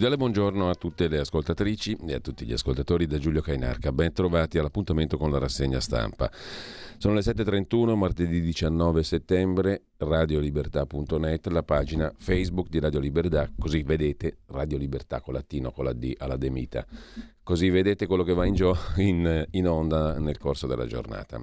Cordiale 0.00 0.16
buongiorno 0.16 0.70
a 0.70 0.74
tutte 0.76 1.08
le 1.08 1.18
ascoltatrici 1.18 1.98
e 2.06 2.14
a 2.14 2.20
tutti 2.20 2.46
gli 2.46 2.54
ascoltatori 2.54 3.06
da 3.06 3.18
Giulio 3.18 3.42
Cainarca. 3.42 3.92
Ben 3.92 4.14
trovati 4.14 4.56
all'appuntamento 4.56 5.18
con 5.18 5.30
la 5.30 5.38
rassegna 5.38 5.78
stampa. 5.78 6.30
Sono 6.96 7.12
le 7.12 7.20
7.31, 7.20 7.94
martedì 7.96 8.40
19 8.40 9.02
settembre, 9.02 9.82
radiolibertà.net, 9.98 11.48
la 11.48 11.62
pagina 11.62 12.10
Facebook 12.16 12.70
di 12.70 12.80
Radio 12.80 12.98
Libertà, 12.98 13.50
così 13.58 13.82
vedete 13.82 14.38
Radio 14.46 14.78
Libertà 14.78 15.20
con 15.20 15.34
la 15.34 15.42
T, 15.42 15.70
con 15.70 15.84
la 15.84 15.92
D 15.92 16.14
alla 16.16 16.38
demita. 16.38 16.86
Così 17.50 17.68
vedete 17.68 18.06
quello 18.06 18.22
che 18.22 18.32
va 18.32 18.46
in, 18.46 18.54
gio- 18.54 18.78
in, 18.98 19.44
in 19.50 19.66
onda 19.66 20.20
nel 20.20 20.38
corso 20.38 20.68
della 20.68 20.86
giornata. 20.86 21.42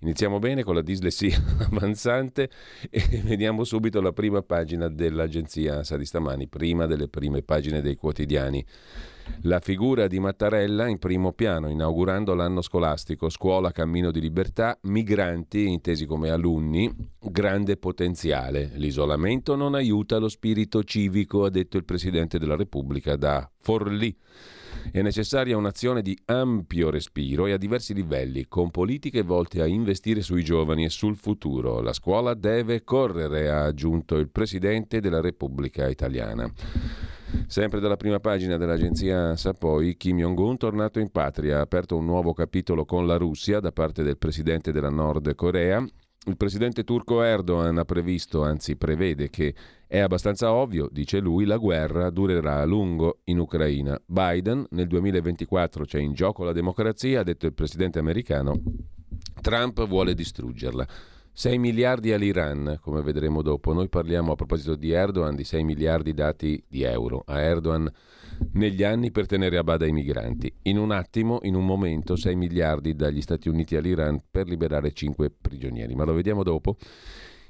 Iniziamo 0.00 0.38
bene 0.38 0.62
con 0.62 0.74
la 0.74 0.82
dislessia 0.82 1.42
avanzante 1.72 2.50
e 2.90 3.22
vediamo 3.24 3.64
subito 3.64 4.02
la 4.02 4.12
prima 4.12 4.42
pagina 4.42 4.88
dell'agenzia 4.88 5.76
ANSA 5.76 5.96
di 5.96 6.04
stamani, 6.04 6.46
prima 6.46 6.84
delle 6.84 7.08
prime 7.08 7.40
pagine 7.40 7.80
dei 7.80 7.96
quotidiani. 7.96 8.62
La 9.44 9.58
figura 9.60 10.08
di 10.08 10.20
Mattarella 10.20 10.88
in 10.88 10.98
primo 10.98 11.32
piano, 11.32 11.70
inaugurando 11.70 12.34
l'anno 12.34 12.60
scolastico, 12.60 13.30
scuola 13.30 13.72
cammino 13.72 14.10
di 14.10 14.20
libertà, 14.20 14.78
migranti 14.82 15.66
intesi 15.66 16.04
come 16.04 16.28
alunni, 16.28 16.94
grande 17.18 17.78
potenziale. 17.78 18.72
L'isolamento 18.74 19.56
non 19.56 19.74
aiuta 19.74 20.18
lo 20.18 20.28
spirito 20.28 20.84
civico, 20.84 21.44
ha 21.44 21.50
detto 21.50 21.78
il 21.78 21.86
Presidente 21.86 22.38
della 22.38 22.56
Repubblica 22.56 23.16
da 23.16 23.50
Forlì. 23.58 24.14
È 24.90 25.02
necessaria 25.02 25.56
un'azione 25.56 26.02
di 26.02 26.16
ampio 26.26 26.90
respiro 26.90 27.46
e 27.46 27.52
a 27.52 27.56
diversi 27.56 27.92
livelli, 27.92 28.46
con 28.48 28.70
politiche 28.70 29.22
volte 29.22 29.60
a 29.60 29.66
investire 29.66 30.22
sui 30.22 30.42
giovani 30.42 30.84
e 30.84 30.90
sul 30.90 31.16
futuro. 31.16 31.80
La 31.80 31.92
scuola 31.92 32.34
deve 32.34 32.82
correre, 32.82 33.50
ha 33.50 33.64
aggiunto 33.64 34.16
il 34.16 34.30
Presidente 34.30 35.00
della 35.00 35.20
Repubblica 35.20 35.88
Italiana. 35.88 36.50
Sempre 37.46 37.80
dalla 37.80 37.96
prima 37.96 38.20
pagina 38.20 38.56
dell'agenzia 38.56 39.18
ANSA, 39.18 39.52
poi 39.52 39.96
Kim 39.96 40.18
Jong-un, 40.18 40.56
tornato 40.56 40.98
in 41.00 41.10
patria, 41.10 41.58
ha 41.58 41.62
aperto 41.62 41.96
un 41.96 42.04
nuovo 42.04 42.32
capitolo 42.32 42.84
con 42.84 43.06
la 43.06 43.16
Russia 43.16 43.60
da 43.60 43.72
parte 43.72 44.02
del 44.02 44.16
presidente 44.16 44.72
della 44.72 44.90
Nord 44.90 45.34
Corea 45.34 45.86
il 46.26 46.36
presidente 46.36 46.82
turco 46.82 47.22
Erdogan 47.22 47.78
ha 47.78 47.84
previsto, 47.84 48.42
anzi 48.42 48.76
prevede 48.76 49.30
che 49.30 49.54
è 49.86 49.98
abbastanza 49.98 50.52
ovvio, 50.52 50.88
dice 50.90 51.20
lui, 51.20 51.44
la 51.44 51.56
guerra 51.56 52.10
durerà 52.10 52.60
a 52.60 52.64
lungo 52.64 53.20
in 53.24 53.38
Ucraina. 53.38 54.00
Biden 54.04 54.66
nel 54.70 54.88
2024 54.88 55.84
c'è 55.84 56.00
in 56.00 56.14
gioco 56.14 56.42
la 56.42 56.52
democrazia, 56.52 57.20
ha 57.20 57.24
detto 57.24 57.46
il 57.46 57.54
presidente 57.54 58.00
americano. 58.00 58.60
Trump 59.40 59.86
vuole 59.86 60.14
distruggerla. 60.14 60.86
6 61.38 61.58
miliardi 61.58 62.12
all'Iran, 62.12 62.78
come 62.80 63.02
vedremo 63.02 63.42
dopo. 63.42 63.74
Noi 63.74 63.90
parliamo 63.90 64.32
a 64.32 64.36
proposito 64.36 64.74
di 64.74 64.92
Erdogan 64.92 65.36
di 65.36 65.44
6 65.44 65.64
miliardi 65.64 66.14
dati 66.14 66.64
di 66.66 66.82
euro 66.82 67.24
a 67.26 67.42
Erdogan 67.42 67.86
negli 68.52 68.82
anni 68.82 69.10
per 69.10 69.26
tenere 69.26 69.58
a 69.58 69.62
bada 69.62 69.84
i 69.84 69.92
migranti. 69.92 70.50
In 70.62 70.78
un 70.78 70.92
attimo, 70.92 71.40
in 71.42 71.54
un 71.54 71.66
momento, 71.66 72.16
6 72.16 72.34
miliardi 72.36 72.94
dagli 72.94 73.20
Stati 73.20 73.50
Uniti 73.50 73.76
all'Iran 73.76 74.18
per 74.30 74.48
liberare 74.48 74.92
5 74.92 75.30
prigionieri. 75.30 75.94
Ma 75.94 76.04
lo 76.04 76.14
vediamo 76.14 76.42
dopo. 76.42 76.78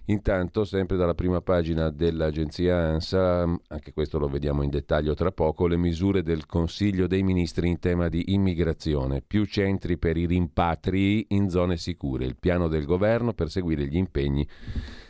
Intanto, 0.08 0.64
sempre 0.64 0.96
dalla 0.96 1.14
prima 1.14 1.40
pagina 1.40 1.90
dell'agenzia 1.90 2.76
ANSA, 2.76 3.42
anche 3.42 3.92
questo 3.92 4.18
lo 4.18 4.28
vediamo 4.28 4.62
in 4.62 4.70
dettaglio 4.70 5.14
tra 5.14 5.32
poco, 5.32 5.66
le 5.66 5.76
misure 5.76 6.22
del 6.22 6.46
Consiglio 6.46 7.08
dei 7.08 7.24
Ministri 7.24 7.68
in 7.68 7.80
tema 7.80 8.08
di 8.08 8.32
immigrazione, 8.32 9.20
più 9.26 9.44
centri 9.46 9.98
per 9.98 10.16
i 10.16 10.26
rimpatrii 10.26 11.26
in 11.30 11.50
zone 11.50 11.76
sicure, 11.76 12.24
il 12.24 12.36
piano 12.38 12.68
del 12.68 12.84
governo 12.84 13.32
per 13.32 13.50
seguire 13.50 13.84
gli 13.86 13.96
impegni 13.96 14.46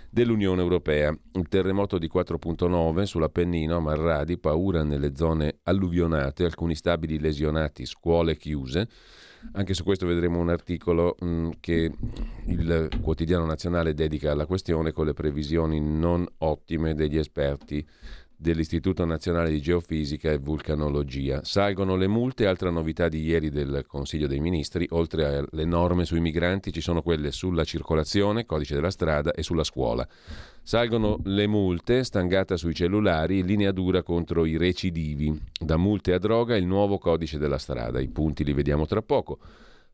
dell'Unione 0.09 0.63
Europea. 0.63 1.15
Il 1.33 1.49
terremoto 1.49 1.99
di 1.99 2.11
4.9 2.13 3.03
sull'Appennino 3.03 3.77
a 3.77 3.81
Marradi, 3.81 4.39
paura 4.39 4.83
nelle 4.83 5.15
zone 5.15 5.59
alluvionate, 5.65 6.45
alcuni 6.45 6.75
stabili 6.75 7.19
lesionati, 7.19 7.85
scuole 7.85 8.39
chiuse. 8.39 8.89
Anche 9.53 9.75
su 9.75 9.85
questo 9.85 10.07
vedremo 10.07 10.39
un 10.39 10.51
articolo 10.51 11.17
mh, 11.19 11.27
mm, 11.27 11.51
che 11.61 11.93
il 12.49 12.91
quotidiano 13.01 13.45
nazionale 13.45 13.95
dedica 13.95 14.33
alla 14.33 14.47
questione 14.47 14.93
con 14.93 15.07
le 15.07 15.15
previsioni 15.15 15.81
non 15.81 16.27
ottime 16.39 16.95
degli 16.95 17.19
esperti 17.19 17.85
dell'Istituto 18.37 19.05
Nazionale 19.05 19.51
di 19.51 19.61
Geofisica 19.61 20.31
e 20.31 20.39
Vulcanologia. 20.39 21.43
Salgono 21.43 21.97
le 21.97 22.07
multe, 22.07 22.47
altra 22.47 22.71
novità 22.71 23.09
di 23.09 23.23
ieri 23.23 23.51
del 23.51 23.85
Consiglio 23.87 24.27
dei 24.27 24.41
Ministri, 24.41 24.87
oltre 24.91 25.47
alle 25.51 25.65
norme 25.65 26.05
sui 26.05 26.21
migranti 26.21 26.73
ci 26.73 26.81
sono 26.81 27.01
quelle 27.01 27.33
sulla 27.33 27.65
circolazione, 27.65 28.45
codice 28.45 28.75
della 28.75 28.91
strada 28.91 29.33
e 29.33 29.43
sulla 29.43 29.65
scuola. 29.65 30.07
Salgono 30.63 31.19
le 31.25 31.47
multe, 31.47 32.05
stangata 32.05 32.57
sui 32.57 32.75
cellulari, 32.75 33.43
linea 33.43 33.73
dura 33.73 34.03
contro 34.03 34.45
i 34.45 34.57
recidivi. 34.57 35.41
Da 35.59 35.77
multe 35.77 36.13
a 36.13 36.19
droga 36.19 36.57
il 36.57 36.67
nuovo 36.67 36.99
codice 36.99 37.39
della 37.39 37.59
strada, 37.59 38.01
i 38.01 38.09
punti 38.09 38.45
li 38.45 38.53
vediamo 38.53 38.85
tra 38.85 39.01
poco. 39.01 39.39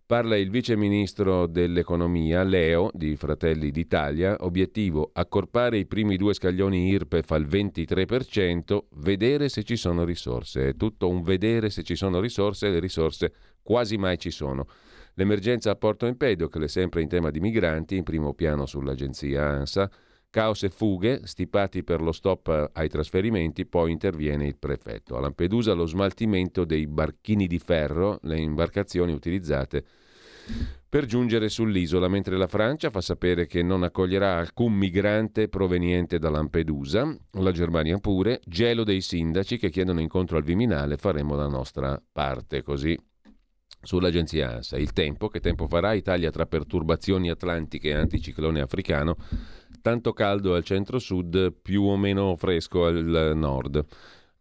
Parla 0.05 0.37
il 0.37 0.51
vice 0.51 0.77
ministro 0.77 1.47
dell'economia, 1.47 2.43
Leo, 2.43 2.91
di 2.93 3.17
Fratelli 3.17 3.71
d'Italia. 3.71 4.37
Obiettivo, 4.41 5.11
accorpare 5.13 5.79
i 5.79 5.87
primi 5.87 6.17
due 6.17 6.35
scaglioni 6.35 6.89
IRPEF 6.89 7.31
al 7.31 7.47
23%, 7.47 8.79
vedere 8.97 9.49
se 9.49 9.63
ci 9.63 9.77
sono 9.77 10.05
risorse. 10.05 10.69
È 10.69 10.77
tutto 10.77 11.09
un 11.09 11.23
vedere 11.23 11.71
se 11.71 11.83
ci 11.83 11.95
sono 11.95 12.21
risorse, 12.21 12.69
le 12.69 12.81
risorse 12.81 13.33
quasi 13.63 13.97
mai 13.97 14.19
ci 14.19 14.31
sono. 14.31 14.67
L'emergenza 15.15 15.71
a 15.71 15.77
Porto 15.77 16.05
Empedocle, 16.07 16.69
sempre 16.69 17.01
in 17.01 17.09
tema 17.09 17.31
di 17.31 17.41
migranti, 17.41 17.97
in 17.97 18.03
primo 18.03 18.35
piano 18.35 18.67
sull'agenzia 18.67 19.47
ANSA. 19.47 19.91
Caos 20.33 20.63
e 20.63 20.71
fughe, 20.71 21.27
stipati 21.27 21.85
per 21.85 22.01
lo 22.01 22.11
stop 22.11 22.71
ai 22.73 22.89
trasferimenti, 22.89 23.67
poi 23.67 23.93
interviene 23.93 24.47
il 24.47 24.57
prefetto. 24.57 25.15
A 25.15 25.21
Lampedusa 25.21 25.75
lo 25.75 25.85
smaltimento 25.85 26.65
dei 26.65 26.87
barchini 26.87 27.47
di 27.47 27.59
ferro, 27.59 28.19
le 28.23 28.41
imbarcazioni 28.41 29.13
utilizzate 29.13 29.85
per 30.89 31.05
giungere 31.05 31.51
sull'isola, 31.51 32.09
mentre 32.09 32.39
la 32.39 32.47
Francia 32.47 32.89
fa 32.89 33.03
sapere 33.03 33.47
che 33.47 33.63
non 33.63 33.83
accoglierà 33.83 34.39
alcun 34.39 34.73
migrante 34.73 35.49
proveniente 35.49 36.19
da 36.19 36.31
Lampedusa, 36.31 37.15
la 37.33 37.53
Germania 37.53 37.99
pure, 37.99 38.41
gelo 38.47 38.85
dei 38.85 39.03
sindaci 39.03 39.59
che 39.59 39.69
chiedono 39.69 40.01
incontro 40.01 40.39
al 40.39 40.45
Viminale, 40.45 40.97
faremo 40.97 41.35
la 41.35 41.47
nostra 41.47 42.03
parte 42.11 42.63
così. 42.63 42.99
Sull'agenzia 43.85 44.55
ANSA, 44.55 44.77
il 44.79 44.93
tempo, 44.93 45.29
che 45.29 45.41
tempo 45.41 45.67
farà? 45.67 45.93
Italia 45.93 46.31
tra 46.31 46.47
perturbazioni 46.47 47.31
atlantiche 47.31 47.89
e 47.89 47.95
anticiclone 47.95 48.61
africano, 48.61 49.17
tanto 49.81 50.13
caldo 50.13 50.55
al 50.55 50.63
centro-sud, 50.63 51.53
più 51.61 51.83
o 51.83 51.97
meno 51.97 52.37
fresco 52.37 52.85
al 52.85 53.33
nord 53.35 53.85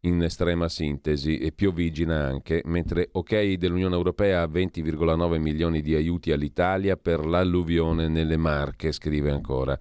in 0.01 0.21
estrema 0.23 0.69
sintesi 0.69 1.37
e 1.37 1.51
pioviggina 1.51 2.23
anche, 2.23 2.61
mentre 2.65 3.09
ok 3.11 3.53
dell'Unione 3.53 3.95
Europea 3.95 4.45
20,9 4.45 5.39
milioni 5.39 5.81
di 5.81 5.95
aiuti 5.95 6.31
all'Italia 6.31 6.95
per 6.95 7.25
l'alluvione 7.25 8.07
nelle 8.07 8.37
Marche, 8.37 8.91
scrive 8.91 9.31
ancora 9.31 9.77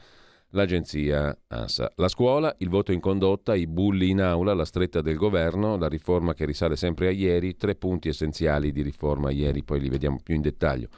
l'agenzia 0.51 1.37
ANSA. 1.49 1.93
La 1.97 2.09
scuola, 2.09 2.55
il 2.59 2.69
voto 2.69 2.93
in 2.93 3.01
condotta, 3.01 3.55
i 3.55 3.67
bulli 3.67 4.11
in 4.11 4.21
aula, 4.21 4.55
la 4.55 4.65
stretta 4.65 5.01
del 5.01 5.17
governo, 5.17 5.77
la 5.77 5.89
riforma 5.89 6.35
che 6.35 6.45
risale 6.45 6.77
sempre 6.77 7.09
a 7.09 7.11
ieri, 7.11 7.57
tre 7.57 7.75
punti 7.75 8.09
essenziali 8.09 8.73
di 8.73 8.83
riforma 8.83 9.31
ieri, 9.31 9.63
poi 9.63 9.81
li 9.81 9.89
vediamo 9.89 10.19
più 10.23 10.35
in 10.35 10.43
dettaglio. 10.43 10.89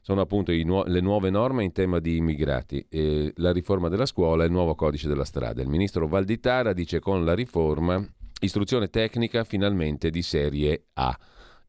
Sono 0.00 0.20
appunto 0.20 0.52
nu- 0.52 0.84
le 0.86 1.00
nuove 1.00 1.28
norme 1.28 1.64
in 1.64 1.72
tema 1.72 1.98
di 1.98 2.16
immigrati, 2.16 2.86
la 3.34 3.52
riforma 3.52 3.88
della 3.88 4.06
scuola 4.06 4.42
e 4.42 4.46
il 4.46 4.52
nuovo 4.52 4.74
codice 4.74 5.08
della 5.08 5.24
strada. 5.24 5.60
Il 5.60 5.68
ministro 5.68 6.06
Valditara 6.06 6.72
dice 6.72 6.98
con 6.98 7.24
la 7.24 7.34
riforma 7.34 8.02
Istruzione 8.40 8.88
tecnica 8.88 9.42
finalmente 9.42 10.10
di 10.10 10.22
serie 10.22 10.84
A. 10.94 11.18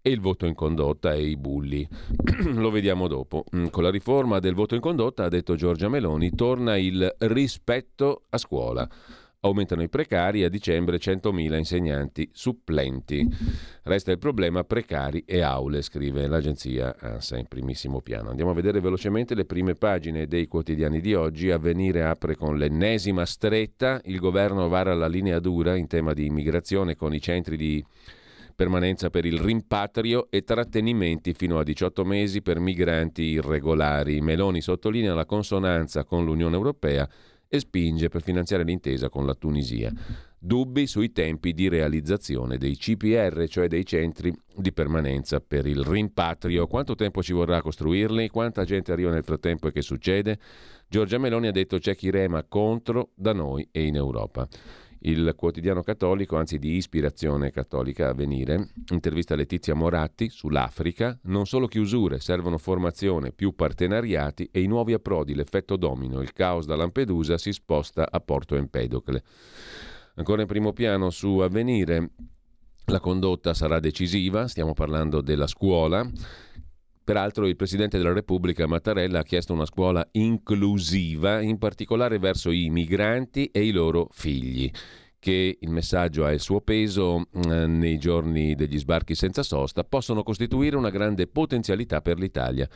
e 0.02 0.10
il 0.10 0.20
voto 0.20 0.46
in 0.46 0.54
condotta 0.54 1.14
e 1.14 1.26
i 1.26 1.38
bulli. 1.38 1.88
Lo 2.56 2.72
vediamo 2.72 3.08
dopo. 3.08 3.44
Mm, 3.56 3.68
con 3.68 3.84
la 3.84 3.92
riforma 3.92 4.40
del 4.40 4.54
voto 4.54 4.76
in 4.76 4.82
condotta, 4.82 5.26
ha 5.26 5.30
detto 5.30 5.56
Giorgia 5.56 5.90
Meloni, 5.90 6.32
torna 6.32 6.78
il 6.78 7.16
rispetto 7.20 8.24
a 8.30 8.38
scuola. 8.38 8.88
Aumentano 9.42 9.82
i 9.82 9.88
precari 9.88 10.44
a 10.44 10.50
dicembre 10.50 10.98
100.000 10.98 11.58
insegnanti 11.58 12.30
supplenti. 12.34 13.26
Resta 13.84 14.12
il 14.12 14.18
problema 14.18 14.66
precari 14.66 15.24
e 15.26 15.40
aule, 15.40 15.82
scrive 15.82 16.28
l'agenzia 16.28 16.94
ANSA 17.00 17.38
in 17.38 17.46
primissimo 17.48 18.02
piano. 18.02 18.32
Andiamo 18.32 18.52
a 18.52 18.54
vedere 18.54 18.82
velocemente 18.82 19.36
le 19.36 19.46
prime 19.46 19.76
pagine 19.76 20.28
dei 20.28 20.48
quotidiani 20.48 21.00
di 21.00 21.14
oggi. 21.14 21.52
Avvenire 21.52 22.04
apre 22.04 22.36
con 22.36 22.58
l'ennesima 22.58 23.26
stretta. 23.26 24.02
Il 24.04 24.20
governo 24.20 24.68
vara 24.68 24.94
la 24.94 25.08
linea 25.08 25.40
dura 25.40 25.78
in 25.78 25.88
tema 25.88 26.12
di 26.12 26.26
immigrazione 26.26 26.98
con 26.98 27.14
i 27.14 27.22
centri 27.22 27.56
di 27.56 27.82
permanenza 28.60 29.10
per 29.10 29.24
il 29.24 29.40
rimpatrio 29.40 30.28
e 30.30 30.44
trattenimenti 30.44 31.32
fino 31.32 31.60
a 31.60 31.64
18 31.64 32.04
mesi 32.04 32.42
per 32.42 32.60
migranti 32.60 33.22
irregolari. 33.22 34.20
Meloni 34.20 34.60
sottolinea 34.60 35.14
la 35.14 35.26
consonanza 35.26 36.04
con 36.04 36.26
l'Unione 36.26 36.58
Europea 36.58 37.08
e 37.48 37.60
spinge 37.60 38.10
per 38.10 38.22
finanziare 38.22 38.66
l'intesa 38.66 39.08
con 39.08 39.26
la 39.26 39.34
Tunisia. 39.34 39.94
Dubbi 40.38 40.88
sui 40.88 41.14
tempi 41.14 41.54
di 41.54 41.70
realizzazione 41.70 42.58
dei 42.58 42.76
CPR, 42.76 43.48
cioè 43.48 43.70
dei 43.70 43.86
centri 43.86 44.34
di 44.54 44.74
permanenza 44.74 45.40
per 45.40 45.66
il 45.66 45.82
rimpatrio. 45.82 46.68
Quanto 46.68 46.96
tempo 46.96 47.24
ci 47.24 47.32
vorrà 47.32 47.62
costruirli? 47.62 48.28
Quanta 48.28 48.66
gente 48.66 48.92
arriva 48.92 49.10
nel 49.10 49.24
frattempo 49.24 49.70
e 49.70 49.72
che 49.72 49.82
succede? 49.82 50.38
Giorgia 50.90 51.18
Meloni 51.18 51.48
ha 51.48 51.52
detto 51.54 51.78
c'è 51.78 51.96
chi 51.96 52.10
rema 52.10 52.44
contro 52.44 53.12
da 53.16 53.32
noi 53.32 53.66
e 53.72 53.86
in 53.86 53.96
Europa 53.96 54.50
il 55.02 55.34
quotidiano 55.36 55.82
cattolico, 55.82 56.38
anzi 56.38 56.58
di 56.60 56.76
ispirazione 56.76 57.52
cattolica 57.52 58.10
a 58.10 58.14
venire, 58.14 58.72
intervista 58.92 59.36
Letizia 59.36 59.74
Moratti 59.74 60.30
sull'Africa, 60.30 61.18
non 61.24 61.46
solo 61.46 61.68
chiusure, 61.68 62.20
servono 62.20 62.58
formazione, 62.58 63.32
più 63.32 63.54
partenariati 63.54 64.50
e 64.52 64.62
i 64.62 64.68
nuovi 64.68 64.94
approdi, 64.94 65.36
l'effetto 65.36 65.78
domino, 65.78 66.22
il 66.22 66.34
caos 66.34 66.66
da 66.66 66.76
Lampedusa 66.76 67.38
si 67.38 67.54
sposta 67.54 68.08
a 68.10 68.20
Porto 68.20 68.56
Empedocle. 68.56 69.24
Ancora 70.16 70.42
in 70.42 70.48
primo 70.48 70.74
piano 70.74 71.10
su 71.12 71.38
Avvenire, 71.38 72.10
la 72.86 73.00
condotta 73.00 73.54
sarà 73.54 73.80
decisiva, 73.80 74.48
stiamo 74.48 74.74
parlando 74.74 75.22
della 75.22 75.48
scuola. 75.48 76.10
Peraltro 77.10 77.48
il 77.48 77.56
Presidente 77.56 77.98
della 77.98 78.14
Repubblica 78.14 78.68
Mattarella 78.68 79.22
ha 79.22 79.24
chiesto 79.24 79.52
una 79.52 79.66
scuola 79.66 80.08
inclusiva, 80.12 81.42
in 81.42 81.58
particolare 81.58 82.20
verso 82.20 82.52
i 82.52 82.70
migranti 82.70 83.50
e 83.52 83.66
i 83.66 83.72
loro 83.72 84.10
figli 84.12 84.70
che 85.18 85.58
il 85.60 85.70
messaggio 85.72 86.24
ha 86.24 86.32
il 86.32 86.40
suo 86.40 86.62
peso 86.62 87.26
eh, 87.34 87.66
nei 87.66 87.98
giorni 87.98 88.54
degli 88.54 88.78
sbarchi 88.78 89.16
senza 89.16 89.42
sosta, 89.42 89.84
possono 89.84 90.22
costituire 90.22 90.78
una 90.78 90.92
grande 90.92 91.26
potenzialità 91.26 92.00
per 92.02 92.20
l'Italia. 92.20 92.70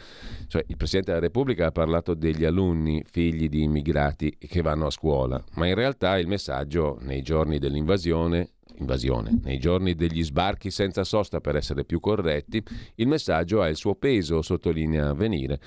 Cioè, 0.48 0.66
il 0.68 0.78
Presidente 0.78 1.12
della 1.12 1.24
Repubblica 1.24 1.68
ha 1.68 1.72
parlato 1.72 2.16
degli 2.16 2.44
alunni 2.44 3.04
figli 3.08 3.48
di 3.48 3.62
immigrati 3.62 4.36
che 4.40 4.62
vanno 4.64 4.88
a 4.88 4.92
scuola, 4.92 5.42
ma 5.58 5.68
in 5.68 5.76
realtà 5.76 6.18
il 6.18 6.28
messaggio 6.28 6.98
nei 7.02 7.22
giorni 7.22 7.60
dell'invasione 7.60 8.53
invasione. 8.78 9.40
Nei 9.44 9.60
giorni 9.60 9.96
degli 9.96 10.24
sbarchi 10.24 10.72
senza 10.72 11.04
sosta, 11.04 11.42
per 11.42 11.56
essere 11.56 11.86
più 11.86 12.00
corretti, 12.00 12.64
il 12.96 13.08
messaggio 13.08 13.62
ha 13.62 13.68
il 13.68 13.76
suo 13.76 13.96
peso, 13.96 14.42
sottolinea 14.42 15.14
Venire. 15.14 15.60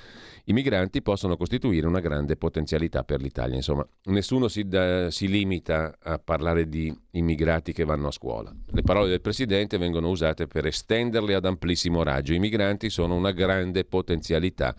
I 0.44 0.52
migranti 0.52 1.02
possono 1.02 1.36
costituire 1.36 1.86
una 1.86 2.00
grande 2.00 2.36
potenzialità 2.36 3.02
per 3.02 3.20
l'Italia. 3.20 3.56
Insomma, 3.56 3.86
nessuno 4.04 4.48
si, 4.48 4.66
da, 4.66 5.10
si 5.10 5.28
limita 5.28 5.96
a 6.00 6.18
parlare 6.18 6.68
di 6.68 6.94
immigrati 7.12 7.72
che 7.72 7.84
vanno 7.84 8.08
a 8.08 8.12
scuola. 8.12 8.54
Le 8.66 8.82
parole 8.82 9.08
del 9.08 9.20
Presidente 9.20 9.78
vengono 9.78 10.08
usate 10.08 10.46
per 10.46 10.66
estenderle 10.66 11.34
ad 11.34 11.44
amplissimo 11.44 12.02
raggio. 12.02 12.32
I 12.32 12.38
migranti 12.38 12.90
sono 12.90 13.14
una 13.14 13.32
grande 13.32 13.84
potenzialità 13.84 14.74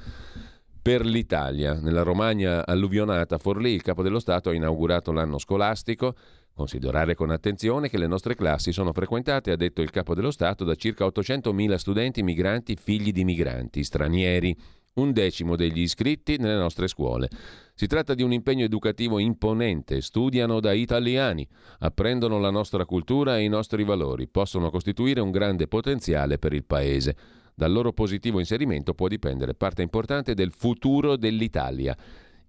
per 0.81 1.05
l'Italia. 1.05 1.73
Nella 1.73 2.03
Romagna 2.03 2.65
alluvionata 2.65 3.37
Forlì, 3.37 3.71
il 3.71 3.81
capo 3.81 4.03
dello 4.03 4.19
Stato 4.19 4.49
ha 4.49 4.53
inaugurato 4.53 5.11
l'anno 5.11 5.37
scolastico 5.37 6.15
Considerare 6.57 7.13
con 7.13 7.29
attenzione 7.29 7.87
che 7.87 7.99
le 7.99 8.07
nostre 8.07 8.33
classi 8.33 8.71
sono 8.71 8.91
frequentate, 8.91 9.51
ha 9.51 9.55
detto 9.55 9.83
il 9.83 9.91
capo 9.91 10.15
dello 10.15 10.31
Stato, 10.31 10.63
da 10.63 10.73
circa 10.73 11.05
800.000 11.05 11.75
studenti 11.75 12.23
migranti 12.23 12.75
figli 12.75 13.11
di 13.11 13.23
migranti 13.23 13.83
stranieri, 13.83 14.57
un 14.95 15.13
decimo 15.13 15.55
degli 15.55 15.81
iscritti 15.81 16.37
nelle 16.37 16.57
nostre 16.57 16.87
scuole. 16.87 17.29
Si 17.75 17.85
tratta 17.85 18.15
di 18.15 18.23
un 18.23 18.33
impegno 18.33 18.65
educativo 18.65 19.19
imponente, 19.19 20.01
studiano 20.01 20.59
da 20.59 20.73
italiani, 20.73 21.47
apprendono 21.81 22.39
la 22.39 22.49
nostra 22.49 22.85
cultura 22.85 23.37
e 23.37 23.43
i 23.43 23.49
nostri 23.49 23.83
valori, 23.83 24.27
possono 24.27 24.71
costituire 24.71 25.21
un 25.21 25.29
grande 25.29 25.67
potenziale 25.67 26.39
per 26.39 26.53
il 26.53 26.65
Paese. 26.65 27.15
Dal 27.53 27.71
loro 27.71 27.93
positivo 27.93 28.39
inserimento 28.39 28.95
può 28.95 29.07
dipendere 29.07 29.53
parte 29.53 29.83
importante 29.83 30.33
del 30.33 30.51
futuro 30.51 31.17
dell'Italia. 31.17 31.95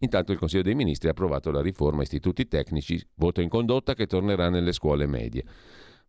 Intanto 0.00 0.32
il 0.32 0.38
Consiglio 0.38 0.62
dei 0.62 0.74
Ministri 0.74 1.08
ha 1.08 1.12
approvato 1.12 1.50
la 1.50 1.60
riforma 1.60 2.02
istituti 2.02 2.46
tecnici, 2.46 3.04
voto 3.16 3.40
in 3.40 3.48
condotta 3.48 3.94
che 3.94 4.06
tornerà 4.06 4.48
nelle 4.48 4.72
scuole 4.72 5.06
medie. 5.06 5.44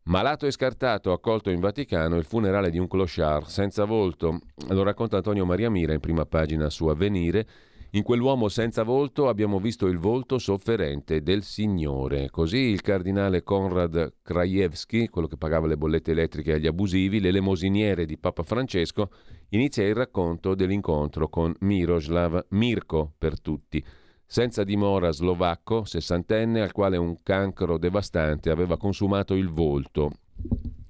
Malato 0.04 0.46
e 0.46 0.52
scartato, 0.52 1.12
accolto 1.12 1.50
in 1.50 1.60
Vaticano 1.60 2.16
il 2.16 2.24
funerale 2.24 2.70
di 2.70 2.80
un 2.80 2.88
clochard 2.88 3.46
senza 3.46 3.86
volto. 3.86 4.40
Lo 4.70 4.84
racconta 4.84 5.18
Antonio 5.18 5.46
Maria 5.46 5.70
Mira 5.70 5.94
in 5.94 6.00
prima 6.00 6.26
pagina 6.26 6.70
su 6.70 6.88
Avvenire 6.88 7.48
in 7.92 8.04
quell'uomo 8.04 8.50
senza 8.50 8.84
volto 8.84 9.30
abbiamo 9.30 9.60
visto 9.60 9.88
il 9.88 9.98
volto 9.98 10.38
sofferente 10.38 11.24
del 11.24 11.44
Signore. 11.44 12.30
Così 12.30 12.58
il 12.58 12.82
cardinale 12.82 13.42
Konrad 13.42 14.14
Krajewski, 14.22 15.08
quello 15.08 15.28
che 15.28 15.38
pagava 15.38 15.66
le 15.66 15.78
bollette 15.78 16.12
elettriche 16.12 16.54
agli 16.54 16.68
abusivi, 16.68 17.20
l'elemosiniere 17.20 18.06
di 18.06 18.18
Papa 18.18 18.44
Francesco, 18.44 19.10
inizia 19.50 19.88
il 19.88 19.96
racconto 19.96 20.54
dell'incontro 20.54 21.30
con 21.30 21.54
Miroslav 21.62 22.46
Mirko 22.50 23.14
per 23.18 23.42
tutti, 23.42 23.84
senza 24.24 24.64
dimora 24.64 25.12
slovacco, 25.12 25.84
sessantenne, 25.86 26.62
al 26.62 26.72
quale 26.72 26.98
un 26.98 27.24
cancro 27.24 27.80
devastante 27.80 28.52
aveva 28.52 28.78
consumato 28.78 29.34
il 29.34 29.50
volto. 29.50 30.12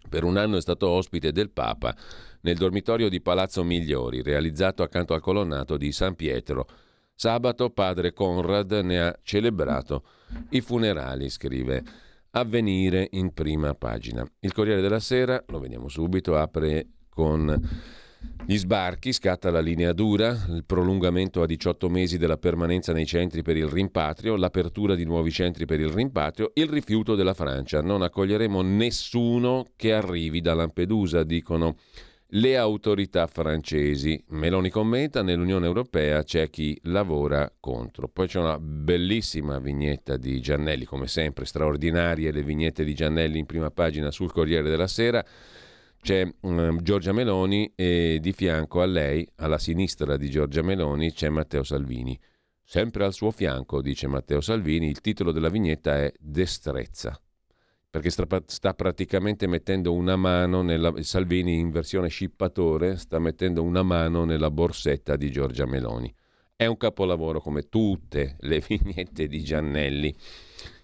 Per 0.09 0.23
un 0.25 0.35
anno 0.35 0.57
è 0.57 0.61
stato 0.61 0.89
ospite 0.89 1.31
del 1.31 1.51
Papa 1.51 1.95
nel 2.41 2.57
dormitorio 2.57 3.07
di 3.07 3.21
Palazzo 3.21 3.63
Migliori, 3.63 4.21
realizzato 4.21 4.83
accanto 4.83 5.13
al 5.13 5.21
colonnato 5.21 5.77
di 5.77 5.91
San 5.91 6.15
Pietro, 6.15 6.67
Sabato 7.21 7.69
padre 7.69 8.13
Conrad 8.13 8.71
ne 8.81 9.01
ha 9.01 9.19
celebrato 9.23 10.03
i 10.51 10.61
funerali, 10.61 11.29
scrive 11.29 11.83
Avvenire 12.31 13.09
in 13.11 13.33
prima 13.33 13.73
pagina. 13.73 14.25
Il 14.39 14.53
Corriere 14.53 14.79
della 14.79 15.01
Sera, 15.01 15.43
lo 15.47 15.59
vediamo 15.59 15.89
subito, 15.89 16.37
apre 16.37 16.87
con 17.09 17.59
gli 18.45 18.55
sbarchi, 18.55 19.11
scatta 19.11 19.51
la 19.51 19.59
linea 19.59 19.91
dura, 19.91 20.29
il 20.47 20.63
prolungamento 20.65 21.41
a 21.41 21.45
18 21.45 21.89
mesi 21.89 22.17
della 22.17 22.37
permanenza 22.37 22.93
nei 22.93 23.05
centri 23.05 23.41
per 23.41 23.57
il 23.57 23.67
rimpatrio, 23.67 24.37
l'apertura 24.37 24.95
di 24.95 25.03
nuovi 25.03 25.29
centri 25.29 25.65
per 25.65 25.81
il 25.81 25.89
rimpatrio, 25.89 26.51
il 26.53 26.69
rifiuto 26.69 27.15
della 27.15 27.33
Francia. 27.33 27.81
Non 27.81 28.01
accoglieremo 28.01 28.61
nessuno 28.61 29.65
che 29.75 29.91
arrivi 29.91 30.39
da 30.39 30.53
Lampedusa, 30.53 31.23
dicono 31.23 31.75
le 32.33 32.57
autorità 32.57 33.25
francesi. 33.27 34.21
Meloni 34.29 34.69
commenta, 34.69 35.23
nell'Unione 35.23 35.65
Europea 35.65 36.23
c'è 36.23 36.49
chi 36.49 36.79
lavora 36.83 37.51
contro. 37.59 38.07
Poi 38.07 38.27
c'è 38.27 38.39
una 38.39 38.59
bellissima 38.59 39.59
vignetta 39.59 40.17
di 40.17 40.39
Giannelli, 40.39 40.85
come 40.85 41.07
sempre 41.07 41.45
straordinarie 41.45 42.31
le 42.31 42.43
vignette 42.43 42.83
di 42.83 42.93
Giannelli 42.93 43.39
in 43.39 43.45
prima 43.45 43.71
pagina 43.71 44.11
sul 44.11 44.31
Corriere 44.31 44.69
della 44.69 44.87
Sera. 44.87 45.25
C'è 46.01 46.25
um, 46.41 46.81
Giorgia 46.81 47.11
Meloni 47.11 47.73
e 47.75 48.19
di 48.21 48.31
fianco 48.31 48.81
a 48.81 48.85
lei, 48.85 49.27
alla 49.37 49.57
sinistra 49.57 50.15
di 50.15 50.29
Giorgia 50.29 50.61
Meloni, 50.61 51.11
c'è 51.11 51.29
Matteo 51.29 51.63
Salvini. 51.63 52.17
Sempre 52.63 53.03
al 53.03 53.13
suo 53.13 53.31
fianco, 53.31 53.81
dice 53.81 54.07
Matteo 54.07 54.39
Salvini, 54.39 54.87
il 54.87 55.01
titolo 55.01 55.31
della 55.31 55.49
vignetta 55.49 55.97
è 55.97 56.13
Destrezza 56.19 57.19
perché 57.89 58.11
sta, 58.11 58.27
sta, 58.45 58.73
praticamente 58.75 59.47
mettendo 59.47 59.93
una 59.93 60.15
mano 60.15 60.61
nella 60.61 60.93
Salvini 61.01 61.57
in 61.57 61.71
versione 61.71 62.07
scippatore 62.09 62.97
sta 62.97 63.17
mettendo 63.17 63.63
una 63.63 63.81
mano 63.81 64.25
nella 64.25 64.51
borsetta 64.51 65.15
di 65.15 65.31
Giorgia 65.31 65.65
Meloni. 65.65 66.13
È 66.55 66.67
un 66.67 66.77
capolavoro 66.77 67.41
come 67.41 67.67
tutte 67.67 68.35
le 68.41 68.61
vignette 68.67 69.27
di 69.27 69.41
Giannelli. 69.41 70.15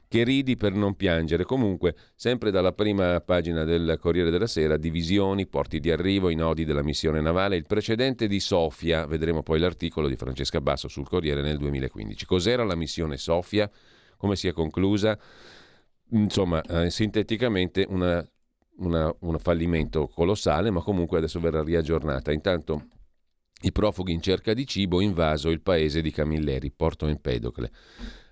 Che 0.08 0.24
ridi 0.24 0.56
per 0.56 0.74
non 0.74 0.96
piangere. 0.96 1.44
Comunque, 1.44 1.96
sempre 2.16 2.50
dalla 2.50 2.72
prima 2.72 3.20
pagina 3.22 3.66
del 3.66 3.98
Corriere 4.00 4.32
della 4.32 4.48
Sera, 4.48 4.78
divisioni, 4.78 5.46
porti 5.46 5.80
di 5.80 5.92
arrivo, 5.92 6.30
i 6.30 6.36
nodi 6.36 6.64
della 6.64 6.84
missione 6.84 7.22
navale, 7.22 7.56
il 7.56 7.66
precedente 7.66 8.28
di 8.28 8.40
Sofia, 8.40 9.06
vedremo 9.06 9.44
poi 9.44 9.60
l'articolo 9.60 10.08
di 10.08 10.16
Francesca 10.16 10.62
Basso 10.62 10.88
sul 10.88 11.08
Corriere 11.08 11.42
nel 11.42 11.58
2015. 11.58 12.26
Cos'era 12.26 12.64
la 12.64 12.76
missione 12.76 13.18
Sofia? 13.18 13.70
Come 14.18 14.36
si 14.36 14.48
è 14.48 14.54
conclusa? 14.54 15.20
Insomma, 16.16 16.62
eh, 16.62 16.90
sinteticamente 16.90 17.86
una, 17.90 18.26
una, 18.78 19.14
un 19.20 19.38
fallimento 19.38 20.08
colossale, 20.08 20.72
ma 20.72 20.82
comunque 20.82 21.18
adesso 21.18 21.42
verrà 21.42 21.62
riaggiornata. 21.62 22.32
Intanto 22.32 22.88
i 23.62 23.72
profughi 23.72 24.14
in 24.14 24.22
cerca 24.22 24.54
di 24.54 24.66
cibo 24.66 25.02
invaso 25.02 25.50
il 25.50 25.62
paese 25.62 26.02
di 26.02 26.12
Camilleri, 26.12 26.72
Porto 26.72 27.08
Empedocle. 27.08 27.70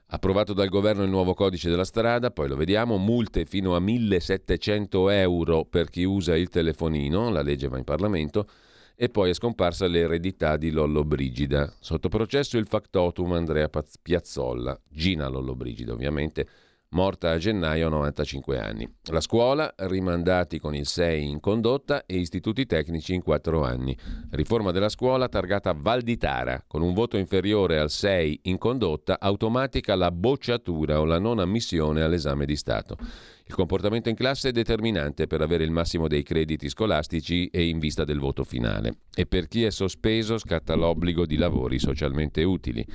Approvato 0.07 0.53
dal 0.53 0.69
governo 0.69 1.03
il 1.03 1.09
nuovo 1.09 1.33
codice 1.33 1.69
della 1.69 1.83
strada, 1.83 2.31
poi 2.31 2.47
lo 2.47 2.55
vediamo, 2.55 2.97
multe 2.97 3.45
fino 3.45 3.75
a 3.75 3.79
1700 3.79 5.09
euro 5.09 5.65
per 5.65 5.89
chi 5.89 6.03
usa 6.03 6.37
il 6.37 6.49
telefonino, 6.49 7.31
la 7.31 7.41
legge 7.41 7.67
va 7.67 7.79
in 7.79 7.83
Parlamento, 7.83 8.47
e 8.95 9.09
poi 9.09 9.31
è 9.31 9.33
scomparsa 9.33 9.87
l'eredità 9.87 10.55
di 10.55 10.69
Lollo 10.69 11.03
Brigida. 11.03 11.73
Sotto 11.79 12.09
processo 12.09 12.57
il 12.57 12.67
factotum 12.67 13.33
Andrea 13.33 13.69
Piazzolla, 14.01 14.79
Gina 14.87 15.27
Lollo 15.27 15.55
Brigida 15.55 15.93
ovviamente, 15.93 16.47
morta 16.93 17.31
a 17.31 17.37
gennaio 17.37 17.87
a 17.87 17.89
95 17.89 18.59
anni. 18.59 18.87
La 19.09 19.19
scuola, 19.19 19.73
rimandati 19.77 20.59
con 20.59 20.75
il 20.75 20.85
6 20.85 21.27
in 21.27 21.39
condotta 21.39 22.05
e 22.05 22.17
istituti 22.17 22.65
tecnici 22.65 23.13
in 23.13 23.21
4 23.21 23.63
anni. 23.63 23.97
Riforma 24.31 24.71
della 24.71 24.89
scuola 24.89 25.27
targata 25.27 25.73
Valditara, 25.73 26.63
con 26.65 26.81
un 26.81 26.93
voto 26.93 27.17
inferiore 27.17 27.79
al 27.79 27.89
6 27.89 28.41
in 28.43 28.57
condotta, 28.57 29.19
automatica 29.19 29.95
la 29.95 30.11
bocciatura 30.11 30.99
o 30.99 31.05
la 31.05 31.19
non 31.19 31.39
ammissione 31.39 32.01
all'esame 32.01 32.45
di 32.45 32.55
Stato. 32.55 32.97
Il 33.45 33.55
comportamento 33.55 34.07
in 34.09 34.15
classe 34.15 34.49
è 34.49 34.51
determinante 34.51 35.27
per 35.27 35.41
avere 35.41 35.65
il 35.65 35.71
massimo 35.71 36.07
dei 36.07 36.23
crediti 36.23 36.69
scolastici 36.69 37.47
e 37.47 37.67
in 37.67 37.77
vista 37.77 38.05
del 38.05 38.19
voto 38.19 38.43
finale. 38.43 38.99
E 39.13 39.25
per 39.25 39.47
chi 39.47 39.63
è 39.63 39.69
sospeso 39.69 40.37
scatta 40.37 40.75
l'obbligo 40.75 41.25
di 41.25 41.35
lavori 41.35 41.77
socialmente 41.77 42.43
utili. 42.43 42.85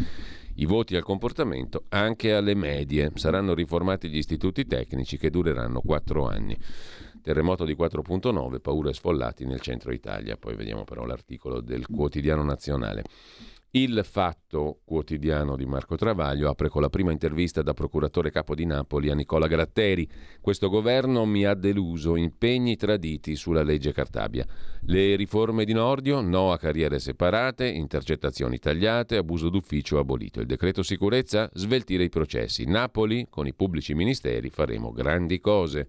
I 0.61 0.67
voti 0.67 0.97
al 0.97 1.05
comportamento 1.05 1.85
anche 1.91 2.35
alle 2.35 2.57
medie. 2.57 3.13
Saranno 3.15 3.55
riformati 3.55 4.09
gli 4.09 4.17
istituti 4.17 4.67
tecnici 4.67 5.17
che 5.17 5.31
dureranno 5.31 5.81
quattro 5.81 6.27
anni. 6.27 6.57
Terremoto 7.23 7.65
di 7.65 7.77
4.9, 7.77 8.61
paure 8.61 8.93
sfollati 8.93 9.45
nel 9.45 9.61
centro 9.61 9.93
Italia. 9.93 10.37
Poi 10.37 10.57
vediamo 10.57 10.83
però 10.83 11.05
l'articolo 11.05 11.61
del 11.61 11.87
quotidiano 11.87 12.43
nazionale. 12.43 13.05
Il 13.73 14.01
Fatto 14.03 14.81
quotidiano 14.83 15.55
di 15.55 15.67
Marco 15.67 15.95
Travaglio 15.95 16.49
apre 16.49 16.71
con 16.71 16.81
la 16.81 16.89
prima 16.89 17.13
intervista 17.13 17.61
da 17.61 17.75
procuratore 17.75 18.31
capo 18.31 18.55
di 18.55 18.65
Napoli 18.65 19.11
a 19.11 19.15
Nicola 19.15 19.47
Gratteri. 19.47 20.09
Questo 20.41 20.71
governo 20.71 21.27
mi 21.27 21.45
ha 21.45 21.53
deluso, 21.53 22.17
impegni 22.17 22.77
traditi 22.77 23.37
sulla 23.37 23.63
legge 23.63 23.93
Cartabia. 23.93 24.47
Le 24.85 25.17
riforme 25.17 25.67
di 25.67 25.75
Nordio, 25.75 26.23
no 26.23 26.51
a 26.51 26.57
carriere 26.57 26.99
separate, 26.99 27.69
intercettazioni 27.69 28.59
tagliate, 28.59 29.19
abuso 29.19 29.51
d'ufficio 29.51 29.99
abolito. 29.99 30.41
Il 30.41 30.47
decreto 30.47 30.83
sicurezza, 30.83 31.51
sveltire 31.53 32.05
i 32.05 32.09
processi. 32.09 32.65
Napoli, 32.65 33.27
con 33.29 33.47
i 33.47 33.53
pubblici 33.53 33.93
ministeri, 33.93 34.49
faremo 34.49 34.93
grandi 34.93 35.41
cose. 35.41 35.89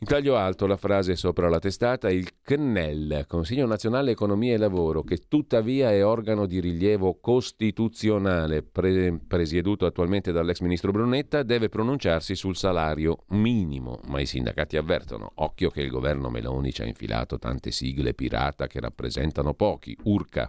In 0.00 0.06
taglio 0.06 0.36
alto 0.36 0.68
la 0.68 0.76
frase 0.76 1.16
sopra 1.16 1.48
la 1.48 1.58
testata, 1.58 2.08
il 2.08 2.28
CNEL, 2.40 3.24
Consiglio 3.26 3.66
Nazionale 3.66 4.12
Economia 4.12 4.54
e 4.54 4.56
Lavoro, 4.56 5.02
che 5.02 5.22
tuttavia 5.26 5.90
è 5.90 6.04
organo 6.04 6.46
di 6.46 6.60
rilievo 6.60 7.18
costituzionale, 7.20 8.62
pre- 8.62 9.18
presieduto 9.26 9.86
attualmente 9.86 10.30
dall'ex 10.30 10.60
ministro 10.60 10.92
Brunetta, 10.92 11.42
deve 11.42 11.68
pronunciarsi 11.68 12.36
sul 12.36 12.54
salario 12.54 13.24
minimo. 13.30 13.98
Ma 14.06 14.20
i 14.20 14.26
sindacati 14.26 14.76
avvertono, 14.76 15.32
occhio 15.34 15.68
che 15.68 15.82
il 15.82 15.90
governo 15.90 16.30
Meloni 16.30 16.72
ci 16.72 16.82
ha 16.82 16.86
infilato 16.86 17.36
tante 17.40 17.72
sigle 17.72 18.14
pirata 18.14 18.68
che 18.68 18.78
rappresentano 18.78 19.52
pochi, 19.52 19.98
urca. 20.04 20.48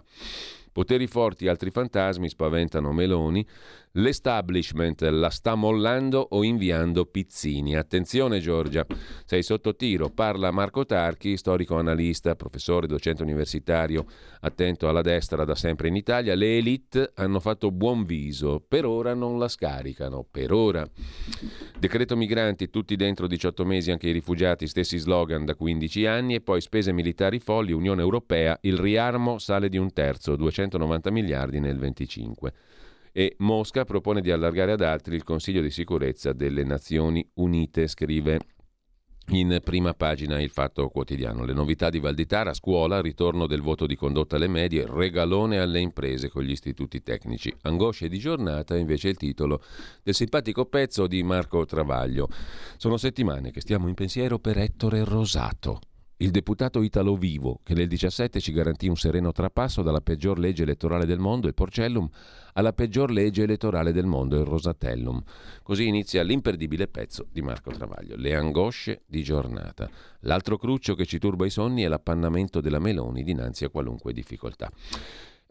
Poteri 0.72 1.08
forti 1.08 1.46
e 1.46 1.48
altri 1.48 1.70
fantasmi 1.70 2.28
spaventano 2.28 2.92
Meloni. 2.92 3.44
L'establishment 3.94 5.02
la 5.02 5.30
sta 5.30 5.56
mollando 5.56 6.24
o 6.30 6.44
inviando 6.44 7.06
pizzini. 7.06 7.74
Attenzione 7.74 8.38
Giorgia, 8.38 8.86
sei 9.24 9.42
sotto 9.42 9.74
tiro. 9.74 10.10
Parla 10.10 10.52
Marco 10.52 10.86
Tarchi, 10.86 11.36
storico 11.36 11.76
analista, 11.76 12.36
professore, 12.36 12.86
docente 12.86 13.24
universitario, 13.24 14.06
attento 14.42 14.88
alla 14.88 15.00
destra 15.02 15.44
da 15.44 15.56
sempre 15.56 15.88
in 15.88 15.96
Italia. 15.96 16.36
Le 16.36 16.58
elite 16.58 17.10
hanno 17.16 17.40
fatto 17.40 17.72
buon 17.72 18.04
viso, 18.04 18.64
per 18.66 18.86
ora 18.86 19.12
non 19.12 19.40
la 19.40 19.48
scaricano, 19.48 20.24
per 20.30 20.52
ora. 20.52 20.88
Decreto 21.76 22.16
migranti, 22.16 22.70
tutti 22.70 22.94
dentro 22.94 23.26
18 23.26 23.64
mesi, 23.64 23.90
anche 23.90 24.08
i 24.08 24.12
rifugiati, 24.12 24.68
stessi 24.68 24.98
slogan 24.98 25.44
da 25.44 25.56
15 25.56 26.06
anni 26.06 26.34
e 26.36 26.40
poi 26.40 26.60
spese 26.60 26.92
militari 26.92 27.40
folli, 27.40 27.72
Unione 27.72 28.02
Europea, 28.02 28.56
il 28.60 28.78
riarmo 28.78 29.38
sale 29.38 29.68
di 29.68 29.78
un 29.78 29.92
terzo, 29.92 30.36
290 30.36 31.10
miliardi 31.10 31.58
nel 31.58 31.76
25 31.76 32.52
e 33.12 33.34
Mosca 33.38 33.84
propone 33.84 34.20
di 34.20 34.30
allargare 34.30 34.72
ad 34.72 34.82
altri 34.82 35.16
il 35.16 35.24
Consiglio 35.24 35.62
di 35.62 35.70
sicurezza 35.70 36.32
delle 36.32 36.64
Nazioni 36.64 37.28
Unite, 37.34 37.86
scrive 37.86 38.38
in 39.30 39.60
prima 39.62 39.94
pagina 39.94 40.40
il 40.40 40.50
Fatto 40.50 40.88
Quotidiano. 40.88 41.44
Le 41.44 41.52
novità 41.52 41.88
di 41.88 42.00
Valditara, 42.00 42.52
scuola, 42.52 43.00
ritorno 43.00 43.46
del 43.46 43.60
voto 43.60 43.86
di 43.86 43.94
condotta 43.94 44.36
alle 44.36 44.48
medie, 44.48 44.86
regalone 44.88 45.58
alle 45.58 45.80
imprese 45.80 46.28
con 46.28 46.42
gli 46.42 46.50
istituti 46.50 47.02
tecnici. 47.02 47.54
Angosce 47.62 48.08
di 48.08 48.18
giornata 48.18 48.76
invece 48.76 49.08
il 49.08 49.16
titolo 49.16 49.62
del 50.02 50.14
simpatico 50.14 50.66
pezzo 50.66 51.06
di 51.06 51.22
Marco 51.22 51.64
Travaglio. 51.64 52.28
Sono 52.76 52.96
settimane 52.96 53.50
che 53.50 53.60
stiamo 53.60 53.88
in 53.88 53.94
pensiero 53.94 54.38
per 54.38 54.58
Ettore 54.58 55.04
Rosato, 55.04 55.80
il 56.22 56.30
deputato 56.30 56.82
Italo 56.82 57.16
Vivo, 57.16 57.60
che 57.62 57.72
nel 57.72 57.88
17 57.88 58.40
ci 58.40 58.52
garantì 58.52 58.88
un 58.88 58.96
sereno 58.96 59.32
trapasso 59.32 59.82
dalla 59.82 60.02
peggior 60.02 60.38
legge 60.38 60.64
elettorale 60.64 61.06
del 61.06 61.18
mondo, 61.18 61.46
il 61.46 61.54
Porcellum, 61.54 62.06
alla 62.52 62.74
peggior 62.74 63.10
legge 63.10 63.44
elettorale 63.44 63.90
del 63.90 64.04
mondo, 64.04 64.38
il 64.38 64.44
Rosatellum. 64.44 65.22
Così 65.62 65.86
inizia 65.86 66.22
l'imperdibile 66.22 66.88
pezzo 66.88 67.26
di 67.32 67.40
Marco 67.40 67.70
Travaglio, 67.70 68.16
Le 68.16 68.34
angosce 68.34 69.02
di 69.06 69.22
giornata. 69.22 69.88
L'altro 70.20 70.58
cruccio 70.58 70.94
che 70.94 71.06
ci 71.06 71.18
turba 71.18 71.46
i 71.46 71.50
sonni 71.50 71.82
è 71.82 71.88
l'appannamento 71.88 72.60
della 72.60 72.80
Meloni 72.80 73.22
dinanzi 73.22 73.64
a 73.64 73.70
qualunque 73.70 74.12
difficoltà. 74.12 74.70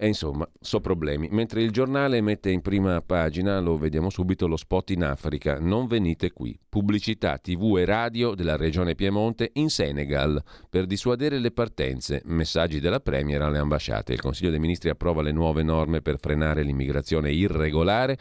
E 0.01 0.08
insomma, 0.08 0.50
so 0.62 0.79
problemi. 0.79 1.27
Mentre 1.29 1.62
il 1.62 1.72
giornale 1.72 2.22
mette 2.22 2.50
in 2.50 2.62
prima 2.62 3.01
pagina, 3.01 3.60
lo 3.60 3.77
vediamo 3.77 4.10
subito, 4.10 4.48
lo 4.48 4.56
spot 4.56 4.91
in 4.91 5.03
Africa. 5.03 5.60
Non 5.60 5.88
venite 5.88 6.32
qui. 6.32 6.58
Pubblicità 6.70 7.38
TV 7.38 7.75
e 7.79 7.84
radio 7.84 8.34
della 8.34 8.56
regione 8.56 8.96
Piemonte 8.96 9.50
in 9.56 9.68
Senegal 9.68 10.41
per 10.70 10.86
dissuadere 10.86 11.38
le 11.38 11.51
partenze. 11.51 12.22
Messaggi 12.24 12.79
della 12.79 13.01
Premier 13.01 13.41
alle 13.41 13.58
ambasciate. 13.58 14.13
Il 14.13 14.22
Consiglio 14.22 14.51
dei 14.51 14.60
Ministri 14.62 14.88
approva 14.88 15.22
le 15.22 15.34
nuove 15.34 15.63
norme 15.63 16.01
per 16.01 16.18
frenare 16.18 16.63
l'immigrazione 16.63 17.34
irregolare. 17.34 18.18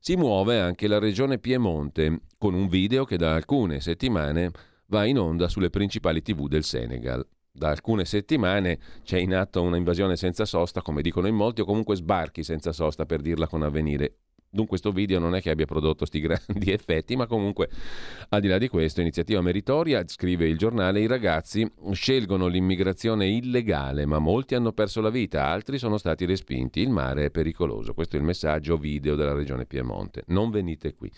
Si 0.00 0.16
muove 0.16 0.58
anche 0.58 0.88
la 0.88 0.98
regione 0.98 1.38
Piemonte 1.38 2.22
con 2.36 2.54
un 2.54 2.66
video 2.66 3.04
che 3.04 3.16
da 3.16 3.32
alcune 3.36 3.78
settimane 3.78 4.50
va 4.86 5.04
in 5.04 5.20
onda 5.20 5.46
sulle 5.46 5.70
principali 5.70 6.20
TV 6.20 6.48
del 6.48 6.64
Senegal 6.64 7.24
da 7.52 7.68
alcune 7.68 8.06
settimane 8.06 8.78
c'è 9.04 9.18
in 9.18 9.34
atto 9.34 9.62
una 9.62 9.76
invasione 9.76 10.16
senza 10.16 10.46
sosta, 10.46 10.80
come 10.80 11.02
dicono 11.02 11.26
in 11.26 11.34
molti, 11.34 11.60
o 11.60 11.64
comunque 11.64 11.96
sbarchi 11.96 12.42
senza 12.42 12.72
sosta, 12.72 13.04
per 13.04 13.20
dirla 13.20 13.46
con 13.46 13.62
avvenire. 13.62 14.16
Dunque 14.54 14.78
questo 14.78 14.92
video 14.92 15.18
non 15.18 15.34
è 15.34 15.40
che 15.40 15.48
abbia 15.48 15.64
prodotto 15.64 15.98
questi 15.98 16.20
grandi 16.20 16.72
effetti, 16.72 17.16
ma 17.16 17.26
comunque 17.26 17.68
al 18.30 18.40
di 18.40 18.48
là 18.48 18.58
di 18.58 18.68
questo, 18.68 19.00
iniziativa 19.00 19.40
meritoria, 19.40 20.02
scrive 20.06 20.46
il 20.46 20.58
giornale, 20.58 21.00
i 21.00 21.06
ragazzi 21.06 21.70
scelgono 21.92 22.46
l'immigrazione 22.48 23.28
illegale, 23.28 24.04
ma 24.06 24.18
molti 24.18 24.54
hanno 24.54 24.72
perso 24.72 25.00
la 25.00 25.10
vita, 25.10 25.46
altri 25.46 25.78
sono 25.78 25.96
stati 25.96 26.24
respinti, 26.26 26.80
il 26.80 26.90
mare 26.90 27.26
è 27.26 27.30
pericoloso. 27.30 27.94
Questo 27.94 28.16
è 28.16 28.18
il 28.18 28.24
messaggio 28.24 28.76
video 28.76 29.14
della 29.14 29.32
regione 29.34 29.66
Piemonte. 29.66 30.24
Non 30.26 30.50
venite 30.50 30.94
qui. 30.94 31.10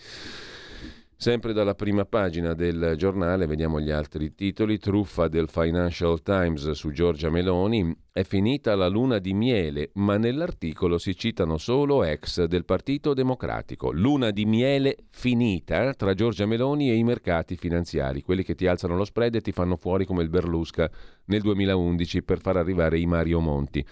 Sempre 1.25 1.53
dalla 1.53 1.73
prima 1.73 2.05
pagina 2.05 2.53
del 2.53 2.93
giornale 2.97 3.47
vediamo 3.47 3.79
gli 3.79 3.89
altri 3.89 4.35
titoli. 4.35 4.77
Truffa 4.77 5.27
del 5.27 5.49
Financial 5.49 6.21
Times 6.21 6.69
su 6.73 6.91
Giorgia 6.91 7.31
Meloni. 7.31 7.91
È 8.11 8.21
finita 8.21 8.75
la 8.75 8.87
luna 8.87 9.17
di 9.17 9.33
miele, 9.33 9.89
ma 9.93 10.17
nell'articolo 10.17 10.99
si 10.99 11.15
citano 11.17 11.57
solo 11.57 12.03
ex 12.03 12.43
del 12.43 12.63
Partito 12.63 13.15
Democratico. 13.15 13.91
Luna 13.91 14.29
di 14.29 14.45
miele 14.45 14.97
finita 15.09 15.95
tra 15.95 16.13
Giorgia 16.13 16.45
Meloni 16.45 16.91
e 16.91 16.93
i 16.93 17.03
mercati 17.03 17.55
finanziari, 17.55 18.21
quelli 18.21 18.43
che 18.43 18.53
ti 18.53 18.67
alzano 18.67 18.95
lo 18.95 19.03
spread 19.03 19.33
e 19.33 19.41
ti 19.41 19.51
fanno 19.51 19.77
fuori 19.77 20.05
come 20.05 20.21
il 20.21 20.29
Berlusca 20.29 20.87
nel 21.25 21.41
2011 21.41 22.21
per 22.21 22.39
far 22.39 22.57
arrivare 22.57 22.99
i 22.99 23.07
Mario 23.07 23.39
Monti. 23.39 23.83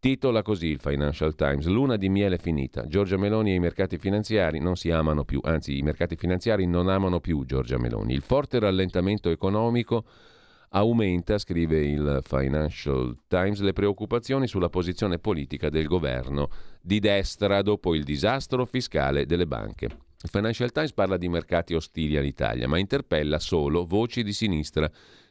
Titola 0.00 0.40
così 0.40 0.68
il 0.68 0.80
Financial 0.80 1.34
Times, 1.34 1.66
luna 1.66 1.96
di 1.96 2.08
miele 2.08 2.38
finita. 2.38 2.86
Giorgia 2.86 3.18
Meloni 3.18 3.50
e 3.50 3.56
i 3.56 3.58
mercati 3.58 3.98
finanziari 3.98 4.58
non 4.58 4.74
si 4.74 4.90
amano 4.90 5.24
più, 5.24 5.40
anzi 5.42 5.76
i 5.76 5.82
mercati 5.82 6.16
finanziari 6.16 6.66
non 6.66 6.88
amano 6.88 7.20
più 7.20 7.44
Giorgia 7.44 7.76
Meloni. 7.76 8.14
Il 8.14 8.22
forte 8.22 8.58
rallentamento 8.58 9.28
economico 9.28 10.06
aumenta, 10.70 11.36
scrive 11.36 11.84
il 11.84 12.20
Financial 12.22 13.14
Times, 13.28 13.60
le 13.60 13.74
preoccupazioni 13.74 14.46
sulla 14.46 14.70
posizione 14.70 15.18
politica 15.18 15.68
del 15.68 15.86
governo 15.86 16.48
di 16.80 16.98
destra 16.98 17.60
dopo 17.60 17.94
il 17.94 18.02
disastro 18.02 18.64
fiscale 18.64 19.26
delle 19.26 19.46
banche. 19.46 19.84
Il 19.84 20.30
Financial 20.30 20.72
Times 20.72 20.94
parla 20.94 21.18
di 21.18 21.28
mercati 21.28 21.74
ostili 21.74 22.16
all'Italia, 22.16 22.66
ma 22.66 22.78
interpella 22.78 23.38
solo 23.38 23.84
voci 23.84 24.22
di 24.22 24.32
sinistra. 24.32 24.90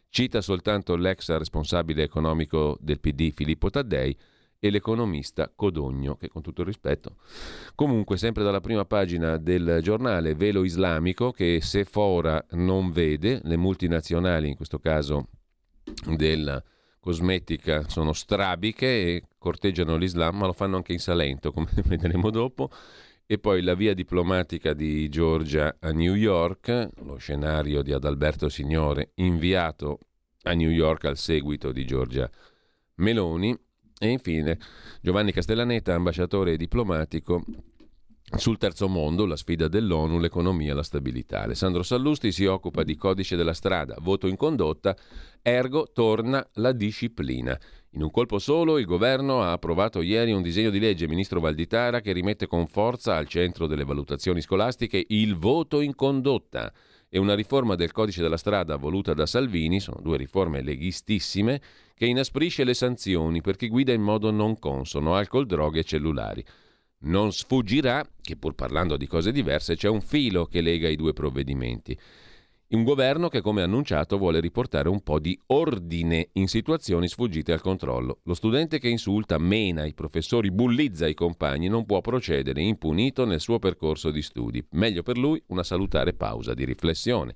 Cita 0.10 0.42
soltanto 0.42 0.96
l'ex 0.96 1.36
responsabile 1.36 2.04
economico 2.04 2.78
del 2.80 3.00
PD 3.00 3.32
Filippo 3.32 3.72
Taddei 3.72 4.16
e 4.60 4.70
l'economista 4.70 5.52
Codogno, 5.56 6.16
che 6.16 6.28
con 6.28 6.42
tutto 6.42 6.62
il 6.62 6.68
rispetto, 6.68 7.16
comunque 7.76 8.18
sempre 8.18 8.44
dalla 8.44 8.60
prima 8.60 8.86
pagina 8.86 9.38
del 9.38 9.80
giornale 9.82 10.36
Velo 10.36 10.64
Islamico, 10.64 11.32
che 11.32 11.60
Sephora 11.62 12.44
non 12.52 12.92
vede, 12.92 13.40
le 13.44 13.56
multinazionali, 13.56 14.50
in 14.50 14.56
questo 14.56 14.80
caso 14.80 15.28
della 16.06 16.62
cosmetica, 17.00 17.88
sono 17.88 18.12
strabiche 18.12 18.86
e 18.86 19.24
corteggiano 19.38 19.96
l'Islam, 19.96 20.38
ma 20.38 20.46
lo 20.48 20.54
fanno 20.54 20.76
anche 20.76 20.92
in 20.92 21.00
Salento, 21.00 21.52
come 21.54 21.70
vedremo 21.86 22.30
dopo, 22.30 22.70
e 23.26 23.38
poi 23.38 23.62
la 23.62 23.76
via 23.76 23.94
diplomatica 23.94 24.74
di 24.74 25.08
Georgia 25.08 25.78
a 25.80 25.92
New 25.92 26.16
York, 26.16 26.90
lo 27.04 27.16
scenario 27.18 27.82
di 27.82 27.94
Adalberto 27.94 28.50
Signore 28.50 29.12
inviato 29.16 30.00
a 30.44 30.54
New 30.54 30.70
York 30.70 31.06
al 31.06 31.18
seguito 31.18 31.72
di 31.72 31.86
Giorgia 31.86 32.30
Meloni 32.96 33.58
e 34.00 34.08
infine 34.08 34.58
Giovanni 35.02 35.32
Castellaneta, 35.32 35.94
ambasciatore 35.94 36.58
diplomatico 36.58 37.44
sul 38.38 38.58
terzo 38.58 38.88
mondo, 38.88 39.26
la 39.26 39.36
sfida 39.36 39.68
dell'ONU, 39.68 40.20
l'economia 40.20 40.72
e 40.72 40.76
la 40.76 40.84
stabilità. 40.84 41.42
Alessandro 41.42 41.84
Sallusti 41.84 42.32
si 42.32 42.46
occupa 42.46 42.84
di 42.84 42.96
codice 42.96 43.36
della 43.36 43.54
strada, 43.54 43.96
voto 44.00 44.28
in 44.28 44.38
condotta, 44.38 44.96
ergo 45.42 45.88
torna 45.92 46.48
la 46.54 46.72
disciplina. 46.72 47.60
In 47.94 48.04
un 48.04 48.12
colpo 48.12 48.38
solo 48.38 48.78
il 48.78 48.86
governo 48.86 49.42
ha 49.42 49.52
approvato 49.52 50.02
ieri 50.02 50.32
un 50.32 50.44
disegno 50.44 50.70
di 50.70 50.80
legge, 50.80 51.08
ministro 51.08 51.40
Valditara, 51.40 52.02
che 52.02 52.12
rimette 52.14 52.46
con 52.46 52.68
forza 52.68 53.16
al 53.16 53.28
centro 53.28 53.66
delle 53.66 53.84
valutazioni 53.84 54.42
scolastiche 54.42 55.04
il 55.08 55.36
voto 55.36 55.82
in 55.82 55.96
condotta 55.96 56.72
e 57.10 57.18
una 57.18 57.34
riforma 57.34 57.74
del 57.74 57.92
codice 57.92 58.22
della 58.22 58.38
strada 58.38 58.76
voluta 58.76 59.16
da 59.16 59.26
Salvini, 59.26 59.80
sono 59.80 60.00
due 60.02 60.18
riforme 60.18 60.62
leghistissime, 60.62 61.60
che 62.00 62.06
inasprisce 62.06 62.64
le 62.64 62.74
sanzioni 62.74 63.42
per 63.42 63.58
chi 63.58 63.68
guida 63.68 63.92
in 63.92 64.02
modo 64.02 64.32
non 64.32 64.58
consono, 64.58 65.16
alcol, 65.16 65.46
droghe 65.46 65.82
e 65.82 65.84
cellulari. 65.84 66.42
Non 67.00 67.34
sfuggirà 67.34 68.10
che 68.22 68.38
pur 68.38 68.56
parlando 68.56 68.96
di 68.96 69.06
cose 69.06 69.34
diverse 69.34 69.76
c'è 69.76 69.90
un 69.90 70.00
filo 70.00 70.46
che 70.46 70.62
lega 70.62 70.88
i 70.88 70.96
due 70.96 71.12
provvedimenti. 71.12 72.00
Un 72.70 72.86
governo 72.86 73.28
che, 73.28 73.42
come 73.42 73.64
annunciato, 73.64 74.18
vuole 74.18 74.40
riportare 74.40 74.88
un 74.88 75.02
po' 75.02 75.20
di 75.20 75.38
ordine 75.48 76.30
in 76.34 76.48
situazioni 76.48 77.10
sfuggite 77.10 77.52
al 77.52 77.60
controllo. 77.60 78.20
Lo 78.24 78.34
studente 78.34 78.80
che 78.80 78.88
insulta, 78.88 79.38
mena 79.38 79.84
i 79.84 79.94
professori, 79.94 80.52
bullizza 80.52 81.06
i 81.06 81.14
compagni, 81.14 81.68
non 81.68 81.86
può 81.86 82.00
procedere 82.00 82.62
impunito 82.62 83.26
nel 83.26 83.42
suo 83.42 83.60
percorso 83.60 84.10
di 84.10 84.22
studi. 84.22 84.66
Meglio 84.72 85.04
per 85.04 85.18
lui 85.18 85.44
una 85.48 85.64
salutare 85.64 86.14
pausa 86.14 86.54
di 86.54 86.64
riflessione. 86.64 87.36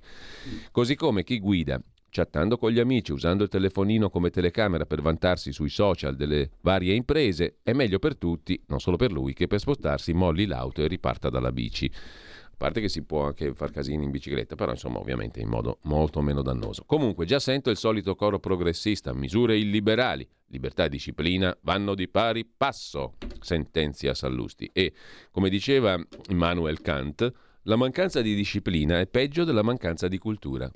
Così 0.70 0.94
come 0.94 1.22
chi 1.22 1.38
guida 1.38 1.78
chattando 2.14 2.56
con 2.58 2.70
gli 2.70 2.78
amici, 2.78 3.10
usando 3.10 3.42
il 3.42 3.48
telefonino 3.48 4.08
come 4.08 4.30
telecamera 4.30 4.86
per 4.86 5.02
vantarsi 5.02 5.50
sui 5.50 5.68
social 5.68 6.14
delle 6.14 6.50
varie 6.60 6.94
imprese, 6.94 7.56
è 7.64 7.72
meglio 7.72 7.98
per 7.98 8.16
tutti, 8.16 8.62
non 8.68 8.78
solo 8.78 8.96
per 8.96 9.10
lui, 9.10 9.32
che 9.32 9.48
per 9.48 9.58
spostarsi 9.58 10.12
molli 10.12 10.46
l'auto 10.46 10.80
e 10.80 10.86
riparta 10.86 11.28
dalla 11.28 11.50
bici. 11.50 11.90
A 11.92 12.56
parte 12.56 12.80
che 12.80 12.88
si 12.88 13.02
può 13.02 13.24
anche 13.24 13.52
far 13.52 13.72
casini 13.72 14.04
in 14.04 14.12
bicicletta, 14.12 14.54
però 14.54 14.70
insomma 14.70 15.00
ovviamente 15.00 15.40
in 15.40 15.48
modo 15.48 15.78
molto 15.82 16.22
meno 16.22 16.40
dannoso. 16.40 16.84
Comunque 16.86 17.26
già 17.26 17.40
sento 17.40 17.68
il 17.68 17.76
solito 17.76 18.14
coro 18.14 18.38
progressista, 18.38 19.12
misure 19.12 19.58
illiberali, 19.58 20.24
libertà 20.50 20.84
e 20.84 20.90
disciplina 20.90 21.56
vanno 21.62 21.96
di 21.96 22.06
pari 22.06 22.44
passo, 22.44 23.14
sentenzia 23.40 24.14
Sallusti. 24.14 24.70
E 24.72 24.92
come 25.32 25.48
diceva 25.48 26.00
Immanuel 26.28 26.80
Kant, 26.80 27.28
la 27.62 27.74
mancanza 27.74 28.22
di 28.22 28.36
disciplina 28.36 29.00
è 29.00 29.08
peggio 29.08 29.42
della 29.42 29.62
mancanza 29.62 30.06
di 30.06 30.18
cultura. 30.18 30.70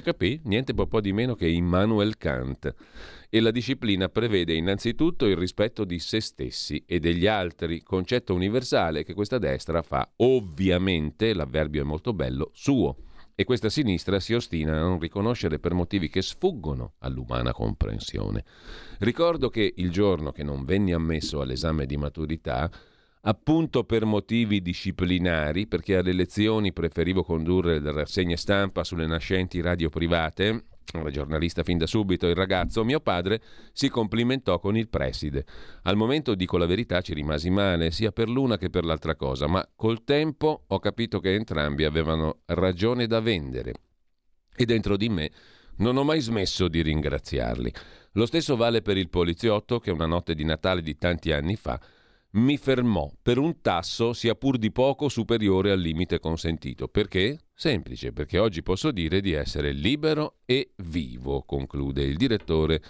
Capì? 0.00 0.40
Niente 0.44 0.72
po' 0.72 1.00
di 1.02 1.12
meno 1.12 1.34
che 1.34 1.46
Immanuel 1.46 2.16
Kant. 2.16 2.74
E 3.28 3.40
la 3.40 3.50
disciplina 3.50 4.08
prevede 4.08 4.54
innanzitutto 4.54 5.26
il 5.26 5.36
rispetto 5.36 5.84
di 5.84 5.98
se 5.98 6.20
stessi 6.20 6.82
e 6.86 6.98
degli 6.98 7.26
altri, 7.26 7.82
concetto 7.82 8.32
universale 8.34 9.04
che 9.04 9.12
questa 9.12 9.36
destra 9.36 9.82
fa 9.82 10.10
ovviamente, 10.16 11.34
l'avverbio 11.34 11.82
è 11.82 11.84
molto 11.84 12.14
bello, 12.14 12.50
suo. 12.54 12.96
E 13.34 13.44
questa 13.44 13.68
sinistra 13.68 14.18
si 14.18 14.34
ostina 14.34 14.76
a 14.76 14.80
non 14.80 14.98
riconoscere 14.98 15.58
per 15.58 15.74
motivi 15.74 16.08
che 16.08 16.22
sfuggono 16.22 16.94
all'umana 17.00 17.52
comprensione. 17.52 18.44
Ricordo 18.98 19.50
che 19.50 19.74
il 19.76 19.90
giorno 19.90 20.32
che 20.32 20.42
non 20.42 20.64
venni 20.64 20.92
ammesso 20.92 21.40
all'esame 21.40 21.86
di 21.86 21.96
maturità, 21.96 22.70
appunto 23.22 23.84
per 23.84 24.04
motivi 24.04 24.62
disciplinari, 24.62 25.66
perché 25.66 25.96
alle 25.96 26.12
lezioni 26.12 26.72
preferivo 26.72 27.22
condurre 27.22 27.78
le 27.78 27.92
rassegne 27.92 28.36
stampa 28.36 28.84
sulle 28.84 29.06
nascenti 29.06 29.60
radio 29.60 29.88
private, 29.88 30.64
era 30.92 31.10
giornalista 31.10 31.62
fin 31.62 31.78
da 31.78 31.86
subito 31.86 32.26
il 32.26 32.34
ragazzo, 32.34 32.84
mio 32.84 33.00
padre 33.00 33.40
si 33.72 33.88
complimentò 33.88 34.58
con 34.58 34.76
il 34.76 34.88
preside. 34.88 35.46
Al 35.82 35.96
momento, 35.96 36.34
dico 36.34 36.58
la 36.58 36.66
verità, 36.66 37.00
ci 37.00 37.14
rimasi 37.14 37.50
male, 37.50 37.90
sia 37.90 38.12
per 38.12 38.28
l'una 38.28 38.58
che 38.58 38.68
per 38.68 38.84
l'altra 38.84 39.14
cosa, 39.14 39.46
ma 39.46 39.66
col 39.74 40.04
tempo 40.04 40.64
ho 40.66 40.78
capito 40.80 41.20
che 41.20 41.34
entrambi 41.34 41.84
avevano 41.84 42.40
ragione 42.46 43.06
da 43.06 43.20
vendere. 43.20 43.74
E 44.54 44.64
dentro 44.66 44.96
di 44.96 45.08
me 45.08 45.30
non 45.76 45.96
ho 45.96 46.04
mai 46.04 46.20
smesso 46.20 46.68
di 46.68 46.82
ringraziarli. 46.82 47.72
Lo 48.12 48.26
stesso 48.26 48.56
vale 48.56 48.82
per 48.82 48.98
il 48.98 49.08
poliziotto 49.08 49.78
che 49.78 49.90
una 49.90 50.04
notte 50.04 50.34
di 50.34 50.44
Natale 50.44 50.82
di 50.82 50.96
tanti 50.98 51.32
anni 51.32 51.56
fa 51.56 51.80
mi 52.32 52.56
fermò 52.56 53.10
per 53.20 53.38
un 53.38 53.60
tasso 53.60 54.12
sia 54.12 54.34
pur 54.34 54.56
di 54.56 54.70
poco 54.70 55.08
superiore 55.08 55.70
al 55.70 55.80
limite 55.80 56.18
consentito. 56.18 56.88
Perché? 56.88 57.38
Semplice, 57.54 58.12
perché 58.12 58.38
oggi 58.38 58.62
posso 58.62 58.90
dire 58.90 59.20
di 59.20 59.32
essere 59.32 59.72
libero 59.72 60.36
e 60.44 60.72
vivo, 60.76 61.42
conclude 61.42 62.02
il 62.02 62.16
direttore 62.16 62.82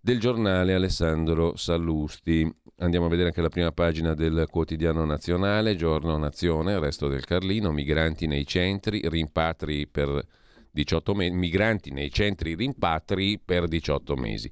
del 0.00 0.18
giornale 0.18 0.74
Alessandro 0.74 1.56
Sallusti. 1.56 2.52
Andiamo 2.78 3.06
a 3.06 3.08
vedere 3.08 3.28
anche 3.28 3.40
la 3.40 3.48
prima 3.48 3.70
pagina 3.72 4.14
del 4.14 4.46
quotidiano 4.50 5.04
nazionale, 5.04 5.76
giorno 5.76 6.16
nazione, 6.16 6.78
resto 6.78 7.08
del 7.08 7.24
Carlino, 7.24 7.70
migranti 7.70 8.26
nei 8.26 8.46
centri, 8.46 9.00
rimpatri 9.08 9.86
per 9.86 10.22
18 10.70 11.14
mesi, 11.14 11.34
migranti 11.34 11.90
nei 11.92 12.10
centri 12.10 12.54
rimpatri 12.56 13.38
per 13.38 13.68
18 13.68 14.16
mesi. 14.16 14.50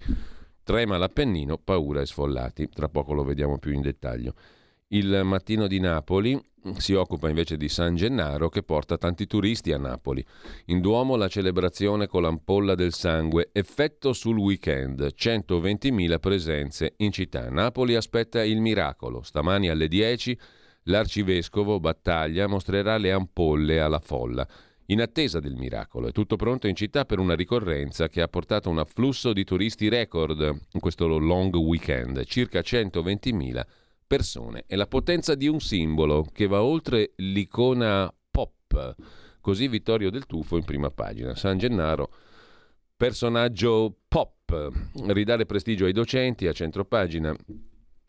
Trema 0.65 0.97
l'Appennino, 0.97 1.59
paura 1.59 2.01
e 2.01 2.07
sfollati. 2.07 2.69
Tra 2.69 2.89
poco 2.89 3.13
lo 3.13 3.25
vediamo 3.25 3.59
più 3.59 3.73
in 3.73 3.81
dettaglio. 3.81 4.35
Il 4.89 5.23
mattino 5.25 5.67
di 5.67 5.81
Napoli 5.81 6.39
si 6.77 6.93
occupa 6.93 7.29
invece 7.29 7.57
di 7.57 7.69
San 7.69 7.97
Gennaro 7.97 8.49
che 8.49 8.63
porta 8.63 8.99
tanti 8.99 9.27
turisti 9.27 9.73
a 9.73 9.79
Napoli. 9.79 10.25
In 10.67 10.81
Duomo 10.81 11.17
la 11.17 11.29
celebrazione 11.29 12.07
con 12.07 12.23
l'ampolla 12.23 12.75
del 12.75 12.93
sangue, 12.93 13.49
effetto 13.53 14.13
sul 14.13 14.37
weekend, 14.37 15.15
120.000 15.17 16.19
presenze 16.19 16.95
in 16.99 17.11
città. 17.11 17.49
Napoli 17.51 17.95
aspetta 17.95 18.45
il 18.45 18.61
miracolo. 18.61 19.23
Stamani 19.23 19.69
alle 19.69 19.89
10 19.89 20.39
l'arcivescovo 20.85 21.81
Battaglia 21.81 22.47
mostrerà 22.47 22.97
le 22.99 23.13
ampolle 23.13 23.81
alla 23.81 24.01
folla. 24.01 24.47
In 24.87 25.01
attesa 25.01 25.39
del 25.39 25.55
miracolo, 25.55 26.09
è 26.09 26.13
tutto 26.13 26.35
pronto 26.35 26.67
in 26.67 26.75
città 26.75 27.05
per 27.05 27.21
una 27.21 27.35
ricorrenza 27.35 28.09
che 28.09 28.21
ha 28.21 28.27
portato 28.27 28.69
un 28.69 28.79
afflusso 28.79 29.33
di 29.33 29.45
turisti 29.45 29.89
record 29.89 30.41
in 30.73 30.81
questo 30.81 31.07
long 31.07 31.55
weekend, 31.55 32.25
circa 32.25 32.61
120.000 32.61 33.63
persone. 34.07 34.65
È 34.67 34.75
la 34.75 34.89
potenza 34.89 35.37
di 35.37 35.47
un 35.47 35.61
simbolo 35.61 36.27
che 36.33 36.49
va 36.49 36.63
oltre 36.63 37.13
l'icona 37.17 38.13
pop. 38.31 38.97
Così 39.41 39.69
Vittorio 39.69 40.11
del 40.11 40.27
Tufo 40.27 40.57
in 40.57 40.65
prima 40.65 40.91
pagina. 40.91 41.37
San 41.37 41.59
Gennaro, 41.59 42.11
personaggio 42.97 43.97
pop. 44.09 44.71
Ridare 45.07 45.47
prestigio 45.47 45.85
ai 45.85 45.93
docenti 45.93 46.49
a 46.49 46.53
centro 46.53 46.85
pagina 46.85 47.35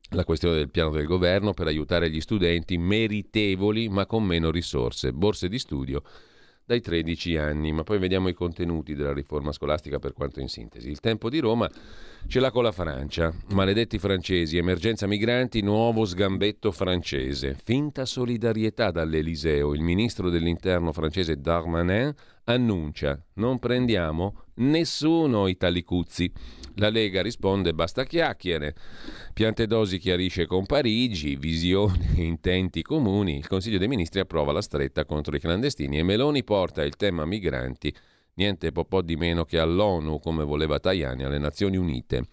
la 0.10 0.26
questione 0.26 0.56
del 0.56 0.70
piano 0.70 0.92
del 0.92 1.06
governo 1.06 1.54
per 1.54 1.68
aiutare 1.68 2.10
gli 2.10 2.20
studenti 2.20 2.78
meritevoli 2.78 3.90
ma 3.90 4.06
con 4.06 4.24
meno 4.24 4.52
risorse, 4.52 5.14
borse 5.14 5.48
di 5.48 5.58
studio 5.58 6.04
dai 6.66 6.82
13 6.82 7.38
anni, 7.38 7.72
ma 7.72 7.84
poi 7.84 8.00
vediamo 8.00 8.30
i 8.30 8.34
contenuti 8.34 8.96
della 8.96 9.14
riforma 9.14 9.52
scolastica 9.52 10.00
per 10.00 10.14
quanto 10.14 10.40
in 10.40 10.48
sintesi. 10.48 10.90
Il 10.90 11.00
tempo 11.00 11.30
di 11.30 11.40
Roma 11.40 11.70
ce 12.28 12.40
l'ha 12.40 12.52
con 12.52 12.64
la 12.64 12.72
Francia, 12.72 13.34
maledetti 13.50 14.00
francesi, 14.00 14.58
emergenza 14.58 15.06
migranti, 15.08 15.62
nuovo 15.62 16.06
sgambetto 16.06 16.72
francese, 16.72 17.56
finta 17.64 18.06
solidarietà 18.06 18.92
dall'Eliseo. 18.92 19.74
Il 19.74 19.82
ministro 19.82 20.30
dell'interno 20.30 20.92
francese 20.92 21.40
Darmanin 21.40 22.14
annuncia 22.46 23.22
non 23.36 23.60
prendiamo 23.60 24.46
nessuno 24.56 25.48
i 25.48 25.58
talicuzzi. 25.58 26.32
La 26.78 26.90
Lega 26.90 27.22
risponde 27.22 27.74
basta 27.74 28.04
chiacchiere. 28.04 28.74
Piantedosi 29.34 30.00
chiarisce 30.00 30.48
con 30.48 30.66
Parigi, 30.66 31.36
visione 31.36 32.16
e 32.16 32.24
intenti 32.26 32.82
comuni. 32.82 33.38
Il 33.38 33.48
Consiglio 33.48 33.78
dei 33.78 33.88
Ministri 33.88 34.22
approva 34.22 34.52
la 34.52 34.62
stretta 34.62 35.06
contro 35.06 35.36
i 35.36 35.40
clandestini 35.40 36.00
e 36.00 36.04
Meloni 36.04 36.44
porta 36.44 36.84
il 36.84 36.96
tema 36.96 37.26
migranti 37.26 37.94
niente 38.36 38.72
po' 38.72 39.02
di 39.02 39.16
meno 39.16 39.46
che 39.46 39.60
all'ONU, 39.60 40.20
come 40.20 40.44
voleva 40.44 40.80
Tajani, 40.80 41.24
alle 41.24 41.38
Nazioni 41.38 41.78
Unite. 41.78 42.26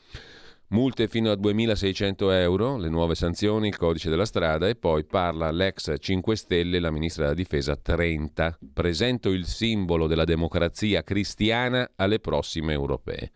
Multe 0.69 1.09
fino 1.09 1.33
a 1.33 1.35
2.600 1.35 2.31
euro, 2.33 2.77
le 2.77 2.89
nuove 2.89 3.17
sanzioni, 3.17 3.67
il 3.67 3.77
codice 3.77 4.09
della 4.09 4.25
strada 4.25 4.69
e 4.69 4.77
poi 4.77 5.05
parla 5.05 5.51
l'ex 5.51 5.93
5 5.99 6.37
Stelle, 6.37 6.79
la 6.79 6.93
ministra 6.93 7.25
della 7.25 7.35
difesa 7.35 7.75
30. 7.75 8.59
Presento 8.73 9.31
il 9.31 9.47
simbolo 9.47 10.07
della 10.07 10.23
democrazia 10.23 11.03
cristiana 11.03 11.91
alle 11.97 12.21
prossime 12.21 12.73
europee. 12.73 13.33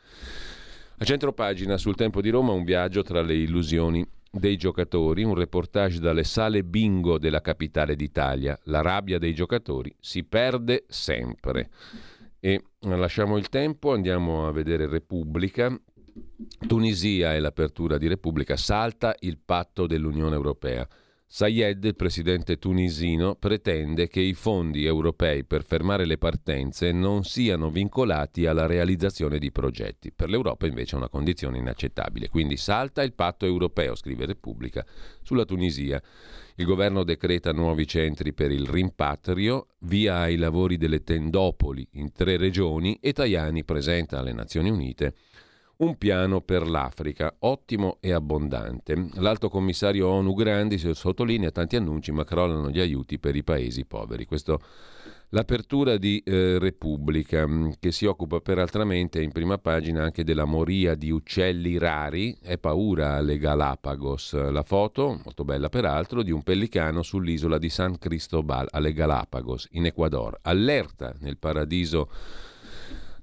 A 0.99 1.05
centro 1.05 1.33
pagina 1.33 1.77
sul 1.77 1.97
Tempo 1.97 2.21
di 2.21 2.31
Roma 2.31 2.53
un 2.53 2.63
viaggio 2.63 3.03
tra 3.03 3.21
le 3.21 3.35
illusioni 3.35 4.07
dei 4.31 4.57
giocatori, 4.57 5.25
un 5.25 5.35
reportage 5.35 5.99
dalle 5.99 6.23
sale 6.23 6.63
bingo 6.63 7.19
della 7.19 7.41
capitale 7.41 7.97
d'Italia. 7.97 8.57
La 8.65 8.81
rabbia 8.81 9.19
dei 9.19 9.35
giocatori 9.35 9.93
si 9.99 10.23
perde 10.23 10.85
sempre. 10.87 11.71
E 12.47 12.63
lasciamo 12.81 13.39
il 13.39 13.49
tempo, 13.49 13.95
andiamo 13.95 14.47
a 14.47 14.53
vedere 14.53 14.87
Repubblica. 14.87 15.75
Tunisia 16.67 17.35
e 17.35 17.41
l'apertura 17.41 17.97
di 17.97 18.07
Repubblica 18.07 18.55
salta 18.59 19.17
il 19.21 19.39
patto 19.43 19.87
dell'Unione 19.87 20.35
Europea. 20.35 20.87
Sayed, 21.27 21.83
il 21.83 21.97
presidente 21.97 22.59
tunisino, 22.59 23.35
pretende 23.35 24.09
che 24.09 24.21
i 24.21 24.35
fondi 24.35 24.85
europei 24.85 25.47
per 25.47 25.65
fermare 25.65 26.05
le 26.05 26.19
partenze 26.19 26.93
non 26.93 27.25
siano 27.25 27.71
vincolati 27.71 28.45
alla 28.45 28.67
realizzazione 28.67 29.39
di 29.39 29.51
progetti. 29.51 30.13
Per 30.13 30.29
l'Europa 30.29 30.67
invece 30.67 30.97
è 30.97 30.99
una 30.99 31.09
condizione 31.09 31.57
inaccettabile. 31.57 32.29
Quindi 32.29 32.59
salta 32.59 33.03
il 33.03 33.15
patto 33.15 33.47
europeo, 33.47 33.95
scrive 33.95 34.27
Repubblica, 34.27 34.85
sulla 35.23 35.47
Tunisia. 35.47 35.99
Il 36.57 36.67
governo 36.67 37.03
decreta 37.03 37.51
nuovi 37.53 37.85
centri 37.85 38.33
per 38.33 38.53
il 38.53 38.69
rimpatrio, 38.69 39.67
via 39.81 40.19
ai 40.19 40.37
lavori 40.37 40.77
delle 40.77 41.03
tendopoli 41.03 41.85
in 41.95 42.13
tre 42.13 42.37
regioni 42.37 42.97
e 43.01 43.13
Tajani 43.13 43.65
presenta 43.65 44.21
alle 44.21 44.33
Nazioni 44.33 44.71
Unite 44.71 45.15
un 45.79 45.99
piano 45.99 46.41
per 46.41 46.69
l'Africa, 46.69 47.35
ottimo 47.41 47.97
e 47.99 48.13
abbondante. 48.13 49.09
L'alto 49.15 49.49
commissario 49.49 50.07
ONU 50.09 50.33
Grandi 50.33 50.79
sottolinea 50.79 51.51
tanti 51.51 51.75
annunci 51.75 52.13
ma 52.13 52.23
crollano 52.23 52.71
gli 52.71 52.79
aiuti 52.79 53.19
per 53.19 53.35
i 53.35 53.43
paesi 53.43 53.85
poveri. 53.85 54.25
Questo 54.25 54.61
L'apertura 55.31 55.97
di 55.97 56.23
eh, 56.25 56.59
Repubblica, 56.59 57.47
mm, 57.47 57.73
che 57.81 57.91
si 57.91 58.07
occupa 58.07 58.41
peraltramente 58.41 59.21
in 59.21 59.33
prima 59.33 59.59
pagina 59.59 60.03
anche 60.03 60.23
della 60.23 60.45
moria 60.45 60.95
di 60.95 61.11
uccelli 61.11 61.77
rari, 61.77 62.37
è 62.41 62.57
paura 62.59 63.15
alle 63.15 63.39
Galapagos. 63.39 64.35
La 64.51 64.63
foto, 64.63 65.21
molto 65.25 65.45
bella 65.45 65.69
peraltro, 65.69 66.23
di 66.23 66.31
un 66.31 66.43
pellicano 66.43 67.03
sull'isola 67.03 67.59
di 67.59 67.69
San 67.69 67.99
Cristobal 67.99 68.69
alle 68.71 68.93
Galapagos, 68.93 69.69
in 69.73 69.87
Ecuador. 69.87 70.39
Allerta 70.43 71.15
nel 71.19 71.39
paradiso 71.39 72.09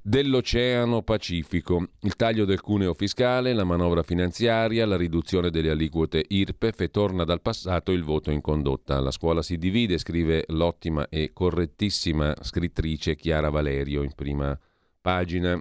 dell'Oceano 0.01 1.03
Pacifico, 1.03 1.89
il 2.01 2.15
taglio 2.15 2.45
del 2.45 2.61
cuneo 2.61 2.93
fiscale, 2.93 3.53
la 3.53 3.63
manovra 3.63 4.01
finanziaria, 4.01 4.85
la 4.85 4.97
riduzione 4.97 5.51
delle 5.51 5.69
aliquote 5.69 6.25
IRPEF 6.27 6.81
e 6.81 6.89
torna 6.89 7.23
dal 7.23 7.41
passato 7.41 7.91
il 7.91 8.03
voto 8.03 8.31
in 8.31 8.41
condotta. 8.41 8.99
La 8.99 9.11
scuola 9.11 9.41
si 9.41 9.57
divide, 9.57 9.99
scrive 9.99 10.45
l'ottima 10.47 11.07
e 11.07 11.31
correttissima 11.33 12.35
scrittrice 12.41 13.15
Chiara 13.15 13.49
Valerio 13.49 14.01
in 14.01 14.13
prima 14.13 14.57
pagina 14.99 15.59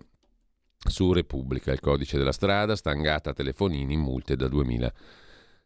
su 0.88 1.12
Repubblica, 1.12 1.72
il 1.72 1.80
codice 1.80 2.16
della 2.16 2.32
strada, 2.32 2.74
stangata 2.74 3.34
telefonini, 3.34 3.96
multe 3.96 4.36
da 4.36 4.48
2000 4.48 4.92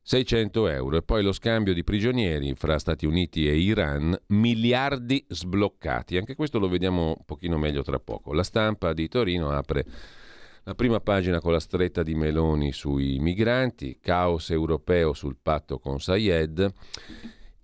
600 0.07 0.69
euro 0.69 0.99
e 0.99 1.03
poi 1.03 1.23
lo 1.23 1.33
scambio 1.33 1.73
di 1.73 1.83
prigionieri 1.83 2.55
fra 2.55 2.79
Stati 2.79 3.07
Uniti 3.07 3.49
e 3.49 3.57
Iran, 3.57 4.15
miliardi 4.27 5.25
sbloccati. 5.27 6.19
Anche 6.19 6.35
questo 6.35 6.59
lo 6.59 6.69
vediamo 6.69 7.07
un 7.07 7.25
pochino 7.25 7.57
meglio 7.57 7.83
tra 7.83 7.99
poco. 7.99 8.35
La 8.35 8.43
stampa 8.43 8.93
di 8.93 9.09
Torino 9.09 9.49
apre 9.49 9.87
la 10.65 10.75
prima 10.75 11.01
pagina 11.01 11.41
con 11.41 11.53
la 11.53 11.59
stretta 11.59 12.03
di 12.03 12.15
Meloni 12.15 12.71
sui 12.71 13.19
migranti, 13.19 13.99
caos 13.99 14.51
europeo 14.51 15.15
sul 15.15 15.39
patto 15.41 15.79
con 15.79 15.99
Sayed 15.99 16.71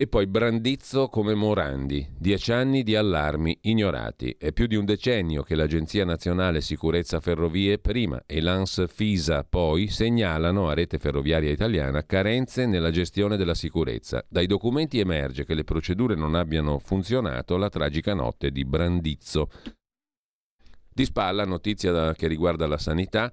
e 0.00 0.06
poi 0.06 0.26
Brandizzo 0.26 1.08
come 1.08 1.34
Morandi, 1.34 2.08
dieci 2.16 2.52
anni 2.52 2.82
di 2.82 2.96
allarmi 2.96 3.58
ignorati. 3.64 4.34
È 4.38 4.50
più 4.50 4.66
di 4.66 4.74
un 4.74 4.86
decennio 4.86 5.42
che 5.42 5.54
l'Agenzia 5.54 6.06
Nazionale 6.06 6.62
Sicurezza 6.62 7.20
Ferrovie 7.20 7.78
prima 7.78 8.22
e 8.24 8.40
l'ANS 8.40 8.86
FISA 8.88 9.44
poi 9.44 9.88
segnalano 9.88 10.70
a 10.70 10.72
Rete 10.72 10.96
Ferroviaria 10.96 11.50
Italiana 11.50 12.06
carenze 12.06 12.64
nella 12.64 12.90
gestione 12.90 13.36
della 13.36 13.52
sicurezza. 13.52 14.24
Dai 14.26 14.46
documenti 14.46 14.98
emerge 14.98 15.44
che 15.44 15.52
le 15.52 15.64
procedure 15.64 16.14
non 16.14 16.34
abbiano 16.34 16.78
funzionato 16.78 17.58
la 17.58 17.68
tragica 17.68 18.14
notte 18.14 18.50
di 18.50 18.64
Brandizzo. 18.64 19.50
Di 20.90 21.04
spalla 21.04 21.44
notizia 21.44 22.14
che 22.14 22.26
riguarda 22.26 22.66
la 22.66 22.78
sanità 22.78 23.30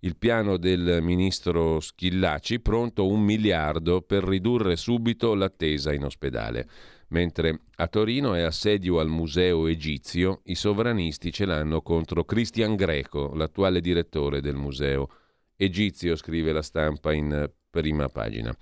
il 0.00 0.16
piano 0.16 0.56
del 0.56 0.98
ministro 1.02 1.80
Schillaci, 1.80 2.60
pronto 2.60 3.06
un 3.06 3.20
miliardo 3.20 4.00
per 4.02 4.22
ridurre 4.22 4.76
subito 4.76 5.34
l'attesa 5.34 5.92
in 5.92 6.04
ospedale. 6.04 6.68
Mentre 7.08 7.62
a 7.76 7.88
Torino 7.88 8.34
è 8.34 8.42
assedio 8.42 9.00
al 9.00 9.08
museo 9.08 9.66
egizio, 9.66 10.42
i 10.44 10.54
sovranisti 10.54 11.32
ce 11.32 11.46
l'hanno 11.46 11.80
contro 11.80 12.24
Cristian 12.24 12.76
Greco, 12.76 13.34
l'attuale 13.34 13.80
direttore 13.80 14.40
del 14.40 14.56
museo 14.56 15.08
egizio, 15.56 16.14
scrive 16.16 16.52
la 16.52 16.62
stampa 16.62 17.12
in 17.12 17.50
prima 17.70 18.08
pagina. 18.08 18.56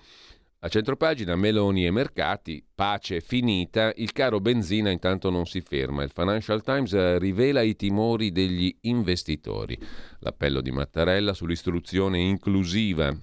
A 0.61 0.69
centropagina 0.69 1.37
Meloni 1.37 1.85
e 1.85 1.91
mercati, 1.91 2.65
pace 2.75 3.21
finita, 3.21 3.93
il 3.97 4.13
caro 4.13 4.41
benzina 4.41 4.91
intanto 4.91 5.29
non 5.29 5.45
si 5.45 5.61
ferma. 5.61 6.03
Il 6.03 6.11
Financial 6.11 6.63
Times 6.63 7.19
rivela 7.19 7.61
i 7.61 7.77
timori 7.77 8.33
degli 8.33 8.75
investitori. 8.83 9.79
L'appello 10.21 10.63
di 10.63 10.71
Mattarella 10.71 11.35
sull'istruzione 11.35 12.19
inclusiva 12.19 13.15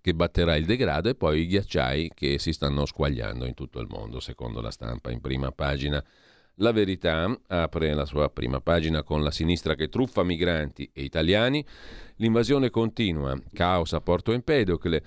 che 0.00 0.14
batterà 0.14 0.56
il 0.56 0.64
degrado 0.64 1.08
e 1.08 1.14
poi 1.14 1.42
i 1.42 1.46
ghiacciai 1.46 2.10
che 2.14 2.38
si 2.38 2.52
stanno 2.52 2.84
squagliando 2.84 3.46
in 3.46 3.54
tutto 3.54 3.78
il 3.78 3.86
mondo, 3.88 4.18
secondo 4.18 4.60
la 4.60 4.72
stampa 4.72 5.12
in 5.12 5.20
prima 5.20 5.52
pagina. 5.52 6.02
La 6.56 6.72
verità 6.72 7.32
apre 7.46 7.94
la 7.94 8.04
sua 8.04 8.28
prima 8.28 8.60
pagina 8.60 9.02
con 9.04 9.22
la 9.22 9.30
sinistra 9.30 9.76
che 9.76 9.88
truffa 9.88 10.24
migranti 10.24 10.90
e 10.92 11.02
italiani. 11.02 11.64
L'invasione 12.16 12.70
continua, 12.70 13.40
caos 13.52 13.92
a 13.92 14.00
Porto 14.00 14.32
Empedocle. 14.32 15.02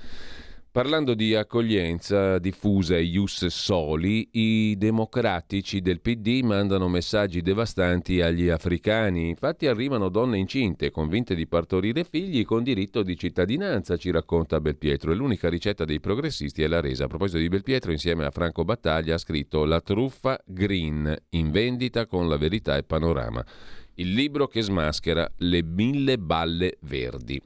Parlando 0.73 1.13
di 1.13 1.35
accoglienza 1.35 2.39
diffusa 2.39 2.95
e 2.95 3.03
ius 3.03 3.45
soli, 3.45 4.27
i 4.31 4.75
democratici 4.75 5.81
del 5.81 6.01
PD 6.01 6.41
mandano 6.41 6.87
messaggi 6.87 7.43
devastanti 7.43 8.21
agli 8.21 8.49
africani. 8.49 9.29
Infatti 9.29 9.67
arrivano 9.67 10.09
donne 10.09 10.39
incinte, 10.39 10.89
convinte 10.89 11.35
di 11.35 11.45
partorire 11.45 12.03
figli 12.03 12.43
con 12.43 12.63
diritto 12.63 13.03
di 13.03 13.15
cittadinanza, 13.15 13.97
ci 13.97 14.09
racconta 14.09 14.59
Belpietro. 14.59 15.11
E 15.11 15.15
l'unica 15.15 15.47
ricetta 15.47 15.85
dei 15.85 15.99
progressisti 15.99 16.63
è 16.63 16.67
la 16.67 16.81
resa. 16.81 17.03
A 17.03 17.07
proposito 17.07 17.37
di 17.37 17.49
Belpietro, 17.49 17.91
insieme 17.91 18.25
a 18.25 18.31
Franco 18.31 18.63
Battaglia 18.63 19.13
ha 19.13 19.19
scritto 19.19 19.65
La 19.65 19.79
truffa 19.79 20.41
green, 20.43 21.15
in 21.29 21.51
vendita 21.51 22.07
con 22.07 22.27
la 22.27 22.37
verità 22.37 22.77
e 22.77 22.83
panorama. 22.83 23.45
Il 23.95 24.13
libro 24.13 24.47
che 24.47 24.61
smaschera 24.61 25.29
le 25.37 25.63
mille 25.63 26.17
balle 26.17 26.77
verdi 26.81 27.41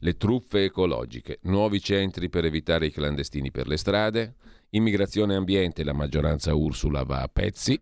le 0.00 0.16
truffe 0.16 0.64
ecologiche, 0.64 1.38
nuovi 1.42 1.80
centri 1.80 2.28
per 2.28 2.44
evitare 2.44 2.86
i 2.86 2.90
clandestini 2.90 3.50
per 3.50 3.66
le 3.66 3.76
strade, 3.76 4.34
immigrazione 4.70 5.34
e 5.34 5.36
ambiente, 5.36 5.84
la 5.84 5.92
maggioranza 5.92 6.54
Ursula 6.54 7.02
va 7.02 7.22
a 7.22 7.28
pezzi, 7.28 7.78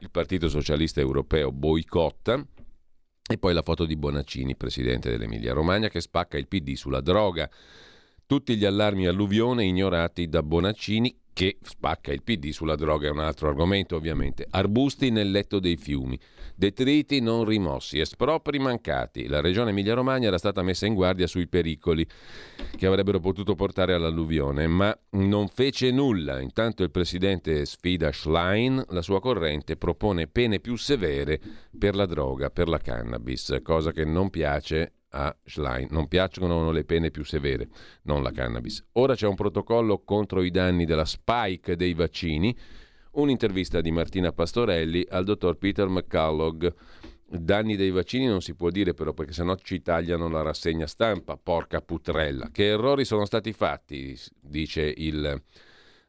il 0.00 0.10
Partito 0.10 0.48
Socialista 0.48 1.00
Europeo 1.00 1.50
boicotta 1.50 2.44
e 3.26 3.38
poi 3.38 3.54
la 3.54 3.62
foto 3.62 3.86
di 3.86 3.96
Bonaccini, 3.96 4.54
presidente 4.54 5.08
dell'Emilia 5.08 5.54
Romagna, 5.54 5.88
che 5.88 6.02
spacca 6.02 6.36
il 6.36 6.46
PD 6.46 6.74
sulla 6.74 7.00
droga. 7.00 7.48
Tutti 8.26 8.56
gli 8.56 8.64
allarmi 8.64 9.06
alluvione 9.06 9.66
ignorati 9.66 10.28
da 10.28 10.42
Bonaccini 10.42 11.14
che 11.34 11.58
spacca 11.60 12.10
il 12.10 12.22
PD 12.22 12.50
sulla 12.50 12.74
droga 12.74 13.08
è 13.08 13.10
un 13.10 13.18
altro 13.18 13.48
argomento 13.48 13.96
ovviamente. 13.96 14.46
Arbusti 14.48 15.10
nel 15.10 15.30
letto 15.30 15.58
dei 15.58 15.76
fiumi, 15.76 16.18
detriti 16.54 17.20
non 17.20 17.44
rimossi, 17.44 17.98
espropri 17.98 18.58
mancati. 18.58 19.26
La 19.26 19.42
regione 19.42 19.70
Emilia-Romagna 19.70 20.28
era 20.28 20.38
stata 20.38 20.62
messa 20.62 20.86
in 20.86 20.94
guardia 20.94 21.26
sui 21.26 21.48
pericoli 21.48 22.06
che 22.74 22.86
avrebbero 22.86 23.20
potuto 23.20 23.54
portare 23.54 23.92
all'alluvione, 23.92 24.66
ma 24.68 24.96
non 25.10 25.48
fece 25.48 25.90
nulla. 25.90 26.40
Intanto 26.40 26.82
il 26.82 26.90
presidente 26.90 27.66
sfida 27.66 28.10
Schlein, 28.10 28.82
la 28.88 29.02
sua 29.02 29.20
corrente 29.20 29.76
propone 29.76 30.28
pene 30.28 30.60
più 30.60 30.76
severe 30.76 31.38
per 31.78 31.94
la 31.94 32.06
droga, 32.06 32.48
per 32.48 32.68
la 32.68 32.78
cannabis, 32.78 33.58
cosa 33.62 33.92
che 33.92 34.06
non 34.06 34.30
piace 34.30 34.92
a 35.14 35.34
Schlein. 35.44 35.86
Non 35.90 36.08
piacciono 36.08 36.70
le 36.70 36.84
pene 36.84 37.10
più 37.10 37.24
severe, 37.24 37.68
non 38.02 38.22
la 38.22 38.32
cannabis. 38.32 38.84
Ora 38.92 39.14
c'è 39.14 39.26
un 39.26 39.36
protocollo 39.36 40.02
contro 40.04 40.42
i 40.42 40.50
danni 40.50 40.84
della 40.84 41.04
spike 41.04 41.76
dei 41.76 41.94
vaccini. 41.94 42.56
Un'intervista 43.12 43.80
di 43.80 43.92
Martina 43.92 44.32
Pastorelli 44.32 45.06
al 45.08 45.24
dottor 45.24 45.56
Peter 45.56 45.86
McCullough. 45.88 46.74
Danni 47.26 47.76
dei 47.76 47.90
vaccini 47.90 48.26
non 48.26 48.40
si 48.40 48.54
può 48.54 48.70
dire 48.70 48.92
però 48.92 49.12
perché 49.12 49.32
sennò 49.32 49.54
ci 49.56 49.80
tagliano 49.80 50.28
la 50.28 50.42
rassegna 50.42 50.86
stampa, 50.86 51.36
porca 51.36 51.80
putrella. 51.80 52.50
Che 52.50 52.66
errori 52.66 53.04
sono 53.04 53.24
stati 53.24 53.52
fatti, 53.52 54.18
dice 54.40 54.82
il 54.82 55.42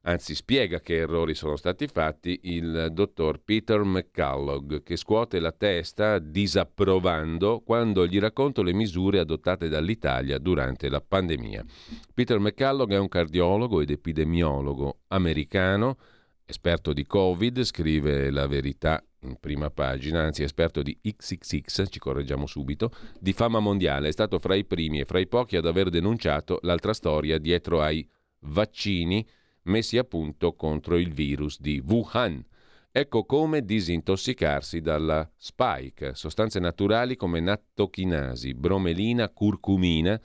Anzi, 0.07 0.35
spiega 0.35 0.81
che 0.81 0.97
errori 0.97 1.33
sono 1.33 1.55
stati 1.55 1.87
fatti 1.87 2.39
il 2.43 2.89
dottor 2.91 3.41
Peter 3.43 3.81
McCullough, 3.83 4.83
che 4.83 4.97
scuote 4.97 5.39
la 5.39 5.51
testa 5.51 6.19
disapprovando 6.19 7.61
quando 7.65 8.05
gli 8.05 8.19
racconto 8.19 8.61
le 8.61 8.73
misure 8.73 9.17
adottate 9.17 9.67
dall'Italia 9.67 10.37
durante 10.37 10.89
la 10.89 11.01
pandemia. 11.01 11.65
Peter 12.13 12.37
McCullough 12.37 12.91
è 12.91 12.99
un 12.99 13.07
cardiologo 13.07 13.81
ed 13.81 13.89
epidemiologo 13.89 14.99
americano, 15.07 15.97
esperto 16.45 16.93
di 16.93 17.07
Covid, 17.07 17.63
scrive 17.63 18.29
la 18.29 18.45
verità 18.45 19.03
in 19.21 19.37
prima 19.39 19.71
pagina, 19.71 20.21
anzi 20.21 20.43
esperto 20.43 20.83
di 20.83 20.95
XXX, 21.01 21.89
ci 21.89 21.97
correggiamo 21.97 22.45
subito, 22.45 22.91
di 23.19 23.33
fama 23.33 23.57
mondiale. 23.57 24.09
È 24.09 24.11
stato 24.11 24.37
fra 24.37 24.53
i 24.53 24.65
primi 24.65 24.99
e 24.99 25.05
fra 25.05 25.17
i 25.17 25.25
pochi 25.25 25.57
ad 25.57 25.65
aver 25.65 25.89
denunciato 25.89 26.59
l'altra 26.61 26.93
storia 26.93 27.39
dietro 27.39 27.81
ai 27.81 28.07
vaccini 28.41 29.27
messi 29.65 29.97
a 29.97 30.03
punto 30.03 30.53
contro 30.53 30.97
il 30.97 31.13
virus 31.13 31.59
di 31.59 31.81
Wuhan. 31.85 32.43
Ecco 32.91 33.25
come 33.25 33.65
disintossicarsi 33.65 34.79
dalla 34.79 35.29
spike, 35.35 36.15
sostanze 36.15 36.59
naturali 36.59 37.15
come 37.15 37.41
nattochinasi, 37.41 38.53
bromelina, 38.53 39.29
curcumina, 39.29 40.19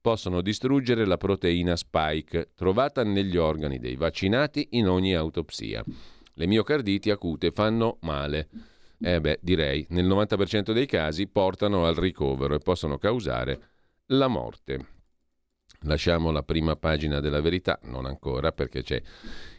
possono 0.00 0.40
distruggere 0.40 1.04
la 1.04 1.16
proteina 1.16 1.76
spike, 1.76 2.50
trovata 2.54 3.02
negli 3.02 3.36
organi 3.36 3.78
dei 3.78 3.96
vaccinati 3.96 4.68
in 4.72 4.88
ogni 4.88 5.14
autopsia. 5.14 5.84
Le 6.34 6.46
miocarditi 6.46 7.10
acute 7.10 7.50
fanno 7.50 7.98
male. 8.02 8.48
Eh 9.00 9.20
beh, 9.20 9.40
direi, 9.42 9.84
nel 9.90 10.06
90% 10.06 10.72
dei 10.72 10.86
casi 10.86 11.26
portano 11.26 11.86
al 11.86 11.94
ricovero 11.94 12.54
e 12.54 12.58
possono 12.58 12.98
causare 12.98 13.60
la 14.06 14.28
morte. 14.28 15.01
Lasciamo 15.84 16.30
la 16.30 16.42
prima 16.42 16.76
pagina 16.76 17.18
della 17.18 17.40
verità, 17.40 17.78
non 17.84 18.06
ancora, 18.06 18.52
perché 18.52 18.82
c'è 18.82 19.02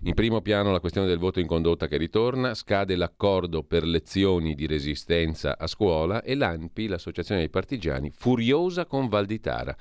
in 0.04 0.14
primo 0.14 0.42
piano 0.42 0.72
la 0.72 0.80
questione 0.80 1.08
del 1.08 1.18
voto 1.18 1.40
in 1.40 1.48
condotta 1.48 1.88
che 1.88 1.98
ritorna, 1.98 2.54
scade 2.54 2.96
l'accordo 2.96 3.64
per 3.64 3.84
lezioni 3.84 4.56
di 4.56 4.66
resistenza 4.66 5.58
a 5.58 5.68
scuola 5.68 6.24
e 6.24 6.36
l'ANPI, 6.36 6.88
l'associazione 6.88 7.42
dei 7.42 7.50
partigiani, 7.50 8.10
furiosa 8.10 8.86
con 8.86 9.10
Valditara. 9.10 9.76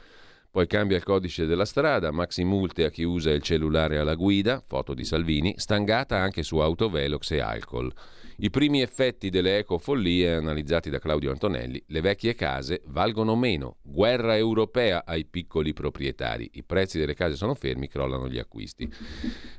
Poi 0.50 0.66
cambia 0.66 0.96
il 0.96 1.04
codice 1.04 1.46
della 1.46 1.64
strada, 1.64 2.10
maxi 2.10 2.44
multe 2.44 2.84
a 2.84 2.90
chi 2.90 3.04
usa 3.04 3.30
il 3.30 3.40
cellulare 3.40 3.98
alla 3.98 4.14
guida, 4.14 4.62
foto 4.66 4.94
di 4.94 5.04
Salvini, 5.04 5.54
stangata 5.56 6.18
anche 6.18 6.42
su 6.42 6.58
autovelox 6.58 7.30
e 7.30 7.40
alcol. 7.40 7.92
I 8.42 8.50
primi 8.50 8.80
effetti 8.80 9.30
delle 9.30 9.58
ecofollie 9.58 10.34
analizzati 10.34 10.90
da 10.90 10.98
Claudio 10.98 11.30
Antonelli, 11.30 11.80
le 11.86 12.00
vecchie 12.00 12.34
case 12.34 12.82
valgono 12.86 13.36
meno, 13.36 13.76
guerra 13.82 14.36
europea 14.36 15.04
ai 15.06 15.26
piccoli 15.26 15.72
proprietari, 15.72 16.50
i 16.54 16.64
prezzi 16.64 16.98
delle 16.98 17.14
case 17.14 17.36
sono 17.36 17.54
fermi, 17.54 17.86
crollano 17.86 18.28
gli 18.28 18.40
acquisti. 18.40 18.92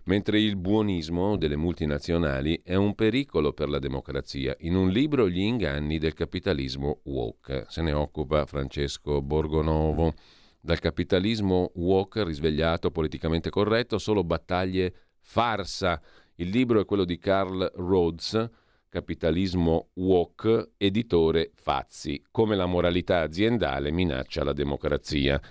Mentre 0.04 0.42
il 0.42 0.58
buonismo 0.58 1.38
delle 1.38 1.56
multinazionali 1.56 2.60
è 2.62 2.76
un 2.76 2.94
pericolo 2.94 3.54
per 3.54 3.70
la 3.70 3.80
democrazia. 3.80 4.54
In 4.60 4.76
un 4.76 4.90
libro 4.90 5.30
Gli 5.30 5.40
inganni 5.40 5.98
del 5.98 6.14
capitalismo 6.14 7.00
woke 7.04 7.64
se 7.70 7.82
ne 7.82 7.94
occupa 7.94 8.46
Francesco 8.46 9.22
Borgonovo. 9.22 10.14
Dal 10.60 10.80
capitalismo 10.80 11.72
woke 11.76 12.26
risvegliato, 12.26 12.92
politicamente 12.92 13.50
corretto, 13.50 13.98
solo 13.98 14.26
battaglie 14.26 14.94
farsa. 15.22 16.02
Il 16.36 16.50
libro 16.50 16.82
è 16.82 16.86
quello 16.86 17.06
di 17.06 17.18
Carl 17.18 17.72
Rhodes, 17.76 18.50
Capitalismo 18.94 19.90
woke, 19.94 20.74
editore 20.78 21.50
Fazzi, 21.56 22.24
come 22.30 22.56
la 22.56 22.68
moralità 22.68 23.22
aziendale 23.22 23.90
minaccia 23.90 24.44
la 24.44 24.54
democrazia. 24.54 25.42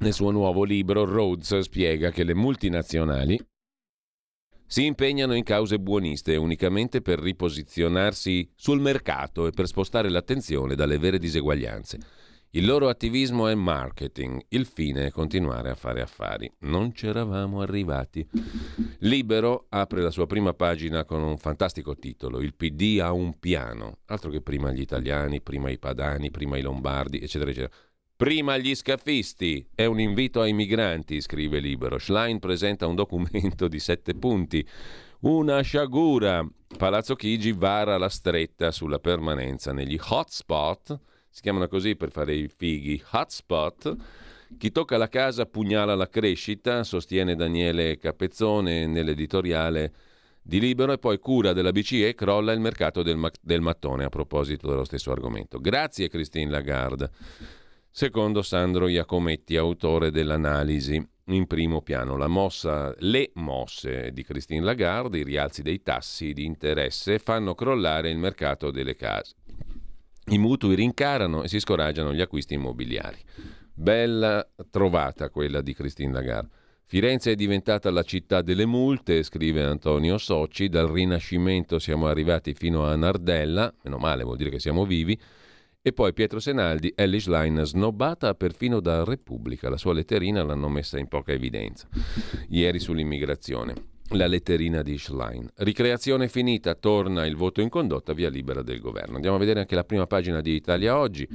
Nel 0.00 0.12
suo 0.12 0.30
nuovo 0.32 0.64
libro 0.64 1.06
Rhodes 1.06 1.60
spiega 1.60 2.10
che 2.10 2.24
le 2.24 2.34
multinazionali 2.34 3.42
si 4.66 4.84
impegnano 4.84 5.32
in 5.32 5.44
cause 5.44 5.78
buoniste 5.78 6.36
unicamente 6.36 7.00
per 7.00 7.18
riposizionarsi 7.18 8.52
sul 8.54 8.78
mercato 8.78 9.46
e 9.46 9.52
per 9.52 9.66
spostare 9.66 10.10
l'attenzione 10.10 10.74
dalle 10.74 10.98
vere 10.98 11.16
diseguaglianze. 11.16 11.98
Il 12.54 12.66
loro 12.66 12.90
attivismo 12.90 13.48
è 13.48 13.54
marketing, 13.54 14.44
il 14.48 14.66
fine 14.66 15.06
è 15.06 15.10
continuare 15.10 15.70
a 15.70 15.74
fare 15.74 16.02
affari. 16.02 16.52
Non 16.58 16.92
c'eravamo 16.92 17.62
arrivati. 17.62 18.28
Libero 18.98 19.64
apre 19.70 20.02
la 20.02 20.10
sua 20.10 20.26
prima 20.26 20.52
pagina 20.52 21.06
con 21.06 21.22
un 21.22 21.38
fantastico 21.38 21.96
titolo, 21.96 22.42
Il 22.42 22.52
PD 22.52 22.98
ha 23.00 23.10
un 23.10 23.38
piano, 23.38 24.00
altro 24.04 24.28
che 24.28 24.42
prima 24.42 24.70
gli 24.70 24.82
italiani, 24.82 25.40
prima 25.40 25.70
i 25.70 25.78
padani, 25.78 26.30
prima 26.30 26.58
i 26.58 26.60
lombardi, 26.60 27.20
eccetera, 27.20 27.50
eccetera. 27.50 27.74
Prima 28.14 28.58
gli 28.58 28.74
scafisti, 28.74 29.66
è 29.74 29.86
un 29.86 29.98
invito 29.98 30.42
ai 30.42 30.52
migranti, 30.52 31.22
scrive 31.22 31.58
Libero. 31.58 31.96
Schlein 31.96 32.38
presenta 32.38 32.86
un 32.86 32.96
documento 32.96 33.66
di 33.66 33.78
sette 33.78 34.12
punti. 34.12 34.62
Una 35.20 35.62
sciagura. 35.62 36.46
Palazzo 36.76 37.14
Chigi 37.14 37.52
vara 37.52 37.96
la 37.96 38.10
stretta 38.10 38.70
sulla 38.72 38.98
permanenza 38.98 39.72
negli 39.72 39.98
hotspot 39.98 41.00
si 41.32 41.40
chiamano 41.40 41.66
così 41.66 41.96
per 41.96 42.10
fare 42.10 42.34
i 42.34 42.46
fighi, 42.46 43.02
hotspot. 43.10 43.96
Chi 44.58 44.70
tocca 44.70 44.98
la 44.98 45.08
casa 45.08 45.46
pugnala 45.46 45.94
la 45.94 46.06
crescita, 46.06 46.84
sostiene 46.84 47.34
Daniele 47.34 47.96
Capezzone 47.96 48.86
nell'editoriale 48.86 49.92
di 50.42 50.60
Libero 50.60 50.92
e 50.92 50.98
poi 50.98 51.18
cura 51.18 51.54
della 51.54 51.72
BCE 51.72 52.14
crolla 52.14 52.52
il 52.52 52.60
mercato 52.60 53.02
del, 53.02 53.16
ma- 53.16 53.30
del 53.40 53.62
mattone 53.62 54.04
a 54.04 54.10
proposito 54.10 54.68
dello 54.68 54.84
stesso 54.84 55.10
argomento. 55.10 55.58
Grazie 55.58 56.08
Christine 56.08 56.50
Lagarde. 56.50 57.10
Secondo 57.90 58.42
Sandro 58.42 58.88
Iacometti, 58.88 59.56
autore 59.56 60.10
dell'analisi 60.10 61.02
in 61.26 61.46
primo 61.46 61.80
piano, 61.80 62.18
la 62.18 62.26
mossa, 62.26 62.94
le 62.98 63.30
mosse 63.34 64.10
di 64.12 64.22
Christine 64.22 64.64
Lagarde, 64.64 65.18
i 65.18 65.24
rialzi 65.24 65.62
dei 65.62 65.82
tassi 65.82 66.34
di 66.34 66.44
interesse 66.44 67.18
fanno 67.18 67.54
crollare 67.54 68.10
il 68.10 68.18
mercato 68.18 68.70
delle 68.70 68.96
case. 68.96 69.34
I 70.26 70.38
mutui 70.38 70.74
rincarano 70.74 71.42
e 71.42 71.48
si 71.48 71.58
scoraggiano 71.58 72.14
gli 72.14 72.20
acquisti 72.20 72.54
immobiliari. 72.54 73.18
Bella 73.74 74.46
trovata 74.70 75.30
quella 75.30 75.60
di 75.60 75.74
Christine 75.74 76.12
Lagarde. 76.12 76.60
Firenze 76.84 77.32
è 77.32 77.34
diventata 77.34 77.90
la 77.90 78.02
città 78.02 78.42
delle 78.42 78.66
multe, 78.66 79.22
scrive 79.22 79.62
Antonio 79.62 80.18
Socci, 80.18 80.68
dal 80.68 80.88
Rinascimento 80.88 81.78
siamo 81.78 82.06
arrivati 82.06 82.52
fino 82.52 82.84
a 82.84 82.94
Nardella, 82.96 83.72
meno 83.82 83.96
male 83.96 84.24
vuol 84.24 84.36
dire 84.36 84.50
che 84.50 84.58
siamo 84.58 84.84
vivi, 84.84 85.18
e 85.80 85.92
poi 85.92 86.12
Pietro 86.12 86.38
Senaldi, 86.38 86.92
Ellis 86.94 87.26
Line 87.28 87.64
snobbata 87.64 88.34
perfino 88.34 88.78
da 88.80 89.04
Repubblica, 89.04 89.70
la 89.70 89.78
sua 89.78 89.94
letterina 89.94 90.42
l'hanno 90.42 90.68
messa 90.68 90.98
in 90.98 91.08
poca 91.08 91.32
evidenza. 91.32 91.88
Ieri 92.48 92.78
sull'immigrazione 92.78 93.91
la 94.12 94.26
letterina 94.26 94.82
di 94.82 94.98
Schlein. 94.98 95.48
Ricreazione 95.56 96.28
finita, 96.28 96.74
torna 96.74 97.26
il 97.26 97.36
voto 97.36 97.60
in 97.60 97.68
condotta, 97.68 98.12
via 98.12 98.28
libera 98.28 98.62
del 98.62 98.80
governo. 98.80 99.16
Andiamo 99.16 99.36
a 99.36 99.38
vedere 99.38 99.60
anche 99.60 99.74
la 99.74 99.84
prima 99.84 100.06
pagina 100.06 100.40
di 100.40 100.54
Italia 100.54 100.98
Oggi. 100.98 101.26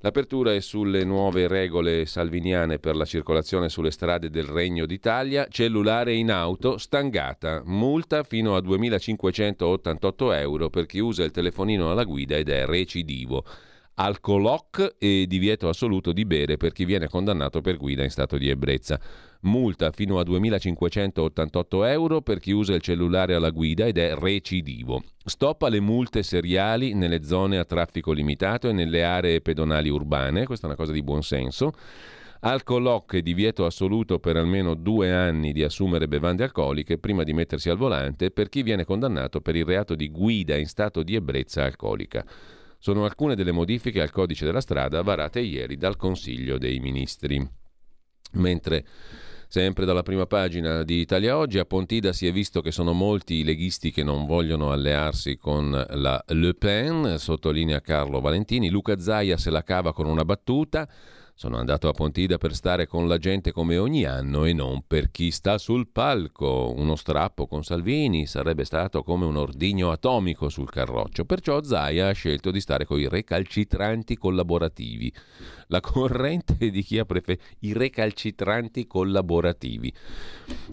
L'apertura 0.00 0.52
è 0.52 0.60
sulle 0.60 1.04
nuove 1.04 1.46
regole 1.46 2.06
salviniane 2.06 2.78
per 2.78 2.96
la 2.96 3.04
circolazione 3.04 3.68
sulle 3.68 3.90
strade 3.90 4.30
del 4.30 4.44
Regno 4.44 4.86
d'Italia. 4.86 5.46
Cellulare 5.48 6.14
in 6.14 6.30
auto, 6.30 6.78
stangata, 6.78 7.62
multa 7.64 8.22
fino 8.22 8.56
a 8.56 8.60
2.588 8.60 10.34
euro 10.38 10.70
per 10.70 10.86
chi 10.86 10.98
usa 10.98 11.24
il 11.24 11.30
telefonino 11.30 11.90
alla 11.90 12.04
guida 12.04 12.36
ed 12.36 12.48
è 12.48 12.66
recidivo 12.66 13.44
alcoloc 13.94 14.94
e 14.98 15.26
divieto 15.28 15.68
assoluto 15.68 16.12
di 16.12 16.24
bere 16.24 16.56
per 16.56 16.72
chi 16.72 16.84
viene 16.84 17.08
condannato 17.08 17.60
per 17.60 17.76
guida 17.76 18.02
in 18.02 18.10
stato 18.10 18.38
di 18.38 18.48
ebbrezza. 18.48 18.98
Multa 19.44 19.90
fino 19.90 20.20
a 20.20 20.22
2.588 20.22 21.88
euro 21.88 22.20
per 22.20 22.38
chi 22.38 22.52
usa 22.52 22.74
il 22.74 22.80
cellulare 22.80 23.34
alla 23.34 23.50
guida 23.50 23.86
ed 23.86 23.98
è 23.98 24.14
recidivo. 24.14 25.02
Stop 25.24 25.62
alle 25.62 25.80
multe 25.80 26.22
seriali 26.22 26.94
nelle 26.94 27.24
zone 27.24 27.58
a 27.58 27.64
traffico 27.64 28.12
limitato 28.12 28.68
e 28.68 28.72
nelle 28.72 29.02
aree 29.02 29.40
pedonali 29.40 29.88
urbane, 29.88 30.44
questa 30.44 30.66
è 30.66 30.68
una 30.68 30.78
cosa 30.78 30.92
di 30.92 31.02
buon 31.02 31.24
senso. 31.24 31.72
Alcoloc 32.40 33.14
e 33.14 33.22
divieto 33.22 33.66
assoluto 33.66 34.20
per 34.20 34.36
almeno 34.36 34.74
due 34.74 35.12
anni 35.12 35.52
di 35.52 35.64
assumere 35.64 36.06
bevande 36.06 36.44
alcoliche 36.44 36.98
prima 36.98 37.24
di 37.24 37.32
mettersi 37.32 37.68
al 37.68 37.76
volante 37.76 38.30
per 38.30 38.48
chi 38.48 38.62
viene 38.62 38.84
condannato 38.84 39.40
per 39.40 39.56
il 39.56 39.64
reato 39.64 39.96
di 39.96 40.08
guida 40.08 40.56
in 40.56 40.66
stato 40.66 41.02
di 41.02 41.14
ebbrezza 41.14 41.64
alcolica 41.64 42.24
sono 42.78 43.04
alcune 43.04 43.36
delle 43.36 43.52
modifiche 43.52 44.00
al 44.00 44.10
codice 44.10 44.44
della 44.44 44.60
strada 44.60 45.02
varate 45.02 45.38
ieri 45.38 45.76
dal 45.76 45.94
Consiglio 45.94 46.58
dei 46.58 46.80
Ministri. 46.80 47.48
Mentre 48.32 48.84
Sempre 49.52 49.84
dalla 49.84 50.02
prima 50.02 50.24
pagina 50.24 50.82
di 50.82 51.00
Italia 51.00 51.36
Oggi, 51.36 51.58
a 51.58 51.66
Pontida 51.66 52.14
si 52.14 52.26
è 52.26 52.32
visto 52.32 52.62
che 52.62 52.72
sono 52.72 52.94
molti 52.94 53.34
i 53.34 53.44
leghisti 53.44 53.90
che 53.90 54.02
non 54.02 54.24
vogliono 54.24 54.72
allearsi 54.72 55.36
con 55.36 55.72
la 55.90 56.24
Le 56.28 56.54
Pen, 56.54 57.16
sottolinea 57.18 57.82
Carlo 57.82 58.22
Valentini. 58.22 58.70
Luca 58.70 58.98
Zaia 58.98 59.36
se 59.36 59.50
la 59.50 59.62
cava 59.62 59.92
con 59.92 60.06
una 60.06 60.24
battuta. 60.24 60.88
Sono 61.34 61.56
andato 61.56 61.88
a 61.88 61.92
Pontida 61.92 62.38
per 62.38 62.54
stare 62.54 62.86
con 62.86 63.08
la 63.08 63.18
gente 63.18 63.52
come 63.52 63.76
ogni 63.76 64.04
anno 64.04 64.44
e 64.44 64.52
non 64.52 64.84
per 64.86 65.10
chi 65.10 65.30
sta 65.30 65.58
sul 65.58 65.88
palco. 65.88 66.72
Uno 66.76 66.94
strappo 66.94 67.46
con 67.46 67.64
Salvini 67.64 68.26
sarebbe 68.26 68.64
stato 68.64 69.02
come 69.02 69.24
un 69.26 69.36
ordigno 69.36 69.90
atomico 69.90 70.48
sul 70.48 70.70
carroccio. 70.70 71.24
Perciò 71.24 71.62
Zaia 71.62 72.08
ha 72.08 72.12
scelto 72.12 72.50
di 72.50 72.60
stare 72.60 72.84
con 72.86 73.00
i 73.00 73.08
recalcitranti 73.08 74.16
collaborativi. 74.16 75.12
La 75.68 75.80
corrente 75.80 76.70
di 76.70 76.82
chi 76.82 76.98
ha 76.98 77.04
preferito 77.04 77.44
i 77.60 77.72
recalcitranti 77.72 78.86
collaborativi. 78.86 79.92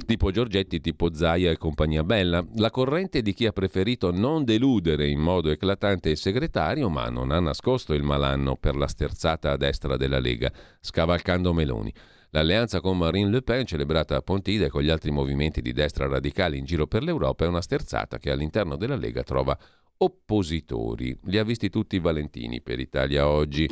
Tipo 0.06 0.32
Giorgetti, 0.32 0.80
tipo 0.80 1.14
Zaia 1.14 1.52
e 1.52 1.58
compagnia 1.58 2.04
bella. 2.04 2.46
La 2.56 2.72
corrente 2.72 3.22
di 3.22 3.34
chi 3.34 3.46
ha 3.46 3.52
preferito 3.52 4.12
non 4.12 4.44
deludere 4.44 5.08
in 5.08 5.20
modo 5.20 5.50
eclatante 5.50 6.10
il 6.10 6.18
segretario, 6.18 6.90
ma 6.90 7.10
non 7.10 7.32
ha 7.32 7.40
nascosto 7.40 7.94
il 7.94 8.04
malanno 8.04 8.56
per 8.56 8.76
la 8.76 8.88
sterzata 8.88 9.52
a 9.52 9.58
destra 9.58 9.98
della 9.98 10.20
Lega 10.20 10.52
scavalcando 10.80 11.54
Meloni. 11.54 11.94
L'alleanza 12.32 12.80
con 12.80 12.98
Marine 12.98 13.30
Le 13.32 13.42
Pen, 13.42 13.66
celebrata 13.66 14.16
a 14.16 14.22
Pontida 14.22 14.66
e 14.66 14.70
con 14.70 14.84
gli 14.84 14.90
altri 14.90 15.10
movimenti 15.10 15.62
di 15.62 15.74
destra 15.74 16.08
radicali 16.08 16.60
in 16.60 16.66
giro 16.66 16.86
per 16.86 17.02
l'Europa, 17.02 17.46
è 17.46 17.48
una 17.48 17.62
sterzata 17.62 18.20
che 18.20 18.30
all'interno 18.30 18.76
della 18.76 18.96
Lega 18.96 19.24
trova 19.24 19.58
oppositori. 19.98 21.18
Li 21.24 21.40
ha 21.40 21.44
visti 21.44 21.70
tutti 21.70 21.98
Valentini 21.98 22.62
per 22.62 22.80
Italia 22.80 23.28
oggi. 23.28 23.68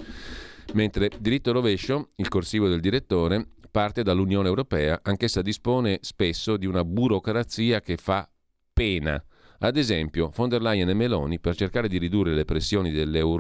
Mentre 0.73 1.10
diritto 1.19 1.51
rovescio, 1.51 2.10
il 2.15 2.27
corsivo 2.27 2.67
del 2.67 2.82
direttore, 2.82 3.47
parte 3.71 4.03
dall'Unione 4.03 4.47
Europea, 4.47 4.99
anch'essa 5.01 5.41
dispone 5.41 5.99
spesso 6.01 6.58
di 6.58 6.65
una 6.65 6.84
burocrazia 6.84 7.82
che 7.82 7.97
fa 7.97 8.30
pena. 8.73 9.23
Ad 9.60 9.75
esempio, 9.75 10.32
von 10.36 10.49
der 10.49 10.62
Leyen 10.62 10.89
e 10.89 10.93
Meloni, 10.93 11.39
per 11.39 11.56
cercare 11.56 11.88
di 11.88 11.97
ridurre 11.97 12.34
le 12.34 12.45
pressioni 12.45 12.91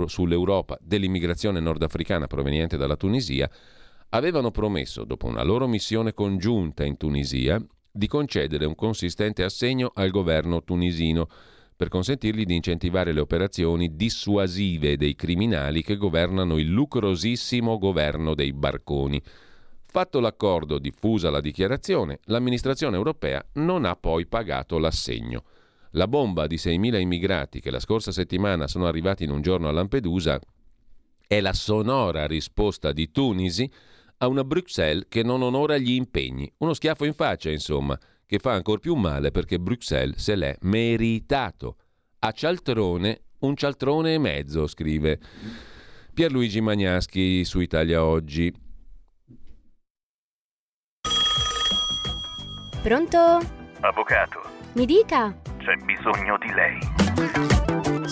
sull'Europa 0.07 0.77
dell'immigrazione 0.81 1.59
nordafricana 1.59 2.25
proveniente 2.25 2.75
dalla 2.75 2.95
Tunisia, 2.95 3.49
avevano 4.09 4.49
promesso, 4.49 5.03
dopo 5.03 5.27
una 5.27 5.43
loro 5.43 5.67
missione 5.67 6.13
congiunta 6.13 6.83
in 6.85 6.97
Tunisia, 6.97 7.63
di 7.91 8.07
concedere 8.07 8.65
un 8.65 8.75
consistente 8.75 9.43
assegno 9.43 9.91
al 9.93 10.09
governo 10.09 10.63
tunisino 10.63 11.27
per 11.77 11.89
consentirgli 11.89 12.43
di 12.43 12.55
incentivare 12.55 13.13
le 13.13 13.19
operazioni 13.19 13.95
dissuasive 13.95 14.97
dei 14.97 15.15
criminali 15.15 15.83
che 15.83 15.95
governano 15.95 16.57
il 16.57 16.67
lucrosissimo 16.67 17.77
governo 17.77 18.33
dei 18.33 18.51
barconi. 18.51 19.21
Fatto 19.85 20.19
l'accordo, 20.19 20.79
diffusa 20.79 21.29
la 21.29 21.39
dichiarazione, 21.39 22.19
l'amministrazione 22.25 22.97
europea 22.97 23.45
non 23.53 23.85
ha 23.85 23.95
poi 23.95 24.25
pagato 24.25 24.79
l'assegno. 24.79 25.43
La 25.91 26.07
bomba 26.07 26.47
di 26.47 26.55
6.000 26.55 26.99
immigrati 26.99 27.61
che 27.61 27.69
la 27.69 27.79
scorsa 27.79 28.11
settimana 28.11 28.67
sono 28.67 28.87
arrivati 28.87 29.23
in 29.23 29.29
un 29.29 29.41
giorno 29.41 29.67
a 29.69 29.71
Lampedusa 29.71 30.39
è 31.27 31.39
la 31.41 31.53
sonora 31.53 32.25
risposta 32.25 32.91
di 32.91 33.11
Tunisi 33.11 33.69
a 34.17 34.27
una 34.27 34.43
Bruxelles 34.43 35.05
che 35.07 35.21
non 35.21 35.43
onora 35.43 35.77
gli 35.77 35.91
impegni. 35.91 36.51
Uno 36.57 36.73
schiaffo 36.73 37.05
in 37.05 37.13
faccia, 37.13 37.51
insomma, 37.51 37.97
che 38.27 38.39
fa 38.39 38.51
ancora 38.51 38.79
più 38.79 38.93
male 38.93 39.31
perché 39.31 39.57
Bruxelles 39.57 40.21
se 40.21 40.35
l'è 40.35 40.55
meritato. 40.61 41.77
A 42.19 42.31
cialtrone, 42.31 43.21
un 43.39 43.55
cialtrone 43.55 44.15
e 44.15 44.17
mezzo, 44.19 44.67
scrive 44.67 45.19
Pierluigi 46.13 46.61
Magnaschi 46.61 47.45
su 47.45 47.59
Italia 47.61 48.03
Oggi. 48.03 48.53
Pronto? 52.83 53.17
Avvocato. 53.79 54.41
Mi 54.73 54.85
dica. 54.85 55.35
C'è 55.57 55.75
bisogno 55.83 56.37
di 56.37 56.51
lei. 56.53 57.86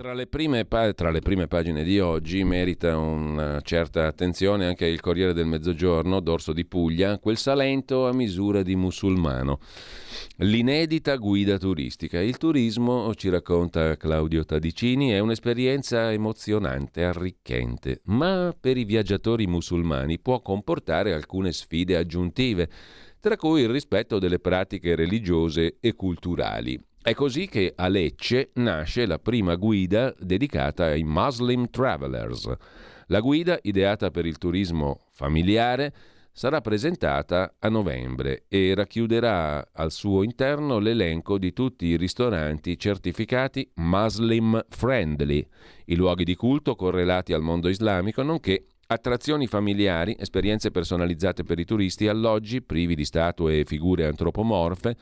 Tra 0.00 0.14
le, 0.14 0.26
prime, 0.26 0.66
tra 0.66 1.10
le, 1.10 1.20
prime, 1.20 1.46
pagine 1.46 1.84
di 1.84 2.00
oggi 2.00 2.42
merita 2.42 2.96
una 2.96 3.60
certa 3.60 4.06
attenzione 4.06 4.64
anche 4.64 4.86
il 4.86 4.98
Corriere 4.98 5.34
del 5.34 5.44
Mezzogiorno, 5.44 6.20
dorso 6.20 6.54
di 6.54 6.64
Puglia, 6.64 7.18
quel 7.18 7.36
Salento 7.36 8.08
a 8.08 8.14
misura 8.14 8.62
di 8.62 8.76
musulmano. 8.76 9.58
L'inedita 10.36 11.16
guida 11.16 11.58
turistica. 11.58 12.18
Il 12.18 12.38
turismo, 12.38 13.14
ci 13.14 13.28
racconta 13.28 13.98
Claudio 13.98 14.42
Tadicini, 14.46 15.10
è 15.10 15.18
un'esperienza 15.18 16.10
emozionante, 16.10 17.04
arricchente, 17.04 18.00
ma 18.04 18.56
per 18.58 18.78
i 18.78 18.84
viaggiatori 18.84 19.46
musulmani 19.46 20.18
può 20.18 20.40
comportare 20.40 21.12
alcune 21.12 21.52
sfide 21.52 21.98
aggiuntive, 21.98 22.70
tra 23.20 23.36
cui 23.36 23.60
il 23.60 23.68
rispetto 23.68 24.18
delle 24.18 24.38
pratiche 24.38 24.94
religiose 24.94 25.76
e 25.78 25.92
culturali. 25.92 26.88
È 27.02 27.14
così 27.14 27.48
che 27.48 27.72
a 27.74 27.88
Lecce 27.88 28.50
nasce 28.56 29.06
la 29.06 29.18
prima 29.18 29.54
guida 29.54 30.14
dedicata 30.18 30.84
ai 30.84 31.02
Muslim 31.02 31.70
Travelers. 31.70 32.52
La 33.06 33.20
guida, 33.20 33.58
ideata 33.62 34.10
per 34.10 34.26
il 34.26 34.36
turismo 34.36 35.06
familiare, 35.10 35.94
sarà 36.30 36.60
presentata 36.60 37.54
a 37.58 37.70
novembre 37.70 38.44
e 38.48 38.74
racchiuderà 38.74 39.70
al 39.72 39.92
suo 39.92 40.22
interno 40.22 40.78
l'elenco 40.78 41.38
di 41.38 41.54
tutti 41.54 41.86
i 41.86 41.96
ristoranti 41.96 42.78
certificati 42.78 43.66
Muslim 43.76 44.62
Friendly, 44.68 45.42
i 45.86 45.96
luoghi 45.96 46.24
di 46.24 46.34
culto 46.34 46.74
correlati 46.74 47.32
al 47.32 47.40
mondo 47.40 47.70
islamico, 47.70 48.22
nonché 48.22 48.66
attrazioni 48.88 49.46
familiari, 49.46 50.14
esperienze 50.18 50.70
personalizzate 50.70 51.44
per 51.44 51.58
i 51.58 51.64
turisti, 51.64 52.08
alloggi 52.08 52.60
privi 52.60 52.94
di 52.94 53.06
statue 53.06 53.60
e 53.60 53.64
figure 53.64 54.04
antropomorfe, 54.04 54.96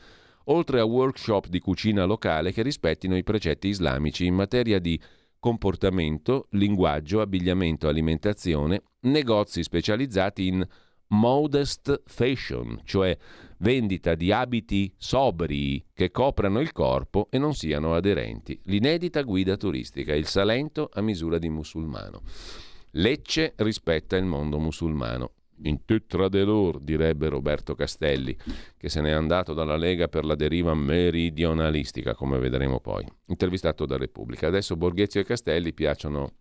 oltre 0.49 0.79
a 0.79 0.85
workshop 0.85 1.47
di 1.47 1.59
cucina 1.59 2.05
locale 2.05 2.51
che 2.51 2.61
rispettino 2.61 3.15
i 3.17 3.23
precetti 3.23 3.67
islamici 3.67 4.25
in 4.25 4.35
materia 4.35 4.79
di 4.79 4.99
comportamento, 5.39 6.47
linguaggio, 6.51 7.21
abbigliamento, 7.21 7.87
alimentazione, 7.87 8.83
negozi 9.01 9.63
specializzati 9.63 10.47
in 10.47 10.67
modest 11.11 12.03
fashion, 12.05 12.81
cioè 12.83 13.17
vendita 13.59 14.15
di 14.15 14.31
abiti 14.31 14.93
sobri 14.97 15.83
che 15.93 16.11
coprano 16.11 16.59
il 16.59 16.71
corpo 16.71 17.27
e 17.31 17.37
non 17.37 17.53
siano 17.53 17.95
aderenti. 17.95 18.59
L'inedita 18.65 19.21
guida 19.21 19.55
turistica, 19.55 20.13
il 20.13 20.25
Salento 20.25 20.89
a 20.93 21.01
misura 21.01 21.37
di 21.37 21.49
musulmano. 21.49 22.21
Lecce 22.91 23.53
rispetta 23.57 24.17
il 24.17 24.25
mondo 24.25 24.59
musulmano 24.59 25.31
in 25.63 25.85
tutra 25.85 26.29
de 26.29 26.43
lor, 26.43 26.79
direbbe 26.79 27.29
Roberto 27.29 27.75
Castelli, 27.75 28.35
che 28.77 28.89
se 28.89 29.01
n'è 29.01 29.11
andato 29.11 29.53
dalla 29.53 29.77
Lega 29.77 30.07
per 30.07 30.25
la 30.25 30.35
deriva 30.35 30.73
meridionalistica, 30.73 32.13
come 32.13 32.39
vedremo 32.39 32.79
poi. 32.79 33.05
Intervistato 33.27 33.85
da 33.85 33.97
Repubblica. 33.97 34.47
Adesso 34.47 34.75
Borghezio 34.75 35.19
e 35.19 35.25
Castelli 35.25 35.73
piacciono 35.73 36.33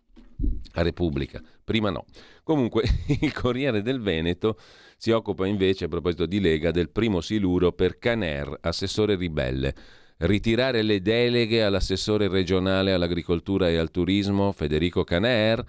a 0.75 0.83
Repubblica, 0.83 1.41
prima 1.65 1.91
no. 1.91 2.05
Comunque 2.43 2.85
il 3.21 3.33
Corriere 3.33 3.83
del 3.83 4.01
Veneto 4.01 4.59
si 4.97 5.11
occupa 5.11 5.47
invece, 5.47 5.87
a 5.87 5.89
proposito 5.89 6.27
di 6.27 6.41
Lega, 6.41 6.71
del 6.71 6.91
primo 6.91 7.21
siluro 7.21 7.73
per 7.73 7.99
Caner, 7.99 8.59
assessore 8.61 9.17
ribelle. 9.17 9.75
Ritirare 10.19 10.83
le 10.83 11.01
deleghe 11.01 11.63
all'assessore 11.63 12.27
regionale 12.27 12.93
all'agricoltura 12.93 13.69
e 13.69 13.77
al 13.77 13.93
turismo 13.93 14.51
Federico 14.51 15.05
Caner 15.05 15.65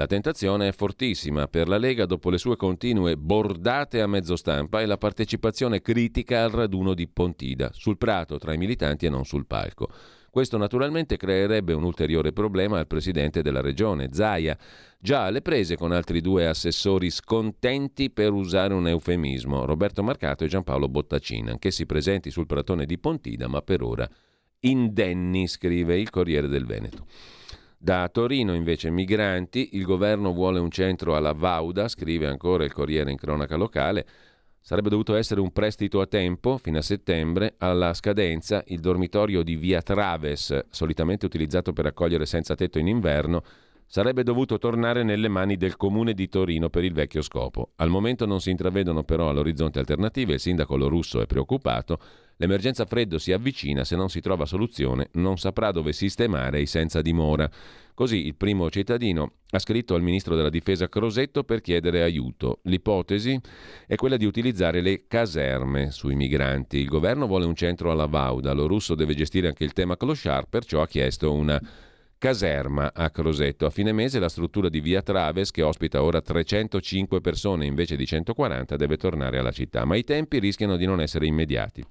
la 0.00 0.06
tentazione 0.06 0.68
è 0.68 0.72
fortissima 0.72 1.46
per 1.46 1.68
la 1.68 1.76
Lega 1.76 2.06
dopo 2.06 2.30
le 2.30 2.38
sue 2.38 2.56
continue 2.56 3.18
bordate 3.18 4.00
a 4.00 4.06
mezzo 4.06 4.34
stampa 4.34 4.80
e 4.80 4.86
la 4.86 4.96
partecipazione 4.96 5.82
critica 5.82 6.42
al 6.42 6.48
raduno 6.48 6.94
di 6.94 7.06
Pontida, 7.06 7.70
sul 7.74 7.98
prato 7.98 8.38
tra 8.38 8.54
i 8.54 8.56
militanti 8.56 9.04
e 9.04 9.10
non 9.10 9.26
sul 9.26 9.44
palco. 9.44 9.90
Questo 10.30 10.56
naturalmente 10.56 11.18
creerebbe 11.18 11.74
un 11.74 11.82
ulteriore 11.82 12.32
problema 12.32 12.78
al 12.78 12.86
presidente 12.86 13.42
della 13.42 13.60
regione, 13.60 14.08
Zaia, 14.10 14.56
già 14.98 15.24
alle 15.24 15.42
prese 15.42 15.76
con 15.76 15.92
altri 15.92 16.22
due 16.22 16.46
assessori 16.46 17.10
scontenti 17.10 18.08
per 18.08 18.32
usare 18.32 18.72
un 18.72 18.88
eufemismo, 18.88 19.66
Roberto 19.66 20.02
Marcato 20.02 20.44
e 20.44 20.48
Giampaolo 20.48 20.88
Bottacina, 20.88 21.58
che 21.58 21.70
si 21.70 21.84
presenti 21.84 22.30
sul 22.30 22.46
pratone 22.46 22.86
di 22.86 22.96
Pontida, 22.96 23.48
ma 23.48 23.60
per 23.60 23.82
ora 23.82 24.08
indenni, 24.60 25.46
scrive 25.46 26.00
il 26.00 26.08
Corriere 26.08 26.48
del 26.48 26.64
Veneto. 26.64 27.04
Da 27.82 28.10
Torino 28.10 28.52
invece 28.52 28.90
migranti, 28.90 29.70
il 29.72 29.84
governo 29.84 30.34
vuole 30.34 30.58
un 30.58 30.70
centro 30.70 31.16
alla 31.16 31.32
Vauda, 31.32 31.88
scrive 31.88 32.26
ancora 32.26 32.62
il 32.62 32.74
Corriere 32.74 33.10
in 33.10 33.16
cronaca 33.16 33.56
locale. 33.56 34.06
Sarebbe 34.60 34.90
dovuto 34.90 35.14
essere 35.14 35.40
un 35.40 35.50
prestito 35.50 36.02
a 36.02 36.06
tempo, 36.06 36.58
fino 36.58 36.76
a 36.76 36.82
settembre, 36.82 37.54
alla 37.56 37.94
scadenza 37.94 38.62
il 38.66 38.80
dormitorio 38.80 39.42
di 39.42 39.56
Via 39.56 39.80
Traves, 39.80 40.66
solitamente 40.68 41.24
utilizzato 41.24 41.72
per 41.72 41.86
accogliere 41.86 42.26
senza 42.26 42.54
tetto 42.54 42.78
in 42.78 42.86
inverno, 42.86 43.42
sarebbe 43.90 44.22
dovuto 44.22 44.56
tornare 44.58 45.02
nelle 45.02 45.26
mani 45.26 45.56
del 45.56 45.76
comune 45.76 46.14
di 46.14 46.28
Torino 46.28 46.70
per 46.70 46.84
il 46.84 46.92
vecchio 46.92 47.22
scopo. 47.22 47.72
Al 47.76 47.88
momento 47.90 48.24
non 48.24 48.40
si 48.40 48.50
intravedono 48.50 49.02
però 49.02 49.28
all'orizzonte 49.28 49.80
alternative, 49.80 50.34
il 50.34 50.40
sindaco 50.40 50.76
Lorusso 50.76 51.20
è 51.20 51.26
preoccupato 51.26 51.98
L'emergenza 52.40 52.86
freddo 52.86 53.18
si 53.18 53.32
avvicina, 53.32 53.84
se 53.84 53.96
non 53.96 54.08
si 54.08 54.20
trova 54.20 54.46
soluzione 54.46 55.10
non 55.14 55.36
saprà 55.36 55.72
dove 55.72 55.92
sistemare 55.92 56.62
i 56.62 56.66
senza 56.66 57.02
dimora. 57.02 57.50
Così 57.92 58.24
il 58.24 58.34
primo 58.34 58.70
cittadino 58.70 59.32
ha 59.50 59.58
scritto 59.58 59.94
al 59.94 60.00
ministro 60.00 60.34
della 60.34 60.48
difesa 60.48 60.88
Crosetto 60.88 61.44
per 61.44 61.60
chiedere 61.60 62.02
aiuto. 62.02 62.60
L'ipotesi 62.62 63.38
è 63.86 63.94
quella 63.96 64.16
di 64.16 64.24
utilizzare 64.24 64.80
le 64.80 65.06
caserme 65.06 65.90
sui 65.90 66.14
migranti. 66.14 66.78
Il 66.78 66.88
governo 66.88 67.26
vuole 67.26 67.44
un 67.44 67.54
centro 67.54 67.90
alla 67.90 68.06
Vauda, 68.06 68.54
lo 68.54 68.66
russo 68.66 68.94
deve 68.94 69.14
gestire 69.14 69.48
anche 69.48 69.64
il 69.64 69.74
tema 69.74 69.98
clochard, 69.98 70.46
perciò 70.48 70.80
ha 70.80 70.86
chiesto 70.86 71.34
una 71.34 71.60
caserma 72.20 72.92
a 72.94 73.08
Crosetto. 73.10 73.64
A 73.64 73.70
fine 73.70 73.92
mese 73.92 74.18
la 74.18 74.28
struttura 74.28 74.68
di 74.68 74.80
Via 74.80 75.00
Traves, 75.00 75.50
che 75.50 75.62
ospita 75.62 76.02
ora 76.02 76.20
305 76.20 77.22
persone 77.22 77.64
invece 77.64 77.96
di 77.96 78.04
140, 78.04 78.76
deve 78.76 78.98
tornare 78.98 79.38
alla 79.38 79.50
città, 79.50 79.86
ma 79.86 79.96
i 79.96 80.04
tempi 80.04 80.38
rischiano 80.38 80.76
di 80.76 80.84
non 80.84 81.00
essere 81.00 81.24
immediati. 81.24 81.82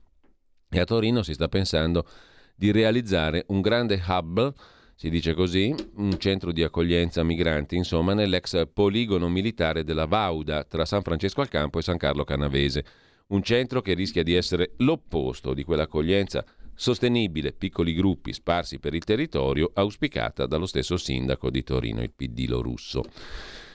E 0.69 0.80
a 0.80 0.86
Torino 0.86 1.23
si 1.23 1.34
sta 1.34 1.47
pensando 1.47 2.05
di 2.55 2.71
realizzare 2.71 3.43
un 3.47 3.59
grande 3.59 3.99
hub 4.07 4.53
si 4.99 5.09
dice 5.09 5.34
così, 5.34 5.73
un 5.95 6.19
centro 6.19 6.51
di 6.51 6.61
accoglienza 6.61 7.23
migranti, 7.23 7.77
insomma, 7.77 8.13
nell'ex 8.13 8.67
poligono 8.73 9.30
militare 9.30 9.86
della 9.86 10.05
Vauda 10.05 10.65
tra 10.65 10.84
San 10.84 11.03
Francesco 11.03 11.39
al 11.39 11.47
Campo 11.47 11.80
e 11.80 11.82
San 11.82 11.95
Carlo 11.95 12.25
Canavese. 12.25 12.84
Un 13.27 13.41
centro 13.41 13.82
che 13.82 13.93
rischia 13.93 14.23
di 14.23 14.34
essere 14.34 14.73
l'opposto 14.80 15.53
di 15.53 15.63
quell'accoglienza 15.63 16.43
sostenibile, 16.80 17.51
piccoli 17.51 17.93
gruppi 17.93 18.32
sparsi 18.32 18.80
per 18.80 18.93
il 18.93 19.03
territorio, 19.03 19.69
auspicata 19.73 20.45
dallo 20.45 20.65
stesso 20.65 20.95
sindaco 20.95 21.49
di 21.49 21.61
Torino, 21.61 22.01
il 22.01 22.13
PD 22.15 22.45
Lorusso. 22.47 23.03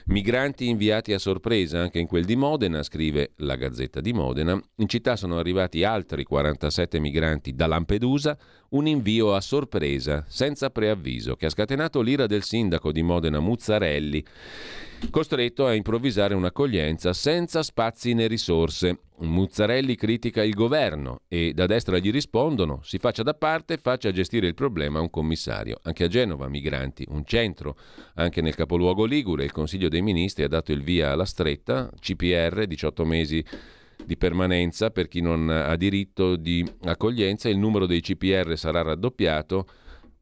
Migranti 0.07 0.67
inviati 0.67 1.13
a 1.13 1.19
sorpresa 1.19 1.79
anche 1.79 1.99
in 1.99 2.07
quel 2.07 2.25
di 2.25 2.35
Modena, 2.35 2.81
scrive 2.81 3.33
la 3.37 3.55
Gazzetta 3.55 4.01
di 4.01 4.11
Modena. 4.11 4.59
In 4.77 4.87
città 4.87 5.15
sono 5.15 5.37
arrivati 5.37 5.83
altri 5.83 6.23
47 6.23 6.99
migranti 6.99 7.53
da 7.53 7.67
Lampedusa, 7.67 8.37
un 8.69 8.87
invio 8.87 9.35
a 9.35 9.41
sorpresa, 9.41 10.25
senza 10.27 10.71
preavviso, 10.71 11.35
che 11.35 11.45
ha 11.45 11.49
scatenato 11.49 12.01
l'ira 12.01 12.25
del 12.25 12.43
sindaco 12.43 12.91
di 12.91 13.03
Modena 13.03 13.39
Muzzarelli 13.39 14.23
costretto 15.09 15.65
a 15.65 15.73
improvvisare 15.73 16.33
un'accoglienza 16.33 17.13
senza 17.13 17.63
spazi 17.63 18.13
né 18.13 18.27
risorse. 18.27 18.99
Muzzarelli 19.17 19.95
critica 19.95 20.43
il 20.43 20.53
governo 20.53 21.21
e 21.27 21.53
da 21.53 21.65
destra 21.65 21.97
gli 21.99 22.11
rispondono 22.11 22.81
si 22.83 22.97
faccia 22.97 23.23
da 23.23 23.33
parte 23.33 23.77
faccia 23.77 24.11
gestire 24.11 24.47
il 24.47 24.53
problema 24.53 24.99
un 24.99 25.09
commissario. 25.09 25.79
Anche 25.83 26.03
a 26.03 26.07
Genova 26.07 26.47
migranti, 26.47 27.05
un 27.09 27.23
centro. 27.25 27.77
Anche 28.15 28.41
nel 28.41 28.55
capoluogo 28.55 29.05
Ligure 29.05 29.43
il 29.43 29.51
Consiglio 29.51 29.89
dei 29.89 30.01
Ministri 30.01 30.43
ha 30.43 30.47
dato 30.47 30.71
il 30.71 30.81
via 30.81 31.11
alla 31.11 31.25
stretta, 31.25 31.89
CPR 31.99 32.65
18 32.65 33.05
mesi 33.05 33.43
di 34.03 34.17
permanenza 34.17 34.91
per 34.91 35.07
chi 35.07 35.21
non 35.21 35.49
ha 35.49 35.75
diritto 35.75 36.35
di 36.35 36.65
accoglienza, 36.83 37.49
il 37.49 37.57
numero 37.57 37.85
dei 37.85 38.01
CPR 38.01 38.57
sarà 38.57 38.81
raddoppiato 38.81 39.65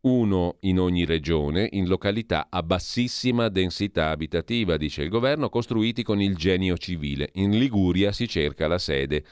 uno 0.03 0.57
in 0.61 0.79
ogni 0.79 1.05
regione, 1.05 1.67
in 1.71 1.87
località 1.87 2.47
a 2.49 2.61
bassissima 2.63 3.49
densità 3.49 4.09
abitativa, 4.09 4.77
dice 4.77 5.03
il 5.03 5.09
governo, 5.09 5.49
costruiti 5.49 6.03
con 6.03 6.21
il 6.21 6.35
genio 6.35 6.77
civile. 6.77 7.29
In 7.33 7.51
Liguria 7.51 8.11
si 8.11 8.27
cerca 8.27 8.67
la 8.67 8.77
sede 8.77 9.23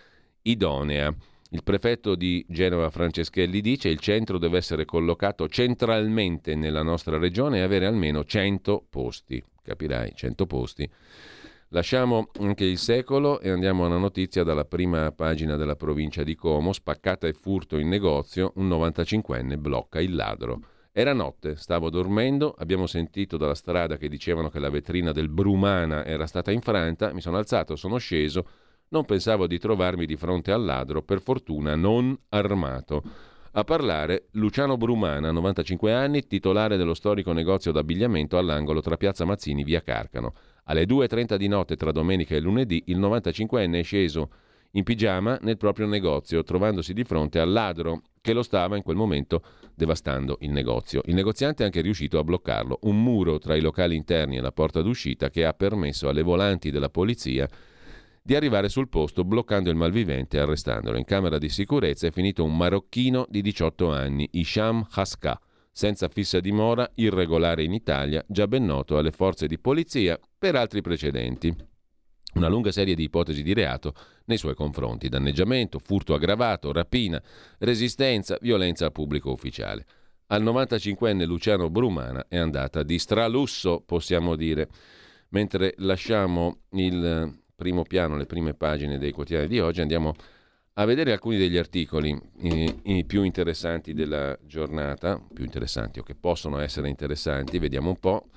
idonea. 0.43 1.13
Il 1.53 1.63
prefetto 1.63 2.15
di 2.15 2.45
Genova 2.47 2.89
Franceschelli 2.89 3.59
dice 3.59 3.89
che 3.89 3.93
il 3.93 3.99
centro 3.99 4.37
deve 4.37 4.57
essere 4.57 4.85
collocato 4.85 5.49
centralmente 5.49 6.55
nella 6.55 6.83
nostra 6.83 7.17
regione 7.17 7.57
e 7.57 7.61
avere 7.61 7.85
almeno 7.85 8.23
100 8.23 8.85
posti. 8.89 9.43
Capirai, 9.61 10.13
100 10.15 10.45
posti. 10.45 10.89
Lasciamo 11.73 12.27
anche 12.41 12.65
il 12.65 12.77
secolo 12.77 13.39
e 13.39 13.49
andiamo 13.49 13.85
a 13.85 13.87
una 13.87 13.97
notizia 13.97 14.43
dalla 14.43 14.65
prima 14.65 15.09
pagina 15.13 15.55
della 15.55 15.77
provincia 15.77 16.21
di 16.21 16.35
Como. 16.35 16.73
Spaccata 16.73 17.27
e 17.27 17.33
furto 17.33 17.77
in 17.77 17.87
negozio, 17.87 18.51
un 18.55 18.67
95enne 18.67 19.57
blocca 19.57 20.01
il 20.01 20.13
ladro. 20.13 20.59
Era 20.91 21.13
notte, 21.13 21.55
stavo 21.55 21.89
dormendo, 21.89 22.53
abbiamo 22.57 22.87
sentito 22.87 23.37
dalla 23.37 23.55
strada 23.55 23.95
che 23.95 24.09
dicevano 24.09 24.49
che 24.49 24.59
la 24.59 24.69
vetrina 24.69 25.13
del 25.13 25.29
Brumana 25.29 26.03
era 26.03 26.27
stata 26.27 26.51
infranta, 26.51 27.13
mi 27.13 27.21
sono 27.21 27.37
alzato, 27.37 27.77
sono 27.77 27.97
sceso, 27.99 28.45
non 28.89 29.05
pensavo 29.05 29.47
di 29.47 29.57
trovarmi 29.57 30.05
di 30.05 30.17
fronte 30.17 30.51
al 30.51 30.65
ladro, 30.65 31.03
per 31.03 31.21
fortuna 31.21 31.77
non 31.77 32.19
armato. 32.27 33.01
A 33.53 33.63
parlare 33.63 34.27
Luciano 34.31 34.75
Brumana, 34.75 35.31
95 35.31 35.93
anni, 35.93 36.27
titolare 36.27 36.75
dello 36.75 36.93
storico 36.93 37.31
negozio 37.31 37.71
d'abbigliamento 37.71 38.37
all'angolo 38.37 38.81
tra 38.81 38.97
Piazza 38.97 39.23
Mazzini 39.23 39.61
e 39.61 39.63
Via 39.63 39.81
Carcano. 39.81 40.33
Alle 40.71 40.85
2.30 40.85 41.35
di 41.35 41.49
notte 41.49 41.75
tra 41.75 41.91
domenica 41.91 42.33
e 42.33 42.39
lunedì 42.39 42.83
il 42.85 42.97
95enne 42.97 43.79
è 43.79 43.83
sceso 43.83 44.29
in 44.71 44.83
pigiama 44.83 45.37
nel 45.41 45.57
proprio 45.57 45.85
negozio, 45.85 46.43
trovandosi 46.43 46.93
di 46.93 47.03
fronte 47.03 47.39
al 47.39 47.51
ladro 47.51 48.03
che 48.21 48.31
lo 48.31 48.41
stava 48.41 48.77
in 48.77 48.81
quel 48.81 48.95
momento 48.95 49.43
devastando 49.75 50.37
il 50.39 50.51
negozio. 50.51 51.01
Il 51.07 51.13
negoziante 51.13 51.63
è 51.63 51.65
anche 51.65 51.81
riuscito 51.81 52.17
a 52.19 52.23
bloccarlo, 52.23 52.79
un 52.83 53.03
muro 53.03 53.37
tra 53.37 53.57
i 53.57 53.59
locali 53.59 53.97
interni 53.97 54.37
e 54.37 54.39
la 54.39 54.53
porta 54.53 54.81
d'uscita 54.81 55.29
che 55.29 55.43
ha 55.43 55.51
permesso 55.51 56.07
alle 56.07 56.21
volanti 56.21 56.71
della 56.71 56.89
polizia 56.89 57.49
di 58.23 58.33
arrivare 58.33 58.69
sul 58.69 58.87
posto 58.87 59.25
bloccando 59.25 59.69
il 59.69 59.75
malvivente 59.75 60.37
e 60.37 60.39
arrestandolo. 60.39 60.97
In 60.97 61.03
camera 61.03 61.37
di 61.37 61.49
sicurezza 61.49 62.07
è 62.07 62.11
finito 62.11 62.45
un 62.45 62.55
marocchino 62.55 63.25
di 63.27 63.41
18 63.41 63.91
anni, 63.91 64.25
Isham 64.31 64.87
Haska, 64.89 65.37
senza 65.71 66.09
fissa 66.09 66.39
dimora, 66.39 66.89
irregolare 66.95 67.63
in 67.63 67.73
Italia, 67.73 68.23
già 68.27 68.47
ben 68.47 68.65
noto 68.65 68.97
alle 68.97 69.11
forze 69.11 69.47
di 69.47 69.57
polizia 69.57 70.19
per 70.37 70.55
altri 70.55 70.81
precedenti. 70.81 71.55
Una 72.33 72.47
lunga 72.47 72.71
serie 72.71 72.95
di 72.95 73.03
ipotesi 73.03 73.43
di 73.43 73.53
reato 73.53 73.93
nei 74.25 74.37
suoi 74.37 74.55
confronti: 74.55 75.09
danneggiamento, 75.09 75.79
furto 75.79 76.13
aggravato, 76.13 76.71
rapina, 76.71 77.21
resistenza, 77.59 78.37
violenza 78.41 78.85
a 78.85 78.91
pubblico 78.91 79.31
ufficiale. 79.31 79.85
Al 80.27 80.43
95enne 80.43 81.25
Luciano 81.25 81.69
Brumana 81.69 82.25
è 82.29 82.37
andata 82.37 82.83
di 82.83 82.97
stralusso, 82.99 83.83
possiamo 83.85 84.35
dire. 84.35 84.69
Mentre 85.29 85.73
lasciamo 85.77 86.61
il 86.71 87.37
primo 87.55 87.83
piano, 87.83 88.15
le 88.15 88.25
prime 88.25 88.53
pagine 88.53 88.97
dei 88.97 89.11
quotidiani 89.11 89.47
di 89.47 89.59
oggi, 89.59 89.81
andiamo 89.81 90.09
a 90.09 90.15
vedere 90.85 91.11
alcuni 91.11 91.37
degli 91.37 91.57
articoli 91.57 92.17
i 92.41 93.03
più 93.05 93.23
interessanti 93.23 93.93
della 93.93 94.37
giornata, 94.45 95.21
più 95.33 95.43
interessanti 95.43 95.99
o 95.99 96.03
che 96.03 96.15
possono 96.15 96.59
essere 96.59 96.87
interessanti, 96.87 97.59
vediamo 97.59 97.89
un 97.89 97.99
po'. 97.99 98.27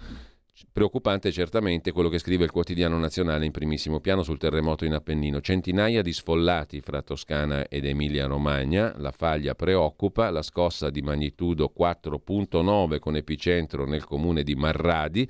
Preoccupante 0.72 1.32
certamente 1.32 1.90
quello 1.92 2.08
che 2.08 2.18
scrive 2.18 2.44
il 2.44 2.50
quotidiano 2.50 2.98
nazionale 2.98 3.44
in 3.44 3.50
primissimo 3.50 4.00
piano 4.00 4.22
sul 4.22 4.38
terremoto 4.38 4.84
in 4.84 4.94
Appennino. 4.94 5.40
Centinaia 5.40 6.02
di 6.02 6.12
sfollati 6.12 6.80
fra 6.80 7.02
Toscana 7.02 7.68
ed 7.68 7.84
Emilia-Romagna. 7.84 8.94
La 8.98 9.10
faglia 9.10 9.54
preoccupa, 9.54 10.30
la 10.30 10.42
scossa 10.42 10.90
di 10.90 11.02
magnitudo 11.02 11.72
4.9 11.76 12.98
con 12.98 13.16
epicentro 13.16 13.84
nel 13.84 14.04
comune 14.04 14.42
di 14.42 14.54
Marradi. 14.54 15.28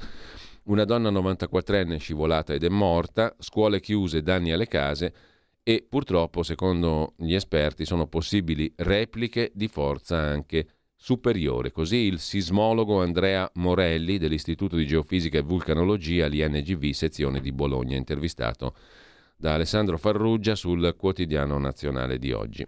Una 0.64 0.84
donna 0.84 1.10
94enne 1.10 1.96
scivolata 1.96 2.52
ed 2.52 2.64
è 2.64 2.68
morta. 2.68 3.34
Scuole 3.38 3.80
chiuse, 3.80 4.22
danni 4.22 4.52
alle 4.52 4.68
case 4.68 5.14
e 5.66 5.84
purtroppo, 5.88 6.42
secondo 6.42 7.14
gli 7.16 7.32
esperti, 7.32 7.86
sono 7.86 8.06
possibili 8.06 8.70
repliche 8.76 9.50
di 9.54 9.66
forza 9.66 10.18
anche 10.18 10.68
superiore. 10.94 11.72
Così 11.72 11.96
il 11.96 12.18
sismologo 12.18 13.00
Andrea 13.00 13.50
Morelli 13.54 14.18
dell'Istituto 14.18 14.76
di 14.76 14.86
Geofisica 14.86 15.38
e 15.38 15.42
Vulcanologia, 15.42 16.26
l'INGV, 16.26 16.90
sezione 16.90 17.40
di 17.40 17.50
Bologna, 17.50 17.96
intervistato 17.96 18.76
da 19.36 19.54
Alessandro 19.54 19.96
Farrugia 19.96 20.54
sul 20.54 20.94
quotidiano 20.96 21.58
nazionale 21.58 22.18
di 22.18 22.32
oggi. 22.32 22.66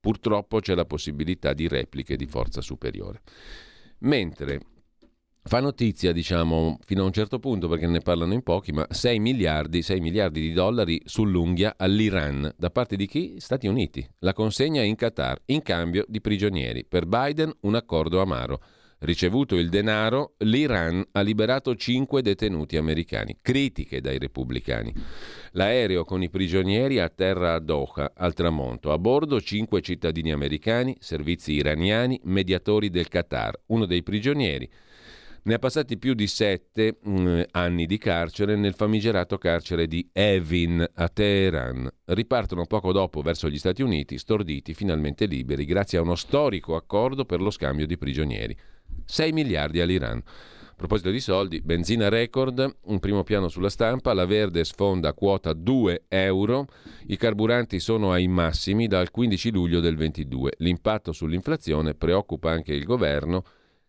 Purtroppo 0.00 0.58
c'è 0.58 0.74
la 0.74 0.84
possibilità 0.84 1.52
di 1.52 1.68
repliche 1.68 2.16
di 2.16 2.26
forza 2.26 2.60
superiore. 2.60 3.22
Mentre 3.98 4.60
Fa 5.44 5.58
notizia, 5.58 6.12
diciamo, 6.12 6.78
fino 6.84 7.02
a 7.02 7.06
un 7.06 7.12
certo 7.12 7.40
punto 7.40 7.68
perché 7.68 7.88
ne 7.88 7.98
parlano 7.98 8.32
in 8.32 8.42
pochi, 8.42 8.70
ma 8.70 8.86
6 8.88 9.18
miliardi, 9.18 9.82
6 9.82 10.00
miliardi 10.00 10.40
di 10.40 10.52
dollari 10.52 11.02
sull'unghia 11.04 11.74
all'Iran. 11.76 12.54
Da 12.56 12.70
parte 12.70 12.94
di 12.94 13.06
chi? 13.06 13.34
Stati 13.38 13.66
Uniti. 13.66 14.08
La 14.20 14.34
consegna 14.34 14.82
in 14.82 14.94
Qatar, 14.94 15.42
in 15.46 15.62
cambio 15.62 16.04
di 16.06 16.20
prigionieri. 16.20 16.84
Per 16.84 17.06
Biden 17.06 17.52
un 17.62 17.74
accordo 17.74 18.20
amaro. 18.20 18.62
Ricevuto 19.00 19.56
il 19.56 19.68
denaro, 19.68 20.34
l'Iran 20.38 21.04
ha 21.10 21.20
liberato 21.22 21.74
5 21.74 22.22
detenuti 22.22 22.76
americani. 22.76 23.38
Critiche 23.42 24.00
dai 24.00 24.18
repubblicani. 24.18 24.94
L'aereo 25.50 26.04
con 26.04 26.22
i 26.22 26.30
prigionieri 26.30 27.00
atterra 27.00 27.54
a 27.54 27.58
Doha, 27.58 28.12
al 28.14 28.32
tramonto. 28.32 28.92
A 28.92 28.98
bordo 28.98 29.40
5 29.40 29.80
cittadini 29.80 30.30
americani, 30.30 30.96
servizi 31.00 31.54
iraniani, 31.54 32.20
mediatori 32.24 32.90
del 32.90 33.08
Qatar. 33.08 33.60
Uno 33.66 33.86
dei 33.86 34.04
prigionieri 34.04 34.70
ne 35.44 35.54
ha 35.54 35.58
passati 35.58 35.98
più 35.98 36.14
di 36.14 36.26
sette 36.26 36.98
mh, 37.02 37.20
mm, 37.20 37.40
anni 37.52 37.86
di 37.86 37.98
carcere 37.98 38.56
nel 38.56 38.74
famigerato 38.74 39.38
carcere 39.38 39.86
di 39.88 40.08
Evin 40.12 40.86
a 40.94 41.08
Teheran. 41.08 41.90
Ripartono 42.04 42.64
poco 42.66 42.92
dopo 42.92 43.22
verso 43.22 43.48
gli 43.48 43.58
Stati 43.58 43.82
Uniti, 43.82 44.18
storditi, 44.18 44.74
finalmente 44.74 45.26
liberi, 45.26 45.64
grazie 45.64 45.98
a 45.98 46.02
uno 46.02 46.14
storico 46.14 46.76
accordo 46.76 47.24
per 47.24 47.40
lo 47.40 47.50
scambio 47.50 47.86
di 47.86 47.98
prigionieri. 47.98 48.56
6 49.04 49.32
miliardi 49.32 49.80
all'Iran. 49.80 50.22
A 50.72 50.84
proposito 50.84 51.10
di 51.10 51.20
soldi, 51.20 51.60
benzina 51.60 52.08
record, 52.08 52.76
un 52.84 52.98
primo 52.98 53.22
piano 53.22 53.48
sulla 53.48 53.68
stampa, 53.68 54.14
la 54.14 54.26
verde 54.26 54.64
sfonda 54.64 55.12
quota 55.12 55.52
2 55.52 56.04
euro, 56.08 56.66
i 57.06 57.16
carburanti 57.16 57.78
sono 57.78 58.10
ai 58.10 58.26
massimi 58.26 58.88
dal 58.88 59.10
15 59.10 59.50
luglio 59.50 59.80
del 59.80 59.96
22. 59.96 60.54
L'impatto 60.58 61.12
sull'inflazione 61.12 61.94
preoccupa 61.94 62.50
anche 62.50 62.72
il 62.72 62.84
governo 62.84 63.44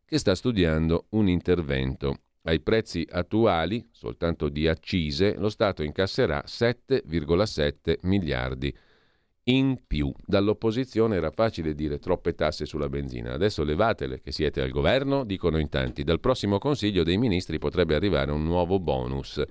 che 0.05 0.17
sta 0.17 0.35
studiando 0.35 1.05
un 1.09 1.27
intervento. 1.27 2.17
Ai 2.43 2.59
prezzi 2.59 3.07
attuali, 3.09 3.87
soltanto 3.91 4.49
di 4.49 4.67
accise, 4.67 5.35
lo 5.37 5.49
Stato 5.49 5.81
incasserà 5.81 6.43
7,7 6.45 7.99
miliardi 8.01 8.75
in 9.45 9.77
più. 9.87 10.13
Dall'opposizione 10.25 11.15
era 11.15 11.31
facile 11.31 11.73
dire 11.73 11.99
troppe 11.99 12.35
tasse 12.35 12.65
sulla 12.65 12.89
benzina, 12.89 13.33
adesso 13.33 13.63
levatele 13.63 14.21
che 14.21 14.31
siete 14.31 14.61
al 14.61 14.69
governo, 14.69 15.23
dicono 15.23 15.57
in 15.57 15.69
tanti. 15.69 16.03
Dal 16.03 16.19
prossimo 16.19 16.59
Consiglio 16.59 17.03
dei 17.03 17.17
Ministri 17.17 17.57
potrebbe 17.57 17.95
arrivare 17.95 18.31
un 18.31 18.43
nuovo 18.43 18.79
bonus. 18.79 19.41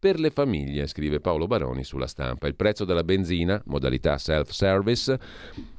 Per 0.00 0.18
le 0.18 0.30
famiglie, 0.30 0.86
scrive 0.86 1.20
Paolo 1.20 1.46
Baroni 1.46 1.84
sulla 1.84 2.06
stampa, 2.06 2.46
il 2.46 2.54
prezzo 2.54 2.86
della 2.86 3.04
benzina, 3.04 3.60
modalità 3.66 4.16
self-service, 4.16 5.20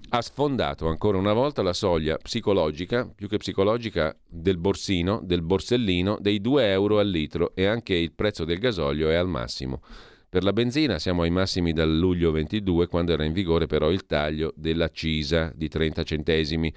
ha 0.09 0.21
sfondato 0.21 0.87
ancora 0.87 1.17
una 1.17 1.33
volta 1.33 1.63
la 1.63 1.73
soglia 1.73 2.17
psicologica, 2.17 3.11
più 3.15 3.27
che 3.27 3.37
psicologica, 3.37 4.15
del 4.27 4.57
borsino, 4.57 5.21
del 5.23 5.41
borsellino, 5.41 6.19
dei 6.21 6.39
2 6.39 6.69
euro 6.69 6.99
al 6.99 7.09
litro 7.09 7.55
e 7.55 7.65
anche 7.65 7.95
il 7.95 8.11
prezzo 8.13 8.45
del 8.45 8.59
gasolio 8.59 9.09
è 9.09 9.15
al 9.15 9.27
massimo. 9.27 9.81
Per 10.29 10.43
la 10.43 10.53
benzina 10.53 10.99
siamo 10.99 11.23
ai 11.23 11.31
massimi 11.31 11.73
dal 11.73 11.91
luglio 11.91 12.29
22, 12.29 12.85
quando 12.85 13.13
era 13.13 13.25
in 13.25 13.33
vigore 13.33 13.65
però 13.65 13.89
il 13.89 14.05
taglio 14.05 14.53
dell'accisa 14.55 15.51
di 15.55 15.67
30 15.67 16.03
centesimi. 16.03 16.71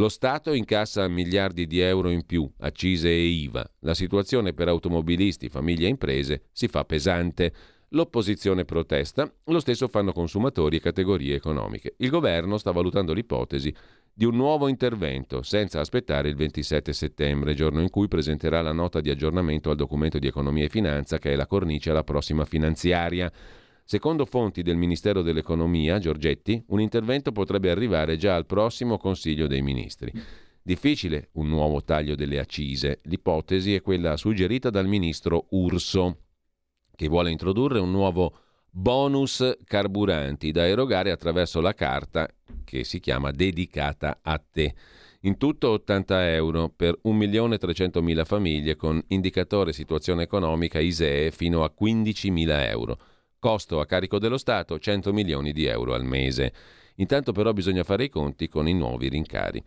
Lo 0.00 0.08
Stato 0.08 0.54
incassa 0.54 1.06
miliardi 1.08 1.66
di 1.66 1.78
euro 1.80 2.08
in 2.08 2.24
più, 2.24 2.50
accise 2.60 3.10
e 3.10 3.22
IVA. 3.22 3.70
La 3.80 3.92
situazione 3.92 4.54
per 4.54 4.66
automobilisti, 4.66 5.50
famiglie 5.50 5.84
e 5.84 5.90
imprese 5.90 6.44
si 6.52 6.68
fa 6.68 6.86
pesante. 6.86 7.52
L'opposizione 7.90 8.64
protesta, 8.64 9.30
lo 9.44 9.60
stesso 9.60 9.88
fanno 9.88 10.12
consumatori 10.12 10.78
e 10.78 10.80
categorie 10.80 11.34
economiche. 11.34 11.96
Il 11.98 12.08
governo 12.08 12.56
sta 12.56 12.70
valutando 12.70 13.12
l'ipotesi 13.12 13.74
di 14.10 14.24
un 14.24 14.36
nuovo 14.36 14.68
intervento 14.68 15.42
senza 15.42 15.80
aspettare 15.80 16.30
il 16.30 16.34
27 16.34 16.94
settembre, 16.94 17.52
giorno 17.52 17.82
in 17.82 17.90
cui 17.90 18.08
presenterà 18.08 18.62
la 18.62 18.72
nota 18.72 19.02
di 19.02 19.10
aggiornamento 19.10 19.68
al 19.68 19.76
documento 19.76 20.18
di 20.18 20.28
economia 20.28 20.64
e 20.64 20.70
finanza 20.70 21.18
che 21.18 21.34
è 21.34 21.36
la 21.36 21.46
cornice 21.46 21.90
alla 21.90 22.04
prossima 22.04 22.46
finanziaria. 22.46 23.30
Secondo 23.90 24.24
fonti 24.24 24.62
del 24.62 24.76
Ministero 24.76 25.20
dell'Economia, 25.20 25.98
Giorgetti, 25.98 26.62
un 26.68 26.80
intervento 26.80 27.32
potrebbe 27.32 27.72
arrivare 27.72 28.16
già 28.16 28.36
al 28.36 28.46
prossimo 28.46 28.98
Consiglio 28.98 29.48
dei 29.48 29.62
Ministri. 29.62 30.12
Difficile 30.62 31.30
un 31.32 31.48
nuovo 31.48 31.82
taglio 31.82 32.14
delle 32.14 32.38
accise. 32.38 33.00
L'ipotesi 33.06 33.74
è 33.74 33.82
quella 33.82 34.16
suggerita 34.16 34.70
dal 34.70 34.86
ministro 34.86 35.46
Urso 35.50 36.18
che 36.94 37.08
vuole 37.08 37.32
introdurre 37.32 37.80
un 37.80 37.90
nuovo 37.90 38.32
bonus 38.70 39.56
carburanti 39.64 40.52
da 40.52 40.68
erogare 40.68 41.10
attraverso 41.10 41.60
la 41.60 41.74
carta 41.74 42.28
che 42.62 42.84
si 42.84 43.00
chiama 43.00 43.32
Dedicata 43.32 44.20
a 44.22 44.38
te. 44.38 44.72
In 45.22 45.36
tutto 45.36 45.70
80 45.70 46.32
euro 46.32 46.68
per 46.68 46.96
1.300.000 47.02 48.24
famiglie 48.24 48.76
con 48.76 49.02
indicatore 49.08 49.72
situazione 49.72 50.22
economica 50.22 50.78
ISEE 50.78 51.32
fino 51.32 51.64
a 51.64 51.74
15.000 51.76 52.68
euro. 52.68 52.98
Costo 53.40 53.80
a 53.80 53.86
carico 53.86 54.18
dello 54.18 54.36
Stato 54.36 54.78
100 54.78 55.14
milioni 55.14 55.52
di 55.52 55.64
euro 55.64 55.94
al 55.94 56.04
mese. 56.04 56.52
Intanto 56.96 57.32
però 57.32 57.54
bisogna 57.54 57.84
fare 57.84 58.04
i 58.04 58.10
conti 58.10 58.48
con 58.48 58.68
i 58.68 58.74
nuovi 58.74 59.08
rincari. 59.08 59.62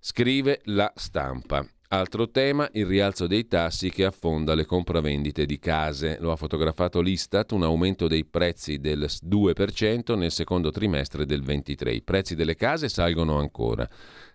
Scrive 0.00 0.62
la 0.64 0.90
stampa. 0.96 1.68
Altro 1.88 2.30
tema, 2.30 2.66
il 2.72 2.86
rialzo 2.86 3.26
dei 3.26 3.46
tassi 3.46 3.90
che 3.90 4.06
affonda 4.06 4.54
le 4.54 4.64
compravendite 4.64 5.44
di 5.44 5.58
case. 5.58 6.16
Lo 6.20 6.32
ha 6.32 6.36
fotografato 6.36 7.02
l'Istat, 7.02 7.52
un 7.52 7.64
aumento 7.64 8.08
dei 8.08 8.24
prezzi 8.24 8.78
del 8.78 9.06
2% 9.06 10.16
nel 10.16 10.32
secondo 10.32 10.70
trimestre 10.70 11.26
del 11.26 11.42
23. 11.42 11.92
I 11.92 12.02
prezzi 12.02 12.34
delle 12.34 12.56
case 12.56 12.88
salgono 12.88 13.38
ancora. 13.38 13.86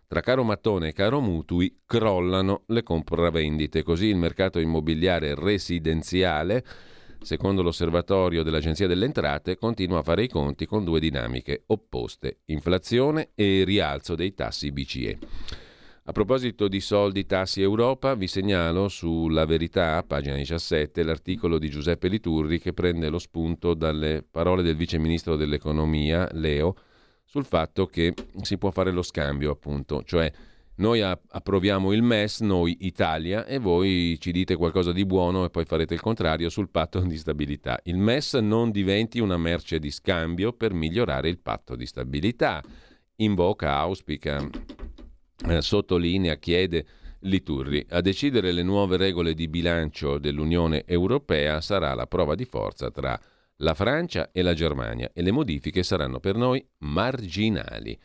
Tra 0.07 0.21
caro 0.21 0.43
mattone 0.43 0.89
e 0.89 0.93
caro 0.93 1.19
mutui 1.19 1.79
crollano 1.85 2.63
le 2.67 2.83
compravendite, 2.83 3.81
così 3.81 4.05
il 4.05 4.17
mercato 4.17 4.59
immobiliare 4.59 5.33
residenziale, 5.33 6.63
secondo 7.21 7.61
l'osservatorio 7.61 8.43
dell'Agenzia 8.43 8.87
delle 8.87 9.05
Entrate, 9.05 9.57
continua 9.57 9.99
a 9.99 10.03
fare 10.03 10.23
i 10.23 10.27
conti 10.27 10.65
con 10.65 10.83
due 10.83 10.99
dinamiche 10.99 11.63
opposte, 11.67 12.39
inflazione 12.45 13.29
e 13.35 13.63
rialzo 13.63 14.15
dei 14.15 14.33
tassi 14.33 14.71
BCE. 14.71 15.19
A 16.05 16.13
proposito 16.13 16.67
di 16.67 16.79
soldi, 16.79 17.27
tassi 17.27 17.61
Europa, 17.61 18.15
vi 18.15 18.27
segnalo 18.27 18.87
sulla 18.87 19.45
verità, 19.45 20.03
pagina 20.03 20.35
17, 20.35 21.03
l'articolo 21.03 21.59
di 21.59 21.69
Giuseppe 21.69 22.07
Liturri 22.07 22.59
che 22.59 22.73
prende 22.73 23.07
lo 23.09 23.19
spunto 23.19 23.75
dalle 23.75 24.25
parole 24.29 24.63
del 24.63 24.75
vice 24.75 24.97
ministro 24.97 25.35
dell'economia, 25.35 26.27
Leo, 26.31 26.75
sul 27.23 27.45
fatto 27.45 27.85
che 27.85 28.13
si 28.41 28.57
può 28.57 28.71
fare 28.71 28.91
lo 28.91 29.03
scambio, 29.03 29.51
appunto, 29.51 30.03
cioè 30.03 30.29
noi 30.75 31.01
approviamo 31.01 31.91
il 31.91 32.01
MES, 32.01 32.39
noi 32.41 32.77
Italia, 32.81 33.45
e 33.45 33.59
voi 33.59 34.17
ci 34.19 34.31
dite 34.31 34.55
qualcosa 34.55 34.91
di 34.91 35.05
buono 35.05 35.45
e 35.45 35.49
poi 35.49 35.65
farete 35.65 35.93
il 35.93 36.01
contrario 36.01 36.49
sul 36.49 36.69
patto 36.69 36.99
di 37.01 37.17
stabilità. 37.17 37.79
Il 37.83 37.97
MES 37.97 38.33
non 38.35 38.71
diventi 38.71 39.19
una 39.19 39.37
merce 39.37 39.77
di 39.79 39.91
scambio 39.91 40.53
per 40.53 40.73
migliorare 40.73 41.29
il 41.29 41.39
patto 41.39 41.75
di 41.75 41.85
stabilità. 41.85 42.63
Invoca, 43.17 43.75
auspica 43.75 44.47
eh, 45.47 45.61
sottolinea, 45.61 46.37
chiede 46.37 46.85
Liturri. 47.25 47.85
A 47.89 48.01
decidere 48.01 48.51
le 48.51 48.63
nuove 48.63 48.97
regole 48.97 49.35
di 49.35 49.47
bilancio 49.47 50.17
dell'Unione 50.17 50.83
Europea 50.87 51.61
sarà 51.61 51.93
la 51.93 52.07
prova 52.07 52.33
di 52.33 52.45
forza 52.45 52.89
tra 52.89 53.19
la 53.57 53.73
Francia 53.75 54.31
e 54.31 54.41
la 54.41 54.55
Germania 54.55 55.11
e 55.13 55.21
le 55.21 55.31
modifiche 55.31 55.83
saranno 55.83 56.19
per 56.19 56.35
noi 56.35 56.65
marginali. 56.79 57.99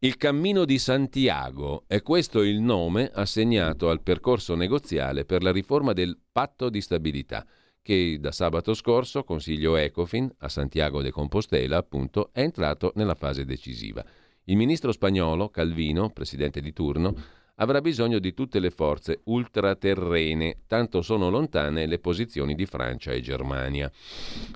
Il 0.00 0.18
cammino 0.18 0.66
di 0.66 0.78
Santiago 0.78 1.84
è 1.86 2.02
questo 2.02 2.42
il 2.42 2.60
nome 2.60 3.10
assegnato 3.14 3.88
al 3.88 4.02
percorso 4.02 4.54
negoziale 4.54 5.24
per 5.24 5.42
la 5.42 5.50
riforma 5.50 5.94
del 5.94 6.18
patto 6.30 6.68
di 6.68 6.82
stabilità 6.82 7.46
che 7.80 8.18
da 8.20 8.30
sabato 8.30 8.74
scorso, 8.74 9.24
Consiglio 9.24 9.74
Ecofin 9.76 10.30
a 10.40 10.50
Santiago 10.50 11.00
de 11.00 11.10
Compostela, 11.10 11.78
appunto, 11.78 12.28
è 12.32 12.40
entrato 12.40 12.92
nella 12.96 13.14
fase 13.14 13.46
decisiva. 13.46 14.04
Il 14.44 14.56
ministro 14.56 14.92
spagnolo, 14.92 15.48
Calvino, 15.48 16.10
presidente 16.10 16.60
di 16.60 16.74
turno, 16.74 17.14
avrà 17.56 17.80
bisogno 17.80 18.18
di 18.18 18.34
tutte 18.34 18.58
le 18.58 18.70
forze 18.70 19.20
ultraterrene, 19.24 20.58
tanto 20.66 21.02
sono 21.02 21.30
lontane 21.30 21.86
le 21.86 21.98
posizioni 21.98 22.54
di 22.54 22.66
Francia 22.66 23.12
e 23.12 23.20
Germania. 23.20 23.90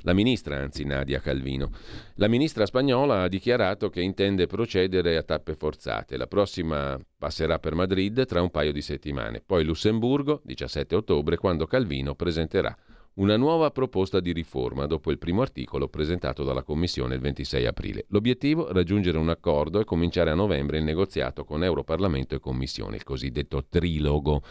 La 0.03 0.13
ministra, 0.13 0.59
anzi 0.59 0.85
Nadia 0.85 1.21
Calvino, 1.21 1.71
la 2.15 2.29
ministra 2.29 2.67
spagnola 2.67 3.23
ha 3.23 3.29
dichiarato 3.29 3.89
che 3.89 4.01
intende 4.01 4.47
procedere 4.47 5.17
a 5.17 5.23
tappe 5.23 5.55
forzate. 5.55 6.17
La 6.17 6.27
prossima 6.27 6.99
passerà 7.17 7.59
per 7.59 7.75
Madrid 7.75 8.27
tra 8.27 8.43
un 8.43 8.51
paio 8.51 8.73
di 8.73 8.83
settimane, 8.83 9.43
poi 9.45 9.65
Lussemburgo, 9.65 10.41
17 10.45 10.95
ottobre, 10.95 11.37
quando 11.37 11.67
Calvino 11.67 12.15
presenterà 12.15 12.77
una 13.21 13.37
nuova 13.37 13.71
proposta 13.71 14.19
di 14.19 14.33
riforma 14.33 14.87
dopo 14.87 15.11
il 15.11 15.19
primo 15.19 15.43
articolo 15.43 15.89
presentato 15.89 16.43
dalla 16.43 16.63
Commissione 16.63 17.17
il 17.17 17.21
26 17.21 17.67
aprile. 17.67 18.07
L'obiettivo? 18.09 18.73
Raggiungere 18.73 19.19
un 19.19 19.29
accordo 19.29 19.79
e 19.79 19.85
cominciare 19.85 20.31
a 20.31 20.35
novembre 20.35 20.79
il 20.79 20.85
negoziato 20.85 21.45
con 21.45 21.63
Europarlamento 21.63 22.35
e 22.35 22.41
Commissione, 22.41 22.97
il 22.97 23.05
cosiddetto 23.05 23.67
trilogo, 23.69 24.43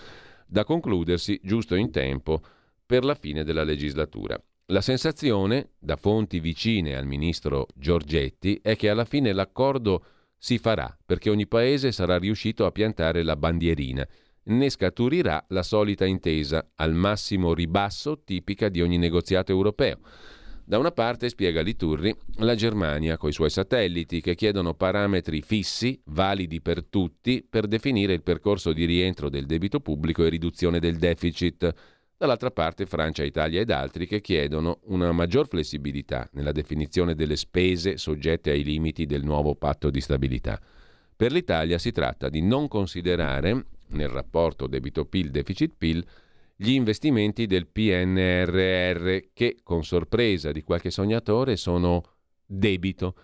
da 0.45 0.63
concludersi 0.63 1.39
giusto 1.43 1.73
in 1.73 1.89
tempo 1.89 2.41
per 2.85 3.03
la 3.03 3.15
fine 3.15 3.43
della 3.43 3.63
legislatura. 3.63 4.39
La 4.67 4.81
sensazione, 4.81 5.71
da 5.79 5.95
fonti 5.95 6.39
vicine 6.39 6.95
al 6.95 7.07
ministro 7.07 7.65
Giorgetti, 7.73 8.59
è 8.61 8.75
che 8.75 8.89
alla 8.89 9.05
fine 9.05 9.33
l'accordo 9.33 10.03
si 10.37 10.59
farà 10.59 10.95
perché 11.03 11.31
ogni 11.31 11.47
paese 11.47 11.91
sarà 11.91 12.19
riuscito 12.19 12.67
a 12.67 12.71
piantare 12.71 13.23
la 13.23 13.35
bandierina 13.35 14.07
ne 14.43 14.69
scaturirà 14.69 15.45
la 15.49 15.63
solita 15.63 16.05
intesa, 16.05 16.71
al 16.75 16.93
massimo 16.93 17.53
ribasso 17.53 18.21
tipica 18.23 18.69
di 18.69 18.81
ogni 18.81 18.97
negoziato 18.97 19.51
europeo. 19.51 19.99
Da 20.69 20.77
una 20.77 20.91
parte, 20.91 21.29
spiega 21.29 21.61
Liturri, 21.61 22.15
la 22.37 22.53
Germania 22.53 23.17
coi 23.17 23.31
suoi 23.31 23.49
satelliti 23.49 24.21
che 24.21 24.35
chiedono 24.35 24.75
parametri 24.75 25.41
fissi, 25.41 25.99
validi 26.05 26.61
per 26.61 26.83
tutti, 26.83 27.43
per 27.47 27.65
definire 27.65 28.13
il 28.13 28.21
percorso 28.21 28.71
di 28.71 28.85
rientro 28.85 29.29
del 29.29 29.47
debito 29.47 29.79
pubblico 29.79 30.23
e 30.23 30.29
riduzione 30.29 30.79
del 30.79 30.97
deficit. 30.97 31.73
Dall'altra 32.15 32.51
parte 32.51 32.85
Francia, 32.85 33.23
Italia 33.23 33.61
ed 33.61 33.71
altri 33.71 34.05
che 34.05 34.21
chiedono 34.21 34.81
una 34.83 35.11
maggior 35.11 35.47
flessibilità 35.47 36.29
nella 36.33 36.51
definizione 36.51 37.15
delle 37.15 37.35
spese 37.35 37.97
soggette 37.97 38.51
ai 38.51 38.63
limiti 38.63 39.07
del 39.07 39.23
nuovo 39.23 39.55
patto 39.55 39.89
di 39.89 40.01
stabilità. 40.01 40.61
Per 41.15 41.31
l'Italia 41.31 41.79
si 41.79 41.91
tratta 41.91 42.29
di 42.29 42.41
non 42.41 42.67
considerare 42.67 43.65
nel 43.89 44.09
rapporto 44.09 44.67
debito-PIL, 44.67 45.29
deficit-PIL, 45.29 46.05
gli 46.55 46.71
investimenti 46.71 47.45
del 47.45 47.67
PNRR 47.67 49.29
che, 49.33 49.57
con 49.63 49.83
sorpresa 49.83 50.51
di 50.51 50.61
qualche 50.61 50.91
sognatore, 50.91 51.55
sono 51.55 52.03
debito. 52.45 53.15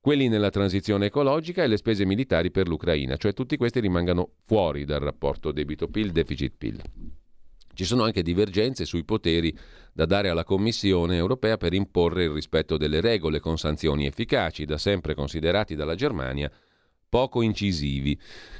Quelli 0.00 0.28
nella 0.28 0.50
transizione 0.50 1.06
ecologica 1.06 1.62
e 1.62 1.66
le 1.66 1.76
spese 1.76 2.04
militari 2.04 2.50
per 2.50 2.66
l'Ucraina, 2.66 3.16
cioè 3.16 3.32
tutti 3.32 3.56
questi 3.56 3.80
rimangano 3.80 4.30
fuori 4.44 4.84
dal 4.84 5.00
rapporto 5.00 5.52
debito-PIL, 5.52 6.10
deficit-PIL. 6.10 6.82
Ci 7.72 7.84
sono 7.84 8.02
anche 8.02 8.22
divergenze 8.22 8.84
sui 8.84 9.04
poteri 9.04 9.56
da 9.92 10.04
dare 10.04 10.28
alla 10.28 10.44
Commissione 10.44 11.16
europea 11.16 11.56
per 11.56 11.74
imporre 11.74 12.24
il 12.24 12.30
rispetto 12.30 12.76
delle 12.76 13.00
regole 13.00 13.40
con 13.40 13.56
sanzioni 13.56 14.06
efficaci, 14.06 14.64
da 14.64 14.78
sempre 14.78 15.14
considerati 15.14 15.74
dalla 15.76 15.94
Germania 15.94 16.50
poco 17.10 17.42
incisivi. 17.42 18.18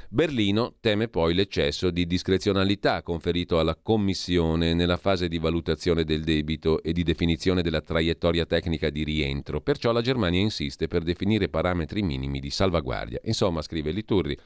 Berlino 0.09 0.75
teme 0.81 1.07
poi 1.07 1.33
l'eccesso 1.33 1.89
di 1.89 2.05
discrezionalità 2.05 3.01
conferito 3.01 3.57
alla 3.57 3.77
Commissione 3.81 4.73
nella 4.73 4.97
fase 4.97 5.29
di 5.29 5.39
valutazione 5.39 6.03
del 6.03 6.23
debito 6.23 6.83
e 6.83 6.91
di 6.91 7.01
definizione 7.01 7.61
della 7.63 7.81
traiettoria 7.81 8.45
tecnica 8.45 8.89
di 8.89 9.03
rientro, 9.03 9.61
perciò 9.61 9.93
la 9.93 10.01
Germania 10.01 10.41
insiste 10.41 10.87
per 10.87 11.01
definire 11.01 11.47
parametri 11.47 12.03
minimi 12.03 12.41
di 12.41 12.49
salvaguardia. 12.49 13.21
Insomma, 13.23 13.61
scrive 13.61 13.91
Liturri, 13.91 14.37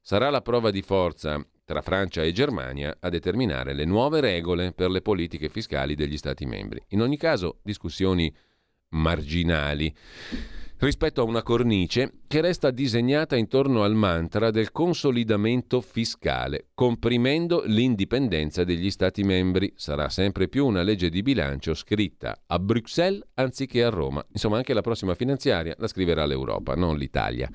sarà 0.00 0.30
la 0.30 0.40
prova 0.40 0.70
di 0.70 0.82
forza 0.82 1.44
tra 1.64 1.82
Francia 1.82 2.22
e 2.22 2.32
Germania 2.32 2.96
a 3.00 3.08
determinare 3.08 3.74
le 3.74 3.84
nuove 3.84 4.20
regole 4.20 4.72
per 4.72 4.88
le 4.88 5.02
politiche 5.02 5.48
fiscali 5.48 5.96
degli 5.96 6.16
Stati 6.16 6.46
membri. 6.46 6.80
In 6.90 7.02
ogni 7.02 7.18
caso, 7.18 7.58
discussioni 7.62 8.32
marginali. 8.90 9.94
Rispetto 10.78 11.20
a 11.20 11.24
una 11.24 11.42
cornice 11.42 12.12
che 12.26 12.40
resta 12.40 12.70
disegnata 12.70 13.36
intorno 13.36 13.82
al 13.82 13.94
mantra 13.94 14.50
del 14.50 14.70
consolidamento 14.70 15.80
fiscale, 15.80 16.68
comprimendo 16.74 17.62
l'indipendenza 17.66 18.64
degli 18.64 18.90
Stati 18.90 19.22
membri. 19.22 19.72
Sarà 19.76 20.08
sempre 20.08 20.48
più 20.48 20.66
una 20.66 20.82
legge 20.82 21.08
di 21.08 21.22
bilancio 21.22 21.74
scritta 21.74 22.42
a 22.46 22.58
Bruxelles 22.58 23.22
anziché 23.34 23.82
a 23.82 23.90
Roma. 23.90 24.24
Insomma, 24.32 24.56
anche 24.56 24.74
la 24.74 24.82
prossima 24.82 25.14
finanziaria 25.14 25.74
la 25.78 25.88
scriverà 25.88 26.24
l'Europa, 26.26 26.74
non 26.74 26.96
l'Italia. 26.96 27.50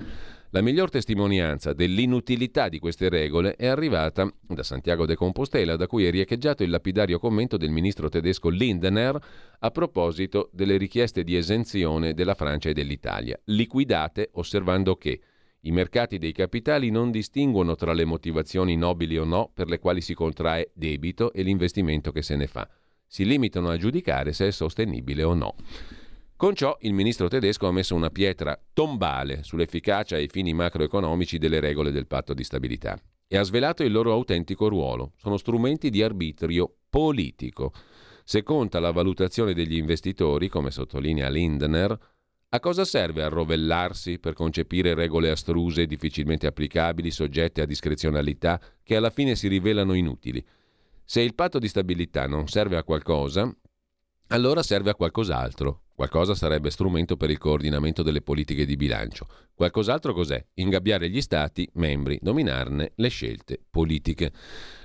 La 0.54 0.60
miglior 0.60 0.88
testimonianza 0.88 1.72
dell'inutilità 1.72 2.68
di 2.68 2.78
queste 2.78 3.08
regole 3.08 3.56
è 3.56 3.66
arrivata 3.66 4.32
da 4.46 4.62
Santiago 4.62 5.04
de 5.04 5.16
Compostela, 5.16 5.74
da 5.74 5.88
cui 5.88 6.06
è 6.06 6.12
riecheggiato 6.12 6.62
il 6.62 6.70
lapidario 6.70 7.18
commento 7.18 7.56
del 7.56 7.70
ministro 7.70 8.08
tedesco 8.08 8.50
Lindener 8.50 9.18
a 9.58 9.70
proposito 9.72 10.50
delle 10.52 10.76
richieste 10.76 11.24
di 11.24 11.34
esenzione 11.34 12.14
della 12.14 12.34
Francia 12.34 12.68
e 12.68 12.72
dell'Italia, 12.72 13.36
liquidate 13.46 14.30
osservando 14.34 14.94
che 14.94 15.20
i 15.62 15.72
mercati 15.72 16.18
dei 16.18 16.30
capitali 16.30 16.88
non 16.88 17.10
distinguono 17.10 17.74
tra 17.74 17.92
le 17.92 18.04
motivazioni 18.04 18.76
nobili 18.76 19.18
o 19.18 19.24
no 19.24 19.50
per 19.52 19.66
le 19.66 19.80
quali 19.80 20.00
si 20.00 20.14
contrae 20.14 20.70
debito 20.72 21.32
e 21.32 21.42
l'investimento 21.42 22.12
che 22.12 22.22
se 22.22 22.36
ne 22.36 22.46
fa. 22.46 22.68
Si 23.08 23.24
limitano 23.24 23.70
a 23.70 23.76
giudicare 23.76 24.32
se 24.32 24.46
è 24.46 24.50
sostenibile 24.52 25.24
o 25.24 25.34
no. 25.34 25.56
Con 26.36 26.54
ciò 26.54 26.76
il 26.80 26.92
ministro 26.92 27.28
tedesco 27.28 27.68
ha 27.68 27.72
messo 27.72 27.94
una 27.94 28.10
pietra 28.10 28.60
tombale 28.72 29.44
sull'efficacia 29.44 30.16
ai 30.16 30.28
fini 30.28 30.52
macroeconomici 30.52 31.38
delle 31.38 31.60
regole 31.60 31.92
del 31.92 32.08
patto 32.08 32.34
di 32.34 32.42
stabilità 32.42 33.00
e 33.28 33.38
ha 33.38 33.42
svelato 33.44 33.84
il 33.84 33.92
loro 33.92 34.12
autentico 34.12 34.68
ruolo. 34.68 35.12
Sono 35.16 35.36
strumenti 35.36 35.90
di 35.90 36.02
arbitrio 36.02 36.74
politico. 36.90 37.72
Se 38.24 38.42
conta 38.42 38.80
la 38.80 38.90
valutazione 38.90 39.54
degli 39.54 39.76
investitori, 39.76 40.48
come 40.48 40.72
sottolinea 40.72 41.28
Lindner, 41.28 41.96
a 42.48 42.60
cosa 42.60 42.84
serve 42.84 43.22
arrovellarsi 43.22 44.18
per 44.18 44.34
concepire 44.34 44.94
regole 44.94 45.30
astruse 45.30 45.82
e 45.82 45.86
difficilmente 45.86 46.48
applicabili, 46.48 47.10
soggette 47.12 47.62
a 47.62 47.66
discrezionalità, 47.66 48.60
che 48.82 48.96
alla 48.96 49.10
fine 49.10 49.36
si 49.36 49.46
rivelano 49.46 49.94
inutili? 49.94 50.44
Se 51.04 51.20
il 51.20 51.34
patto 51.34 51.60
di 51.60 51.68
stabilità 51.68 52.26
non 52.26 52.48
serve 52.48 52.76
a 52.76 52.84
qualcosa, 52.84 53.52
allora 54.28 54.62
serve 54.62 54.90
a 54.90 54.94
qualcos'altro. 54.94 55.83
Qualcosa 55.96 56.34
sarebbe 56.34 56.70
strumento 56.70 57.16
per 57.16 57.30
il 57.30 57.38
coordinamento 57.38 58.02
delle 58.02 58.20
politiche 58.20 58.66
di 58.66 58.74
bilancio. 58.74 59.28
Qualcos'altro 59.54 60.12
cos'è? 60.12 60.44
Ingabbiare 60.54 61.08
gli 61.08 61.20
Stati 61.20 61.70
membri, 61.74 62.18
dominarne 62.20 62.94
le 62.96 63.08
scelte 63.08 63.60
politiche. 63.70 64.32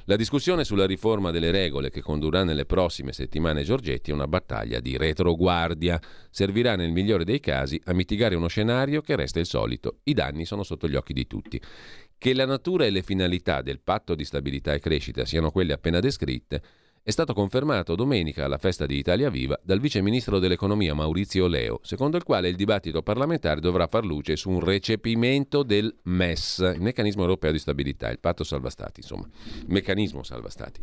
La 0.05 0.15
discussione 0.15 0.63
sulla 0.63 0.85
riforma 0.85 1.31
delle 1.31 1.49
regole 1.49 1.89
che 1.89 2.01
condurrà 2.01 2.43
nelle 2.43 2.67
prossime 2.67 3.11
settimane 3.11 3.63
Giorgetti 3.63 4.11
è 4.11 4.13
una 4.13 4.27
battaglia 4.27 4.79
di 4.79 4.97
retroguardia. 4.97 5.99
Servirà 6.29 6.75
nel 6.75 6.91
migliore 6.91 7.25
dei 7.25 7.39
casi 7.39 7.81
a 7.85 7.93
mitigare 7.93 8.35
uno 8.35 8.47
scenario 8.47 9.01
che 9.01 9.15
resta 9.15 9.39
il 9.39 9.47
solito. 9.47 10.01
I 10.03 10.13
danni 10.13 10.45
sono 10.45 10.61
sotto 10.61 10.87
gli 10.87 10.95
occhi 10.95 11.13
di 11.13 11.25
tutti. 11.25 11.59
Che 12.19 12.33
la 12.35 12.45
natura 12.45 12.85
e 12.85 12.91
le 12.91 13.01
finalità 13.01 13.63
del 13.63 13.79
patto 13.79 14.13
di 14.13 14.25
stabilità 14.25 14.73
e 14.73 14.79
crescita 14.79 15.25
siano 15.25 15.49
quelle 15.49 15.73
appena 15.73 15.99
descritte 15.99 16.61
è 17.09 17.11
stato 17.11 17.33
confermato 17.33 17.95
domenica 17.95 18.45
alla 18.45 18.59
festa 18.59 18.85
di 18.85 18.95
Italia 18.95 19.31
Viva 19.31 19.59
dal 19.63 19.79
vice 19.79 19.99
ministro 19.99 20.37
dell'economia 20.37 20.93
Maurizio 20.93 21.47
Leo, 21.47 21.79
secondo 21.81 22.17
il 22.17 22.23
quale 22.23 22.49
il 22.49 22.55
dibattito 22.55 23.01
parlamentare 23.01 23.59
dovrà 23.59 23.87
far 23.87 24.05
luce 24.05 24.35
su 24.35 24.51
un 24.51 24.59
recepimento 24.59 25.63
del 25.63 25.91
MES, 26.03 26.59
il 26.75 26.81
meccanismo 26.81 27.23
europeo 27.23 27.51
di 27.51 27.57
stabilità, 27.57 28.11
il 28.11 28.19
patto 28.19 28.43
salva 28.43 28.69
insomma, 28.95 29.27
meccanismo 29.69 30.21
salva 30.21 30.49
stati. 30.49 30.79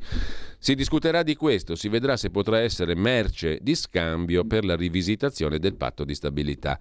Si 0.58 0.74
discuterà 0.74 1.22
di 1.22 1.36
questo, 1.36 1.76
si 1.76 1.88
vedrà 1.88 2.16
se 2.16 2.30
potrà 2.30 2.58
essere 2.58 2.96
merce 2.96 3.60
di 3.62 3.76
scambio 3.76 4.44
per 4.44 4.64
la 4.64 4.74
rivisitazione 4.74 5.60
del 5.60 5.76
patto 5.76 6.02
di 6.02 6.16
stabilità. 6.16 6.76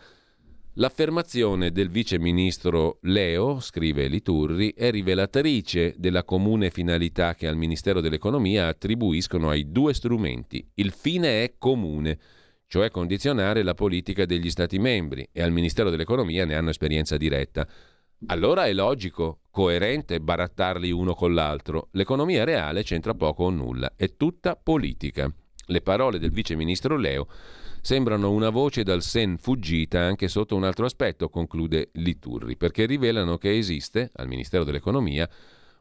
L'affermazione 0.78 1.72
del 1.72 1.90
vice 1.90 2.20
ministro 2.20 2.98
Leo, 3.04 3.62
scrive 3.62 4.10
Liturri, 4.10 4.74
è 4.74 4.92
rivelatrice 4.92 5.94
della 5.98 6.26
comune 6.26 6.70
finalità 6.70 7.34
che 7.34 7.48
al 7.48 7.56
Ministero 7.56 8.02
dell'Economia 8.02 8.68
attribuiscono 8.68 9.50
ai 9.50 9.72
due 9.72 9.94
strumenti. 9.94 10.70
Il 10.74 10.92
fine 10.92 11.46
è 11.46 11.54
comune, 11.58 12.20
cioè 12.68 12.92
condizionare 12.92 13.64
la 13.64 13.74
politica 13.74 14.26
degli 14.26 14.50
Stati 14.50 14.78
membri, 14.78 15.26
e 15.32 15.42
al 15.42 15.54
Ministero 15.54 15.90
dell'Economia 15.90 16.44
ne 16.44 16.56
hanno 16.56 16.72
esperienza 16.72 17.16
diretta. 17.16 17.66
Allora 18.26 18.66
è 18.66 18.74
logico, 18.74 19.40
coerente 19.52 20.20
barattarli 20.20 20.92
uno 20.92 21.14
con 21.14 21.34
l'altro. 21.34 21.88
L'economia 21.92 22.44
reale 22.44 22.84
c'entra 22.84 23.14
poco 23.14 23.46
o 23.46 23.50
nulla, 23.50 23.94
è 23.96 24.18
tutta 24.18 24.58
politica. 24.58 25.34
Le 25.68 25.82
parole 25.82 26.20
del 26.20 26.32
vice 26.32 26.54
ministro 26.56 26.98
Leo 26.98 27.28
sembrano 27.86 28.32
una 28.32 28.50
voce 28.50 28.82
dal 28.82 29.04
sen 29.04 29.38
fuggita 29.38 30.00
anche 30.00 30.28
sotto 30.28 30.56
un 30.56 30.64
altro 30.64 30.86
aspetto, 30.86 31.30
conclude 31.30 31.90
Liturri, 31.94 32.58
perché 32.58 32.88
rivelano 32.88 33.38
che 33.38 33.56
esiste, 33.56 34.10
al 34.16 34.28
Ministero 34.28 34.64
dell'Economia, 34.64 35.30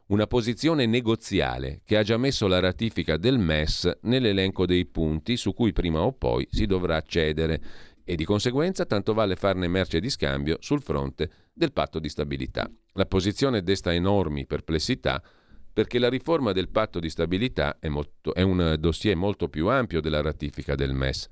una 0.09 0.27
posizione 0.27 0.85
negoziale 0.85 1.81
che 1.83 1.97
ha 1.97 2.03
già 2.03 2.17
messo 2.17 2.45
la 2.45 2.59
ratifica 2.59 3.17
del 3.17 3.39
MES 3.39 3.91
nell'elenco 4.01 4.67
dei 4.67 4.85
punti 4.85 5.35
su 5.35 5.55
cui 5.55 5.73
prima 5.73 6.01
o 6.01 6.13
poi 6.13 6.47
si 6.51 6.67
dovrà 6.67 7.01
cedere 7.01 7.59
e 8.03 8.15
di 8.15 8.23
conseguenza 8.23 8.85
tanto 8.85 9.15
vale 9.15 9.35
farne 9.35 9.67
merce 9.67 9.99
di 9.99 10.11
scambio 10.11 10.57
sul 10.59 10.83
fronte 10.83 11.31
del 11.51 11.73
patto 11.73 11.97
di 11.97 12.07
stabilità. 12.07 12.69
La 12.93 13.07
posizione 13.07 13.63
desta 13.63 13.91
enormi 13.91 14.45
perplessità 14.45 15.23
perché 15.73 15.97
la 15.97 16.09
riforma 16.09 16.51
del 16.51 16.69
patto 16.69 16.99
di 16.99 17.09
stabilità 17.09 17.77
è, 17.79 17.87
molto, 17.87 18.35
è 18.35 18.43
un 18.43 18.75
dossier 18.77 19.15
molto 19.15 19.49
più 19.49 19.69
ampio 19.69 20.01
della 20.01 20.21
ratifica 20.21 20.75
del 20.75 20.93
MES. 20.93 21.27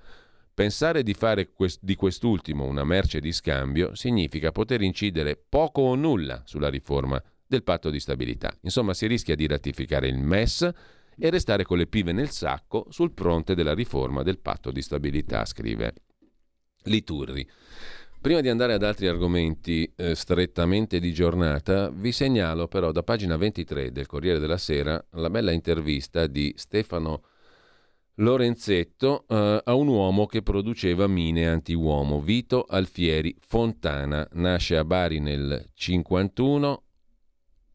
Pensare 0.56 1.02
di 1.02 1.16
fare 1.16 1.50
di 1.82 1.96
quest'ultimo 1.96 2.66
una 2.66 2.84
merce 2.84 3.20
di 3.20 3.32
scambio 3.32 3.96
significa 3.96 4.52
poter 4.52 4.82
incidere 4.84 5.36
poco 5.36 5.82
o 5.82 5.96
nulla 5.96 6.44
sulla 6.46 6.70
riforma 6.70 7.22
del 7.48 7.64
patto 7.64 7.90
di 7.90 8.00
stabilità. 8.00 8.56
Insomma, 8.62 8.94
si 8.94 9.08
rischia 9.08 9.36
di 9.36 9.48
ratificare 9.48 10.08
il 10.08 10.20
MES 10.20 10.70
e 11.18 11.30
restare 11.32 11.64
con 11.64 11.80
le 11.80 11.88
pive 11.88 12.12
nel 12.12 12.30
sacco 12.30 12.86
sul 12.90 13.14
fronte 13.16 13.56
della 13.56 13.74
riforma 13.74 14.22
del 14.22 14.38
patto 14.38 14.72
di 14.72 14.84
stabilità, 14.84 15.44
scrive 15.46 15.94
Liturri. 16.84 17.50
Prima 18.22 18.40
di 18.40 18.50
andare 18.50 18.74
ad 18.74 18.84
altri 18.84 19.08
argomenti 19.08 19.92
eh, 19.96 20.14
strettamente 20.14 21.00
di 21.00 21.12
giornata, 21.14 21.90
vi 21.90 22.12
segnalo 22.12 22.68
però 22.68 22.92
da 22.92 23.02
pagina 23.02 23.38
23 23.38 23.92
del 23.92 24.06
Corriere 24.06 24.40
della 24.40 24.58
Sera 24.58 25.04
la 25.12 25.30
bella 25.32 25.52
intervista 25.52 26.28
di 26.28 26.54
Stefano 26.56 27.24
Lorenzetto 28.18 29.26
eh, 29.28 29.62
a 29.64 29.74
un 29.74 29.88
uomo 29.88 30.28
che 30.28 30.44
produceva 30.44 31.08
mine 31.08 31.48
anti-uomo, 31.48 32.22
Vito 32.22 32.64
Alfieri 32.64 33.36
Fontana. 33.40 34.28
Nasce 34.34 34.78
a 34.78 34.86
Bari 34.86 35.20
nel 35.20 35.72
51, 35.74 36.84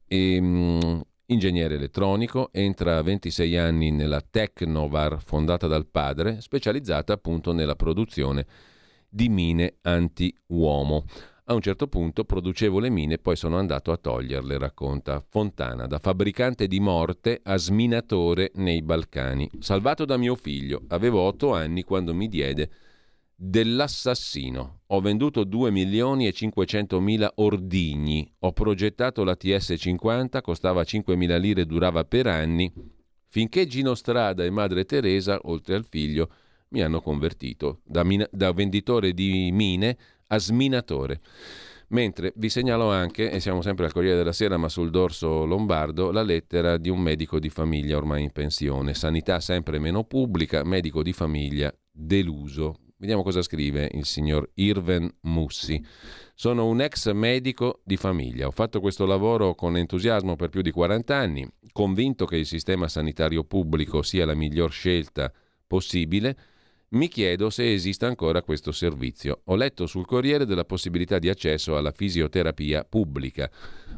e, 0.06 0.38
um, 0.38 1.02
ingegnere 1.26 1.74
elettronico, 1.74 2.50
entra 2.52 2.98
a 2.98 3.02
26 3.02 3.56
anni 3.56 3.90
nella 3.90 4.20
Tecnovar 4.20 5.20
fondata 5.20 5.66
dal 5.66 5.86
padre, 5.86 6.40
specializzata 6.40 7.12
appunto 7.12 7.52
nella 7.52 7.74
produzione 7.74 8.46
di 9.08 9.28
mine 9.28 9.78
anti-uomo. 9.82 11.04
A 11.50 11.54
un 11.54 11.62
certo 11.62 11.86
punto 11.86 12.24
producevo 12.24 12.78
le 12.78 12.90
mine 12.90 13.14
e 13.14 13.18
poi 13.18 13.34
sono 13.34 13.56
andato 13.56 13.90
a 13.90 13.96
toglierle, 13.96 14.58
racconta 14.58 15.24
Fontana, 15.26 15.86
da 15.86 15.98
fabbricante 15.98 16.66
di 16.66 16.78
morte 16.78 17.40
a 17.42 17.56
sminatore 17.56 18.50
nei 18.56 18.82
Balcani. 18.82 19.48
Salvato 19.58 20.04
da 20.04 20.18
mio 20.18 20.34
figlio, 20.34 20.82
avevo 20.88 21.20
otto 21.20 21.54
anni 21.54 21.84
quando 21.84 22.12
mi 22.12 22.28
diede 22.28 22.70
dell'assassino. 23.34 24.80
Ho 24.88 25.00
venduto 25.00 25.44
2 25.44 25.70
milioni 25.70 26.26
e 26.26 26.32
500 26.32 27.00
mila 27.00 27.32
ordigni. 27.36 28.30
Ho 28.40 28.52
progettato 28.52 29.24
la 29.24 29.34
TS50, 29.40 30.42
costava 30.42 30.84
5 30.84 31.16
mila 31.16 31.38
lire 31.38 31.62
e 31.62 31.66
durava 31.66 32.04
per 32.04 32.26
anni, 32.26 32.70
finché 33.26 33.66
Gino 33.66 33.94
Strada 33.94 34.44
e 34.44 34.50
Madre 34.50 34.84
Teresa, 34.84 35.40
oltre 35.44 35.76
al 35.76 35.86
figlio, 35.88 36.28
mi 36.70 36.82
hanno 36.82 37.00
convertito 37.00 37.80
da, 37.84 38.04
mina- 38.04 38.28
da 38.30 38.52
venditore 38.52 39.14
di 39.14 39.50
mine 39.50 39.96
a 40.28 40.38
sminatore. 40.38 41.20
Mentre 41.90 42.32
vi 42.36 42.50
segnalo 42.50 42.90
anche, 42.90 43.30
e 43.30 43.40
siamo 43.40 43.62
sempre 43.62 43.86
al 43.86 43.92
Corriere 43.92 44.16
della 44.16 44.32
Sera, 44.32 44.58
ma 44.58 44.68
sul 44.68 44.90
dorso 44.90 45.46
lombardo, 45.46 46.10
la 46.10 46.22
lettera 46.22 46.76
di 46.76 46.90
un 46.90 47.00
medico 47.00 47.38
di 47.38 47.48
famiglia 47.48 47.96
ormai 47.96 48.24
in 48.24 48.30
pensione. 48.30 48.92
Sanità 48.92 49.40
sempre 49.40 49.78
meno 49.78 50.04
pubblica, 50.04 50.62
medico 50.64 51.02
di 51.02 51.14
famiglia 51.14 51.74
deluso. 51.90 52.80
Vediamo 52.98 53.22
cosa 53.22 53.42
scrive 53.42 53.88
il 53.92 54.04
signor 54.04 54.50
Irven 54.54 55.08
Mussi. 55.22 55.82
Sono 56.34 56.66
un 56.66 56.80
ex 56.80 57.10
medico 57.12 57.80
di 57.84 57.96
famiglia. 57.96 58.48
Ho 58.48 58.50
fatto 58.50 58.80
questo 58.80 59.06
lavoro 59.06 59.54
con 59.54 59.76
entusiasmo 59.76 60.36
per 60.36 60.50
più 60.50 60.62
di 60.62 60.72
40 60.72 61.16
anni, 61.16 61.48
convinto 61.72 62.26
che 62.26 62.36
il 62.36 62.46
sistema 62.46 62.86
sanitario 62.88 63.44
pubblico 63.44 64.02
sia 64.02 64.26
la 64.26 64.34
miglior 64.34 64.72
scelta 64.72 65.32
possibile 65.66 66.36
mi 66.90 67.08
chiedo 67.08 67.50
se 67.50 67.70
esista 67.70 68.06
ancora 68.06 68.42
questo 68.42 68.72
servizio. 68.72 69.42
Ho 69.44 69.56
letto 69.56 69.86
sul 69.86 70.06
Corriere 70.06 70.46
della 70.46 70.64
possibilità 70.64 71.18
di 71.18 71.28
accesso 71.28 71.76
alla 71.76 71.92
fisioterapia 71.92 72.82
pubblica, 72.84 73.50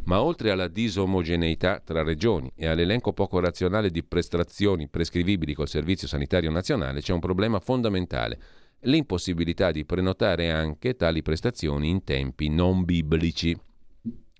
ma 0.07 0.21
oltre 0.21 0.51
alla 0.51 0.67
disomogeneità 0.67 1.81
tra 1.85 2.03
regioni 2.03 2.51
e 2.57 2.67
all'elenco 2.67 3.13
poco 3.13 3.39
razionale 3.39 3.91
di 3.91 4.03
prestazioni 4.03 4.89
prescrivibili 4.89 5.55
col 5.55 5.69
Servizio 5.69 6.09
Sanitario 6.09 6.51
Nazionale 6.51 7.01
c'è 7.01 7.13
un 7.13 7.21
problema 7.21 7.61
fondamentale. 7.61 8.41
l'impossibilità 8.85 9.71
di 9.71 9.85
prenotare 9.85 10.51
anche 10.51 10.97
tali 10.97 11.21
prestazioni 11.21 11.91
in 11.91 12.03
tempi 12.03 12.49
non 12.49 12.85
biblici. 12.85 13.55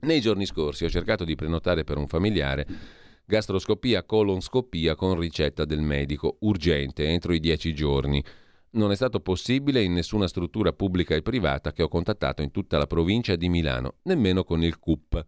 Nei 0.01 0.21
giorni 0.23 0.47
scorsi 0.47 0.87
ho 0.87 0.89
cercato 0.89 1.25
di 1.25 1.35
prenotare 1.35 1.85
per 1.85 1.99
un 1.99 2.09
familiare 2.09 2.67
gastroscopia 3.31 4.03
colonscopia 4.03 4.97
con 4.97 5.17
ricetta 5.17 5.65
del 5.65 5.81
medico, 5.81 6.39
urgente, 6.41 7.07
entro 7.07 7.33
i 7.33 7.39
10 7.39 7.73
giorni. 7.73 8.23
Non 8.73 8.93
è 8.93 8.95
stato 8.95 9.19
possibile 9.19 9.83
in 9.83 9.93
nessuna 9.93 10.29
struttura 10.29 10.73
pubblica 10.73 11.17
e 11.17 11.23
privata 11.23 11.73
che 11.73 11.83
ho 11.83 11.89
contattato 11.89 12.41
in 12.41 12.53
tutta 12.53 12.79
la 12.79 12.87
provincia 12.87 13.35
di 13.35 13.49
Milano, 13.49 13.97
nemmeno 14.03 14.45
con 14.45 14.63
il 14.63 14.79
CUP. 14.79 15.27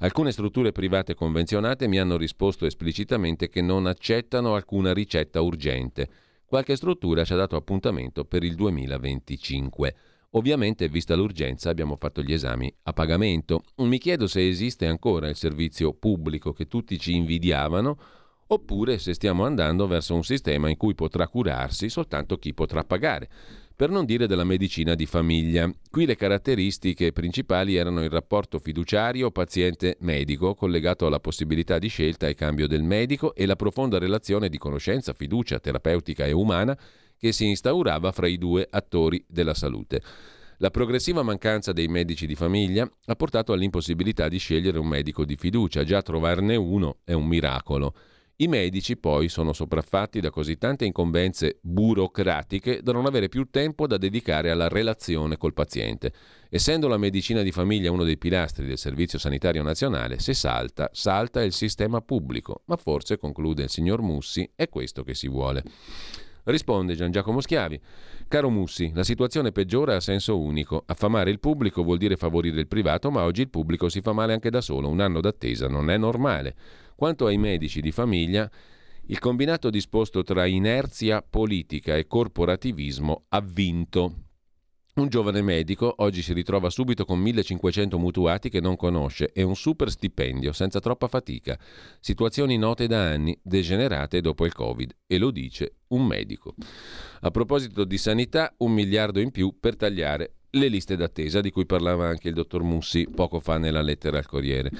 Alcune 0.00 0.30
strutture 0.30 0.72
private 0.72 1.14
convenzionate 1.14 1.88
mi 1.88 1.98
hanno 1.98 2.18
risposto 2.18 2.66
esplicitamente 2.66 3.48
che 3.48 3.62
non 3.62 3.86
accettano 3.86 4.54
alcuna 4.54 4.92
ricetta 4.92 5.40
urgente. 5.40 6.10
Qualche 6.44 6.76
struttura 6.76 7.24
ci 7.24 7.32
ha 7.32 7.36
dato 7.36 7.56
appuntamento 7.56 8.26
per 8.26 8.44
il 8.44 8.56
2025. 8.56 9.94
Ovviamente, 10.32 10.88
vista 10.88 11.14
l'urgenza, 11.14 11.70
abbiamo 11.70 11.96
fatto 11.96 12.20
gli 12.20 12.34
esami 12.34 12.70
a 12.82 12.92
pagamento. 12.92 13.62
Mi 13.76 13.96
chiedo 13.96 14.26
se 14.26 14.46
esiste 14.46 14.86
ancora 14.86 15.28
il 15.28 15.36
servizio 15.36 15.94
pubblico 15.94 16.52
che 16.52 16.68
tutti 16.68 16.98
ci 16.98 17.14
invidiavano 17.14 17.96
oppure 18.52 18.98
se 18.98 19.14
stiamo 19.14 19.44
andando 19.44 19.86
verso 19.86 20.14
un 20.14 20.24
sistema 20.24 20.68
in 20.68 20.76
cui 20.76 20.94
potrà 20.94 21.26
curarsi 21.26 21.88
soltanto 21.88 22.36
chi 22.36 22.52
potrà 22.52 22.84
pagare. 22.84 23.28
Per 23.74 23.88
non 23.88 24.04
dire 24.04 24.26
della 24.26 24.44
medicina 24.44 24.94
di 24.94 25.06
famiglia. 25.06 25.70
Qui 25.90 26.04
le 26.04 26.14
caratteristiche 26.14 27.12
principali 27.12 27.76
erano 27.76 28.04
il 28.04 28.10
rapporto 28.10 28.58
fiduciario 28.58 29.30
paziente-medico 29.30 30.54
collegato 30.54 31.06
alla 31.06 31.18
possibilità 31.18 31.78
di 31.78 31.88
scelta 31.88 32.28
e 32.28 32.34
cambio 32.34 32.68
del 32.68 32.82
medico 32.82 33.34
e 33.34 33.46
la 33.46 33.56
profonda 33.56 33.98
relazione 33.98 34.50
di 34.50 34.58
conoscenza, 34.58 35.14
fiducia 35.14 35.58
terapeutica 35.58 36.26
e 36.26 36.32
umana 36.32 36.78
che 37.16 37.32
si 37.32 37.46
instaurava 37.46 38.12
fra 38.12 38.28
i 38.28 38.36
due 38.36 38.66
attori 38.70 39.24
della 39.26 39.54
salute. 39.54 40.02
La 40.58 40.70
progressiva 40.70 41.22
mancanza 41.22 41.72
dei 41.72 41.88
medici 41.88 42.26
di 42.26 42.34
famiglia 42.34 42.88
ha 43.06 43.16
portato 43.16 43.52
all'impossibilità 43.52 44.28
di 44.28 44.38
scegliere 44.38 44.78
un 44.78 44.86
medico 44.86 45.24
di 45.24 45.36
fiducia, 45.36 45.82
già 45.82 46.02
trovarne 46.02 46.54
uno 46.54 46.98
è 47.04 47.14
un 47.14 47.26
miracolo. 47.26 47.94
I 48.42 48.48
medici 48.48 48.96
poi 48.96 49.28
sono 49.28 49.52
sopraffatti 49.52 50.18
da 50.18 50.30
così 50.30 50.58
tante 50.58 50.84
incombenze 50.84 51.60
burocratiche 51.60 52.80
da 52.82 52.90
non 52.90 53.06
avere 53.06 53.28
più 53.28 53.48
tempo 53.50 53.86
da 53.86 53.96
dedicare 53.96 54.50
alla 54.50 54.66
relazione 54.66 55.36
col 55.36 55.52
paziente. 55.54 56.12
Essendo 56.50 56.88
la 56.88 56.96
medicina 56.96 57.42
di 57.42 57.52
famiglia 57.52 57.92
uno 57.92 58.02
dei 58.02 58.18
pilastri 58.18 58.66
del 58.66 58.78
Servizio 58.78 59.20
Sanitario 59.20 59.62
Nazionale, 59.62 60.18
se 60.18 60.34
salta, 60.34 60.90
salta 60.92 61.40
il 61.44 61.52
sistema 61.52 62.00
pubblico. 62.00 62.62
Ma 62.64 62.74
forse, 62.74 63.16
conclude 63.16 63.62
il 63.62 63.70
signor 63.70 64.02
Mussi, 64.02 64.50
è 64.56 64.68
questo 64.68 65.04
che 65.04 65.14
si 65.14 65.28
vuole. 65.28 65.62
Risponde 66.42 66.96
Gian 66.96 67.12
Giacomo 67.12 67.40
Schiavi. 67.40 67.80
Caro 68.26 68.50
Mussi, 68.50 68.90
la 68.92 69.04
situazione 69.04 69.52
peggiora 69.52 69.94
a 69.94 70.00
senso 70.00 70.40
unico. 70.40 70.82
Affamare 70.86 71.30
il 71.30 71.38
pubblico 71.38 71.84
vuol 71.84 71.98
dire 71.98 72.16
favorire 72.16 72.58
il 72.58 72.66
privato, 72.66 73.08
ma 73.12 73.22
oggi 73.22 73.42
il 73.42 73.50
pubblico 73.50 73.88
si 73.88 74.00
fa 74.00 74.12
male 74.12 74.32
anche 74.32 74.50
da 74.50 74.60
solo. 74.60 74.88
Un 74.88 74.98
anno 74.98 75.20
d'attesa 75.20 75.68
non 75.68 75.90
è 75.90 75.96
normale. 75.96 76.56
Quanto 77.02 77.26
ai 77.26 77.36
medici 77.36 77.80
di 77.80 77.90
famiglia, 77.90 78.48
il 79.06 79.18
combinato 79.18 79.70
disposto 79.70 80.22
tra 80.22 80.46
inerzia 80.46 81.20
politica 81.20 81.96
e 81.96 82.06
corporativismo 82.06 83.24
ha 83.30 83.40
vinto. 83.40 84.26
Un 84.94 85.08
giovane 85.08 85.42
medico 85.42 85.92
oggi 85.96 86.22
si 86.22 86.32
ritrova 86.32 86.70
subito 86.70 87.04
con 87.04 87.18
1500 87.18 87.98
mutuati 87.98 88.50
che 88.50 88.60
non 88.60 88.76
conosce 88.76 89.32
e 89.32 89.42
un 89.42 89.56
super 89.56 89.90
stipendio 89.90 90.52
senza 90.52 90.78
troppa 90.78 91.08
fatica. 91.08 91.58
Situazioni 91.98 92.56
note 92.56 92.86
da 92.86 93.02
anni, 93.02 93.36
degenerate 93.42 94.20
dopo 94.20 94.46
il 94.46 94.52
Covid. 94.52 94.94
E 95.04 95.18
lo 95.18 95.32
dice 95.32 95.78
un 95.88 96.06
medico. 96.06 96.54
A 97.22 97.32
proposito 97.32 97.82
di 97.82 97.98
sanità, 97.98 98.54
un 98.58 98.70
miliardo 98.70 99.18
in 99.18 99.32
più 99.32 99.56
per 99.58 99.74
tagliare 99.74 100.34
le 100.54 100.68
liste 100.68 100.96
d'attesa 100.96 101.40
di 101.40 101.50
cui 101.50 101.64
parlava 101.64 102.06
anche 102.06 102.28
il 102.28 102.34
dottor 102.34 102.62
Mussi 102.62 103.08
poco 103.14 103.40
fa 103.40 103.56
nella 103.56 103.80
lettera 103.80 104.18
al 104.18 104.26
Corriere. 104.26 104.70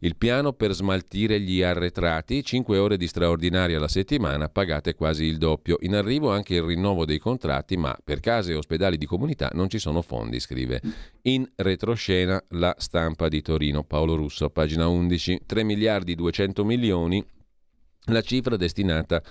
Il 0.00 0.16
piano 0.16 0.52
per 0.52 0.72
smaltire 0.72 1.40
gli 1.40 1.62
arretrati, 1.62 2.44
5 2.44 2.76
ore 2.76 2.98
di 2.98 3.06
straordinaria 3.06 3.78
alla 3.78 3.88
settimana, 3.88 4.48
pagate 4.48 4.94
quasi 4.94 5.24
il 5.24 5.38
doppio. 5.38 5.78
In 5.80 5.94
arrivo 5.94 6.30
anche 6.30 6.56
il 6.56 6.62
rinnovo 6.62 7.06
dei 7.06 7.18
contratti, 7.18 7.76
ma 7.78 7.96
per 8.02 8.20
case 8.20 8.52
e 8.52 8.56
ospedali 8.56 8.98
di 8.98 9.06
comunità 9.06 9.50
non 9.54 9.70
ci 9.70 9.78
sono 9.78 10.02
fondi, 10.02 10.38
scrive. 10.38 10.82
In 11.22 11.48
retroscena 11.56 12.42
la 12.50 12.74
stampa 12.76 13.28
di 13.28 13.40
Torino, 13.40 13.84
Paolo 13.84 14.16
Russo, 14.16 14.50
pagina 14.50 14.86
11, 14.86 15.42
3 15.46 15.64
miliardi 15.64 16.14
200 16.14 16.64
milioni 16.64 17.24
la 18.06 18.20
cifra 18.20 18.56
destinata 18.56 19.22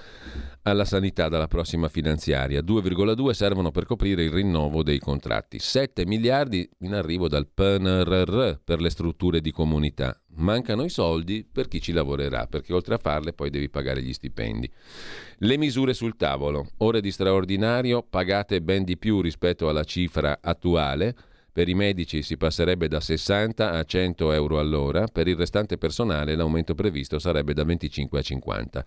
alla 0.63 0.85
sanità 0.85 1.27
dalla 1.27 1.47
prossima 1.47 1.89
finanziaria. 1.89 2.61
2,2 2.61 3.31
servono 3.31 3.71
per 3.71 3.85
coprire 3.85 4.23
il 4.23 4.31
rinnovo 4.31 4.83
dei 4.83 4.99
contratti. 4.99 5.59
7 5.59 6.05
miliardi 6.05 6.69
in 6.79 6.93
arrivo 6.93 7.27
dal 7.27 7.47
PNRR 7.47 8.59
per 8.63 8.79
le 8.79 8.89
strutture 8.89 9.41
di 9.41 9.51
comunità. 9.51 10.17
Mancano 10.35 10.83
i 10.83 10.89
soldi 10.89 11.45
per 11.51 11.67
chi 11.67 11.81
ci 11.81 11.91
lavorerà, 11.91 12.45
perché 12.45 12.73
oltre 12.73 12.95
a 12.95 12.99
farle 12.99 13.33
poi 13.33 13.49
devi 13.49 13.69
pagare 13.69 14.01
gli 14.01 14.13
stipendi. 14.13 14.71
Le 15.39 15.57
misure 15.57 15.93
sul 15.93 16.15
tavolo. 16.15 16.67
Ore 16.77 17.01
di 17.01 17.11
straordinario 17.11 18.03
pagate 18.03 18.61
ben 18.61 18.83
di 18.83 18.97
più 18.97 19.19
rispetto 19.19 19.67
alla 19.67 19.83
cifra 19.83 20.39
attuale 20.41 21.15
per 21.51 21.67
i 21.67 21.73
medici 21.73 22.21
si 22.21 22.37
passerebbe 22.37 22.87
da 22.87 22.99
60 22.99 23.71
a 23.71 23.83
100 23.83 24.31
euro 24.31 24.59
all'ora, 24.59 25.07
per 25.07 25.27
il 25.27 25.35
restante 25.35 25.77
personale 25.77 26.35
l'aumento 26.35 26.75
previsto 26.75 27.19
sarebbe 27.19 27.53
da 27.53 27.63
25 27.63 28.19
a 28.19 28.21
50. 28.21 28.85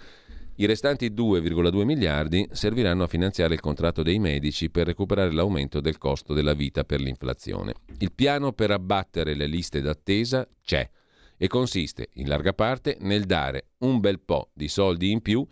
I 0.56 0.66
restanti 0.66 1.10
2,2 1.10 1.82
miliardi 1.82 2.48
serviranno 2.52 3.02
a 3.02 3.08
finanziare 3.08 3.54
il 3.54 3.60
contratto 3.60 4.02
dei 4.02 4.20
medici 4.20 4.70
per 4.70 4.86
recuperare 4.86 5.32
l'aumento 5.32 5.80
del 5.80 5.98
costo 5.98 6.32
della 6.32 6.54
vita 6.54 6.84
per 6.84 7.00
l'inflazione. 7.00 7.74
Il 7.98 8.12
piano 8.12 8.52
per 8.52 8.70
abbattere 8.70 9.34
le 9.34 9.46
liste 9.46 9.80
d'attesa 9.80 10.48
c'è 10.62 10.88
e 11.36 11.48
consiste 11.48 12.10
in 12.14 12.28
larga 12.28 12.52
parte 12.52 12.96
nel 13.00 13.24
dare 13.24 13.70
un 13.78 13.98
bel 13.98 14.20
po' 14.20 14.50
di 14.54 14.68
soldi 14.68 15.10
in 15.10 15.20
più 15.20 15.44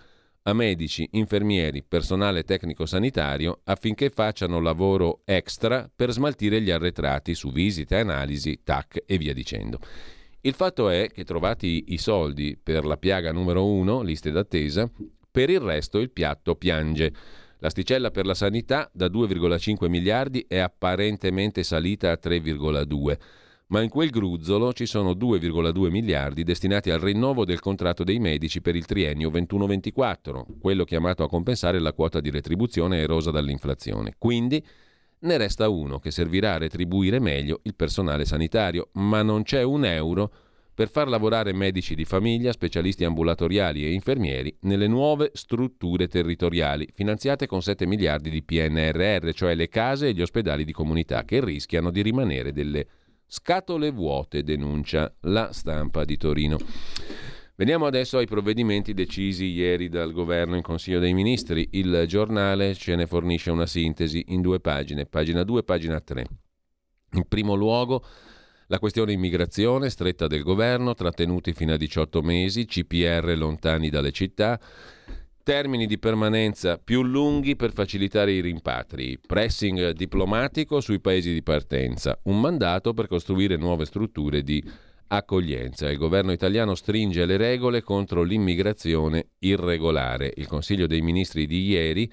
a 0.44 0.52
medici, 0.52 1.08
infermieri, 1.12 1.82
personale 1.82 2.42
tecnico 2.42 2.86
sanitario 2.86 3.60
affinché 3.64 4.10
facciano 4.10 4.60
lavoro 4.60 5.20
extra 5.24 5.88
per 5.94 6.10
smaltire 6.10 6.60
gli 6.60 6.70
arretrati 6.70 7.34
su 7.34 7.52
visite, 7.52 7.96
analisi, 7.96 8.60
TAC 8.64 9.04
e 9.06 9.18
via 9.18 9.32
dicendo. 9.32 9.78
Il 10.40 10.54
fatto 10.54 10.88
è 10.88 11.08
che 11.12 11.24
trovati 11.24 11.84
i 11.88 11.98
soldi 11.98 12.58
per 12.60 12.84
la 12.84 12.96
piaga 12.96 13.30
numero 13.30 13.64
uno, 13.64 14.02
liste 14.02 14.32
d'attesa, 14.32 14.90
per 15.30 15.50
il 15.50 15.60
resto 15.60 15.98
il 15.98 16.10
piatto 16.10 16.56
piange. 16.56 17.12
L'asticella 17.58 18.10
per 18.10 18.26
la 18.26 18.34
sanità 18.34 18.90
da 18.92 19.06
2,5 19.06 19.88
miliardi 19.88 20.44
è 20.48 20.58
apparentemente 20.58 21.62
salita 21.62 22.10
a 22.10 22.18
3,2 22.20 23.16
ma 23.72 23.80
in 23.80 23.88
quel 23.88 24.10
gruzzolo 24.10 24.74
ci 24.74 24.84
sono 24.84 25.12
2,2 25.12 25.88
miliardi 25.88 26.42
destinati 26.42 26.90
al 26.90 27.00
rinnovo 27.00 27.46
del 27.46 27.60
contratto 27.60 28.04
dei 28.04 28.18
medici 28.18 28.60
per 28.60 28.76
il 28.76 28.84
triennio 28.84 29.30
21-24, 29.30 30.44
quello 30.60 30.84
chiamato 30.84 31.22
a 31.22 31.28
compensare 31.28 31.78
la 31.78 31.94
quota 31.94 32.20
di 32.20 32.28
retribuzione 32.28 32.98
erosa 32.98 33.30
dall'inflazione. 33.30 34.12
Quindi 34.18 34.62
ne 35.20 35.36
resta 35.38 35.70
uno 35.70 36.00
che 36.00 36.10
servirà 36.10 36.52
a 36.52 36.58
retribuire 36.58 37.18
meglio 37.18 37.60
il 37.62 37.74
personale 37.74 38.26
sanitario, 38.26 38.90
ma 38.92 39.22
non 39.22 39.42
c'è 39.42 39.62
un 39.62 39.86
euro 39.86 40.30
per 40.74 40.90
far 40.90 41.08
lavorare 41.08 41.54
medici 41.54 41.94
di 41.94 42.04
famiglia, 42.04 42.52
specialisti 42.52 43.04
ambulatoriali 43.04 43.86
e 43.86 43.92
infermieri 43.92 44.54
nelle 44.62 44.86
nuove 44.86 45.30
strutture 45.32 46.08
territoriali, 46.08 46.88
finanziate 46.92 47.46
con 47.46 47.62
7 47.62 47.86
miliardi 47.86 48.28
di 48.28 48.42
PNRR, 48.42 49.30
cioè 49.30 49.54
le 49.54 49.68
case 49.68 50.08
e 50.08 50.12
gli 50.12 50.20
ospedali 50.20 50.66
di 50.66 50.72
comunità, 50.72 51.24
che 51.24 51.42
rischiano 51.42 51.90
di 51.90 52.02
rimanere 52.02 52.52
delle 52.52 52.86
Scatole 53.34 53.90
vuote, 53.92 54.42
denuncia 54.42 55.10
la 55.20 55.54
stampa 55.54 56.04
di 56.04 56.18
Torino. 56.18 56.58
Veniamo 57.54 57.86
adesso 57.86 58.18
ai 58.18 58.26
provvedimenti 58.26 58.92
decisi 58.92 59.46
ieri 59.46 59.88
dal 59.88 60.12
governo 60.12 60.54
in 60.54 60.60
Consiglio 60.60 60.98
dei 60.98 61.14
Ministri. 61.14 61.66
Il 61.72 62.04
giornale 62.06 62.74
ce 62.74 62.94
ne 62.94 63.06
fornisce 63.06 63.50
una 63.50 63.64
sintesi 63.64 64.22
in 64.28 64.42
due 64.42 64.60
pagine, 64.60 65.06
pagina 65.06 65.44
2 65.44 65.60
e 65.60 65.62
pagina 65.62 65.98
3. 65.98 66.26
In 67.12 67.24
primo 67.26 67.54
luogo 67.54 68.04
la 68.66 68.78
questione 68.78 69.12
immigrazione, 69.12 69.88
stretta 69.88 70.26
del 70.26 70.42
governo, 70.42 70.92
trattenuti 70.92 71.54
fino 71.54 71.72
a 71.72 71.78
18 71.78 72.20
mesi, 72.20 72.66
CPR 72.66 73.32
lontani 73.34 73.88
dalle 73.88 74.12
città, 74.12 74.60
termini 75.42 75.86
di 75.86 75.98
permanenza 75.98 76.78
più 76.78 77.02
lunghi 77.02 77.56
per 77.56 77.72
facilitare 77.72 78.32
i 78.32 78.40
rimpatri, 78.40 79.18
pressing 79.24 79.90
diplomatico 79.90 80.80
sui 80.80 81.00
paesi 81.00 81.32
di 81.32 81.42
partenza, 81.42 82.18
un 82.24 82.40
mandato 82.40 82.94
per 82.94 83.08
costruire 83.08 83.56
nuove 83.56 83.84
strutture 83.84 84.42
di 84.42 84.62
accoglienza. 85.08 85.90
Il 85.90 85.98
governo 85.98 86.32
italiano 86.32 86.74
stringe 86.74 87.26
le 87.26 87.36
regole 87.36 87.82
contro 87.82 88.22
l'immigrazione 88.22 89.30
irregolare. 89.40 90.32
Il 90.36 90.46
Consiglio 90.46 90.86
dei 90.86 91.02
Ministri 91.02 91.46
di 91.46 91.66
ieri 91.66 92.10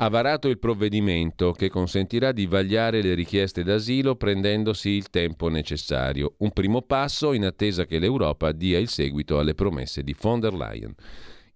ha 0.00 0.08
varato 0.08 0.48
il 0.48 0.58
provvedimento 0.58 1.52
che 1.52 1.68
consentirà 1.68 2.30
di 2.30 2.46
vagliare 2.46 3.02
le 3.02 3.14
richieste 3.14 3.64
d'asilo 3.64 4.14
prendendosi 4.14 4.90
il 4.90 5.10
tempo 5.10 5.48
necessario. 5.48 6.34
Un 6.38 6.52
primo 6.52 6.82
passo 6.82 7.32
in 7.32 7.44
attesa 7.44 7.84
che 7.84 7.98
l'Europa 7.98 8.52
dia 8.52 8.78
il 8.78 8.88
seguito 8.88 9.38
alle 9.38 9.54
promesse 9.54 10.02
di 10.02 10.14
von 10.18 10.38
der 10.38 10.54
Leyen. 10.54 10.94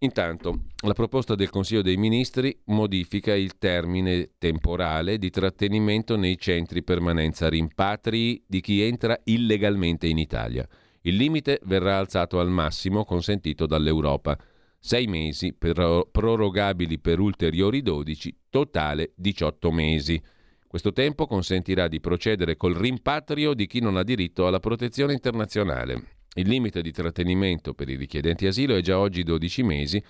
Intanto, 0.03 0.65
la 0.85 0.95
proposta 0.95 1.37
del 1.37 1.49
Consiglio 1.49 1.81
dei 1.81 1.97
Ministri 1.97 2.57
modifica 2.67 3.37
il 3.37 3.57
termine 3.57 4.31
temporale 4.37 5.17
di 5.17 5.31
trattenimento 5.31 6.17
nei 6.17 6.37
centri 6.39 6.83
permanenza 6.83 7.49
rimpatri 7.49 8.43
di 8.45 8.61
chi 8.61 8.83
entra 8.83 9.17
illegalmente 9.25 10.09
in 10.09 10.19
Italia. 10.19 10.67
Il 11.03 11.15
limite 11.15 11.61
verrà 11.65 11.99
alzato 11.99 12.41
al 12.41 12.51
massimo 12.51 13.05
consentito 13.05 13.65
dall'Europa. 13.65 14.37
Sei 14.81 15.07
mesi, 15.07 15.53
per- 15.53 16.09
prorogabili 16.11 16.99
per 16.99 17.21
ulteriori 17.21 17.81
12, 17.81 18.37
totale 18.51 19.13
18 19.15 19.71
mesi. 19.71 20.21
Questo 20.67 20.93
tempo 20.93 21.29
consentirà 21.29 21.87
di 21.87 22.01
procedere 22.01 22.57
col 22.57 22.75
rimpatrio 22.75 23.55
di 23.55 23.69
chi 23.69 23.79
non 23.79 23.97
ha 23.97 24.03
diritto 24.03 24.49
alla 24.49 24.59
protezione 24.59 25.13
internazionale. 25.13 26.12
Il 26.35 26.49
limite 26.49 26.81
di 26.81 26.93
trattenimento 26.93 27.75
per 27.75 27.91
i 27.91 27.97
richiedenti 27.97 28.47
asilo 28.47 28.75
è 28.75 28.81
già 28.81 28.99
oggi 28.99 29.23
12 29.23 29.63
mesi, 29.63 30.03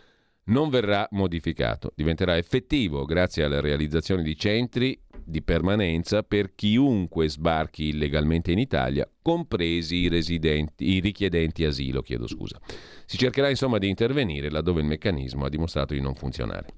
non 0.44 0.70
verrà 0.70 1.06
modificato, 1.12 1.92
diventerà 1.96 2.36
effettivo 2.36 3.04
grazie 3.04 3.42
alla 3.42 3.60
realizzazione 3.60 4.22
di 4.22 4.36
centri 4.36 5.00
di 5.24 5.42
permanenza 5.42 6.22
per 6.22 6.54
chiunque 6.54 7.28
sbarchi 7.28 7.88
illegalmente 7.88 8.52
in 8.52 8.58
Italia, 8.58 9.08
compresi 9.20 10.06
i, 10.06 10.68
i 10.78 11.00
richiedenti 11.00 11.64
asilo. 11.64 12.04
Si 13.04 13.16
cercherà 13.16 13.48
insomma 13.48 13.78
di 13.78 13.88
intervenire 13.88 14.50
laddove 14.50 14.80
il 14.80 14.86
meccanismo 14.86 15.44
ha 15.44 15.48
dimostrato 15.48 15.92
di 15.94 16.00
non 16.00 16.14
funzionare. 16.14 16.68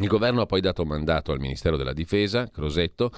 Il 0.00 0.08
governo 0.08 0.42
ha 0.42 0.46
poi 0.46 0.60
dato 0.60 0.84
mandato 0.84 1.32
al 1.32 1.40
Ministero 1.40 1.76
della 1.76 1.92
Difesa, 1.92 2.48
Crosetto, 2.50 3.10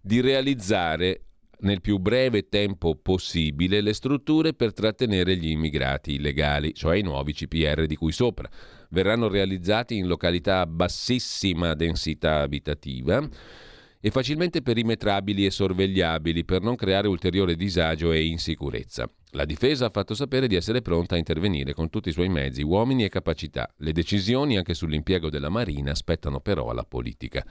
di 0.00 0.20
realizzare 0.20 1.26
nel 1.62 1.80
più 1.80 1.98
breve 1.98 2.48
tempo 2.48 2.94
possibile 2.94 3.80
le 3.80 3.92
strutture 3.92 4.54
per 4.54 4.72
trattenere 4.72 5.36
gli 5.36 5.48
immigrati 5.48 6.14
illegali, 6.14 6.74
cioè 6.74 6.96
i 6.96 7.02
nuovi 7.02 7.32
CPR 7.32 7.86
di 7.86 7.96
cui 7.96 8.12
sopra. 8.12 8.48
Verranno 8.90 9.28
realizzati 9.28 9.96
in 9.96 10.06
località 10.06 10.60
a 10.60 10.66
bassissima 10.66 11.74
densità 11.74 12.40
abitativa 12.40 13.26
e 14.00 14.10
facilmente 14.10 14.62
perimetrabili 14.62 15.44
e 15.44 15.50
sorvegliabili 15.50 16.44
per 16.44 16.62
non 16.62 16.76
creare 16.76 17.08
ulteriore 17.08 17.54
disagio 17.54 18.12
e 18.12 18.24
insicurezza. 18.24 19.10
La 19.34 19.44
difesa 19.44 19.86
ha 19.86 19.90
fatto 19.90 20.14
sapere 20.14 20.48
di 20.48 20.56
essere 20.56 20.82
pronta 20.82 21.14
a 21.14 21.18
intervenire 21.18 21.72
con 21.72 21.88
tutti 21.88 22.08
i 22.08 22.12
suoi 22.12 22.28
mezzi, 22.28 22.62
uomini 22.62 23.04
e 23.04 23.08
capacità. 23.08 23.72
Le 23.76 23.92
decisioni 23.92 24.56
anche 24.56 24.74
sull'impiego 24.74 25.30
della 25.30 25.48
Marina 25.48 25.92
aspettano 25.92 26.40
però 26.40 26.68
alla 26.68 26.82
politica. 26.82 27.44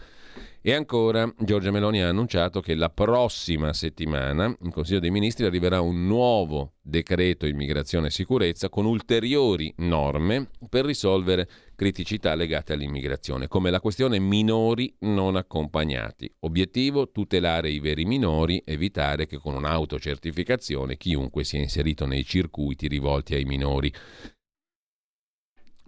E 0.61 0.73
ancora, 0.73 1.33
Giorgia 1.39 1.71
Meloni 1.71 2.01
ha 2.01 2.09
annunciato 2.09 2.59
che 2.59 2.75
la 2.75 2.89
prossima 2.89 3.71
settimana 3.71 4.53
in 4.61 4.71
Consiglio 4.71 4.99
dei 4.99 5.09
Ministri 5.09 5.45
arriverà 5.45 5.79
un 5.79 6.05
nuovo 6.05 6.73
decreto 6.81 7.45
immigrazione 7.45 8.07
e 8.07 8.11
sicurezza 8.11 8.67
con 8.67 8.85
ulteriori 8.85 9.73
norme 9.77 10.49
per 10.67 10.83
risolvere 10.83 11.47
criticità 11.79 12.35
legate 12.35 12.73
all'immigrazione, 12.73 13.47
come 13.47 13.69
la 13.69 13.79
questione 13.79 14.19
minori 14.19 14.93
non 14.99 15.37
accompagnati. 15.37 16.29
Obiettivo 16.39 17.09
tutelare 17.09 17.69
i 17.69 17.79
veri 17.79 18.03
minori, 18.03 18.61
evitare 18.65 19.27
che 19.27 19.37
con 19.37 19.55
un'autocertificazione 19.55 20.97
chiunque 20.97 21.45
sia 21.45 21.61
inserito 21.61 22.05
nei 22.05 22.25
circuiti 22.25 22.89
rivolti 22.89 23.33
ai 23.33 23.45
minori. 23.45 23.89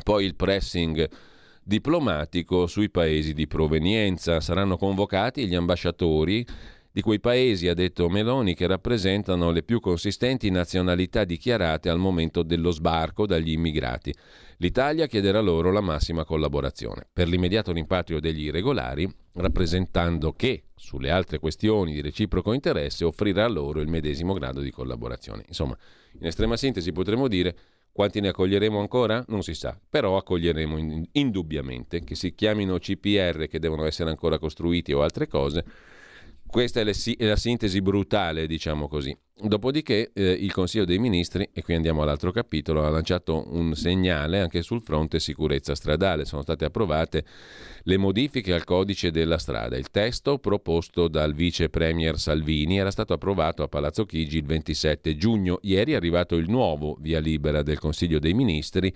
Poi 0.02 0.24
il 0.24 0.36
pressing 0.38 1.10
diplomatico 1.62 2.68
sui 2.68 2.90
paesi 2.90 3.34
di 3.34 3.46
provenienza. 3.46 4.40
Saranno 4.40 4.78
convocati 4.78 5.46
gli 5.46 5.56
ambasciatori 5.56 6.48
di 6.92 7.02
quei 7.02 7.20
paesi, 7.20 7.68
ha 7.68 7.74
detto 7.74 8.10
Meloni, 8.10 8.54
che 8.54 8.68
rappresentano 8.68 9.52
le 9.52 9.64
più 9.64 9.80
consistenti 9.80 10.50
nazionalità 10.50 11.24
dichiarate 11.24 11.90
al 11.90 11.98
momento 11.98 12.44
dello 12.44 12.72
sbarco 12.72 13.26
dagli 13.26 13.52
immigrati. 13.52 14.14
L'Italia 14.58 15.08
chiederà 15.08 15.40
loro 15.40 15.72
la 15.72 15.82
massima 15.82 16.26
collaborazione 16.26 17.08
per 17.12 17.28
l'immediato 17.28 17.72
rimpatrio 17.72 18.20
degli 18.20 18.44
irregolari, 18.44 19.10
rappresentando 19.34 20.34
che, 20.34 20.66
sulle 20.76 21.10
altre 21.10 21.40
questioni 21.40 21.94
di 21.94 22.02
reciproco 22.02 22.52
interesse, 22.52 23.06
offrirà 23.06 23.48
loro 23.48 23.80
il 23.80 23.88
medesimo 23.88 24.34
grado 24.34 24.60
di 24.60 24.72
collaborazione. 24.72 25.44
Insomma, 25.48 25.78
in 26.20 26.26
estrema 26.26 26.58
sintesi 26.58 26.92
potremmo 26.92 27.28
dire 27.28 27.56
quanti 27.94 28.20
ne 28.20 28.30
accoglieremo 28.30 28.80
ancora? 28.80 29.24
Non 29.30 29.44
si 29.44 29.54
sa, 29.54 29.80
però 29.90 30.18
accoglieremo 30.18 31.08
indubbiamente, 31.14 32.04
che 32.04 32.16
si 32.16 32.36
chiamino 32.36 32.78
CPR 32.78 33.48
che 33.48 33.60
devono 33.60 33.86
essere 33.86 34.10
ancora 34.10 34.38
costruiti 34.38 34.92
o 34.92 35.02
altre 35.02 35.28
cose. 35.28 35.66
Questa 36.52 36.82
è, 36.82 36.84
la 36.84 37.38
sintesi 37.38 37.82
brutale, 37.82 38.46
diciamo 38.46 38.90
così. 38.90 39.18
Dopodiché 39.42 40.12
eh, 40.14 40.32
il 40.32 40.52
Consiglio 40.52 40.84
dei 40.84 41.00
Ministri, 41.00 41.48
e 41.54 41.62
qui 41.62 41.76
andiamo 41.76 42.02
all'altro 42.02 42.32
capitolo, 42.32 42.84
ha 42.84 42.90
lanciato 42.90 43.46
un 43.54 43.74
segnale 43.74 44.42
anche 44.42 44.62
sul 44.62 44.82
fronte 44.82 45.22
sicurezza 45.22 45.76
stradale. 45.76 46.26
Sono 46.26 46.42
state 46.42 46.66
approvate 46.66 47.24
le 47.84 47.96
modifiche 47.96 48.54
al 48.54 48.66
codice 48.66 49.12
della 49.12 49.38
strada. 49.38 49.78
Il 49.78 49.92
testo 49.92 50.40
proposto 50.40 51.08
dal 51.08 51.34
vice 51.34 51.70
premier 51.70 52.20
Salvini 52.20 52.80
era 52.80 52.92
stato 52.92 53.14
approvato 53.14 53.64
a 53.64 53.70
Palazzo 53.70 54.04
Chigi 54.04 54.40
il 54.40 54.46
27 54.46 55.16
giugno. 55.16 55.58
Ieri 55.62 55.94
è 55.94 55.96
arrivato 55.96 56.36
il 56.36 56.50
nuovo 56.50 56.98
via 57.00 57.22
libera 57.22 57.64
del 57.64 57.80
Consiglio 57.80 58.20
dei 58.20 58.34
Ministri 58.34 58.94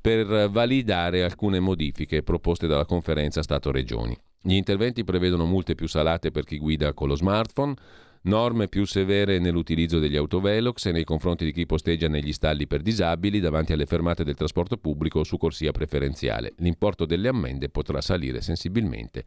per 0.00 0.48
validare 0.50 1.24
alcune 1.24 1.58
modifiche 1.58 2.22
proposte 2.22 2.68
dalla 2.68 2.84
conferenza 2.84 3.42
Stato-Regioni. 3.42 4.16
Gli 4.42 4.54
interventi 4.54 5.04
prevedono 5.04 5.46
multe 5.46 5.74
più 5.74 5.86
salate 5.86 6.30
per 6.30 6.44
chi 6.44 6.58
guida 6.58 6.92
con 6.92 7.08
lo 7.08 7.14
smartphone 7.14 7.74
norme 8.22 8.68
più 8.68 8.84
severe 8.84 9.38
nell'utilizzo 9.38 9.98
degli 9.98 10.16
autovelox 10.16 10.86
e 10.86 10.92
nei 10.92 11.04
confronti 11.04 11.44
di 11.44 11.52
chi 11.52 11.66
posteggia 11.66 12.08
negli 12.08 12.32
stalli 12.32 12.66
per 12.66 12.82
disabili 12.82 13.40
davanti 13.40 13.72
alle 13.72 13.86
fermate 13.86 14.22
del 14.22 14.36
trasporto 14.36 14.76
pubblico 14.76 15.24
su 15.24 15.36
corsia 15.36 15.72
preferenziale. 15.72 16.52
L'importo 16.58 17.04
delle 17.04 17.28
ammende 17.28 17.68
potrà 17.68 18.00
salire 18.00 18.40
sensibilmente 18.40 19.24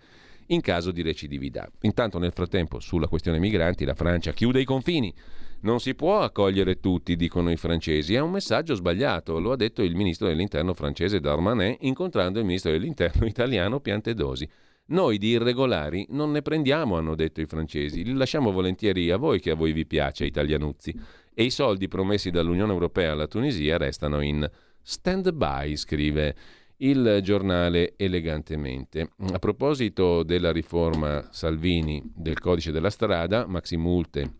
in 0.48 0.62
caso 0.62 0.92
di 0.92 1.02
recidività. 1.02 1.70
Intanto 1.82 2.20
nel 2.20 2.32
frattempo 2.32 2.80
sulla 2.80 3.08
questione 3.08 3.40
migranti 3.40 3.84
la 3.84 3.96
Francia 3.96 4.32
chiude 4.32 4.62
i 4.62 4.66
confini. 4.66 5.14
Non 5.62 5.80
si 5.80 5.96
può 5.96 6.20
accogliere 6.20 6.80
tutti, 6.80 7.16
dicono 7.16 7.50
i 7.52 7.58
francesi. 7.58 8.14
È 8.14 8.20
un 8.20 8.32
messaggio 8.32 8.76
sbagliato, 8.76 9.40
lo 9.40 9.52
ha 9.52 9.56
detto 9.56 9.82
il 9.82 9.96
ministro 9.96 10.28
dell'interno 10.28 10.74
francese 10.74 11.20
Darmanin 11.20 11.78
incontrando 11.80 12.40
il 12.40 12.46
ministro 12.46 12.72
dell'interno 12.72 13.26
italiano 13.28 13.80
Piantedosi. 13.80 14.48
Noi 14.88 15.18
di 15.18 15.30
irregolari 15.30 16.06
non 16.10 16.32
ne 16.32 16.44
prendiamo, 16.44 16.96
hanno 16.96 17.16
detto 17.16 17.42
i 17.42 17.48
francesi, 17.48 18.04
li 18.04 18.14
lasciamo 18.14 18.52
volentieri 18.52 19.10
a 19.10 19.18
voi 19.18 19.40
che 19.40 19.50
a 19.50 19.56
voi 19.56 19.72
vi 19.74 19.88
piace, 19.88 20.26
italianuzzi. 20.26 20.94
E 21.34 21.44
i 21.44 21.50
soldi 21.50 21.88
promessi 21.88 22.30
dall'Unione 22.30 22.72
Europea 22.72 23.14
alla 23.14 23.26
Tunisia 23.26 23.78
restano 23.78 24.22
in 24.22 24.48
stand-by, 24.84 25.76
scrive 25.76 26.36
il 26.78 27.20
giornale 27.24 27.94
elegantemente. 27.98 29.10
A 29.32 29.40
proposito 29.40 30.22
della 30.22 30.52
riforma 30.52 31.30
Salvini 31.32 32.04
del 32.16 32.40
codice 32.40 32.72
della 32.72 32.92
strada, 32.92 33.48
maxi 33.48 33.78
multe, 33.78 34.32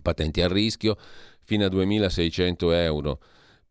patenti 0.00 0.40
a 0.40 0.46
rischio, 0.46 0.96
fino 1.42 1.64
a 1.64 1.68
2.600 1.68 2.72
euro 2.74 3.20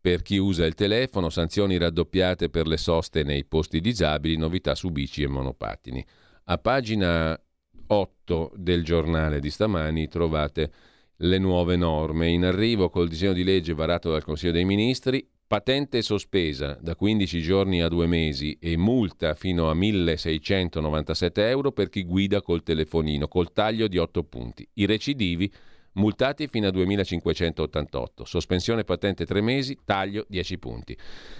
per 0.04 0.20
chi 0.20 0.36
usa 0.36 0.66
il 0.66 0.74
telefono, 0.74 1.30
sanzioni 1.30 1.78
raddoppiate 1.78 2.50
per 2.50 2.66
le 2.66 2.76
soste 2.76 3.22
nei 3.22 3.46
posti 3.46 3.80
disabili, 3.80 4.36
novità 4.36 4.74
su 4.74 4.90
bici 4.90 5.22
e 5.22 5.28
monopattini. 5.28 6.04
A 6.44 6.58
pagina 6.58 7.40
8 7.86 8.52
del 8.54 8.84
giornale 8.84 9.40
di 9.40 9.48
stamani 9.48 10.06
trovate 10.08 10.70
le 11.16 11.38
nuove 11.38 11.76
norme. 11.76 12.28
In 12.28 12.44
arrivo 12.44 12.90
col 12.90 13.08
disegno 13.08 13.32
di 13.32 13.44
legge 13.44 13.72
varato 13.72 14.10
dal 14.10 14.22
Consiglio 14.22 14.52
dei 14.52 14.66
Ministri, 14.66 15.26
patente 15.46 16.02
sospesa 16.02 16.76
da 16.82 16.94
15 16.94 17.40
giorni 17.40 17.80
a 17.80 17.88
2 17.88 18.06
mesi 18.06 18.58
e 18.60 18.76
multa 18.76 19.32
fino 19.32 19.70
a 19.70 19.74
1.697 19.74 21.30
euro 21.48 21.72
per 21.72 21.88
chi 21.88 22.04
guida 22.04 22.42
col 22.42 22.62
telefonino, 22.62 23.26
col 23.26 23.54
taglio 23.54 23.88
di 23.88 23.96
8 23.96 24.22
punti. 24.24 24.68
I 24.74 24.84
recidivi 24.84 25.50
multati 25.94 26.46
fino 26.48 26.68
a 26.68 26.70
2.588, 26.70 28.22
sospensione 28.22 28.84
patente 28.84 29.26
3 29.26 29.40
mesi, 29.40 29.78
taglio 29.84 30.24
10 30.28 30.58
punti. 30.58 30.96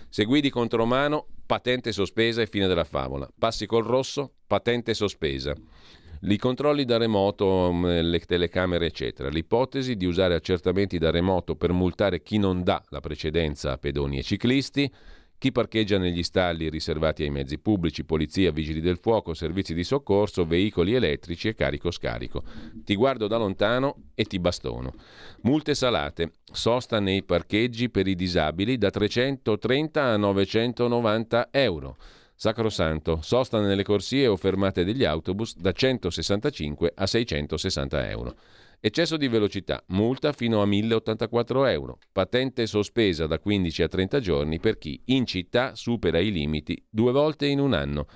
Se 0.08 0.24
guidi 0.24 0.50
contromano, 0.50 1.26
patente 1.46 1.92
sospesa 1.92 2.42
e 2.42 2.46
fine 2.46 2.66
della 2.66 2.84
favola. 2.84 3.28
Passi 3.38 3.66
col 3.66 3.84
rosso, 3.84 4.32
patente 4.46 4.94
sospesa. 4.94 5.54
I 6.26 6.38
controlli 6.38 6.86
da 6.86 6.96
remoto, 6.96 7.70
mm, 7.70 7.84
le 7.84 8.18
telecamere, 8.20 8.86
eccetera. 8.86 9.28
L'ipotesi 9.28 9.94
di 9.94 10.06
usare 10.06 10.34
accertamenti 10.34 10.96
da 10.96 11.10
remoto 11.10 11.54
per 11.54 11.72
multare 11.72 12.22
chi 12.22 12.38
non 12.38 12.62
dà 12.62 12.82
la 12.88 13.00
precedenza 13.00 13.72
a 13.72 13.76
pedoni 13.76 14.18
e 14.18 14.22
ciclisti 14.22 14.90
chi 15.44 15.52
parcheggia 15.52 15.98
negli 15.98 16.22
stalli 16.22 16.70
riservati 16.70 17.22
ai 17.22 17.28
mezzi 17.28 17.58
pubblici, 17.58 18.02
polizia, 18.06 18.50
vigili 18.50 18.80
del 18.80 18.96
fuoco, 18.96 19.34
servizi 19.34 19.74
di 19.74 19.84
soccorso, 19.84 20.46
veicoli 20.46 20.94
elettrici 20.94 21.48
e 21.48 21.54
carico-scarico. 21.54 22.42
Ti 22.82 22.94
guardo 22.94 23.26
da 23.26 23.36
lontano 23.36 24.04
e 24.14 24.24
ti 24.24 24.38
bastono. 24.38 24.94
Multe 25.42 25.74
salate. 25.74 26.30
Sosta 26.50 26.98
nei 26.98 27.24
parcheggi 27.24 27.90
per 27.90 28.06
i 28.06 28.14
disabili 28.14 28.78
da 28.78 28.88
330 28.88 30.02
a 30.02 30.16
990 30.16 31.48
euro. 31.50 31.98
Sacrosanto, 32.34 33.18
sosta 33.20 33.60
nelle 33.60 33.82
corsie 33.82 34.26
o 34.26 34.36
fermate 34.36 34.82
degli 34.82 35.04
autobus 35.04 35.58
da 35.58 35.72
165 35.72 36.92
a 36.94 37.06
660 37.06 38.08
euro. 38.08 38.34
Eccesso 38.80 39.16
di 39.16 39.28
velocità, 39.28 39.82
multa 39.88 40.32
fino 40.32 40.60
a 40.60 40.66
1084 40.66 41.66
euro. 41.66 41.98
Patente 42.12 42.66
sospesa 42.66 43.26
da 43.26 43.38
15 43.38 43.82
a 43.82 43.88
30 43.88 44.20
giorni 44.20 44.60
per 44.60 44.78
chi 44.78 45.00
in 45.06 45.26
città 45.26 45.74
supera 45.74 46.18
i 46.18 46.30
limiti 46.30 46.82
due 46.88 47.12
volte 47.12 47.46
in 47.46 47.60
un 47.60 47.72
anno. 47.72 48.06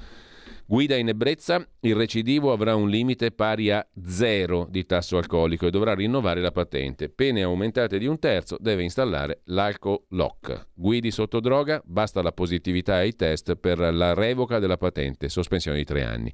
Guida 0.70 0.96
in 0.96 1.08
ebbrezza, 1.08 1.66
il 1.80 1.94
recidivo 1.94 2.52
avrà 2.52 2.74
un 2.74 2.90
limite 2.90 3.30
pari 3.30 3.70
a 3.70 3.86
zero 4.04 4.66
di 4.68 4.84
tasso 4.84 5.16
alcolico 5.16 5.66
e 5.66 5.70
dovrà 5.70 5.94
rinnovare 5.94 6.42
la 6.42 6.52
patente. 6.52 7.08
Pene 7.08 7.42
aumentate 7.42 7.96
di 7.96 8.04
un 8.04 8.18
terzo, 8.18 8.58
deve 8.60 8.82
installare 8.82 9.40
l'alcolock. 9.44 10.68
Guidi 10.74 11.10
sotto 11.10 11.40
droga, 11.40 11.80
basta 11.86 12.20
la 12.20 12.32
positività 12.32 12.96
ai 12.96 13.16
test 13.16 13.54
per 13.56 13.78
la 13.78 14.12
revoca 14.12 14.58
della 14.58 14.76
patente, 14.76 15.30
sospensione 15.30 15.78
di 15.78 15.84
tre 15.84 16.04
anni. 16.04 16.30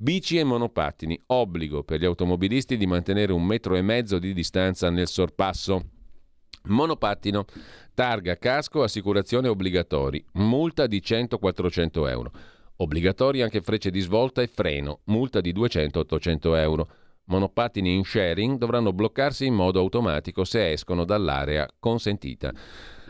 Bici 0.00 0.38
e 0.38 0.44
monopattini, 0.44 1.20
obbligo 1.26 1.82
per 1.82 1.98
gli 1.98 2.04
automobilisti 2.04 2.76
di 2.76 2.86
mantenere 2.86 3.32
un 3.32 3.44
metro 3.44 3.74
e 3.74 3.82
mezzo 3.82 4.20
di 4.20 4.32
distanza 4.32 4.90
nel 4.90 5.08
sorpasso. 5.08 5.86
Monopattino, 6.66 7.44
targa, 7.94 8.36
casco, 8.38 8.84
assicurazione 8.84 9.48
obbligatori, 9.48 10.24
multa 10.34 10.86
di 10.86 11.02
100-400 11.04 12.08
euro. 12.10 12.30
Obbligatori 12.76 13.42
anche 13.42 13.60
frecce 13.60 13.90
di 13.90 13.98
svolta 13.98 14.40
e 14.40 14.46
freno, 14.46 15.00
multa 15.06 15.40
di 15.40 15.52
200-800 15.52 16.56
euro. 16.58 16.88
Monopattini 17.24 17.92
in 17.92 18.04
sharing 18.04 18.56
dovranno 18.56 18.92
bloccarsi 18.92 19.46
in 19.46 19.54
modo 19.54 19.80
automatico 19.80 20.44
se 20.44 20.70
escono 20.70 21.04
dall'area 21.04 21.68
consentita. 21.76 22.52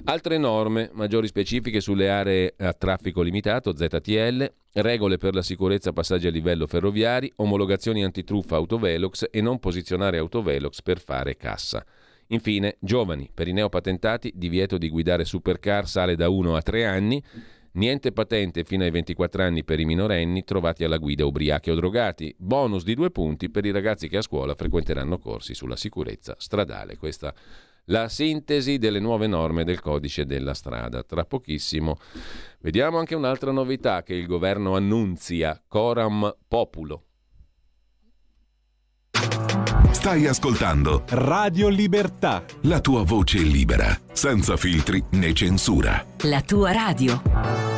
Altre 0.05 0.39
norme, 0.39 0.91
maggiori 0.93 1.27
specifiche 1.27 1.81
sulle 1.81 2.09
aree 2.09 2.55
a 2.59 2.73
traffico 2.73 3.21
limitato, 3.21 3.77
ZTL, 3.77 4.51
regole 4.75 5.19
per 5.19 5.35
la 5.35 5.43
sicurezza 5.43 5.93
passaggi 5.93 6.27
a 6.27 6.31
livello 6.31 6.67
ferroviari, 6.67 7.31
omologazioni 7.37 8.05
antitruffa 8.05 8.57
autovelox 8.57 9.27
e 9.31 9.41
non 9.41 9.59
posizionare 9.59 10.19
autovelox 10.19 10.83
per 10.83 11.01
fare 11.01 11.37
cassa. 11.37 11.85
Infine, 12.29 12.77
giovani, 12.81 13.31
per 13.33 13.49
i 13.49 13.53
neopatentati, 13.53 14.33
divieto 14.35 14.79
di 14.79 14.89
guidare 14.89 15.25
supercar 15.25 15.87
sale 15.89 16.17
da 16.17 16.29
1 16.29 16.57
a 16.57 16.63
3 16.63 16.87
anni, 16.87 17.23
Niente 17.79 18.11
patente 18.11 18.65
fino 18.65 18.83
ai 18.83 18.91
24 18.91 19.43
anni 19.43 19.63
per 19.63 19.79
i 19.79 19.85
minorenni 19.85 20.43
trovati 20.43 20.83
alla 20.83 20.97
guida 20.97 21.25
ubriachi 21.25 21.71
o 21.71 21.77
drogati. 21.77 22.35
Bonus 22.37 22.83
di 22.83 22.95
due 22.95 23.11
punti 23.11 23.51
per 23.51 23.65
i 23.67 23.71
ragazzi 23.71 24.09
che 24.09 24.17
a 24.17 24.23
scuola 24.23 24.55
frequenteranno 24.57 25.19
corsi 25.19 25.55
sulla 25.55 25.77
sicurezza 25.77 26.35
stradale. 26.39 26.97
Questa 26.97 27.33
la 27.89 28.09
sintesi 28.09 28.79
delle 28.79 29.01
nuove 29.01 29.27
norme 29.27 29.65
del 29.65 29.81
codice 29.81 30.25
della 30.25 30.55
strada. 30.55 31.03
Tra 31.03 31.25
pochissimo 31.25 31.99
vediamo 32.61 32.99
anche 32.99 33.15
un'altra 33.15 33.51
novità 33.51 34.03
che 34.03 34.15
il 34.15 34.27
governo 34.27 34.75
annunzia, 34.75 35.63
Coram 35.67 36.37
Populo. 36.47 37.03
Stai 39.91 40.27
ascoltando 40.27 41.05
Radio 41.09 41.69
Libertà. 41.69 42.45
la 42.63 42.81
tua 42.81 43.03
voce 43.03 43.39
libera, 43.39 43.99
senza 44.13 44.57
filtri 44.57 45.03
né 45.13 45.33
censura. 45.33 46.05
La 46.23 46.41
tua 46.41 46.73
radio. 46.73 47.78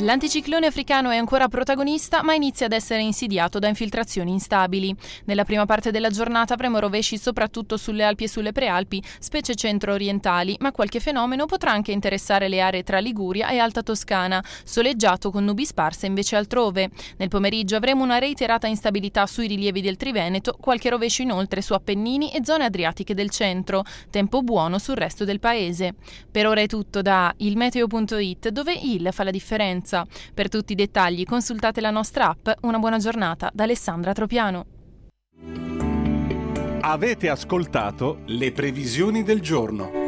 L'anticiclone 0.00 0.66
africano 0.66 1.10
è 1.10 1.16
ancora 1.16 1.48
protagonista, 1.48 2.22
ma 2.22 2.32
inizia 2.32 2.66
ad 2.66 2.72
essere 2.72 3.02
insidiato 3.02 3.58
da 3.58 3.66
infiltrazioni 3.66 4.30
instabili. 4.30 4.94
Nella 5.24 5.42
prima 5.42 5.66
parte 5.66 5.90
della 5.90 6.10
giornata 6.10 6.54
avremo 6.54 6.78
rovesci 6.78 7.18
soprattutto 7.18 7.76
sulle 7.76 8.04
Alpi 8.04 8.22
e 8.22 8.28
sulle 8.28 8.52
Prealpi, 8.52 9.02
specie 9.18 9.56
centro-orientali, 9.56 10.54
ma 10.60 10.70
qualche 10.70 11.00
fenomeno 11.00 11.46
potrà 11.46 11.72
anche 11.72 11.90
interessare 11.90 12.46
le 12.46 12.60
aree 12.60 12.84
tra 12.84 13.00
Liguria 13.00 13.48
e 13.48 13.58
Alta 13.58 13.82
Toscana, 13.82 14.40
soleggiato 14.62 15.32
con 15.32 15.42
nubi 15.42 15.64
sparse 15.64 16.06
invece 16.06 16.36
altrove. 16.36 16.90
Nel 17.16 17.28
pomeriggio 17.28 17.74
avremo 17.74 18.04
una 18.04 18.18
reiterata 18.18 18.68
instabilità 18.68 19.26
sui 19.26 19.48
rilievi 19.48 19.80
del 19.80 19.96
Triveneto, 19.96 20.56
qualche 20.60 20.90
rovescio 20.90 21.22
inoltre 21.22 21.60
su 21.60 21.72
Appennini 21.72 22.30
e 22.30 22.44
zone 22.44 22.64
adriatiche 22.64 23.14
del 23.14 23.30
centro, 23.30 23.82
tempo 24.10 24.42
buono 24.42 24.78
sul 24.78 24.94
resto 24.94 25.24
del 25.24 25.40
paese. 25.40 25.96
Per 26.30 26.46
ora 26.46 26.60
è 26.60 26.68
tutto 26.68 27.02
da 27.02 27.34
ilmeteo.it, 27.36 28.50
dove 28.50 28.78
il 28.80 29.08
fa 29.10 29.24
la 29.24 29.32
differenza. 29.32 29.86
Per 30.34 30.48
tutti 30.48 30.72
i 30.72 30.76
dettagli 30.76 31.24
consultate 31.24 31.80
la 31.80 31.90
nostra 31.90 32.28
app. 32.28 32.48
Una 32.62 32.78
buona 32.78 32.98
giornata 32.98 33.50
da 33.52 33.64
Alessandra 33.64 34.12
Tropiano. 34.12 34.66
Avete 36.80 37.28
ascoltato 37.28 38.20
le 38.26 38.52
previsioni 38.52 39.22
del 39.22 39.40
giorno. 39.40 40.07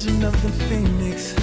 Legend 0.00 0.24
of 0.24 0.42
the 0.42 0.48
phoenix. 0.64 1.34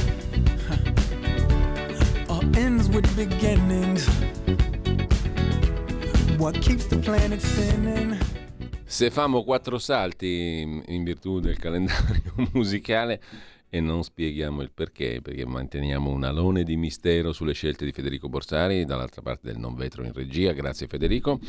All 2.30 2.44
ends 2.58 2.90
with 2.90 3.06
beginnings. 3.16 4.08
What 6.40 6.60
keeps 6.60 6.88
the 6.88 6.98
planet 6.98 7.40
spinning? 7.40 8.18
Se 8.84 9.12
famo 9.12 9.44
quattro 9.44 9.78
salti 9.78 10.82
in 10.88 11.04
virtù 11.04 11.40
del 11.40 11.60
calendario 11.60 12.34
musicale 12.54 13.22
e 13.70 13.80
non 13.80 14.04
spieghiamo 14.04 14.64
il 14.64 14.72
perché, 14.74 15.20
perché 15.22 15.46
manteniamo 15.46 16.10
un 16.10 16.24
alone 16.24 16.64
di 16.64 16.78
mistero 16.78 17.34
sulle 17.34 17.54
scelte 17.54 17.86
di 17.86 17.92
Federico 17.92 18.28
Borsari, 18.28 18.86
dall'altra 18.86 19.22
parte 19.22 19.50
del 19.50 19.60
non 19.60 19.76
vetro 19.76 20.04
in 20.04 20.14
regia, 20.14 20.54
grazie 20.54 20.88
Federico, 20.88 21.40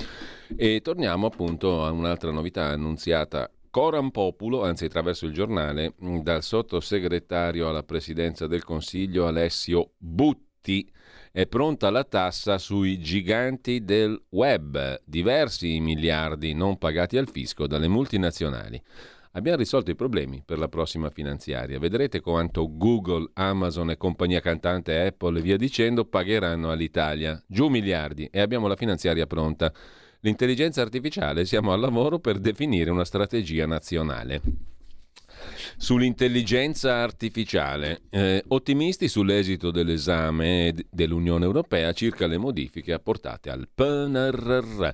e 0.56 0.80
torniamo 0.82 1.26
appunto 1.26 1.84
a 1.86 1.90
un'altra 1.90 2.30
novità 2.32 2.66
annunziata 2.66 3.50
Coram 3.70 4.10
Populo, 4.10 4.64
anzi 4.64 4.86
attraverso 4.86 5.26
il 5.26 5.32
giornale, 5.32 5.94
dal 6.22 6.42
sottosegretario 6.42 7.68
alla 7.68 7.82
presidenza 7.82 8.46
del 8.46 8.64
Consiglio 8.64 9.26
Alessio 9.26 9.92
Butti. 9.98 10.90
È 11.30 11.46
pronta 11.46 11.90
la 11.90 12.04
tassa 12.04 12.58
sui 12.58 12.98
giganti 12.98 13.84
del 13.84 14.20
web, 14.30 15.00
diversi 15.04 15.78
miliardi 15.80 16.54
non 16.54 16.78
pagati 16.78 17.16
al 17.16 17.28
fisco 17.28 17.66
dalle 17.66 17.88
multinazionali. 17.88 18.82
Abbiamo 19.32 19.58
risolto 19.58 19.90
i 19.90 19.94
problemi 19.94 20.42
per 20.44 20.58
la 20.58 20.68
prossima 20.68 21.10
finanziaria. 21.10 21.78
Vedrete 21.78 22.20
quanto 22.20 22.76
Google, 22.76 23.30
Amazon 23.34 23.90
e 23.90 23.96
compagnia 23.96 24.40
cantante 24.40 24.98
Apple 25.00 25.38
e 25.38 25.42
via 25.42 25.56
dicendo 25.56 26.06
pagheranno 26.06 26.70
all'Italia. 26.70 27.40
Giù 27.46 27.68
miliardi 27.68 28.28
e 28.32 28.40
abbiamo 28.40 28.66
la 28.66 28.76
finanziaria 28.76 29.26
pronta. 29.26 29.72
L'intelligenza 30.20 30.82
artificiale 30.82 31.44
siamo 31.44 31.72
al 31.72 31.80
lavoro 31.80 32.18
per 32.18 32.38
definire 32.38 32.90
una 32.90 33.04
strategia 33.04 33.66
nazionale. 33.66 34.42
Sull'intelligenza 35.76 36.96
artificiale, 36.96 38.02
eh, 38.10 38.42
ottimisti 38.48 39.06
sull'esito 39.06 39.70
dell'esame 39.70 40.74
dell'Unione 40.90 41.44
Europea 41.44 41.92
circa 41.92 42.26
le 42.26 42.36
modifiche 42.36 42.92
apportate 42.92 43.50
al 43.50 43.68
PNRR. 43.72 44.88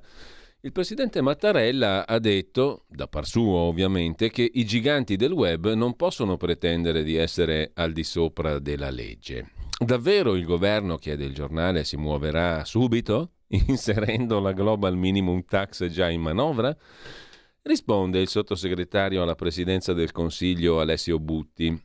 Il 0.61 0.73
presidente 0.73 1.23
Mattarella 1.23 2.07
ha 2.07 2.19
detto, 2.19 2.85
da 2.89 3.07
par 3.07 3.27
suo 3.27 3.57
ovviamente, 3.57 4.31
che 4.31 4.51
i 4.53 4.65
giganti 4.67 5.17
del 5.17 5.33
web 5.33 5.73
non 5.73 5.95
possono 5.97 6.37
pretendere 6.37 7.03
di 7.03 7.17
essere 7.17 7.71
al 7.75 7.93
di 7.93 8.05
sopra 8.05 8.59
della 8.59 8.91
legge. 8.91 9.53
Davvero 9.79 10.35
il 10.35 10.45
governo, 10.45 10.97
chiede 10.97 11.25
il 11.25 11.35
giornale, 11.35 11.85
si 11.85 11.97
muoverà 11.97 12.65
subito, 12.65 13.33
inserendo 13.69 14.41
la 14.41 14.53
Global 14.53 14.97
Minimum 14.97 15.45
Tax 15.45 15.87
già 15.87 16.09
in 16.11 16.21
manovra? 16.21 16.77
Risponde 17.63 18.21
il 18.21 18.29
sottosegretario 18.29 19.23
alla 19.23 19.35
presidenza 19.35 19.93
del 19.93 20.13
Consiglio 20.13 20.81
Alessio 20.81 21.19
Butti. 21.19 21.83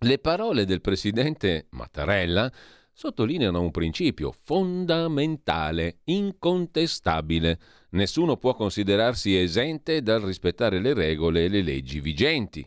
Le 0.00 0.18
parole 0.18 0.64
del 0.64 0.80
presidente 0.80 1.66
Mattarella 1.70 2.50
sottolineano 2.92 3.60
un 3.60 3.70
principio 3.70 4.32
fondamentale, 4.32 5.98
incontestabile. 6.04 7.58
Nessuno 7.90 8.36
può 8.36 8.54
considerarsi 8.54 9.36
esente 9.36 10.00
dal 10.00 10.22
rispettare 10.22 10.80
le 10.80 10.94
regole 10.94 11.44
e 11.44 11.48
le 11.48 11.62
leggi 11.62 12.00
vigenti. 12.00 12.66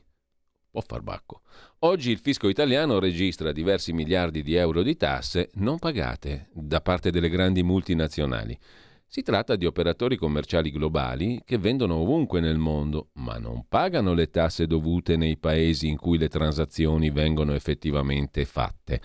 Può 0.70 0.82
far 0.82 1.02
bacco. 1.02 1.42
Oggi 1.82 2.10
il 2.10 2.18
fisco 2.18 2.50
italiano 2.50 2.98
registra 2.98 3.52
diversi 3.52 3.94
miliardi 3.94 4.42
di 4.42 4.56
euro 4.56 4.82
di 4.82 4.98
tasse 4.98 5.52
non 5.56 5.78
pagate 5.78 6.48
da 6.52 6.82
parte 6.82 7.12
delle 7.12 7.30
grandi 7.30 7.62
multinazionali. 7.62 8.58
Si 9.06 9.22
tratta 9.22 9.56
di 9.56 9.68
operatori 9.68 10.16
commerciali 10.16 10.72
globali 10.72 11.40
che 11.46 11.60
vendono 11.60 11.98
ovunque 11.98 12.40
nel 12.40 12.58
mondo, 12.58 13.10
ma 13.14 13.38
non 13.38 13.66
pagano 13.70 14.16
le 14.16 14.32
tasse 14.32 14.66
dovute 14.66 15.18
nei 15.18 15.38
paesi 15.38 15.88
in 15.88 15.98
cui 15.98 16.18
le 16.18 16.30
transazioni 16.30 17.12
vengono 17.12 17.54
effettivamente 17.54 18.44
fatte. 18.46 19.00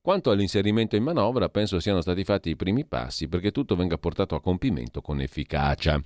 Quanto 0.00 0.32
all'inserimento 0.32 0.96
in 0.96 1.04
manovra, 1.04 1.48
penso 1.48 1.78
siano 1.78 2.00
stati 2.00 2.24
fatti 2.24 2.50
i 2.50 2.56
primi 2.56 2.84
passi 2.84 3.28
perché 3.28 3.52
tutto 3.52 3.76
venga 3.76 3.96
portato 3.96 4.34
a 4.34 4.40
compimento 4.40 5.00
con 5.02 5.20
efficacia. 5.20 6.02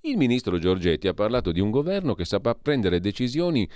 Il 0.00 0.16
ministro 0.16 0.58
Giorgetti 0.58 1.06
ha 1.06 1.14
parlato 1.14 1.52
di 1.52 1.60
un 1.60 1.70
governo 1.70 2.14
che 2.14 2.24
saprà 2.24 2.56
prendere 2.56 2.98
decisioni 2.98 3.66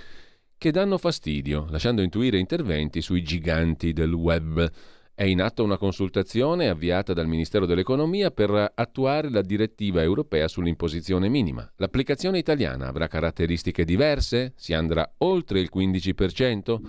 che 0.59 0.71
danno 0.71 0.97
fastidio, 0.97 1.67
lasciando 1.69 2.01
intuire 2.01 2.37
interventi 2.37 3.01
sui 3.01 3.23
giganti 3.23 3.93
del 3.93 4.11
web. 4.11 4.69
È 5.15 5.23
in 5.23 5.41
atto 5.41 5.63
una 5.63 5.77
consultazione 5.77 6.67
avviata 6.67 7.13
dal 7.13 7.27
Ministero 7.27 7.65
dell'Economia 7.65 8.29
per 8.29 8.73
attuare 8.75 9.29
la 9.29 9.41
direttiva 9.41 10.01
europea 10.01 10.49
sull'imposizione 10.49 11.29
minima. 11.29 11.69
L'applicazione 11.77 12.39
italiana 12.39 12.87
avrà 12.87 13.07
caratteristiche 13.07 13.85
diverse? 13.85 14.51
Si 14.57 14.73
andrà 14.73 15.09
oltre 15.19 15.61
il 15.61 15.69
15%? 15.73 16.79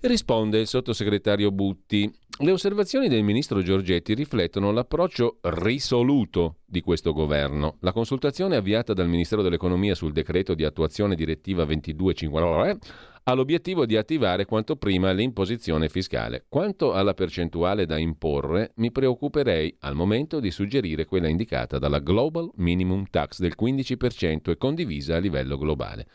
Risponde 0.00 0.60
il 0.60 0.68
sottosegretario 0.68 1.50
Butti. 1.50 2.08
Le 2.38 2.52
osservazioni 2.52 3.08
del 3.08 3.24
ministro 3.24 3.62
Giorgetti 3.62 4.14
riflettono 4.14 4.70
l'approccio 4.70 5.38
risoluto 5.40 6.58
di 6.64 6.80
questo 6.82 7.12
governo. 7.12 7.78
La 7.80 7.90
consultazione 7.90 8.54
avviata 8.54 8.92
dal 8.92 9.08
Ministero 9.08 9.42
dell'Economia 9.42 9.96
sul 9.96 10.12
decreto 10.12 10.54
di 10.54 10.62
attuazione 10.62 11.16
direttiva 11.16 11.64
2259 11.64 12.78
ha 13.24 13.32
l'obiettivo 13.34 13.86
di 13.86 13.96
attivare 13.96 14.44
quanto 14.44 14.76
prima 14.76 15.10
l'imposizione 15.10 15.88
fiscale. 15.88 16.44
Quanto 16.48 16.92
alla 16.92 17.12
percentuale 17.12 17.84
da 17.84 17.98
imporre, 17.98 18.70
mi 18.76 18.92
preoccuperei 18.92 19.78
al 19.80 19.96
momento 19.96 20.38
di 20.38 20.52
suggerire 20.52 21.06
quella 21.06 21.26
indicata 21.26 21.80
dalla 21.80 21.98
Global 21.98 22.48
Minimum 22.54 23.06
Tax 23.10 23.40
del 23.40 23.56
15% 23.60 24.50
e 24.50 24.56
condivisa 24.56 25.16
a 25.16 25.18
livello 25.18 25.58
globale. 25.58 26.06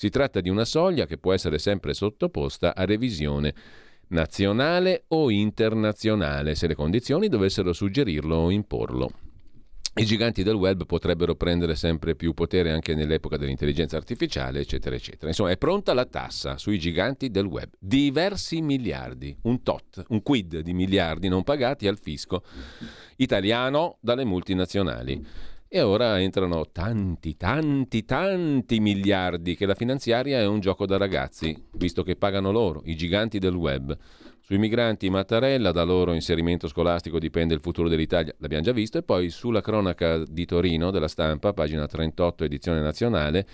Si 0.00 0.08
tratta 0.08 0.40
di 0.40 0.48
una 0.48 0.64
soglia 0.64 1.04
che 1.04 1.18
può 1.18 1.34
essere 1.34 1.58
sempre 1.58 1.92
sottoposta 1.92 2.74
a 2.74 2.86
revisione 2.86 3.52
nazionale 4.08 5.04
o 5.08 5.30
internazionale 5.30 6.54
se 6.54 6.66
le 6.66 6.74
condizioni 6.74 7.28
dovessero 7.28 7.74
suggerirlo 7.74 8.34
o 8.34 8.50
imporlo. 8.50 9.10
I 9.96 10.06
giganti 10.06 10.42
del 10.42 10.54
web 10.54 10.86
potrebbero 10.86 11.34
prendere 11.34 11.74
sempre 11.74 12.14
più 12.14 12.32
potere 12.32 12.70
anche 12.70 12.94
nell'epoca 12.94 13.36
dell'intelligenza 13.36 13.98
artificiale, 13.98 14.60
eccetera, 14.60 14.96
eccetera. 14.96 15.26
Insomma, 15.26 15.50
è 15.50 15.58
pronta 15.58 15.92
la 15.92 16.06
tassa 16.06 16.56
sui 16.56 16.78
giganti 16.78 17.28
del 17.28 17.44
web. 17.44 17.68
Diversi 17.78 18.62
miliardi, 18.62 19.36
un 19.42 19.62
tot, 19.62 20.02
un 20.08 20.22
quid 20.22 20.60
di 20.60 20.72
miliardi 20.72 21.28
non 21.28 21.42
pagati 21.42 21.86
al 21.86 21.98
fisco 21.98 22.42
italiano 23.16 23.98
dalle 24.00 24.24
multinazionali. 24.24 25.22
E 25.72 25.82
ora 25.82 26.20
entrano 26.20 26.66
tanti, 26.72 27.36
tanti, 27.36 28.04
tanti 28.04 28.80
miliardi 28.80 29.54
che 29.54 29.66
la 29.66 29.76
finanziaria 29.76 30.40
è 30.40 30.44
un 30.44 30.58
gioco 30.58 30.84
da 30.84 30.96
ragazzi, 30.96 31.56
visto 31.74 32.02
che 32.02 32.16
pagano 32.16 32.50
loro, 32.50 32.82
i 32.86 32.96
giganti 32.96 33.38
del 33.38 33.54
web. 33.54 33.96
Sui 34.40 34.58
migranti 34.58 35.08
Mattarella, 35.10 35.70
da 35.70 35.84
loro 35.84 36.12
inserimento 36.12 36.66
scolastico 36.66 37.20
dipende 37.20 37.54
il 37.54 37.60
futuro 37.60 37.88
dell'Italia, 37.88 38.34
l'abbiamo 38.38 38.64
già 38.64 38.72
visto, 38.72 38.98
e 38.98 39.04
poi 39.04 39.30
sulla 39.30 39.60
cronaca 39.60 40.24
di 40.24 40.44
Torino 40.44 40.90
della 40.90 41.06
stampa, 41.06 41.52
pagina 41.52 41.86
38, 41.86 42.42
edizione 42.42 42.80
nazionale, 42.80 43.46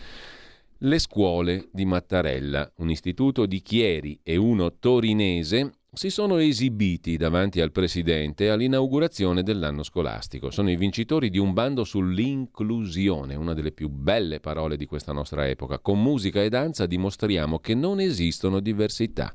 le 0.78 0.98
scuole 0.98 1.68
di 1.70 1.84
Mattarella, 1.84 2.72
un 2.76 2.88
istituto 2.88 3.44
di 3.44 3.60
Chieri 3.60 4.18
e 4.22 4.36
uno 4.36 4.78
torinese 4.78 5.70
si 5.96 6.10
sono 6.10 6.36
esibiti 6.36 7.16
davanti 7.16 7.58
al 7.62 7.72
Presidente 7.72 8.50
all'inaugurazione 8.50 9.42
dell'anno 9.42 9.82
scolastico. 9.82 10.50
Sono 10.50 10.70
i 10.70 10.76
vincitori 10.76 11.30
di 11.30 11.38
un 11.38 11.54
bando 11.54 11.84
sull'inclusione, 11.84 13.34
una 13.34 13.54
delle 13.54 13.72
più 13.72 13.88
belle 13.88 14.38
parole 14.38 14.76
di 14.76 14.84
questa 14.84 15.14
nostra 15.14 15.48
epoca. 15.48 15.78
Con 15.78 16.02
musica 16.02 16.42
e 16.42 16.50
danza 16.50 16.84
dimostriamo 16.84 17.60
che 17.60 17.74
non 17.74 17.98
esistono 17.98 18.60
diversità. 18.60 19.34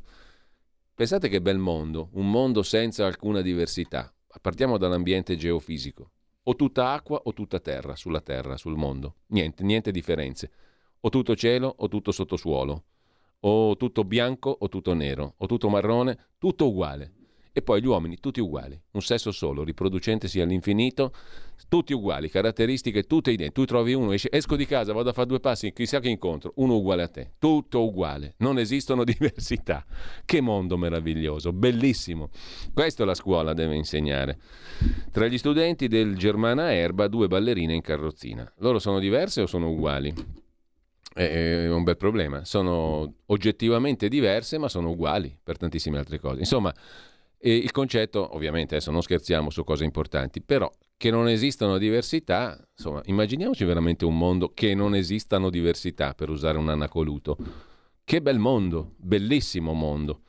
Pensate 0.94 1.30
che 1.30 1.42
bel 1.42 1.58
mondo, 1.58 2.10
un 2.14 2.30
mondo 2.30 2.62
senza 2.62 3.08
alcuna 3.08 3.42
diversità. 3.42 4.14
Partiamo 4.40 4.78
dall'ambiente 4.78 5.36
geofisico. 5.36 6.12
O 6.44 6.56
tutta 6.56 6.92
acqua 6.92 7.22
o 7.24 7.34
tutta 7.34 7.60
terra 7.60 7.96
sulla 7.96 8.22
terra, 8.22 8.56
sul 8.56 8.78
mondo. 8.78 9.16
Niente, 9.30 9.64
niente 9.64 9.90
differenze. 9.90 10.52
O 11.00 11.10
tutto 11.10 11.36
cielo 11.36 11.74
o 11.76 11.88
tutto 11.88 12.12
sottosuolo 12.12 12.84
o 13.42 13.78
tutto 13.78 14.04
bianco 14.04 14.56
o 14.60 14.68
tutto 14.68 14.94
nero, 14.94 15.36
o 15.38 15.46
tutto 15.46 15.70
marrone, 15.70 16.18
tutto 16.38 16.68
uguale. 16.68 17.14
E 17.54 17.62
poi 17.62 17.82
gli 17.82 17.86
uomini 17.86 18.18
tutti 18.18 18.40
uguali, 18.40 18.80
un 18.92 19.02
sesso 19.02 19.32
solo, 19.32 19.66
riproducentesi 19.66 20.40
all'infinito, 20.40 21.12
tutti 21.68 21.92
uguali, 21.92 22.30
caratteristiche 22.30 23.04
tutte 23.04 23.32
identiche. 23.32 23.52
Tu 23.52 23.66
trovi 23.66 23.94
uno, 23.94 24.14
esci, 24.14 24.30
esco 24.32 24.56
di 24.56 24.66
casa, 24.66 24.94
vado 24.94 25.10
a 25.10 25.14
fare 25.14 25.28
due 25.28 25.42
passi, 25.42 25.74
chissà 25.74 26.00
che 26.00 26.08
incontro, 26.08 26.54
uno 26.56 26.78
uguale 26.78 27.04
a 27.04 27.10
te, 27.10 27.34
tutto 27.40 27.84
uguale, 27.84 28.36
non 28.38 28.58
esistono 28.58 29.04
diversità. 29.06 29.86
Che 30.24 30.40
mondo 30.40 30.78
meraviglioso, 30.78 31.52
bellissimo. 31.52 32.30
Questo 32.74 33.04
la 33.04 33.16
scuola 33.16 33.54
deve 33.54 33.76
insegnare. 33.76 34.40
Tra 35.12 35.28
gli 35.28 35.38
studenti 35.38 35.90
del 35.90 36.16
Germana 36.16 36.74
Erba, 36.74 37.10
due 37.10 37.28
ballerine 37.28 37.74
in 37.74 37.82
carrozzina. 37.82 38.50
Loro 38.60 38.80
sono 38.80 39.00
diverse 39.00 39.42
o 39.42 39.46
sono 39.46 39.70
uguali? 39.70 40.41
È 41.14 41.70
un 41.70 41.84
bel 41.84 41.98
problema. 41.98 42.46
Sono 42.46 43.16
oggettivamente 43.28 44.08
diverse, 44.08 44.58
ma 44.58 44.70
sono 44.70 44.92
uguali 44.92 45.38
per 45.42 45.58
tantissime 45.58 45.98
altre 45.98 46.20
cose. 46.20 46.40
Insomma, 46.40 46.74
il 47.40 47.72
concetto, 47.72 48.36
ovviamente, 48.36 48.76
adesso 48.76 48.92
non 48.92 49.02
scherziamo 49.02 49.50
su 49.50 49.64
cose 49.64 49.84
importanti, 49.84 50.42
però 50.42 50.72
che 50.96 51.10
non 51.10 51.28
esistano 51.28 51.78
diversità, 51.80 52.64
insomma, 52.78 53.02
immaginiamoci 53.06 53.64
veramente 53.66 54.06
un 54.06 54.18
mondo 54.18 54.52
che 54.54 54.76
non 54.76 54.94
esistano 54.94 55.50
diversità, 55.50 56.14
per 56.14 56.30
usare 56.30 56.58
un 56.58 56.70
anacoluto. 56.70 57.38
Che 58.04 58.22
bel 58.22 58.40
mondo, 58.40 58.94
bellissimo 58.98 59.74
mondo. 59.74 60.22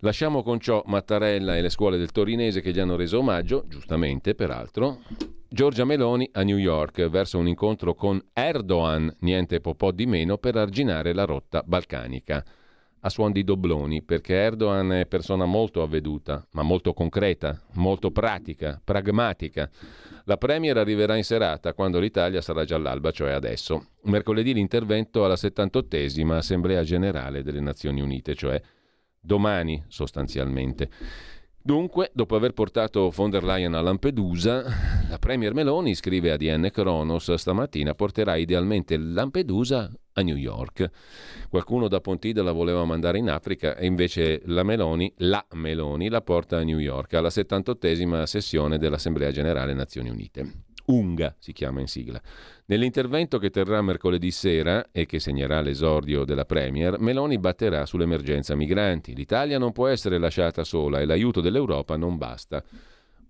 Lasciamo 0.00 0.42
con 0.42 0.58
ciò 0.58 0.82
Mattarella 0.86 1.56
e 1.56 1.62
le 1.62 1.70
scuole 1.70 1.98
del 1.98 2.10
Torinese 2.10 2.60
che 2.60 2.72
gli 2.72 2.80
hanno 2.80 2.96
reso 2.96 3.18
omaggio, 3.18 3.64
giustamente 3.68 4.34
peraltro, 4.34 5.00
Giorgia 5.48 5.84
Meloni 5.84 6.28
a 6.32 6.42
New 6.42 6.56
York 6.56 7.08
verso 7.08 7.38
un 7.38 7.46
incontro 7.46 7.94
con 7.94 8.18
Erdogan, 8.32 9.14
niente 9.20 9.60
po' 9.60 9.92
di 9.92 10.06
meno, 10.06 10.38
per 10.38 10.56
arginare 10.56 11.12
la 11.12 11.24
rotta 11.24 11.62
balcanica. 11.62 12.42
A 13.00 13.08
suon 13.10 13.32
di 13.32 13.44
dobloni, 13.44 14.00
perché 14.02 14.34
Erdogan 14.34 14.92
è 14.92 15.06
persona 15.06 15.44
molto 15.44 15.82
avveduta, 15.82 16.46
ma 16.52 16.62
molto 16.62 16.94
concreta, 16.94 17.60
molto 17.72 18.10
pratica, 18.12 18.80
pragmatica. 18.82 19.68
La 20.24 20.38
Premier 20.38 20.78
arriverà 20.78 21.16
in 21.16 21.24
serata, 21.24 21.74
quando 21.74 21.98
l'Italia 21.98 22.40
sarà 22.40 22.64
già 22.64 22.76
all'alba, 22.76 23.10
cioè 23.10 23.32
adesso. 23.32 23.88
Mercoledì 24.04 24.54
l'intervento 24.54 25.24
alla 25.24 25.34
78esima 25.34 26.36
Assemblea 26.36 26.82
Generale 26.82 27.42
delle 27.42 27.60
Nazioni 27.60 28.00
Unite, 28.00 28.34
cioè 28.34 28.58
domani 29.22 29.82
sostanzialmente. 29.86 30.90
Dunque, 31.64 32.10
dopo 32.12 32.34
aver 32.34 32.54
portato 32.54 33.08
von 33.10 33.30
der 33.30 33.44
Leyen 33.44 33.74
a 33.74 33.80
Lampedusa, 33.80 34.64
la 35.08 35.18
Premier 35.20 35.54
Meloni, 35.54 35.94
scrive 35.94 36.32
ADN 36.32 36.70
Kronos 36.72 37.32
stamattina, 37.34 37.94
porterà 37.94 38.34
idealmente 38.34 38.96
Lampedusa 38.96 39.88
a 40.14 40.22
New 40.22 40.34
York. 40.34 40.90
Qualcuno 41.48 41.86
da 41.86 42.00
Pontida 42.00 42.42
la 42.42 42.50
voleva 42.50 42.84
mandare 42.84 43.18
in 43.18 43.30
Africa 43.30 43.76
e 43.76 43.86
invece 43.86 44.42
la 44.46 44.64
Meloni, 44.64 45.12
la 45.18 45.46
Meloni, 45.52 46.08
la 46.08 46.20
porta 46.20 46.58
a 46.58 46.64
New 46.64 46.80
York 46.80 47.14
alla 47.14 47.28
78esima 47.28 48.24
sessione 48.24 48.76
dell'Assemblea 48.76 49.30
Generale 49.30 49.72
Nazioni 49.72 50.10
Unite. 50.10 50.71
UNGA 50.86 51.34
si 51.38 51.52
chiama 51.52 51.80
in 51.80 51.88
sigla. 51.88 52.20
Nell'intervento 52.66 53.38
che 53.38 53.50
terrà 53.50 53.82
mercoledì 53.82 54.30
sera 54.30 54.88
e 54.92 55.06
che 55.06 55.20
segnerà 55.20 55.60
l'esordio 55.60 56.24
della 56.24 56.44
Premier, 56.44 56.98
Meloni 56.98 57.38
batterà 57.38 57.86
sull'emergenza 57.86 58.54
migranti. 58.54 59.14
L'Italia 59.14 59.58
non 59.58 59.72
può 59.72 59.88
essere 59.88 60.18
lasciata 60.18 60.64
sola 60.64 61.00
e 61.00 61.04
l'aiuto 61.04 61.40
dell'Europa 61.40 61.96
non 61.96 62.16
basta. 62.16 62.62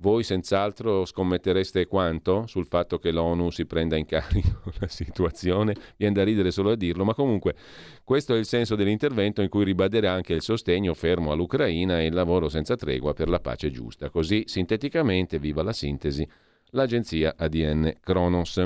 Voi 0.03 0.25
senz'altro 0.25 1.05
scommettereste 1.05 1.87
quanto 1.87 2.49
sul 2.49 2.67
fatto 2.67 2.99
che 2.99 3.13
l'ONU 3.13 3.51
si 3.51 3.67
prenda 3.67 3.97
in 3.97 4.05
carico 4.05 4.73
la 4.81 4.89
situazione? 4.89 5.77
Viene 5.97 6.15
da 6.15 6.25
ridere 6.25 6.51
solo 6.51 6.73
a 6.73 6.75
dirlo, 6.75 7.05
ma 7.05 7.15
comunque 7.15 7.55
questo 8.03 8.35
è 8.35 8.39
il 8.39 8.45
senso 8.45 8.75
dell'intervento 8.75 9.43
in 9.43 9.49
cui 9.49 9.63
ribaderà 9.63 10.11
anche 10.11 10.33
il 10.33 10.43
sostegno 10.43 10.93
fermo 10.95 11.31
all'Ucraina 11.31 12.01
e 12.01 12.07
il 12.07 12.15
lavoro 12.15 12.49
senza 12.49 12.75
tregua 12.75 13.13
per 13.13 13.29
la 13.29 13.39
pace 13.39 13.71
giusta. 13.71 14.11
Così, 14.11 14.43
sinteticamente, 14.47 15.39
viva 15.39 15.63
la 15.63 15.73
sintesi, 15.73 16.29
l'agenzia 16.73 17.35
ADN 17.37 17.97
Kronos. 18.01 18.61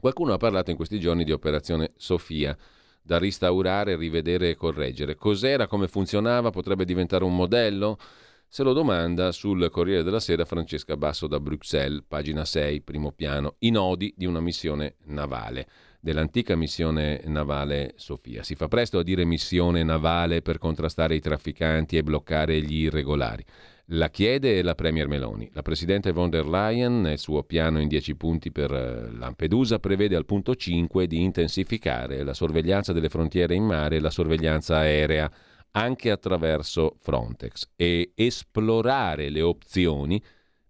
Qualcuno 0.00 0.32
ha 0.32 0.38
parlato 0.38 0.70
in 0.70 0.76
questi 0.76 0.98
giorni 0.98 1.24
di 1.24 1.32
operazione 1.32 1.92
Sofia, 1.96 2.56
da 3.02 3.18
restaurare, 3.18 3.96
rivedere 3.96 4.50
e 4.50 4.56
correggere. 4.56 5.14
Cos'era, 5.14 5.66
come 5.66 5.88
funzionava, 5.88 6.50
potrebbe 6.50 6.84
diventare 6.84 7.24
un 7.24 7.34
modello? 7.34 7.98
Se 8.46 8.62
lo 8.62 8.72
domanda 8.72 9.32
sul 9.32 9.68
Corriere 9.70 10.02
della 10.02 10.20
Sera 10.20 10.44
Francesca 10.44 10.96
Basso 10.96 11.26
da 11.26 11.40
Bruxelles, 11.40 12.04
pagina 12.06 12.44
6, 12.44 12.82
primo 12.82 13.10
piano, 13.10 13.56
i 13.60 13.70
nodi 13.70 14.14
di 14.16 14.26
una 14.26 14.40
missione 14.40 14.96
navale, 15.06 15.66
dell'antica 16.00 16.54
missione 16.54 17.22
navale 17.24 17.94
Sofia. 17.96 18.42
Si 18.42 18.54
fa 18.54 18.68
presto 18.68 18.98
a 18.98 19.02
dire 19.02 19.24
missione 19.24 19.82
navale 19.82 20.40
per 20.40 20.58
contrastare 20.58 21.16
i 21.16 21.20
trafficanti 21.20 21.96
e 21.96 22.02
bloccare 22.02 22.60
gli 22.60 22.82
irregolari. 22.82 23.44
La 23.88 24.08
chiede 24.08 24.62
la 24.62 24.74
Premier 24.74 25.08
Meloni. 25.08 25.50
La 25.52 25.60
Presidente 25.60 26.12
von 26.12 26.30
der 26.30 26.46
Leyen, 26.46 27.02
nel 27.02 27.18
suo 27.18 27.42
piano 27.42 27.80
in 27.80 27.88
10 27.88 28.14
punti 28.14 28.50
per 28.50 28.72
eh, 28.72 29.10
Lampedusa, 29.12 29.78
prevede 29.78 30.16
al 30.16 30.24
punto 30.24 30.54
5 30.54 31.06
di 31.06 31.20
intensificare 31.20 32.22
la 32.22 32.32
sorveglianza 32.32 32.94
delle 32.94 33.10
frontiere 33.10 33.54
in 33.54 33.64
mare 33.64 33.96
e 33.96 34.00
la 34.00 34.08
sorveglianza 34.08 34.78
aerea 34.78 35.30
anche 35.72 36.10
attraverso 36.10 36.96
Frontex 36.98 37.72
e 37.76 38.12
esplorare 38.14 39.28
le 39.28 39.42
opzioni 39.42 40.22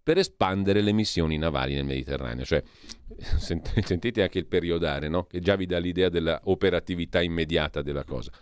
per 0.03 0.19
espandere 0.19 0.81
le 0.81 0.93
missioni 0.93 1.39
navali 1.39 1.75
nel 1.75 1.85
Mediterraneo. 1.85 2.45
Cioè, 2.45 2.65
sentite 3.39 4.23
anche 4.23 4.39
il 4.39 4.47
periodare, 4.47 5.09
no? 5.09 5.25
che 5.25 5.39
già 5.39 5.55
vi 5.55 5.67
dà 5.67 5.79
l'idea 5.79 6.09
dell'operatività 6.09 7.23
immediata 7.23 7.81
della 7.81 8.05
cosa. 8.05 8.33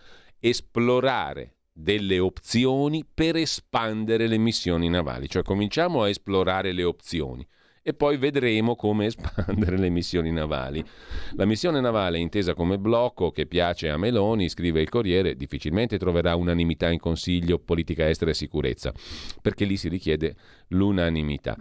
Esplorare 0.40 1.56
delle 1.72 2.18
opzioni 2.18 3.04
per 3.04 3.36
espandere 3.36 4.26
le 4.26 4.38
missioni 4.38 4.88
navali, 4.88 5.28
cioè 5.28 5.42
cominciamo 5.42 6.02
a 6.02 6.08
esplorare 6.08 6.72
le 6.72 6.84
opzioni 6.84 7.46
e 7.82 7.94
poi 7.94 8.16
vedremo 8.16 8.76
come 8.76 9.06
espandere 9.06 9.76
le 9.76 9.88
missioni 9.88 10.30
navali. 10.30 10.84
La 11.32 11.44
missione 11.44 11.80
navale 11.80 12.18
intesa 12.18 12.54
come 12.54 12.78
blocco 12.78 13.30
che 13.30 13.46
piace 13.46 13.88
a 13.88 13.96
Meloni, 13.96 14.48
scrive 14.48 14.80
il 14.80 14.88
Corriere, 14.88 15.34
difficilmente 15.34 15.98
troverà 15.98 16.36
unanimità 16.36 16.90
in 16.90 17.00
Consiglio 17.00 17.58
politica 17.58 18.08
estera 18.08 18.30
e 18.30 18.34
sicurezza, 18.34 18.92
perché 19.40 19.64
lì 19.64 19.76
si 19.76 19.88
richiede 19.88 20.36
l'unanimità. 20.68 21.56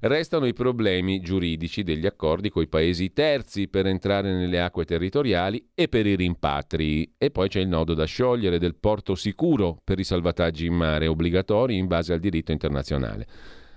Restano 0.00 0.46
i 0.46 0.52
problemi 0.52 1.20
giuridici 1.20 1.82
degli 1.82 2.06
accordi 2.06 2.50
con 2.50 2.62
i 2.62 2.68
paesi 2.68 3.12
terzi 3.12 3.68
per 3.68 3.86
entrare 3.86 4.32
nelle 4.32 4.60
acque 4.60 4.84
territoriali 4.84 5.70
e 5.74 5.88
per 5.88 6.06
i 6.06 6.14
rimpatri. 6.14 7.14
E 7.18 7.30
poi 7.30 7.48
c'è 7.48 7.60
il 7.60 7.68
nodo 7.68 7.94
da 7.94 8.04
sciogliere 8.04 8.58
del 8.58 8.76
porto 8.76 9.14
sicuro 9.14 9.78
per 9.82 9.98
i 9.98 10.04
salvataggi 10.04 10.66
in 10.66 10.74
mare 10.74 11.06
obbligatori 11.06 11.76
in 11.76 11.86
base 11.86 12.12
al 12.12 12.20
diritto 12.20 12.52
internazionale. 12.52 13.26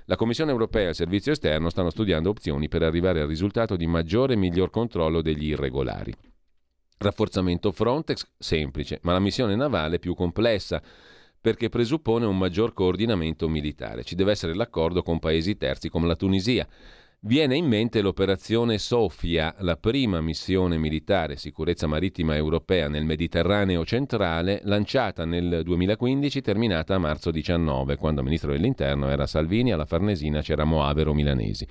La 0.09 0.15
Commissione 0.15 0.51
europea 0.51 0.85
e 0.85 0.89
il 0.89 0.95
servizio 0.95 1.34
esterno 1.34 1.69
stanno 1.69 1.89
studiando 1.89 2.29
opzioni 2.29 2.69
per 2.69 2.81
arrivare 2.81 3.19
al 3.19 3.27
risultato 3.27 3.75
di 3.75 3.88
maggiore 3.88 4.34
e 4.34 4.38
miglior 4.38 4.69
controllo 4.69 5.21
degli 5.21 5.47
irregolari. 5.47 6.13
Rafforzamento 6.97 7.73
Frontex 7.73 8.25
semplice, 8.38 8.99
ma 9.01 9.11
la 9.11 9.19
missione 9.19 9.57
navale 9.57 9.99
più 9.99 10.15
complessa 10.15 10.81
perché 11.41 11.67
presuppone 11.67 12.25
un 12.25 12.38
maggior 12.38 12.73
coordinamento 12.73 13.49
militare. 13.49 14.05
Ci 14.05 14.15
deve 14.15 14.31
essere 14.31 14.55
l'accordo 14.55 15.03
con 15.03 15.19
paesi 15.19 15.57
terzi 15.57 15.89
come 15.89 16.07
la 16.07 16.15
Tunisia. 16.15 16.65
Viene 17.28 17.58
in 17.58 17.66
mente 17.66 17.99
l'operazione 17.99 18.78
Sofia, 18.78 19.54
la 19.60 19.76
prima 19.76 20.22
missione 20.22 20.78
militare 20.78 21.36
sicurezza 21.36 21.86
marittima 21.86 22.38
europea 22.38 22.88
nel 22.88 23.04
Mediterraneo 23.04 23.84
centrale, 23.84 24.62
lanciata 24.64 25.26
nel 25.26 25.60
2015, 25.66 26.40
terminata 26.40 26.95
a 26.95 26.99
marzo 26.99 27.30
19, 27.30 27.98
quando 27.98 28.24
ministro 28.24 28.54
dell'Interno 28.54 29.10
era 29.10 29.28
Salvini, 29.28 29.74
alla 29.74 29.84
Farnesina 29.84 30.40
c'era 30.40 30.64
Moavero 30.64 31.14
Milanesi. 31.14 31.68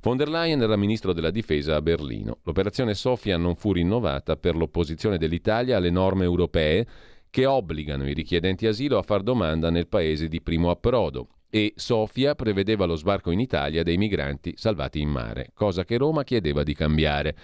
Von 0.00 0.16
der 0.16 0.30
Leyen 0.30 0.62
era 0.62 0.74
ministro 0.74 1.12
della 1.12 1.30
difesa 1.30 1.76
a 1.76 1.82
Berlino. 1.82 2.38
L'operazione 2.42 2.94
Sofia 2.94 3.36
non 3.36 3.56
fu 3.56 3.72
rinnovata 3.72 4.38
per 4.38 4.56
l'opposizione 4.56 5.18
dell'Italia 5.18 5.76
alle 5.76 5.90
norme 5.90 6.24
europee 6.24 6.86
che 7.28 7.44
obbligano 7.44 8.08
i 8.08 8.14
richiedenti 8.14 8.66
asilo 8.66 8.96
a 8.96 9.02
far 9.02 9.22
domanda 9.22 9.68
nel 9.68 9.86
paese 9.86 10.28
di 10.28 10.40
primo 10.40 10.70
approdo 10.70 11.28
e 11.54 11.72
Sofia 11.76 12.34
prevedeva 12.34 12.84
lo 12.84 12.96
sbarco 12.96 13.30
in 13.30 13.38
Italia 13.38 13.84
dei 13.84 13.96
migranti 13.96 14.54
salvati 14.56 15.00
in 15.00 15.08
mare, 15.08 15.50
cosa 15.54 15.84
che 15.84 15.96
Roma 15.96 16.24
chiedeva 16.24 16.64
di 16.64 16.74
cambiare. 16.74 17.36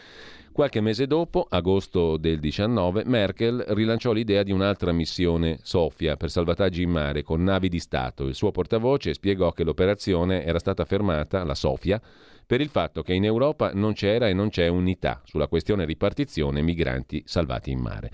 Qualche 0.51 0.81
mese 0.81 1.07
dopo, 1.07 1.47
agosto 1.49 2.17
del 2.17 2.41
19, 2.41 3.05
Merkel 3.05 3.65
rilanciò 3.69 4.11
l'idea 4.11 4.43
di 4.43 4.51
un'altra 4.51 4.91
missione 4.91 5.61
Sofia 5.63 6.17
per 6.17 6.29
salvataggi 6.29 6.83
in 6.83 6.91
mare 6.91 7.23
con 7.23 7.45
navi 7.45 7.69
di 7.69 7.79
Stato. 7.79 8.27
Il 8.27 8.35
suo 8.35 8.51
portavoce 8.51 9.15
spiegò 9.15 9.53
che 9.53 9.63
l'operazione 9.63 10.45
era 10.45 10.59
stata 10.59 10.85
fermata, 10.85 11.45
la 11.45 11.55
Sofia, 11.55 12.03
per 12.45 12.61
il 12.61 12.69
fatto 12.69 13.03
che 13.03 13.15
in 13.15 13.25
Europa 13.25 13.71
non 13.75 13.93
c'era 13.93 14.27
e 14.27 14.35
non 14.35 14.49
c'è 14.49 14.67
unità 14.67 15.23
sulla 15.25 15.47
questione 15.47 15.85
ripartizione 15.85 16.63
migranti 16.63 17.23
salvati 17.27 17.71
in 17.71 17.79
mare. 17.79 18.11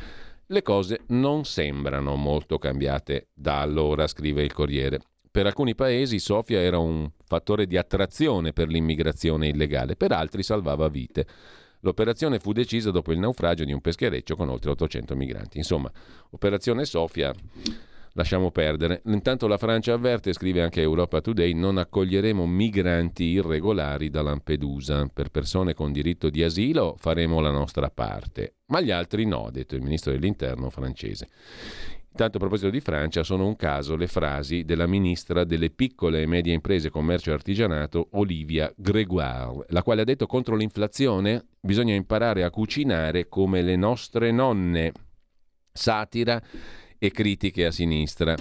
Le 0.48 0.60
cose 0.60 1.04
non 1.06 1.46
sembrano 1.46 2.16
molto 2.16 2.58
cambiate 2.58 3.28
da 3.32 3.62
allora, 3.62 4.06
scrive 4.06 4.42
il 4.42 4.52
Corriere. 4.52 5.00
Per 5.36 5.44
alcuni 5.44 5.74
paesi 5.74 6.18
Sofia 6.18 6.60
era 6.60 6.78
un 6.78 7.10
fattore 7.26 7.66
di 7.66 7.76
attrazione 7.76 8.54
per 8.54 8.68
l'immigrazione 8.68 9.48
illegale, 9.48 9.94
per 9.94 10.12
altri 10.12 10.42
salvava 10.42 10.88
vite. 10.88 11.26
L'operazione 11.80 12.38
fu 12.38 12.54
decisa 12.54 12.90
dopo 12.90 13.12
il 13.12 13.18
naufragio 13.18 13.66
di 13.66 13.72
un 13.74 13.82
peschereccio 13.82 14.34
con 14.34 14.48
oltre 14.48 14.70
800 14.70 15.14
migranti. 15.14 15.58
Insomma, 15.58 15.92
operazione 16.30 16.86
Sofia 16.86 17.34
lasciamo 18.14 18.50
perdere. 18.50 19.02
Intanto 19.04 19.46
la 19.46 19.58
Francia 19.58 19.92
avverte, 19.92 20.32
scrive 20.32 20.62
anche 20.62 20.80
Europa 20.80 21.20
Today, 21.20 21.52
non 21.52 21.76
accoglieremo 21.76 22.46
migranti 22.46 23.24
irregolari 23.24 24.08
da 24.08 24.22
Lampedusa. 24.22 25.06
Per 25.12 25.28
persone 25.28 25.74
con 25.74 25.92
diritto 25.92 26.30
di 26.30 26.42
asilo 26.42 26.96
faremo 26.98 27.40
la 27.40 27.50
nostra 27.50 27.90
parte, 27.90 28.54
ma 28.68 28.80
gli 28.80 28.90
altri 28.90 29.26
no, 29.26 29.48
ha 29.48 29.50
detto 29.50 29.76
il 29.76 29.82
ministro 29.82 30.12
dell'Interno 30.12 30.70
francese. 30.70 31.28
Intanto 32.16 32.38
a 32.38 32.40
proposito 32.40 32.70
di 32.70 32.80
Francia 32.80 33.22
sono 33.22 33.46
un 33.46 33.56
caso 33.56 33.94
le 33.94 34.06
frasi 34.06 34.64
della 34.64 34.86
ministra 34.86 35.44
delle 35.44 35.68
piccole 35.68 36.22
e 36.22 36.26
medie 36.26 36.54
imprese, 36.54 36.88
commercio 36.88 37.28
e 37.28 37.34
artigianato 37.34 38.08
Olivia 38.12 38.72
Gregoire, 38.74 39.66
la 39.68 39.82
quale 39.82 40.00
ha 40.00 40.04
detto 40.04 40.26
contro 40.26 40.56
l'inflazione 40.56 41.44
bisogna 41.60 41.92
imparare 41.92 42.42
a 42.42 42.48
cucinare 42.48 43.28
come 43.28 43.60
le 43.60 43.76
nostre 43.76 44.30
nonne. 44.30 44.92
Satira 45.70 46.42
e 46.96 47.10
critiche 47.10 47.66
a 47.66 47.70
sinistra 47.70 48.34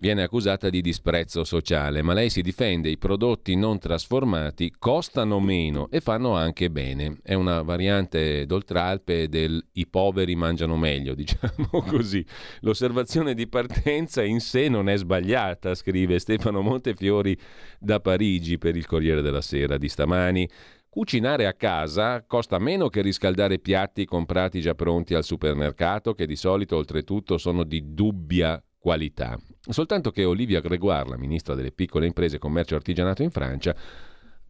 viene 0.00 0.22
accusata 0.22 0.70
di 0.70 0.80
disprezzo 0.80 1.44
sociale, 1.44 2.02
ma 2.02 2.12
lei 2.12 2.30
si 2.30 2.42
difende, 2.42 2.88
i 2.88 2.98
prodotti 2.98 3.56
non 3.56 3.78
trasformati 3.78 4.72
costano 4.78 5.40
meno 5.40 5.88
e 5.90 6.00
fanno 6.00 6.34
anche 6.34 6.70
bene. 6.70 7.18
È 7.22 7.34
una 7.34 7.62
variante 7.62 8.46
d'oltralpe 8.46 9.28
del 9.28 9.64
i 9.72 9.86
poveri 9.86 10.34
mangiano 10.36 10.76
meglio, 10.76 11.14
diciamo 11.16 11.82
così. 11.86 12.24
L'osservazione 12.60 13.34
di 13.34 13.48
partenza 13.48 14.22
in 14.22 14.40
sé 14.40 14.68
non 14.68 14.88
è 14.88 14.96
sbagliata, 14.96 15.74
scrive 15.74 16.18
Stefano 16.18 16.60
Montefiori 16.60 17.36
da 17.78 18.00
Parigi 18.00 18.58
per 18.58 18.76
il 18.76 18.86
Corriere 18.86 19.22
della 19.22 19.42
Sera 19.42 19.76
di 19.76 19.88
stamani. 19.88 20.48
Cucinare 20.90 21.46
a 21.46 21.52
casa 21.52 22.24
costa 22.26 22.58
meno 22.58 22.88
che 22.88 23.02
riscaldare 23.02 23.58
piatti 23.58 24.04
comprati 24.06 24.60
già 24.60 24.74
pronti 24.74 25.14
al 25.14 25.22
supermercato, 25.22 26.14
che 26.14 26.26
di 26.26 26.34
solito 26.34 26.76
oltretutto 26.76 27.36
sono 27.36 27.62
di 27.62 27.94
dubbia 27.94 28.60
qualità. 28.78 29.38
Soltanto 29.60 30.10
che 30.10 30.24
Olivia 30.24 30.60
Gregoire, 30.60 31.10
la 31.10 31.18
ministra 31.18 31.54
delle 31.54 31.72
piccole 31.72 32.06
imprese, 32.06 32.38
commercio 32.38 32.74
e 32.74 32.76
artigianato 32.78 33.22
in 33.22 33.30
Francia, 33.30 33.74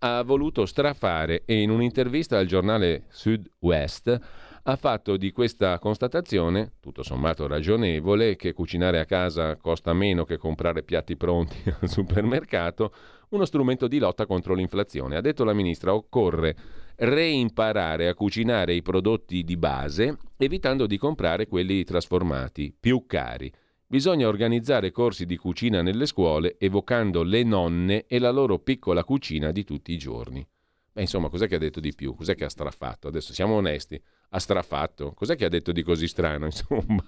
ha 0.01 0.23
voluto 0.23 0.65
strafare 0.65 1.43
e 1.45 1.61
in 1.61 1.71
un'intervista 1.71 2.39
al 2.39 2.47
giornale 2.47 3.05
Sud-Ouest 3.09 4.21
ha 4.69 4.77
fatto 4.77 5.17
di 5.17 5.33
questa 5.33 5.79
constatazione, 5.79 6.73
tutto 6.81 7.03
sommato 7.03 7.47
ragionevole, 7.47 8.37
che 8.37 8.53
cucinare 8.53 9.01
a 9.01 9.07
casa 9.07 9.57
costa 9.57 9.95
meno 9.95 10.25
che 10.25 10.37
comprare 10.37 10.83
piatti 10.83 11.17
pronti 11.17 11.57
al 11.81 11.89
supermercato, 11.89 12.93
uno 13.31 13.47
strumento 13.47 13.89
di 13.89 13.99
lotta 13.99 14.27
contro 14.27 14.53
l'inflazione. 14.53 15.17
Ha 15.17 15.23
detto 15.23 15.45
la 15.45 15.55
ministra, 15.55 15.95
occorre 15.95 16.55
reimparare 16.97 18.09
a 18.09 18.15
cucinare 18.15 18.75
i 18.75 18.83
prodotti 18.83 19.43
di 19.43 19.57
base, 19.57 20.19
evitando 20.37 20.87
di 20.87 20.99
comprare 20.99 21.47
quelli 21.47 21.83
trasformati, 21.83 22.75
più 22.79 23.05
cari. 23.07 23.51
Bisogna 23.91 24.29
organizzare 24.29 24.91
corsi 24.91 25.25
di 25.25 25.39
cucina 25.39 25.81
nelle 25.81 26.05
scuole, 26.05 26.57
evocando 26.59 27.23
le 27.23 27.43
nonne 27.43 28.05
e 28.07 28.19
la 28.19 28.31
loro 28.31 28.59
piccola 28.59 29.03
cucina 29.03 29.51
di 29.51 29.65
tutti 29.65 29.93
i 29.93 29.97
giorni. 29.97 30.47
Beh, 30.93 31.01
insomma, 31.01 31.31
cos'è 31.31 31.49
che 31.49 31.55
ha 31.55 31.59
detto 31.59 31.81
di 31.81 31.95
più? 31.95 32.15
Cos'è 32.15 32.35
che 32.35 32.45
ha 32.45 32.51
strafatto? 32.51 33.09
Adesso 33.09 33.33
siamo 33.33 33.55
onesti. 33.55 33.99
Ha 34.29 34.39
strafatto? 34.39 35.15
Cos'è 35.15 35.37
che 35.37 35.47
ha 35.47 35.49
detto 35.49 35.73
di 35.73 35.83
così 35.83 36.07
strano? 36.07 36.45
Insomma, 36.53 37.03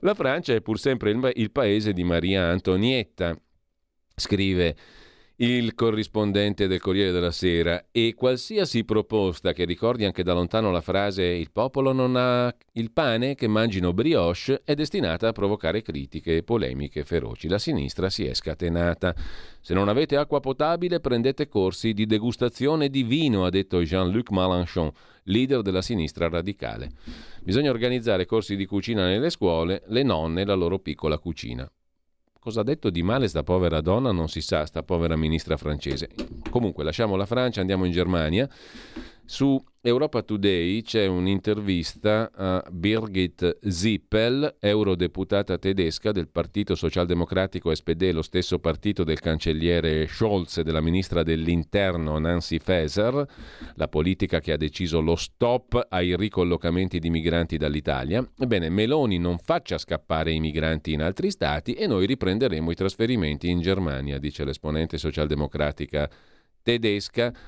la 0.00 0.14
Francia 0.14 0.54
è 0.54 0.60
pur 0.60 0.78
sempre 0.78 1.10
il, 1.10 1.32
il 1.34 1.50
paese 1.50 1.92
di 1.92 2.04
Maria 2.04 2.44
Antonietta. 2.44 3.36
Scrive 4.14 4.76
il 5.38 5.74
corrispondente 5.74 6.68
del 6.68 6.80
Corriere 6.80 7.10
della 7.10 7.32
Sera 7.32 7.86
e 7.90 8.14
qualsiasi 8.16 8.84
proposta 8.84 9.52
che 9.52 9.64
ricordi 9.64 10.04
anche 10.04 10.22
da 10.22 10.32
lontano 10.32 10.70
la 10.70 10.80
frase 10.80 11.24
il 11.24 11.50
popolo 11.50 11.92
non 11.92 12.14
ha 12.14 12.54
il 12.72 12.92
pane 12.92 13.34
che 13.34 13.48
mangino 13.48 13.92
brioche 13.92 14.62
è 14.64 14.74
destinata 14.74 15.28
a 15.28 15.32
provocare 15.32 15.82
critiche 15.82 16.36
e 16.36 16.42
polemiche 16.44 17.04
feroci. 17.04 17.48
La 17.48 17.58
sinistra 17.58 18.10
si 18.10 18.24
è 18.24 18.32
scatenata. 18.32 19.12
Se 19.60 19.74
non 19.74 19.88
avete 19.88 20.16
acqua 20.16 20.38
potabile 20.38 21.00
prendete 21.00 21.48
corsi 21.48 21.94
di 21.94 22.06
degustazione 22.06 22.88
di 22.88 23.02
vino, 23.02 23.44
ha 23.44 23.50
detto 23.50 23.82
Jean-Luc 23.82 24.30
Mélenchon, 24.30 24.92
leader 25.24 25.62
della 25.62 25.82
sinistra 25.82 26.28
radicale. 26.28 26.92
Bisogna 27.42 27.70
organizzare 27.70 28.24
corsi 28.24 28.54
di 28.54 28.66
cucina 28.66 29.06
nelle 29.06 29.30
scuole, 29.30 29.82
le 29.88 30.04
nonne 30.04 30.44
la 30.44 30.54
loro 30.54 30.78
piccola 30.78 31.18
cucina. 31.18 31.68
Cosa 32.44 32.60
ha 32.60 32.62
detto 32.62 32.90
di 32.90 33.02
male 33.02 33.26
sta 33.26 33.42
povera 33.42 33.80
donna 33.80 34.12
non 34.12 34.28
si 34.28 34.42
sa, 34.42 34.66
sta 34.66 34.82
povera 34.82 35.16
ministra 35.16 35.56
francese. 35.56 36.10
Comunque 36.50 36.84
lasciamo 36.84 37.16
la 37.16 37.24
Francia, 37.24 37.62
andiamo 37.62 37.86
in 37.86 37.92
Germania. 37.92 38.46
Su 39.26 39.58
Europa 39.80 40.22
Today 40.22 40.82
c'è 40.82 41.06
un'intervista 41.06 42.30
a 42.34 42.64
Birgit 42.70 43.66
Zippel, 43.66 44.56
eurodeputata 44.60 45.56
tedesca 45.56 46.12
del 46.12 46.28
Partito 46.28 46.74
Socialdemocratico 46.74 47.74
SPD, 47.74 48.10
lo 48.12 48.20
stesso 48.20 48.58
partito 48.58 49.02
del 49.02 49.20
cancelliere 49.20 50.06
Scholz 50.06 50.58
e 50.58 50.62
della 50.62 50.82
ministra 50.82 51.22
dell'Interno 51.22 52.18
Nancy 52.18 52.58
Faeser, 52.58 53.26
la 53.76 53.88
politica 53.88 54.40
che 54.40 54.52
ha 54.52 54.58
deciso 54.58 55.00
lo 55.00 55.16
stop 55.16 55.86
ai 55.88 56.16
ricollocamenti 56.16 56.98
di 56.98 57.08
migranti 57.08 57.56
dall'Italia. 57.56 58.26
Ebbene, 58.38 58.68
Meloni 58.68 59.18
non 59.18 59.38
faccia 59.38 59.78
scappare 59.78 60.32
i 60.32 60.40
migranti 60.40 60.92
in 60.92 61.00
altri 61.00 61.30
stati 61.30 61.72
e 61.72 61.86
noi 61.86 62.04
riprenderemo 62.04 62.70
i 62.70 62.74
trasferimenti 62.74 63.48
in 63.48 63.62
Germania, 63.62 64.18
dice 64.18 64.44
l'esponente 64.44 64.98
socialdemocratica 64.98 66.08
tedesca, 66.08 66.32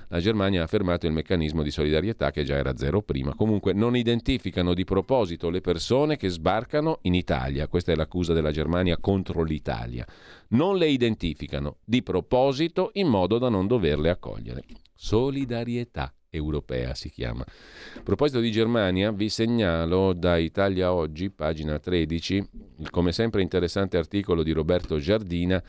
la 0.08 0.20
Germania 0.20 0.64
ha 0.64 0.66
fermato 0.66 1.06
il 1.06 1.12
meccanismo 1.12 1.62
di 1.62 1.70
solidarietà 1.70 2.30
che 2.30 2.44
già 2.44 2.56
era 2.56 2.76
zero 2.76 3.00
prima. 3.00 3.34
Comunque 3.34 3.72
non 3.72 3.96
identificano 3.96 4.74
di 4.74 4.84
proposito 4.84 5.48
le 5.48 5.62
persone 5.62 6.18
che 6.18 6.28
sbarcano 6.28 6.98
in 7.02 7.14
Italia. 7.14 7.66
Questa 7.66 7.92
è 7.92 7.94
l'accusa 7.94 8.34
della 8.34 8.50
Germania 8.50 8.98
contro 8.98 9.42
l'Italia. 9.42 10.06
Non 10.48 10.76
le 10.76 10.88
identificano 10.88 11.78
di 11.82 12.02
proposito 12.02 12.90
in 12.94 13.08
modo 13.08 13.38
da 13.38 13.48
non 13.48 13.66
doverle 13.66 14.10
accogliere. 14.10 14.62
Solidarietà 14.94 16.12
europea 16.28 16.94
si 16.94 17.08
chiama. 17.08 17.42
A 17.42 18.02
proposito 18.02 18.40
di 18.40 18.50
Germania, 18.50 19.12
vi 19.12 19.30
segnalo 19.30 20.12
da 20.12 20.36
Italia 20.36 20.92
Oggi, 20.92 21.30
pagina 21.30 21.78
13, 21.78 22.48
il 22.80 22.90
come 22.90 23.12
sempre 23.12 23.40
interessante 23.40 23.96
articolo 23.96 24.42
di 24.42 24.52
Roberto 24.52 24.98
Giardina 24.98 25.62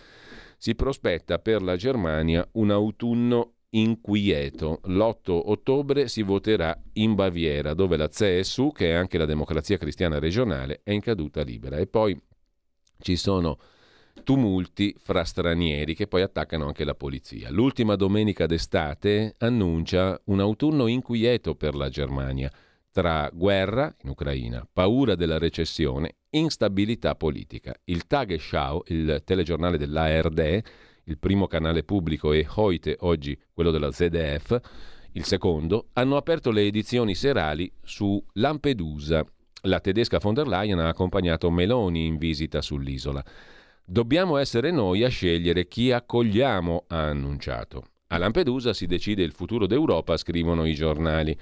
si 0.57 0.75
prospetta 0.75 1.39
per 1.39 1.61
la 1.61 1.75
Germania 1.75 2.47
un 2.53 2.71
autunno 2.71 3.53
inquieto. 3.69 4.79
L'8 4.85 5.29
ottobre 5.29 6.07
si 6.07 6.23
voterà 6.23 6.77
in 6.93 7.15
Baviera, 7.15 7.73
dove 7.73 7.97
la 7.97 8.07
CSU, 8.07 8.71
che 8.71 8.91
è 8.91 8.93
anche 8.93 9.17
la 9.17 9.25
democrazia 9.25 9.77
cristiana 9.77 10.19
regionale, 10.19 10.81
è 10.84 10.91
in 10.91 11.01
caduta 11.01 11.43
libera. 11.43 11.77
E 11.77 11.88
poi 11.88 12.19
ci 12.99 13.15
sono 13.15 13.59
tumulti 14.23 14.95
fra 14.97 15.23
stranieri 15.23 15.93
che 15.93 16.07
poi 16.07 16.21
attaccano 16.21 16.65
anche 16.65 16.84
la 16.84 16.95
polizia. 16.95 17.51
L'ultima 17.51 17.95
domenica 17.95 18.45
d'estate 18.45 19.35
annuncia 19.38 20.19
un 20.25 20.39
autunno 20.39 20.88
inquieto 20.88 21.55
per 21.55 21.75
la 21.75 21.89
Germania 21.89 22.51
tra 22.91 23.29
guerra 23.31 23.93
in 24.01 24.09
Ucraina, 24.09 24.67
paura 24.71 25.13
della 25.13 25.38
recessione, 25.38 26.15
instabilità 26.38 27.15
politica. 27.15 27.76
Il 27.85 28.07
Tagesschau, 28.07 28.84
il 28.88 29.22
telegiornale 29.26 29.77
dell'ARD, 29.77 30.61
il 31.03 31.18
primo 31.18 31.47
canale 31.47 31.84
pubblico, 31.84 32.31
e 32.34 32.45
Heute, 32.55 32.97
oggi 33.01 33.38
quello 33.53 33.72
della 33.72 33.91
ZDF, 33.91 34.59
il 35.14 35.23
secondo, 35.23 35.88
hanno 35.93 36.15
aperto 36.15 36.51
le 36.51 36.65
edizioni 36.65 37.15
serali 37.15 37.72
su 37.84 38.23
Lampedusa. 38.34 39.26
La 39.64 39.80
tedesca 39.80 40.19
von 40.19 40.34
der 40.34 40.47
Leyen 40.47 40.80
ha 40.80 40.89
accompagnato 40.89 41.49
Meloni 41.49 42.05
in 42.05 42.18
visita 42.18 42.61
sull'isola. 42.61 43.23
Dobbiamo 43.84 44.38
essere 44.38 44.72
noi 44.72 45.03
a 45.03 45.09
scegliere 45.09 45.68
chi 45.68 45.91
accogliamo, 45.91 46.85
ha 46.88 47.07
annunciato. 47.07 47.85
A 48.07 48.18
Lampedusa 48.18 48.73
si 48.73 48.85
decide 48.85 49.23
il 49.23 49.34
futuro 49.34 49.65
d'Europa, 49.65 50.18
scrivono 50.18 50.65
i 50.65 50.73
giornali. 50.73 51.38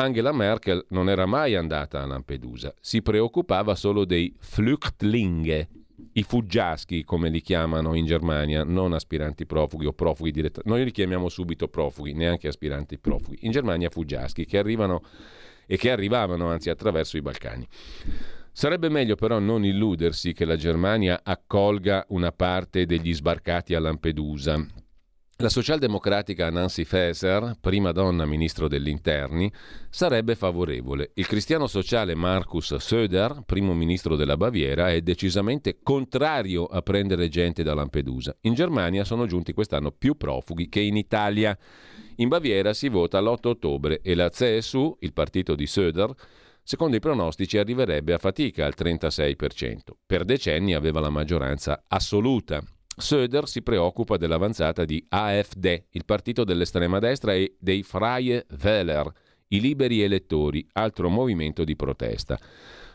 Angela 0.00 0.30
Merkel 0.30 0.86
non 0.90 1.08
era 1.08 1.26
mai 1.26 1.56
andata 1.56 2.00
a 2.00 2.06
Lampedusa, 2.06 2.72
si 2.80 3.02
preoccupava 3.02 3.74
solo 3.74 4.04
dei 4.04 4.32
Flüchtlinge, 4.38 5.68
i 6.12 6.22
fuggiaschi 6.22 7.02
come 7.02 7.28
li 7.28 7.40
chiamano 7.40 7.94
in 7.94 8.06
Germania, 8.06 8.62
non 8.62 8.92
aspiranti 8.92 9.44
profughi 9.44 9.86
o 9.86 9.92
profughi 9.92 10.30
direttamente. 10.30 10.70
Noi 10.70 10.84
li 10.84 10.92
chiamiamo 10.92 11.28
subito 11.28 11.66
profughi, 11.66 12.12
neanche 12.12 12.46
aspiranti 12.46 12.96
profughi. 12.96 13.38
In 13.40 13.50
Germania 13.50 13.90
fuggiaschi 13.90 14.46
che 14.46 14.58
arrivano 14.58 15.02
e 15.66 15.76
che 15.76 15.90
arrivavano 15.90 16.48
anzi 16.48 16.70
attraverso 16.70 17.16
i 17.16 17.22
Balcani. 17.22 17.66
Sarebbe 18.52 18.88
meglio 18.88 19.16
però 19.16 19.40
non 19.40 19.64
illudersi 19.64 20.32
che 20.32 20.44
la 20.44 20.56
Germania 20.56 21.22
accolga 21.24 22.04
una 22.10 22.30
parte 22.30 22.86
degli 22.86 23.12
sbarcati 23.12 23.74
a 23.74 23.80
Lampedusa, 23.80 24.64
la 25.40 25.48
socialdemocratica 25.48 26.50
Nancy 26.50 26.82
Faeser, 26.82 27.58
prima 27.60 27.92
donna 27.92 28.26
ministro 28.26 28.66
degli 28.66 28.88
interni, 28.88 29.52
sarebbe 29.88 30.34
favorevole. 30.34 31.12
Il 31.14 31.28
cristiano 31.28 31.68
sociale 31.68 32.16
Markus 32.16 32.74
Söder, 32.74 33.42
primo 33.46 33.72
ministro 33.72 34.16
della 34.16 34.36
Baviera, 34.36 34.90
è 34.90 35.00
decisamente 35.00 35.78
contrario 35.80 36.64
a 36.64 36.82
prendere 36.82 37.28
gente 37.28 37.62
da 37.62 37.74
Lampedusa. 37.74 38.36
In 38.42 38.54
Germania 38.54 39.04
sono 39.04 39.26
giunti 39.26 39.52
quest'anno 39.52 39.92
più 39.92 40.16
profughi 40.16 40.68
che 40.68 40.80
in 40.80 40.96
Italia. 40.96 41.56
In 42.16 42.26
Baviera 42.26 42.74
si 42.74 42.88
vota 42.88 43.20
l'8 43.20 43.46
ottobre 43.46 44.00
e 44.02 44.16
la 44.16 44.30
CSU, 44.30 44.96
il 45.00 45.12
partito 45.12 45.54
di 45.54 45.68
Söder, 45.68 46.12
secondo 46.64 46.96
i 46.96 47.00
pronostici 47.00 47.58
arriverebbe 47.58 48.12
a 48.12 48.18
fatica 48.18 48.66
al 48.66 48.74
36%. 48.76 49.76
Per 50.04 50.24
decenni 50.24 50.74
aveva 50.74 50.98
la 50.98 51.10
maggioranza 51.10 51.84
assoluta. 51.86 52.60
Söder 53.00 53.46
si 53.46 53.62
preoccupa 53.62 54.16
dell'avanzata 54.16 54.84
di 54.84 55.04
AfD, 55.08 55.84
il 55.90 56.04
partito 56.04 56.42
dell'estrema 56.42 56.98
destra, 56.98 57.32
e 57.32 57.54
dei 57.58 57.84
Freie 57.84 58.44
Wähler, 58.60 59.10
i 59.48 59.60
liberi 59.60 60.02
elettori, 60.02 60.66
altro 60.72 61.08
movimento 61.08 61.62
di 61.62 61.76
protesta. 61.76 62.38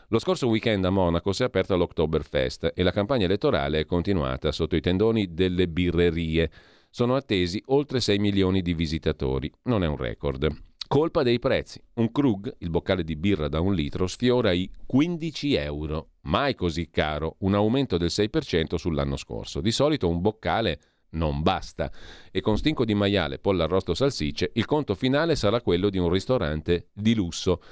Lo 0.08 0.18
scorso 0.18 0.48
weekend 0.48 0.84
a 0.84 0.90
Monaco 0.90 1.32
si 1.32 1.42
è 1.42 1.46
aperta 1.46 1.74
l'Oktoberfest 1.74 2.72
e 2.74 2.82
la 2.82 2.92
campagna 2.92 3.24
elettorale 3.24 3.80
è 3.80 3.86
continuata 3.86 4.52
sotto 4.52 4.76
i 4.76 4.82
tendoni 4.82 5.32
delle 5.32 5.68
birrerie. 5.68 6.50
Sono 6.90 7.16
attesi 7.16 7.60
oltre 7.66 8.00
6 8.00 8.18
milioni 8.18 8.60
di 8.60 8.74
visitatori. 8.74 9.50
Non 9.62 9.82
è 9.82 9.86
un 9.86 9.96
record. 9.96 10.63
Colpa 10.86 11.22
dei 11.22 11.38
prezzi. 11.38 11.82
Un 11.94 12.12
Krug, 12.12 12.56
il 12.58 12.70
boccale 12.70 13.04
di 13.04 13.16
birra 13.16 13.48
da 13.48 13.60
un 13.60 13.74
litro, 13.74 14.06
sfiora 14.06 14.52
i 14.52 14.70
15 14.86 15.54
euro. 15.54 16.10
Mai 16.22 16.54
così 16.54 16.90
caro, 16.90 17.36
un 17.40 17.54
aumento 17.54 17.96
del 17.96 18.10
6% 18.10 18.74
sull'anno 18.74 19.16
scorso. 19.16 19.60
Di 19.60 19.72
solito 19.72 20.08
un 20.08 20.20
boccale 20.20 20.80
non 21.10 21.42
basta 21.42 21.90
e 22.30 22.40
con 22.40 22.58
stinco 22.58 22.84
di 22.84 22.94
maiale, 22.94 23.38
pollo 23.38 23.62
arrosto 23.62 23.94
salsicce, 23.94 24.50
il 24.54 24.66
conto 24.66 24.94
finale 24.94 25.36
sarà 25.36 25.60
quello 25.60 25.88
di 25.88 25.98
un 25.98 26.10
ristorante 26.10 26.88
di 26.92 27.14
lusso. 27.14 27.62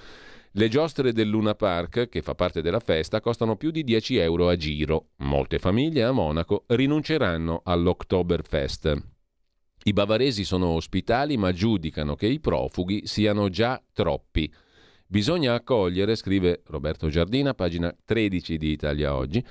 Le 0.52 0.68
giostre 0.68 1.12
del 1.12 1.28
Luna 1.28 1.54
Park, 1.54 2.08
che 2.08 2.22
fa 2.22 2.34
parte 2.34 2.60
della 2.60 2.80
festa, 2.80 3.20
costano 3.20 3.56
più 3.56 3.70
di 3.70 3.84
10 3.84 4.16
euro 4.16 4.48
a 4.48 4.56
giro. 4.56 5.08
Molte 5.18 5.58
famiglie 5.58 6.02
a 6.02 6.12
Monaco 6.12 6.64
rinunceranno 6.66 7.62
all'Oktoberfest. 7.64 9.11
I 9.84 9.92
bavaresi 9.92 10.44
sono 10.44 10.68
ospitali 10.68 11.36
ma 11.36 11.52
giudicano 11.52 12.14
che 12.14 12.26
i 12.26 12.38
profughi 12.38 13.02
siano 13.04 13.48
già 13.48 13.82
troppi. 13.92 14.52
Bisogna 15.06 15.54
accogliere, 15.54 16.14
scrive 16.14 16.62
Roberto 16.66 17.08
Giardina, 17.08 17.52
pagina 17.52 17.94
13 18.04 18.56
di 18.56 18.70
Italia 18.70 19.14
Oggi, 19.16 19.44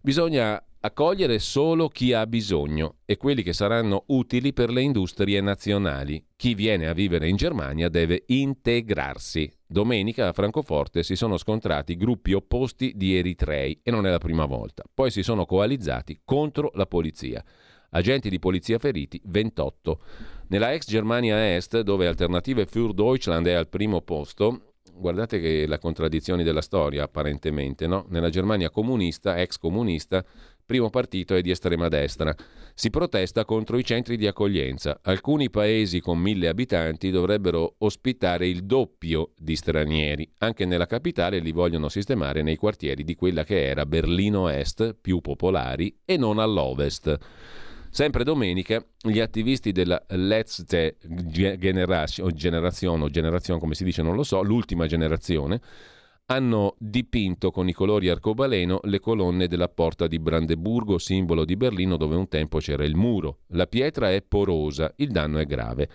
bisogna 0.00 0.62
accogliere 0.80 1.38
solo 1.38 1.88
chi 1.88 2.12
ha 2.12 2.26
bisogno 2.26 2.96
e 3.06 3.16
quelli 3.16 3.42
che 3.42 3.54
saranno 3.54 4.04
utili 4.08 4.52
per 4.52 4.70
le 4.70 4.82
industrie 4.82 5.40
nazionali. 5.40 6.22
Chi 6.36 6.54
viene 6.54 6.86
a 6.86 6.92
vivere 6.92 7.26
in 7.26 7.36
Germania 7.36 7.88
deve 7.88 8.24
integrarsi, 8.26 9.50
Domenica 9.66 10.28
a 10.28 10.32
Francoforte 10.32 11.02
si 11.02 11.16
sono 11.16 11.38
scontrati 11.38 11.96
gruppi 11.96 12.34
opposti 12.34 12.92
di 12.94 13.16
eritrei 13.16 13.80
e 13.82 13.90
non 13.90 14.06
è 14.06 14.10
la 14.10 14.18
prima 14.18 14.44
volta. 14.44 14.84
Poi 14.92 15.10
si 15.10 15.22
sono 15.22 15.46
coalizzati 15.46 16.20
contro 16.22 16.70
la 16.74 16.86
polizia. 16.86 17.42
Agenti 17.96 18.28
di 18.28 18.40
polizia 18.40 18.80
feriti 18.80 19.20
28. 19.24 20.00
Nella 20.48 20.72
ex 20.72 20.84
Germania 20.88 21.54
Est, 21.54 21.80
dove 21.82 22.08
Alternative 22.08 22.66
für 22.66 22.92
Deutschland 22.92 23.46
è 23.46 23.52
al 23.52 23.68
primo 23.68 24.00
posto, 24.00 24.74
guardate 24.92 25.38
che 25.38 25.64
la 25.68 25.78
contraddizione 25.78 26.42
della 26.42 26.60
storia 26.60 27.04
apparentemente, 27.04 27.86
no? 27.86 28.04
Nella 28.08 28.30
Germania 28.30 28.68
comunista, 28.68 29.40
ex 29.40 29.58
comunista, 29.58 30.24
primo 30.66 30.90
partito 30.90 31.36
è 31.36 31.40
di 31.40 31.50
estrema 31.50 31.86
destra. 31.86 32.34
Si 32.74 32.90
protesta 32.90 33.44
contro 33.44 33.78
i 33.78 33.84
centri 33.84 34.16
di 34.16 34.26
accoglienza. 34.26 34.98
Alcuni 35.02 35.48
paesi 35.48 36.00
con 36.00 36.18
mille 36.18 36.48
abitanti 36.48 37.12
dovrebbero 37.12 37.76
ospitare 37.78 38.48
il 38.48 38.64
doppio 38.64 39.34
di 39.36 39.54
stranieri. 39.54 40.28
Anche 40.38 40.64
nella 40.64 40.86
capitale 40.86 41.38
li 41.38 41.52
vogliono 41.52 41.88
sistemare 41.88 42.42
nei 42.42 42.56
quartieri 42.56 43.04
di 43.04 43.14
quella 43.14 43.44
che 43.44 43.64
era 43.64 43.86
Berlino 43.86 44.48
Est, 44.48 44.96
più 45.00 45.20
popolari, 45.20 46.00
e 46.04 46.16
non 46.16 46.40
all'ovest. 46.40 47.18
Sempre 47.94 48.24
domenica, 48.24 48.84
gli 49.00 49.20
attivisti 49.20 49.70
della 49.70 50.04
Letzte 50.08 50.96
Generation, 51.00 52.28
generazione 52.34 53.04
o 53.04 53.08
generazione 53.08 53.60
come 53.60 53.76
si 53.76 53.84
dice 53.84 54.02
non 54.02 54.16
lo 54.16 54.24
so, 54.24 54.42
l'ultima 54.42 54.88
generazione, 54.88 55.60
hanno 56.26 56.74
dipinto 56.76 57.52
con 57.52 57.68
i 57.68 57.72
colori 57.72 58.08
arcobaleno 58.08 58.80
le 58.82 58.98
colonne 58.98 59.46
della 59.46 59.68
porta 59.68 60.08
di 60.08 60.18
Brandeburgo, 60.18 60.98
simbolo 60.98 61.44
di 61.44 61.54
Berlino 61.54 61.96
dove 61.96 62.16
un 62.16 62.26
tempo 62.26 62.58
c'era 62.58 62.84
il 62.84 62.96
muro. 62.96 63.42
La 63.50 63.68
pietra 63.68 64.10
è 64.10 64.22
porosa, 64.22 64.92
il 64.96 65.12
danno 65.12 65.38
è 65.38 65.44
grave. 65.44 65.88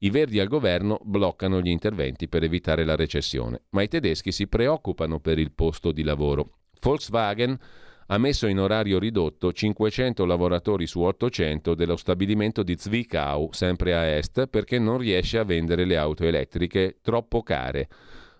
I 0.00 0.10
verdi 0.10 0.38
al 0.40 0.48
governo 0.48 1.00
bloccano 1.04 1.62
gli 1.62 1.70
interventi 1.70 2.28
per 2.28 2.42
evitare 2.42 2.84
la 2.84 2.96
recessione, 2.96 3.62
ma 3.70 3.80
i 3.80 3.88
tedeschi 3.88 4.30
si 4.30 4.46
preoccupano 4.46 5.20
per 5.20 5.38
il 5.38 5.52
posto 5.52 5.90
di 5.90 6.02
lavoro. 6.02 6.58
Volkswagen 6.82 7.58
ha 8.06 8.18
messo 8.18 8.46
in 8.46 8.60
orario 8.60 8.98
ridotto 8.98 9.52
500 9.52 10.24
lavoratori 10.24 10.86
su 10.86 11.00
800 11.00 11.74
dello 11.74 11.96
stabilimento 11.96 12.62
di 12.62 12.76
Zwickau, 12.76 13.50
sempre 13.52 13.94
a 13.94 14.04
est, 14.06 14.46
perché 14.46 14.78
non 14.78 14.98
riesce 14.98 15.38
a 15.38 15.44
vendere 15.44 15.84
le 15.84 15.96
auto 15.96 16.24
elettriche 16.24 16.98
troppo 17.02 17.42
care 17.42 17.88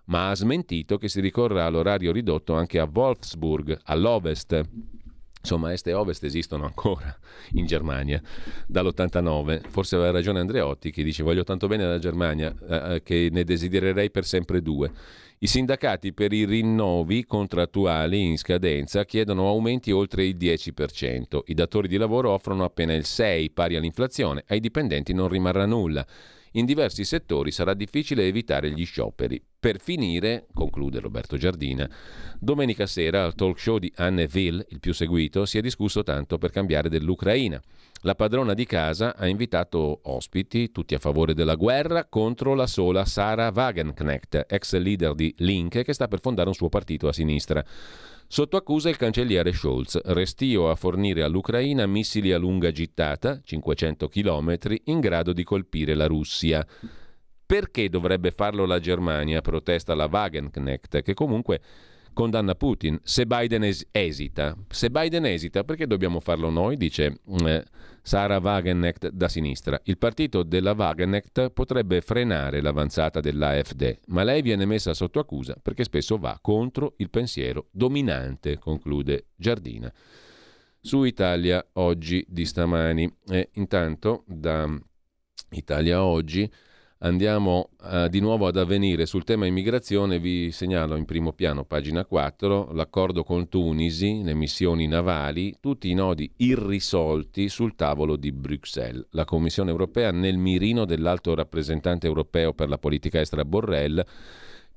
ma 0.06 0.30
ha 0.30 0.34
smentito 0.34 0.98
che 0.98 1.09
si 1.09 1.20
ricorrà 1.20 1.64
all'orario 1.64 2.12
ridotto 2.12 2.55
anche 2.55 2.78
a 2.78 2.88
Wolfsburg, 2.93 3.78
all'ovest. 3.84 4.62
Insomma, 5.40 5.72
est 5.72 5.86
e 5.86 5.94
ovest 5.94 6.24
esistono 6.24 6.64
ancora 6.64 7.16
in 7.52 7.66
Germania 7.66 8.20
dall'89. 8.66 9.68
Forse 9.68 9.94
aveva 9.94 10.10
ragione 10.10 10.40
Andreotti 10.40 10.90
che 10.90 11.05
dice 11.05 11.22
voglio 11.22 11.44
tanto 11.44 11.68
bene 11.68 11.86
la 11.86 11.98
Germania 11.98 12.52
eh, 12.68 12.94
eh, 12.94 13.02
che 13.02 13.28
ne 13.30 13.44
desidererei 13.44 14.10
per 14.10 14.24
sempre 14.24 14.60
due. 14.60 14.90
I 15.38 15.46
sindacati 15.48 16.14
per 16.14 16.32
i 16.32 16.46
rinnovi 16.46 17.26
contrattuali 17.26 18.24
in 18.24 18.38
scadenza 18.38 19.04
chiedono 19.04 19.46
aumenti 19.48 19.92
oltre 19.92 20.24
il 20.24 20.36
10%. 20.36 21.40
I 21.44 21.54
datori 21.54 21.88
di 21.88 21.98
lavoro 21.98 22.30
offrono 22.30 22.64
appena 22.64 22.94
il 22.94 23.04
6, 23.04 23.50
pari 23.50 23.76
all'inflazione. 23.76 24.44
Ai 24.46 24.60
dipendenti 24.60 25.12
non 25.12 25.28
rimarrà 25.28 25.66
nulla 25.66 26.06
in 26.56 26.64
diversi 26.64 27.04
settori 27.04 27.50
sarà 27.50 27.74
difficile 27.74 28.26
evitare 28.26 28.70
gli 28.70 28.84
scioperi. 28.86 29.42
Per 29.60 29.78
finire, 29.78 30.46
conclude 30.54 31.00
Roberto 31.00 31.36
Giardina, 31.36 31.88
domenica 32.38 32.86
sera 32.86 33.24
al 33.24 33.34
talk 33.34 33.58
show 33.58 33.78
di 33.78 33.92
Anne 33.96 34.26
Ville, 34.26 34.64
il 34.70 34.80
più 34.80 34.94
seguito, 34.94 35.44
si 35.44 35.58
è 35.58 35.60
discusso 35.60 36.02
tanto 36.02 36.38
per 36.38 36.50
cambiare 36.50 36.88
dell'Ucraina. 36.88 37.60
La 38.07 38.15
padrona 38.15 38.55
di 38.55 38.66
casa 38.66 39.16
ha 39.16 39.27
invitato 39.27 39.99
ospiti, 40.05 40.70
tutti 40.70 40.95
a 40.95 41.01
favore 41.01 41.35
della 41.35 41.57
guerra, 41.57 42.05
contro 42.05 42.55
la 42.55 42.69
sola 42.69 43.05
Sara 43.05 43.51
Wagenknecht, 43.53 44.47
ex 44.49 44.77
leader 44.77 45.12
di 45.12 45.35
Link, 45.39 45.83
che 45.83 45.93
sta 45.93 46.07
per 46.07 46.20
fondare 46.20 46.47
un 46.47 46.55
suo 46.55 46.69
partito 46.69 47.09
a 47.09 47.12
sinistra. 47.12 47.65
Sotto 48.28 48.57
accusa 48.57 48.89
il 48.89 48.97
cancelliere 48.97 49.53
Scholz, 49.53 50.01
restio 50.05 50.70
a 50.70 50.77
fornire 50.77 51.24
all'Ucraina 51.24 51.85
missili 51.87 52.31
a 52.31 52.39
lunga 52.39 52.70
gittata, 52.70 53.41
500 53.43 54.07
km, 54.07 54.57
in 54.85 55.01
grado 55.01 55.33
di 55.33 55.43
colpire 55.43 55.97
la 55.97 56.07
Russia. 56.07 56.65
Perché 57.45 57.89
dovrebbe 57.89 58.31
farlo 58.31 58.66
la 58.66 58.78
Germania? 58.78 59.41
protesta 59.41 59.97
la 59.97 60.09
Wagenknecht, 60.09 61.03
che 61.03 61.15
comunque 61.15 61.61
condanna 62.16 62.55
Putin. 62.55 62.98
Se 63.02 63.26
Biden 63.26 63.62
es- 63.64 63.86
esita, 63.93 64.56
se 64.70 64.88
Biden 64.88 65.26
esita, 65.26 65.64
perché 65.64 65.86
dobbiamo 65.86 66.20
farlo 66.20 66.48
noi? 66.48 66.78
Dice 66.78 67.20
eh, 67.44 67.62
Sara 68.01 68.38
Wagenknecht 68.38 69.10
da 69.10 69.28
sinistra. 69.28 69.78
Il 69.84 69.98
partito 69.98 70.43
della 70.43 70.72
Wagenknecht 70.72 71.51
potrebbe 71.51 72.01
frenare 72.01 72.62
l'avanzata 72.62 73.20
dell'AfD, 73.20 73.98
ma 74.06 74.22
lei 74.22 74.40
viene 74.40 74.64
messa 74.64 74.94
sotto 74.94 75.18
accusa 75.18 75.56
perché 75.60 75.84
spesso 75.84 76.16
va 76.16 76.38
contro 76.40 76.94
il 76.97 77.10
pensiero 77.10 77.66
dominante, 77.70 78.59
conclude 78.59 79.26
Giardina. 79.36 79.93
Su 80.80 81.05
Italia 81.05 81.62
oggi 81.74 82.24
di 82.26 82.47
stamani. 82.47 83.12
E 83.28 83.51
intanto 83.55 84.24
da 84.26 84.66
Italia 85.51 86.02
oggi 86.02 86.51
Andiamo 87.01 87.73
uh, 87.82 88.09
di 88.09 88.20
nuovo 88.20 88.47
ad 88.47 88.56
avvenire 88.56 89.05
sul 89.05 89.23
tema 89.23 89.44
immigrazione, 89.44 90.18
vi 90.18 90.51
segnalo 90.51 90.97
in 90.97 91.05
primo 91.05 91.35
piano, 91.35 91.66
pagina 91.66 92.06
4, 92.06 92.73
l'accordo 92.73 93.23
con 93.23 93.51
Tunisi, 93.51 94.23
le 94.23 94.32
missioni 94.32 94.86
navali, 94.86 95.55
tutti 95.60 95.90
i 95.90 95.94
nodi 95.94 96.32
irrisolti 96.36 97.51
sul 97.51 97.74
tavolo 97.74 98.16
di 98.16 98.32
Bruxelles. 98.32 99.09
La 99.10 99.27
Commissione 99.27 99.70
europea 99.70 100.10
nel 100.10 100.39
mirino 100.39 100.86
dell'alto 100.86 101.35
rappresentante 101.35 102.06
europeo 102.06 102.55
per 102.55 102.70
la 102.70 102.78
politica 102.78 103.20
estera 103.20 103.44
Borrell 103.44 104.02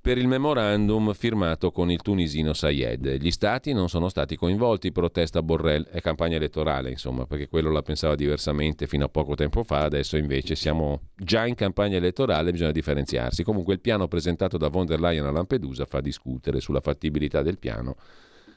per 0.02 0.18
il 0.18 0.28
memorandum 0.28 1.14
firmato 1.14 1.72
con 1.72 1.92
il 1.92 2.02
tunisino 2.02 2.54
Sayed. 2.54 3.18
Gli 3.20 3.32
stati 3.32 3.74
non 3.74 3.90
sono 3.90 4.08
stati 4.08 4.38
coinvolti, 4.38 4.92
protesta 4.92 5.42
Borrell, 5.42 5.88
è 5.88 6.00
campagna 6.00 6.38
elettorale 6.38 6.90
insomma, 6.90 7.26
perché 7.26 7.48
quello 7.50 7.70
la 7.70 7.82
pensava 7.82 8.16
diversamente 8.16 8.88
fino 8.88 9.06
a 9.06 9.10
poco 9.10 9.36
tempo 9.36 9.64
fa, 9.64 9.84
adesso 9.84 10.16
invece 10.16 10.56
siamo 10.56 11.10
già 11.16 11.46
in 11.46 11.56
campagna 11.56 11.98
elettorale, 11.98 12.52
bisogna 12.52 12.72
differenziarsi. 12.72 13.44
Comunque 13.44 13.74
il 13.74 13.82
piano 13.82 14.08
presentato 14.08 14.58
da 14.58 14.70
von 14.70 14.86
der 14.86 15.02
Leyen 15.02 15.26
a 15.26 15.32
Lampedusa 15.32 15.86
fa 15.86 16.00
discutere 16.00 16.62
sulla 16.62 16.82
fattibilità 16.82 17.42
del 17.42 17.60
piano, 17.60 17.96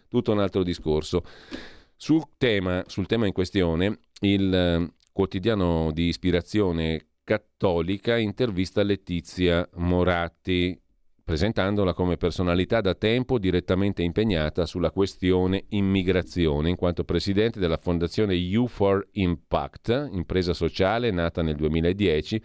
tutto 0.09 0.33
un 0.33 0.39
altro 0.39 0.63
discorso. 0.63 1.25
Sul 1.97 2.23
tema, 2.37 2.85
sul 2.87 3.07
tema 3.07 3.27
in 3.27 3.33
questione, 3.33 3.99
il 4.21 4.55
eh, 4.55 4.93
quotidiano 5.13 5.91
di 5.93 6.07
ispirazione 6.07 7.07
cattolica 7.25 8.17
intervista 8.17 8.83
Letizia 8.83 9.69
Moratti, 9.75 10.82
presentandola 11.33 11.95
come 11.95 12.19
personalità 12.19 12.83
da 12.83 12.95
tempo 12.95 13.39
direttamente 13.39 14.03
impegnata 14.03 14.67
sulla 14.67 14.91
questione 14.91 15.65
immigrazione, 15.71 16.69
in 16.69 16.77
quanto 16.77 17.05
presidente 17.05 17.59
della 17.59 17.79
fondazione 17.79 18.35
U4 18.35 19.01
Impact, 19.13 20.11
impresa 20.13 20.53
sociale 20.53 21.11
nata 21.11 21.41
nel 21.41 21.57
2010 21.57 22.43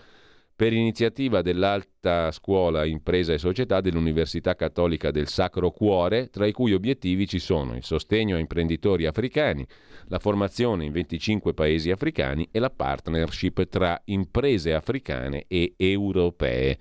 per 0.55 0.71
iniziativa 0.71 1.41
dell'Alta 1.41 2.31
Scuola 2.31 2.85
Impresa 2.85 3.33
e 3.33 3.37
Società 3.37 3.81
dell'Università 3.81 4.55
Cattolica 4.55 5.11
del 5.11 5.27
Sacro 5.27 5.71
Cuore, 5.71 6.29
tra 6.29 6.45
i 6.45 6.53
cui 6.53 6.71
obiettivi 6.71 7.27
ci 7.27 7.39
sono 7.39 7.75
il 7.75 7.83
sostegno 7.83 8.37
a 8.37 8.39
imprenditori 8.39 9.05
africani, 9.05 9.67
la 10.07 10.19
formazione 10.19 10.85
in 10.85 10.93
25 10.93 11.53
paesi 11.53 11.91
africani 11.91 12.47
e 12.51 12.59
la 12.59 12.69
partnership 12.69 13.67
tra 13.67 14.01
imprese 14.05 14.73
africane 14.73 15.43
e 15.49 15.73
europee. 15.75 16.77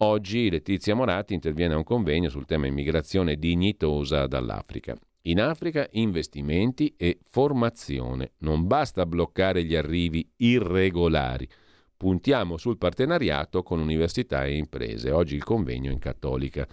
Oggi 0.00 0.48
Letizia 0.48 0.94
Moratti 0.94 1.34
interviene 1.34 1.74
a 1.74 1.76
un 1.76 1.82
convegno 1.82 2.28
sul 2.28 2.46
tema 2.46 2.68
immigrazione 2.68 3.34
dignitosa 3.34 4.28
dall'Africa. 4.28 4.96
In 5.22 5.40
Africa 5.40 5.88
investimenti 5.90 6.94
e 6.96 7.18
formazione. 7.28 8.34
Non 8.38 8.68
basta 8.68 9.06
bloccare 9.06 9.64
gli 9.64 9.74
arrivi 9.74 10.24
irregolari. 10.36 11.48
Puntiamo 11.96 12.58
sul 12.58 12.78
partenariato 12.78 13.64
con 13.64 13.80
università 13.80 14.44
e 14.44 14.56
imprese. 14.56 15.10
Oggi 15.10 15.34
il 15.34 15.42
convegno 15.42 15.90
in 15.90 15.98
Cattolica. 15.98 16.64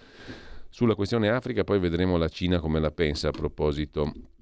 Sulla 0.69 0.93
questione 0.93 1.29
Africa 1.29 1.63
poi 1.63 1.79
vedremo 1.79 2.17
la 2.17 2.29
Cina 2.29 2.59
come 2.59 2.79
la 2.79 2.91
pensa 2.91 3.29
a 3.29 3.31
proposito 3.31 4.34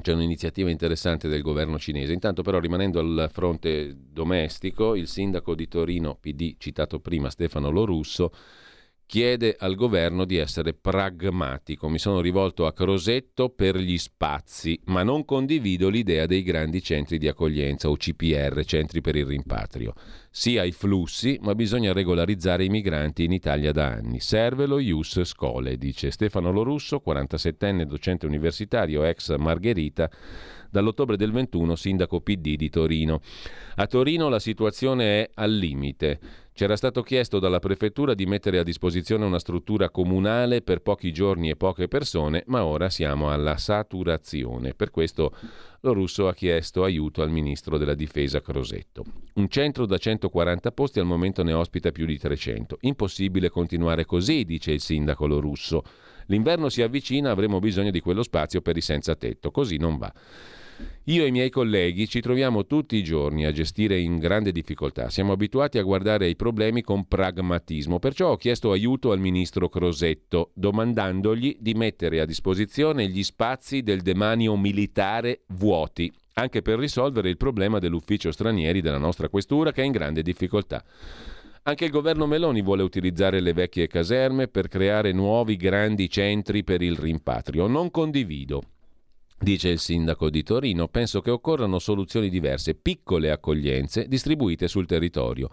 c'è 0.00 0.12
un'iniziativa 0.12 0.70
interessante 0.70 1.28
del 1.28 1.42
governo 1.42 1.78
cinese. 1.78 2.12
Intanto 2.12 2.42
però 2.42 2.58
rimanendo 2.58 2.98
al 3.00 3.28
fronte 3.32 3.96
domestico, 3.96 4.94
il 4.94 5.08
sindaco 5.08 5.54
di 5.54 5.68
Torino 5.68 6.16
PD, 6.20 6.56
citato 6.58 7.00
prima 7.00 7.30
Stefano 7.30 7.70
Lorusso, 7.70 8.32
chiede 9.08 9.56
al 9.58 9.74
governo 9.74 10.26
di 10.26 10.36
essere 10.36 10.74
pragmatico. 10.74 11.88
Mi 11.88 11.98
sono 11.98 12.20
rivolto 12.20 12.66
a 12.66 12.74
Crosetto 12.74 13.48
per 13.48 13.78
gli 13.78 13.96
spazi, 13.96 14.78
ma 14.84 15.02
non 15.02 15.24
condivido 15.24 15.88
l'idea 15.88 16.26
dei 16.26 16.42
grandi 16.42 16.82
centri 16.82 17.16
di 17.16 17.26
accoglienza 17.26 17.88
o 17.88 17.96
CPR, 17.96 18.62
centri 18.66 19.00
per 19.00 19.16
il 19.16 19.24
rimpatrio. 19.24 19.94
Sì 20.30 20.58
ai 20.58 20.72
flussi, 20.72 21.38
ma 21.40 21.54
bisogna 21.54 21.94
regolarizzare 21.94 22.64
i 22.64 22.68
migranti 22.68 23.24
in 23.24 23.32
Italia 23.32 23.72
da 23.72 23.86
anni. 23.86 24.20
Serve 24.20 24.66
lo 24.66 24.78
Ius 24.78 25.22
Scole, 25.24 25.78
dice 25.78 26.10
Stefano 26.10 26.52
Lorusso, 26.52 27.02
47enne 27.02 27.84
docente 27.84 28.26
universitario, 28.26 29.04
ex 29.04 29.34
Margherita 29.36 30.10
Dall'ottobre 30.70 31.16
del 31.16 31.32
21 31.32 31.74
sindaco 31.76 32.20
PD 32.20 32.56
di 32.56 32.68
Torino. 32.68 33.20
A 33.76 33.86
Torino 33.86 34.28
la 34.28 34.38
situazione 34.38 35.22
è 35.22 35.30
al 35.34 35.52
limite. 35.52 36.20
C'era 36.58 36.74
stato 36.74 37.04
chiesto 37.04 37.38
dalla 37.38 37.60
prefettura 37.60 38.14
di 38.14 38.26
mettere 38.26 38.58
a 38.58 38.64
disposizione 38.64 39.24
una 39.24 39.38
struttura 39.38 39.90
comunale 39.90 40.60
per 40.60 40.80
pochi 40.80 41.12
giorni 41.12 41.50
e 41.50 41.54
poche 41.54 41.86
persone, 41.86 42.42
ma 42.46 42.64
ora 42.64 42.90
siamo 42.90 43.30
alla 43.30 43.56
saturazione. 43.56 44.74
Per 44.74 44.90
questo 44.90 45.32
lo 45.82 45.92
russo 45.92 46.26
ha 46.26 46.34
chiesto 46.34 46.82
aiuto 46.82 47.22
al 47.22 47.30
ministro 47.30 47.78
della 47.78 47.94
difesa 47.94 48.40
Crosetto. 48.40 49.04
Un 49.34 49.48
centro 49.48 49.86
da 49.86 49.98
140 49.98 50.72
posti 50.72 50.98
al 50.98 51.06
momento 51.06 51.44
ne 51.44 51.52
ospita 51.52 51.92
più 51.92 52.06
di 52.06 52.18
300. 52.18 52.78
Impossibile 52.80 53.50
continuare 53.50 54.04
così, 54.04 54.44
dice 54.44 54.72
il 54.72 54.80
sindaco 54.80 55.28
lo 55.28 55.38
russo. 55.38 55.84
L'inverno 56.26 56.68
si 56.70 56.82
avvicina, 56.82 57.30
avremo 57.30 57.60
bisogno 57.60 57.92
di 57.92 58.00
quello 58.00 58.24
spazio 58.24 58.62
per 58.62 58.76
i 58.76 58.80
senza 58.80 59.14
tetto, 59.14 59.52
così 59.52 59.76
non 59.76 59.96
va. 59.96 60.12
Io 61.04 61.24
e 61.24 61.28
i 61.28 61.30
miei 61.30 61.50
colleghi 61.50 62.06
ci 62.06 62.20
troviamo 62.20 62.66
tutti 62.66 62.96
i 62.96 63.02
giorni 63.02 63.46
a 63.46 63.52
gestire 63.52 63.98
in 63.98 64.18
grande 64.18 64.52
difficoltà. 64.52 65.08
Siamo 65.08 65.32
abituati 65.32 65.78
a 65.78 65.82
guardare 65.82 66.28
i 66.28 66.36
problemi 66.36 66.82
con 66.82 67.06
pragmatismo, 67.06 67.98
perciò 67.98 68.32
ho 68.32 68.36
chiesto 68.36 68.72
aiuto 68.72 69.10
al 69.10 69.18
ministro 69.18 69.68
Crosetto, 69.68 70.50
domandandogli 70.54 71.56
di 71.60 71.74
mettere 71.74 72.20
a 72.20 72.26
disposizione 72.26 73.08
gli 73.08 73.22
spazi 73.22 73.82
del 73.82 74.02
demanio 74.02 74.56
militare 74.56 75.40
vuoti, 75.48 76.12
anche 76.34 76.62
per 76.62 76.78
risolvere 76.78 77.30
il 77.30 77.36
problema 77.36 77.78
dell'ufficio 77.78 78.30
stranieri 78.30 78.80
della 78.80 78.98
nostra 78.98 79.28
questura 79.28 79.72
che 79.72 79.82
è 79.82 79.86
in 79.86 79.92
grande 79.92 80.22
difficoltà. 80.22 80.84
Anche 81.62 81.84
il 81.84 81.90
governo 81.90 82.26
Meloni 82.26 82.62
vuole 82.62 82.82
utilizzare 82.82 83.40
le 83.40 83.52
vecchie 83.52 83.88
caserme 83.88 84.48
per 84.48 84.68
creare 84.68 85.12
nuovi 85.12 85.56
grandi 85.56 86.08
centri 86.08 86.64
per 86.64 86.80
il 86.80 86.96
rimpatrio. 86.96 87.66
Non 87.66 87.90
condivido. 87.90 88.62
Dice 89.40 89.68
il 89.68 89.78
sindaco 89.78 90.30
di 90.30 90.42
Torino, 90.42 90.88
penso 90.88 91.20
che 91.20 91.30
occorrano 91.30 91.78
soluzioni 91.78 92.28
diverse, 92.28 92.74
piccole 92.74 93.30
accoglienze 93.30 94.08
distribuite 94.08 94.66
sul 94.66 94.86
territorio. 94.86 95.48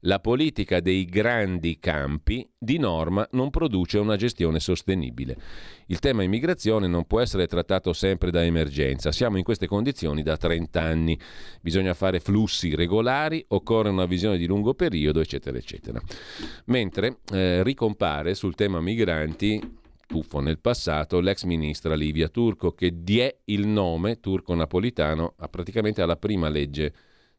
La 0.00 0.20
politica 0.20 0.80
dei 0.80 1.04
grandi 1.04 1.78
campi 1.78 2.48
di 2.56 2.78
norma 2.78 3.26
non 3.32 3.50
produce 3.50 3.98
una 3.98 4.16
gestione 4.16 4.60
sostenibile. 4.60 5.36
Il 5.86 5.98
tema 5.98 6.22
immigrazione 6.22 6.86
non 6.86 7.06
può 7.06 7.20
essere 7.20 7.46
trattato 7.46 7.92
sempre 7.92 8.30
da 8.30 8.44
emergenza. 8.44 9.10
Siamo 9.10 9.36
in 9.36 9.42
queste 9.42 9.66
condizioni 9.66 10.22
da 10.22 10.36
30 10.36 10.80
anni. 10.80 11.18
Bisogna 11.60 11.92
fare 11.92 12.20
flussi 12.20 12.74
regolari, 12.74 13.44
occorre 13.48 13.88
una 13.88 14.06
visione 14.06 14.38
di 14.38 14.46
lungo 14.46 14.74
periodo, 14.74 15.20
eccetera, 15.20 15.58
eccetera. 15.58 16.00
Mentre 16.66 17.18
eh, 17.32 17.62
ricompare 17.62 18.34
sul 18.34 18.54
tema 18.54 18.80
migranti 18.80 19.60
tuffo 20.06 20.40
nel 20.40 20.60
passato 20.60 21.20
l'ex 21.20 21.44
ministra 21.44 21.94
Livia 21.94 22.28
Turco 22.28 22.72
che 22.72 23.02
diè 23.02 23.36
il 23.46 23.66
nome 23.66 24.20
turco-napolitano 24.20 25.34
a 25.38 25.48
praticamente 25.48 26.00
alla 26.00 26.16
prima 26.16 26.48
legge 26.48 26.92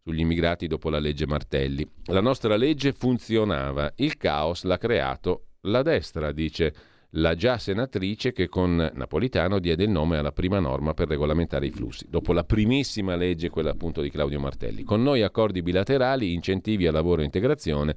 sugli 0.03 0.19
immigrati 0.19 0.67
dopo 0.67 0.89
la 0.89 0.99
legge 0.99 1.25
Martelli. 1.25 1.89
La 2.05 2.21
nostra 2.21 2.55
legge 2.55 2.93
funzionava, 2.93 3.91
il 3.97 4.17
caos 4.17 4.63
l'ha 4.63 4.77
creato 4.77 5.47
la 5.61 5.81
destra, 5.81 6.31
dice 6.31 6.73
la 7.11 7.35
già 7.35 7.57
senatrice 7.57 8.31
che 8.31 8.47
con 8.47 8.91
Napolitano 8.93 9.59
diede 9.59 9.83
il 9.83 9.89
nome 9.89 10.17
alla 10.17 10.31
prima 10.31 10.59
norma 10.59 10.93
per 10.93 11.07
regolamentare 11.07 11.65
i 11.65 11.71
flussi, 11.71 12.05
dopo 12.09 12.33
la 12.33 12.43
primissima 12.43 13.15
legge, 13.15 13.49
quella 13.49 13.71
appunto 13.71 14.01
di 14.01 14.09
Claudio 14.09 14.39
Martelli. 14.39 14.83
Con 14.83 15.03
noi 15.03 15.23
accordi 15.23 15.61
bilaterali, 15.61 16.33
incentivi 16.33 16.85
a 16.85 16.91
lavoro 16.91 17.21
e 17.21 17.25
integrazione 17.25 17.95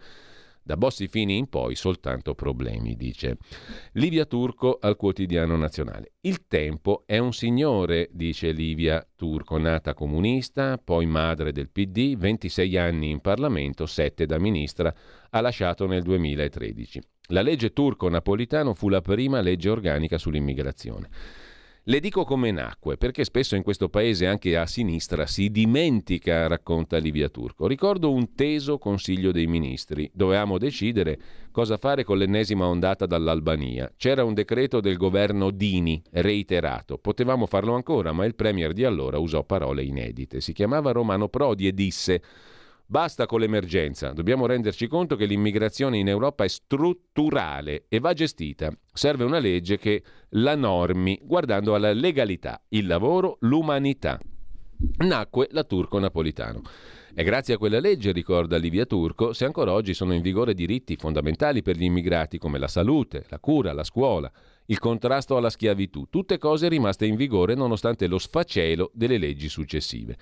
da 0.63 0.77
Bossi 0.77 1.09
Fini 1.09 1.37
in 1.37 1.49
poi 1.49 1.75
soltanto 1.75 2.35
problemi, 2.35 2.95
dice. 2.97 3.39
Livia 3.93 4.25
Turco 4.25 4.79
al 4.81 4.97
quotidiano 4.97 5.57
nazionale. 5.57 6.13
Il 6.21 6.47
tempo 6.47 7.05
è 7.07 7.19
un 7.19 7.33
signore, 7.33 8.09
dice 8.13 8.53
Livia 8.53 9.07
Turco, 9.17 9.59
nata 9.59 9.95
comunista, 9.95 10.79
poi 10.79 11.07
madre 11.07 11.53
del 11.53 11.71
PD, 11.71 12.17
26 12.17 12.77
anni 12.77 13.11
in 13.11 13.21
Parlamento, 13.21 13.87
7 13.87 14.27
da 14.27 14.39
ministra, 14.39 14.95
ha 15.31 15.41
lasciato 15.41 15.87
nel 15.87 16.03
2013. 16.03 17.01
La 17.29 17.43
legge 17.43 17.73
turco-napolitano 17.73 18.75
fu 18.75 18.89
la 18.89 19.01
prima 19.01 19.41
legge 19.41 19.71
organica 19.71 20.19
sull'immigrazione. 20.19 21.09
Le 21.91 21.99
dico 21.99 22.23
come 22.23 22.53
nacque, 22.53 22.97
perché 22.97 23.25
spesso 23.25 23.57
in 23.57 23.65
questo 23.65 23.89
paese 23.89 24.29
anche 24.29 24.57
a 24.57 24.65
sinistra 24.65 25.27
si 25.27 25.51
dimentica, 25.51 26.47
racconta 26.47 26.99
Livia 26.99 27.29
Turco. 27.29 27.67
Ricordo 27.67 28.13
un 28.13 28.37
teso 28.37 28.79
Consiglio 28.79 29.33
dei 29.33 29.49
Ministri. 29.49 30.09
Dovevamo 30.15 30.57
decidere 30.57 31.19
cosa 31.51 31.79
fare 31.79 32.05
con 32.05 32.17
l'ennesima 32.17 32.69
ondata 32.69 33.07
dall'Albania. 33.07 33.93
C'era 33.97 34.23
un 34.23 34.35
decreto 34.35 34.79
del 34.79 34.97
governo 34.97 35.51
Dini, 35.51 36.01
reiterato. 36.13 36.97
Potevamo 36.97 37.47
farlo 37.47 37.75
ancora, 37.75 38.13
ma 38.13 38.25
il 38.25 38.37
premier 38.37 38.73
di 38.73 38.85
allora 38.85 39.19
usò 39.19 39.43
parole 39.43 39.83
inedite. 39.83 40.41
Si 40.41 40.53
chiamava 40.53 40.93
Romano 40.93 41.27
Prodi 41.27 41.67
e 41.67 41.75
disse 41.75 42.23
Basta 42.91 43.27
con 43.27 43.39
l'emergenza, 43.39 44.11
dobbiamo 44.11 44.47
renderci 44.47 44.89
conto 44.89 45.15
che 45.15 45.25
l'immigrazione 45.25 45.99
in 45.99 46.09
Europa 46.09 46.43
è 46.43 46.49
strutturale 46.49 47.85
e 47.89 48.01
va 48.01 48.13
gestita. 48.15 48.77
Serve 48.93 49.23
una 49.23 49.39
legge 49.39 49.79
che 49.79 50.03
la 50.31 50.57
normi 50.57 51.21
guardando 51.23 51.77
alla 51.77 51.93
legalità, 51.93 52.61
il 52.71 52.89
lavoro, 52.89 53.37
l'umanità. 53.43 54.19
Nacque 55.07 55.47
la 55.53 55.63
Turco 55.63 56.01
Napolitano. 56.01 56.63
È 57.15 57.23
grazie 57.23 57.55
a 57.55 57.59
quella 57.59 57.79
legge, 57.79 58.11
ricorda 58.11 58.57
Livia 58.57 58.87
Turco, 58.87 59.33
se 59.35 59.45
ancora 59.45 59.73
oggi 59.73 59.95
sono 59.95 60.13
in 60.13 60.21
vigore 60.21 60.53
diritti 60.53 60.97
fondamentali 60.97 61.63
per 61.63 61.77
gli 61.77 61.85
immigrati 61.85 62.39
come 62.39 62.59
la 62.59 62.67
salute, 62.67 63.25
la 63.29 63.39
cura, 63.39 63.73
la 63.73 63.85
scuola, 63.85 64.29
il 64.67 64.81
contrasto 64.81 65.37
alla 65.37 65.51
schiavitù, 65.51 66.09
tutte 66.11 66.39
cose 66.39 66.69
rimaste 66.69 67.07
in 67.07 67.15
vigore 67.15 67.55
nonostante 67.55 68.09
lo 68.09 68.19
sfacelo 68.19 68.91
delle 68.93 69.19
leggi 69.19 69.49
successive. 69.49 70.17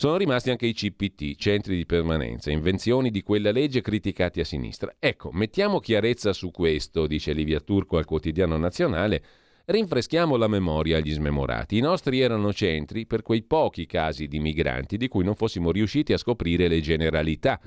Sono 0.00 0.16
rimasti 0.16 0.48
anche 0.48 0.64
i 0.64 0.72
CPT, 0.72 1.34
centri 1.36 1.76
di 1.76 1.84
permanenza, 1.84 2.50
invenzioni 2.50 3.10
di 3.10 3.22
quella 3.22 3.50
legge 3.50 3.82
criticati 3.82 4.40
a 4.40 4.46
sinistra. 4.46 4.96
Ecco, 4.98 5.28
mettiamo 5.30 5.78
chiarezza 5.78 6.32
su 6.32 6.50
questo, 6.50 7.06
dice 7.06 7.34
Livia 7.34 7.60
Turco 7.60 7.98
al 7.98 8.06
quotidiano 8.06 8.56
nazionale. 8.56 9.22
Rinfreschiamo 9.66 10.36
la 10.36 10.48
memoria 10.48 10.96
agli 10.96 11.12
smemorati. 11.12 11.76
I 11.76 11.82
nostri 11.82 12.18
erano 12.20 12.50
centri 12.54 13.04
per 13.04 13.20
quei 13.20 13.42
pochi 13.42 13.84
casi 13.84 14.26
di 14.26 14.38
migranti 14.38 14.96
di 14.96 15.06
cui 15.06 15.22
non 15.22 15.34
fossimo 15.34 15.70
riusciti 15.70 16.14
a 16.14 16.16
scoprire 16.16 16.66
le 16.66 16.80
generalità. 16.80 17.60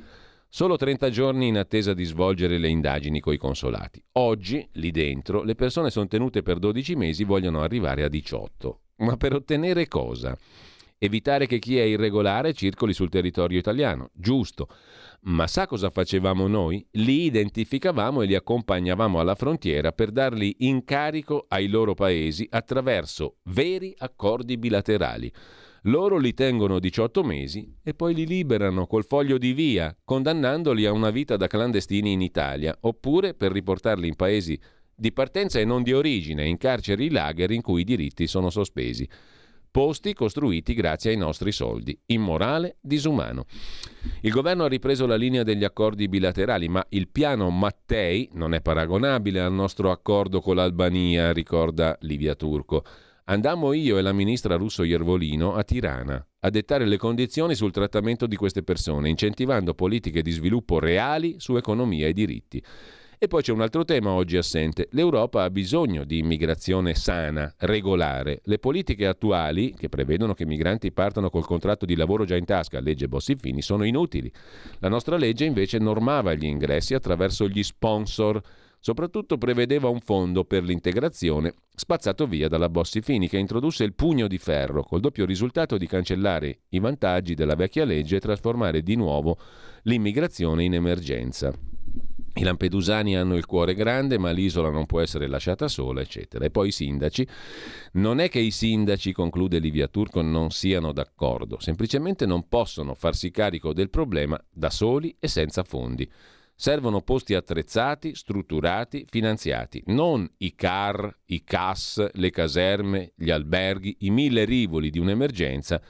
Solo 0.50 0.76
30 0.76 1.12
giorni 1.12 1.46
in 1.46 1.58
attesa 1.60 1.94
di 1.94 2.04
svolgere 2.04 2.58
le 2.58 2.68
indagini 2.68 3.20
coi 3.20 3.38
consolati. 3.38 4.04
Oggi, 4.14 4.68
lì 4.72 4.90
dentro, 4.90 5.44
le 5.44 5.54
persone 5.54 5.92
sono 5.92 6.08
tenute 6.08 6.42
per 6.42 6.58
12 6.58 6.96
mesi, 6.96 7.26
vogliono 7.26 7.62
arrivare 7.62 8.04
a 8.04 8.08
18. 8.08 8.80
Ma 8.96 9.18
per 9.18 9.36
ottenere 9.36 9.88
cosa? 9.88 10.36
Evitare 11.06 11.48
che 11.48 11.60
chi 11.60 11.78
è 11.78 11.84
irregolare 11.84 12.54
circoli 12.54 12.94
sul 12.94 13.10
territorio 13.10 13.60
italiano. 13.60 14.10
Giusto. 14.14 14.70
Ma 15.24 15.48
sa 15.48 15.68
cosa 15.68 15.90
facevamo 15.90 16.48
noi? 16.48 16.86
Li 16.92 17.24
identificavamo 17.24 18.22
e 18.22 18.26
li 18.26 18.36
accompagnavamo 18.36 19.20
alla 19.20 19.36
frontiera 19.36 19.92
per 19.92 20.12
darli 20.12 20.56
in 20.60 20.86
carico 20.86 21.46
ai 21.50 21.68
loro 21.68 21.94
paesi 21.94 22.48
attraverso 22.50 23.38
veri 23.44 23.94
accordi 23.98 24.58
bilaterali. 24.58 25.32
Loro 25.88 26.18
li 26.18 26.34
tengono 26.34 26.80
18 26.80 27.24
mesi 27.24 27.76
e 27.84 27.94
poi 27.94 28.14
li 28.14 28.26
liberano 28.26 28.88
col 28.88 29.06
foglio 29.06 29.38
di 29.38 29.52
via, 29.52 29.94
condannandoli 30.06 30.86
a 30.86 30.94
una 30.94 31.10
vita 31.10 31.36
da 31.36 31.48
clandestini 31.48 32.14
in 32.14 32.22
Italia, 32.22 32.74
oppure 32.80 33.34
per 33.34 33.52
riportarli 33.52 34.08
in 34.08 34.16
paesi 34.16 34.58
di 34.96 35.12
partenza 35.12 35.60
e 35.60 35.66
non 35.66 35.84
di 35.84 35.92
origine, 35.92 36.48
in 36.48 36.56
carceri 36.56 37.10
lager 37.10 37.52
in 37.52 37.62
cui 37.62 37.82
i 37.82 37.86
diritti 37.86 38.28
sono 38.28 38.50
sospesi 38.50 39.06
posti 39.74 40.14
costruiti 40.14 40.76
grazie 40.76 41.10
ai 41.10 41.18
nostri 41.18 41.52
soldi. 41.52 42.00
Immorale, 42.06 42.78
disumano. 42.80 43.46
Il 44.22 44.30
governo 44.30 44.66
ha 44.66 44.68
ripreso 44.68 45.08
la 45.08 45.16
linea 45.16 45.42
degli 45.42 45.64
accordi 45.64 46.08
bilaterali, 46.08 46.70
ma 46.70 46.86
il 46.90 47.08
piano 47.08 47.50
Mattei 47.50 48.30
non 48.34 48.54
è 48.54 48.62
paragonabile 48.62 49.40
al 49.40 49.52
nostro 49.52 49.90
accordo 49.90 50.42
con 50.42 50.58
l'Albania, 50.58 51.34
ricorda 51.34 51.98
Livia 52.02 52.36
Turco. 52.36 52.84
Andammo 53.26 53.74
io 53.74 53.98
e 53.98 54.04
la 54.04 54.14
ministra 54.14 54.58
russo 54.58 54.84
Iervolino 54.84 55.56
a 55.56 55.64
Tirana 55.64 56.24
a 56.42 56.50
dettare 56.52 56.86
le 56.86 56.98
condizioni 56.98 57.56
sul 57.56 57.72
trattamento 57.72 58.28
di 58.28 58.36
queste 58.36 58.62
persone, 58.62 59.10
incentivando 59.10 59.74
politiche 59.74 60.22
di 60.22 60.30
sviluppo 60.30 60.78
reali 60.78 61.36
su 61.40 61.56
economia 61.56 62.06
e 62.06 62.14
diritti. 62.14 62.64
E 63.24 63.30
poi 63.30 63.42
c'è 63.42 63.54
un 63.54 63.62
altro 63.62 63.86
tema 63.86 64.10
oggi 64.10 64.36
assente. 64.36 64.90
L'Europa 64.92 65.44
ha 65.44 65.50
bisogno 65.50 66.04
di 66.04 66.18
immigrazione 66.18 66.94
sana, 66.94 67.54
regolare. 67.60 68.42
Le 68.44 68.60
politiche 68.60 69.08
attuali, 69.08 69.74
che 69.74 69.88
prevedono 69.88 70.34
che 70.34 70.44
i 70.44 70.46
migranti 70.46 70.92
partano 70.92 71.30
col 71.30 71.46
contratto 71.46 71.86
di 71.86 71.96
lavoro 71.96 72.26
già 72.26 72.36
in 72.36 72.44
tasca, 72.44 72.82
legge 72.82 73.08
Bossi-Fini, 73.08 73.62
sono 73.62 73.86
inutili. 73.86 74.30
La 74.80 74.90
nostra 74.90 75.16
legge 75.16 75.46
invece 75.46 75.78
normava 75.78 76.34
gli 76.34 76.44
ingressi 76.44 76.96
attraverso 76.96 77.48
gli 77.48 77.64
sponsor. 77.64 78.42
Soprattutto 78.82 79.38
prevedeva 79.38 79.88
un 79.88 80.02
fondo 80.02 80.44
per 80.44 80.64
l'integrazione 80.64 81.54
spazzato 81.74 82.28
via 82.28 82.50
dalla 82.50 82.68
Bossi-Fini 82.68 83.30
che 83.30 83.38
introdusse 83.38 83.86
il 83.86 83.94
pugno 83.94 84.28
di 84.28 84.38
ferro 84.38 84.84
col 84.84 85.00
doppio 85.00 85.24
risultato 85.24 85.78
di 85.78 85.88
cancellare 85.88 86.64
i 86.72 86.80
vantaggi 86.80 87.36
della 87.36 87.56
vecchia 87.56 87.86
legge 87.86 88.18
e 88.18 88.20
trasformare 88.20 88.82
di 88.82 88.98
nuovo 88.98 89.38
l'immigrazione 89.84 90.66
in 90.66 90.74
emergenza. 90.74 91.73
I 92.36 92.44
lampedusani 92.44 93.16
hanno 93.16 93.36
il 93.36 93.46
cuore 93.46 93.76
grande, 93.76 94.18
ma 94.18 94.32
l'isola 94.32 94.72
non 94.72 94.88
può 94.88 95.00
essere 95.00 95.28
lasciata 95.28 95.68
sola, 95.68 96.02
eccetera. 96.02 96.44
E 96.46 96.50
poi 96.50 96.70
i 96.70 96.72
sindaci. 96.72 97.28
Non 97.94 98.20
è 98.20 98.28
che 98.28 98.40
i 98.40 98.50
sindaci, 98.50 99.12
conclude 99.12 99.60
Livia 99.60 99.88
Turco, 99.88 100.22
non 100.22 100.50
siano 100.50 100.92
d'accordo, 100.94 101.60
semplicemente 101.60 102.26
non 102.26 102.48
possono 102.48 102.96
farsi 102.96 103.30
carico 103.30 103.72
del 103.72 103.92
problema 103.92 104.42
da 104.50 104.72
soli 104.72 105.16
e 105.20 105.28
senza 105.28 105.64
fondi. 105.64 106.10
Servono 106.56 107.02
posti 107.02 107.36
attrezzati, 107.36 108.16
strutturati, 108.16 109.06
finanziati, 109.10 109.84
non 109.88 110.28
i 110.38 110.56
CAR, 110.56 111.20
i 111.26 111.44
CAS, 111.44 112.08
le 112.14 112.30
caserme, 112.32 113.12
gli 113.16 113.30
alberghi, 113.30 113.98
i 114.02 114.10
mille 114.10 114.46
rivoli 114.46 114.90
di 114.90 115.00
un'emergenza 115.00 115.82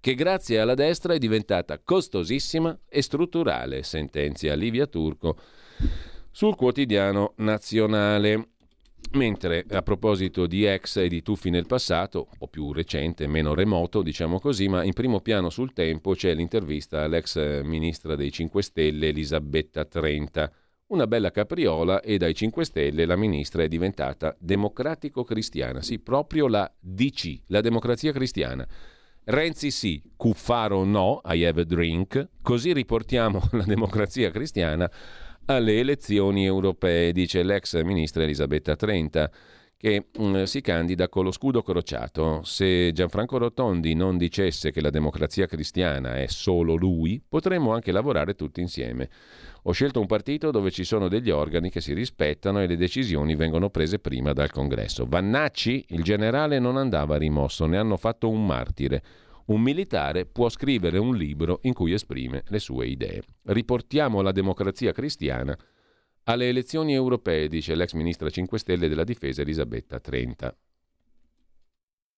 che 0.00 0.14
grazie 0.14 0.60
alla 0.60 0.74
destra 0.74 1.14
è 1.14 1.18
diventata 1.18 1.80
costosissima 1.80 2.78
e 2.88 3.02
strutturale, 3.02 3.82
sentenzia 3.82 4.54
Livia 4.54 4.86
Turco 4.86 5.36
sul 6.30 6.54
quotidiano 6.54 7.32
nazionale. 7.38 8.50
Mentre 9.12 9.64
a 9.70 9.80
proposito 9.80 10.46
di 10.46 10.66
ex 10.66 10.96
e 10.96 11.08
di 11.08 11.22
tuffi 11.22 11.48
nel 11.48 11.66
passato, 11.66 12.28
un 12.30 12.38
po' 12.38 12.46
più 12.46 12.72
recente, 12.72 13.26
meno 13.26 13.54
remoto, 13.54 14.02
diciamo 14.02 14.38
così, 14.38 14.68
ma 14.68 14.84
in 14.84 14.92
primo 14.92 15.20
piano 15.20 15.48
sul 15.48 15.72
tempo 15.72 16.12
c'è 16.12 16.34
l'intervista 16.34 17.04
all'ex 17.04 17.62
ministra 17.62 18.16
dei 18.16 18.30
5 18.30 18.62
Stelle 18.62 19.08
Elisabetta 19.08 19.84
Trenta. 19.86 20.52
Una 20.88 21.06
bella 21.06 21.30
capriola 21.30 22.00
e 22.02 22.18
dai 22.18 22.34
5 22.34 22.64
Stelle 22.64 23.06
la 23.06 23.16
ministra 23.16 23.62
è 23.62 23.68
diventata 23.68 24.36
democratico-cristiana, 24.38 25.80
sì, 25.80 25.98
proprio 25.98 26.46
la 26.46 26.70
DC, 26.78 27.40
la 27.46 27.62
democrazia 27.62 28.12
cristiana. 28.12 28.66
Renzi 29.24 29.70
sì, 29.70 30.02
Cuffaro 30.16 30.84
no, 30.84 31.20
I 31.24 31.44
have 31.44 31.62
a 31.62 31.64
drink, 31.64 32.28
così 32.42 32.72
riportiamo 32.72 33.40
la 33.52 33.64
democrazia 33.64 34.30
cristiana 34.30 34.90
alle 35.50 35.78
elezioni 35.78 36.44
europee, 36.44 37.12
dice 37.12 37.42
l'ex 37.42 37.82
ministra 37.82 38.22
Elisabetta 38.22 38.76
Trenta 38.76 39.30
che 39.78 40.08
mh, 40.12 40.22
mm, 40.22 40.42
si 40.42 40.60
candida 40.60 41.08
con 41.08 41.24
lo 41.24 41.30
scudo 41.30 41.62
crociato. 41.62 42.42
Se 42.42 42.92
Gianfranco 42.92 43.38
Rotondi 43.38 43.94
non 43.94 44.18
dicesse 44.18 44.72
che 44.72 44.80
la 44.82 44.90
democrazia 44.90 45.46
cristiana 45.46 46.16
è 46.16 46.26
solo 46.26 46.74
lui, 46.74 47.22
potremmo 47.26 47.72
anche 47.72 47.92
lavorare 47.92 48.34
tutti 48.34 48.60
insieme. 48.60 49.08
Ho 49.62 49.72
scelto 49.72 50.00
un 50.00 50.06
partito 50.06 50.50
dove 50.50 50.70
ci 50.70 50.84
sono 50.84 51.08
degli 51.08 51.30
organi 51.30 51.70
che 51.70 51.80
si 51.80 51.94
rispettano 51.94 52.60
e 52.60 52.66
le 52.66 52.76
decisioni 52.76 53.34
vengono 53.34 53.70
prese 53.70 54.00
prima 54.00 54.32
dal 54.32 54.50
congresso. 54.50 55.06
Vannacci, 55.08 55.86
il 55.90 56.02
generale, 56.02 56.58
non 56.58 56.76
andava 56.76 57.16
rimosso, 57.16 57.64
ne 57.66 57.78
hanno 57.78 57.96
fatto 57.96 58.28
un 58.28 58.44
martire. 58.44 59.02
Un 59.48 59.62
militare 59.62 60.26
può 60.26 60.50
scrivere 60.50 60.98
un 60.98 61.16
libro 61.16 61.60
in 61.62 61.72
cui 61.72 61.94
esprime 61.94 62.42
le 62.48 62.58
sue 62.58 62.86
idee. 62.86 63.22
Riportiamo 63.44 64.20
la 64.20 64.30
democrazia 64.30 64.92
cristiana 64.92 65.56
alle 66.24 66.48
elezioni 66.48 66.92
europee, 66.92 67.48
dice 67.48 67.74
l'ex 67.74 67.94
ministra 67.94 68.28
5 68.28 68.58
Stelle 68.58 68.88
della 68.88 69.04
Difesa 69.04 69.40
Elisabetta 69.40 70.00
Trenta. 70.00 70.54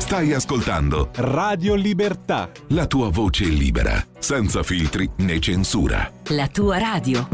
Stai 0.00 0.32
ascoltando 0.32 1.10
Radio 1.16 1.74
Libertà. 1.74 2.50
La 2.68 2.86
tua 2.86 3.10
voce 3.10 3.44
libera, 3.44 4.02
senza 4.18 4.62
filtri 4.62 5.08
né 5.18 5.38
censura. 5.38 6.10
La 6.30 6.48
tua 6.48 6.78
radio. 6.78 7.28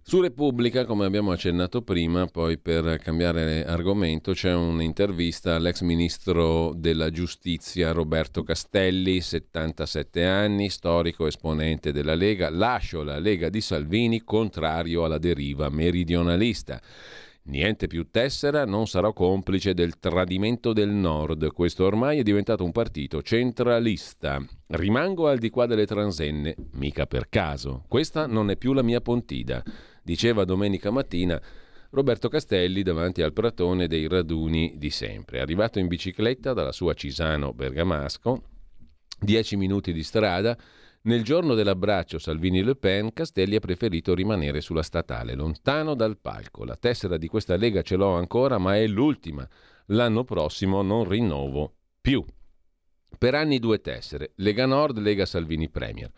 Su 0.00 0.20
Repubblica, 0.20 0.86
come 0.86 1.06
abbiamo 1.06 1.32
accennato 1.32 1.82
prima, 1.82 2.26
poi 2.26 2.56
per 2.56 2.98
cambiare 2.98 3.64
argomento, 3.66 4.32
c'è 4.32 4.54
un'intervista 4.54 5.56
all'ex 5.56 5.80
ministro 5.82 6.72
della 6.74 7.10
giustizia 7.10 7.90
Roberto 7.90 8.44
Castelli, 8.44 9.20
77 9.20 10.24
anni, 10.24 10.70
storico 10.70 11.26
esponente 11.26 11.92
della 11.92 12.14
Lega. 12.14 12.48
Lascio 12.48 13.02
la 13.02 13.18
Lega 13.18 13.48
di 13.50 13.60
Salvini 13.60 14.22
contrario 14.22 15.04
alla 15.04 15.18
deriva 15.18 15.68
meridionalista. 15.68 16.80
Niente 17.50 17.88
più 17.88 18.10
tessera, 18.12 18.64
non 18.64 18.86
sarò 18.86 19.12
complice 19.12 19.74
del 19.74 19.98
tradimento 19.98 20.72
del 20.72 20.90
Nord. 20.90 21.52
Questo 21.52 21.84
ormai 21.84 22.20
è 22.20 22.22
diventato 22.22 22.62
un 22.62 22.70
partito 22.70 23.22
centralista. 23.22 24.40
Rimango 24.68 25.26
al 25.26 25.38
di 25.38 25.50
qua 25.50 25.66
delle 25.66 25.84
transenne, 25.84 26.54
mica 26.74 27.06
per 27.06 27.28
caso. 27.28 27.82
Questa 27.88 28.28
non 28.28 28.50
è 28.50 28.56
più 28.56 28.72
la 28.72 28.84
mia 28.84 29.00
pontida, 29.00 29.64
diceva 30.04 30.44
domenica 30.44 30.92
mattina 30.92 31.42
Roberto 31.90 32.28
Castelli 32.28 32.84
davanti 32.84 33.20
al 33.20 33.32
pratone 33.32 33.88
dei 33.88 34.06
raduni 34.06 34.74
di 34.76 34.90
sempre. 34.90 35.40
Arrivato 35.40 35.80
in 35.80 35.88
bicicletta 35.88 36.52
dalla 36.52 36.70
sua 36.70 36.94
Cisano 36.94 37.52
Bergamasco, 37.52 38.44
dieci 39.18 39.56
minuti 39.56 39.92
di 39.92 40.04
strada, 40.04 40.56
nel 41.02 41.22
giorno 41.22 41.54
dell'abbraccio 41.54 42.18
Salvini-Le 42.18 42.76
Pen, 42.76 43.12
Castelli 43.14 43.56
ha 43.56 43.60
preferito 43.60 44.14
rimanere 44.14 44.60
sulla 44.60 44.82
statale, 44.82 45.34
lontano 45.34 45.94
dal 45.94 46.18
palco. 46.18 46.64
La 46.64 46.76
tessera 46.76 47.16
di 47.16 47.26
questa 47.26 47.56
Lega 47.56 47.80
ce 47.80 47.96
l'ho 47.96 48.14
ancora, 48.14 48.58
ma 48.58 48.76
è 48.76 48.86
l'ultima. 48.86 49.48
L'anno 49.86 50.24
prossimo 50.24 50.82
non 50.82 51.08
rinnovo 51.08 51.72
più. 52.02 52.22
Per 53.16 53.34
anni 53.34 53.58
due 53.58 53.80
tessere, 53.80 54.32
Lega 54.36 54.66
Nord, 54.66 54.98
Lega 54.98 55.24
Salvini 55.24 55.70
Premier. 55.70 56.10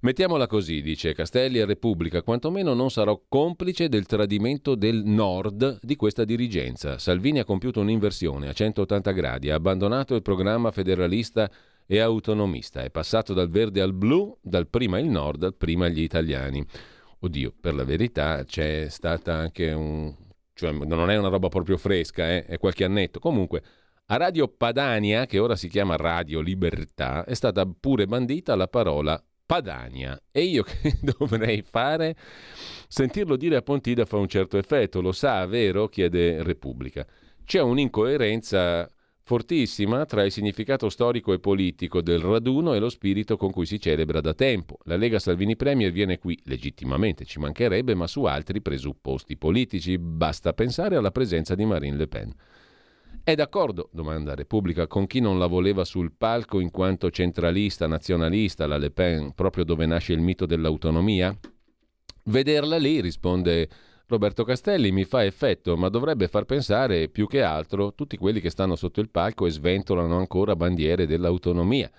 Mettiamola 0.00 0.46
così, 0.46 0.80
dice 0.80 1.12
Castelli 1.12 1.60
a 1.60 1.66
Repubblica, 1.66 2.22
quantomeno 2.22 2.72
non 2.72 2.88
sarò 2.88 3.20
complice 3.28 3.88
del 3.88 4.06
tradimento 4.06 4.74
del 4.74 5.02
nord 5.04 5.80
di 5.82 5.96
questa 5.96 6.24
dirigenza. 6.24 6.98
Salvini 6.98 7.40
ha 7.40 7.44
compiuto 7.44 7.80
un'inversione 7.80 8.48
a 8.48 8.52
180 8.52 9.10
gradi, 9.10 9.50
ha 9.50 9.56
abbandonato 9.56 10.14
il 10.14 10.22
programma 10.22 10.70
federalista 10.70 11.50
e 11.90 12.00
autonomista. 12.00 12.82
È 12.82 12.90
passato 12.90 13.32
dal 13.32 13.48
verde 13.48 13.80
al 13.80 13.94
blu, 13.94 14.36
dal 14.42 14.68
prima 14.68 14.98
il 14.98 15.06
nord, 15.06 15.40
dal 15.40 15.54
prima 15.54 15.88
gli 15.88 16.02
italiani. 16.02 16.64
Oddio, 17.20 17.54
per 17.58 17.74
la 17.74 17.84
verità 17.84 18.44
c'è 18.44 18.88
stata 18.90 19.34
anche 19.34 19.72
un... 19.72 20.14
cioè 20.52 20.70
non 20.70 21.10
è 21.10 21.16
una 21.16 21.28
roba 21.28 21.48
proprio 21.48 21.78
fresca, 21.78 22.30
eh? 22.30 22.44
è 22.44 22.58
qualche 22.58 22.84
annetto. 22.84 23.18
Comunque, 23.18 23.62
a 24.06 24.16
Radio 24.18 24.48
Padania, 24.48 25.24
che 25.24 25.38
ora 25.38 25.56
si 25.56 25.68
chiama 25.68 25.96
Radio 25.96 26.40
Libertà, 26.40 27.24
è 27.24 27.34
stata 27.34 27.66
pure 27.66 28.06
bandita 28.06 28.54
la 28.54 28.68
parola 28.68 29.20
Padania. 29.46 30.20
E 30.30 30.42
io 30.42 30.62
che 30.68 30.98
dovrei 31.00 31.62
fare? 31.62 32.14
Sentirlo 32.86 33.36
dire 33.36 33.56
a 33.56 33.62
Pontida 33.62 34.04
fa 34.04 34.18
un 34.18 34.28
certo 34.28 34.58
effetto, 34.58 35.00
lo 35.00 35.12
sa, 35.12 35.46
vero? 35.46 35.88
chiede 35.88 36.42
Repubblica. 36.42 37.06
C'è 37.46 37.62
un'incoerenza 37.62 38.86
fortissima 39.28 40.06
tra 40.06 40.24
il 40.24 40.32
significato 40.32 40.88
storico 40.88 41.34
e 41.34 41.38
politico 41.38 42.00
del 42.00 42.18
raduno 42.18 42.72
e 42.72 42.78
lo 42.78 42.88
spirito 42.88 43.36
con 43.36 43.50
cui 43.50 43.66
si 43.66 43.78
celebra 43.78 44.22
da 44.22 44.32
tempo. 44.32 44.78
La 44.84 44.96
Lega 44.96 45.18
Salvini 45.18 45.54
Premier 45.54 45.92
viene 45.92 46.18
qui 46.18 46.40
legittimamente, 46.44 47.26
ci 47.26 47.38
mancherebbe, 47.38 47.94
ma 47.94 48.06
su 48.06 48.24
altri 48.24 48.62
presupposti 48.62 49.36
politici. 49.36 49.98
Basta 49.98 50.54
pensare 50.54 50.96
alla 50.96 51.10
presenza 51.10 51.54
di 51.54 51.66
Marine 51.66 51.98
Le 51.98 52.08
Pen. 52.08 52.34
È 53.22 53.34
d'accordo, 53.34 53.90
domanda 53.92 54.34
Repubblica, 54.34 54.86
con 54.86 55.06
chi 55.06 55.20
non 55.20 55.38
la 55.38 55.46
voleva 55.46 55.84
sul 55.84 56.12
palco 56.16 56.58
in 56.58 56.70
quanto 56.70 57.10
centralista, 57.10 57.86
nazionalista, 57.86 58.66
la 58.66 58.78
Le 58.78 58.90
Pen, 58.90 59.34
proprio 59.34 59.64
dove 59.64 59.84
nasce 59.84 60.14
il 60.14 60.20
mito 60.20 60.46
dell'autonomia? 60.46 61.38
Vederla 62.24 62.78
lì, 62.78 63.02
risponde 63.02 63.68
Roberto 64.08 64.42
Castelli 64.42 64.90
mi 64.90 65.04
fa 65.04 65.22
effetto, 65.22 65.76
ma 65.76 65.90
dovrebbe 65.90 66.28
far 66.28 66.44
pensare 66.46 67.08
più 67.08 67.26
che 67.26 67.42
altro 67.42 67.92
tutti 67.92 68.16
quelli 68.16 68.40
che 68.40 68.48
stanno 68.48 68.74
sotto 68.74 69.00
il 69.00 69.10
palco 69.10 69.44
e 69.44 69.50
sventolano 69.50 70.16
ancora 70.16 70.56
bandiere 70.56 71.06
dell'autonomia. 71.06 71.90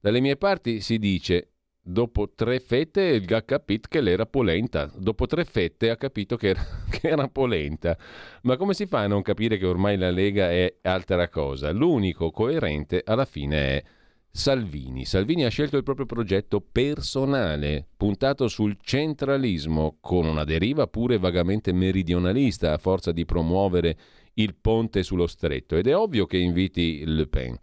Dalle 0.00 0.20
mie 0.20 0.36
parti 0.36 0.80
si 0.80 0.98
dice 0.98 1.48
dopo 1.84 2.30
tre 2.34 2.58
fette 2.58 3.02
il 3.02 3.34
ha 3.34 3.42
capito 3.42 3.88
che 3.90 4.00
l'era 4.00 4.24
polenta. 4.24 4.90
Dopo 4.96 5.26
tre 5.26 5.44
fette 5.44 5.90
ha 5.90 5.96
capito 5.96 6.36
che 6.36 6.48
era, 6.48 6.64
che 6.88 7.08
era, 7.08 7.28
polenta. 7.28 7.98
Ma 8.44 8.56
come 8.56 8.72
si 8.72 8.86
fa 8.86 9.00
a 9.00 9.06
non 9.06 9.20
capire 9.20 9.58
che 9.58 9.66
ormai 9.66 9.98
la 9.98 10.10
Lega 10.10 10.50
è 10.50 10.76
altra 10.80 11.28
cosa? 11.28 11.70
L'unico 11.70 12.30
coerente 12.30 13.02
alla 13.04 13.26
fine 13.26 13.58
è 13.58 13.84
Salvini. 14.34 15.04
Salvini 15.04 15.44
ha 15.44 15.50
scelto 15.50 15.76
il 15.76 15.82
proprio 15.82 16.06
progetto 16.06 16.62
personale, 16.62 17.86
puntato 17.98 18.48
sul 18.48 18.78
centralismo, 18.80 19.98
con 20.00 20.24
una 20.24 20.44
deriva 20.44 20.86
pure 20.86 21.18
vagamente 21.18 21.70
meridionalista, 21.72 22.72
a 22.72 22.78
forza 22.78 23.12
di 23.12 23.26
promuovere 23.26 23.94
il 24.34 24.54
ponte 24.58 25.02
sullo 25.02 25.26
stretto. 25.26 25.76
Ed 25.76 25.86
è 25.86 25.94
ovvio 25.94 26.24
che 26.24 26.38
inviti 26.38 27.02
Le 27.04 27.26
Pen. 27.26 27.58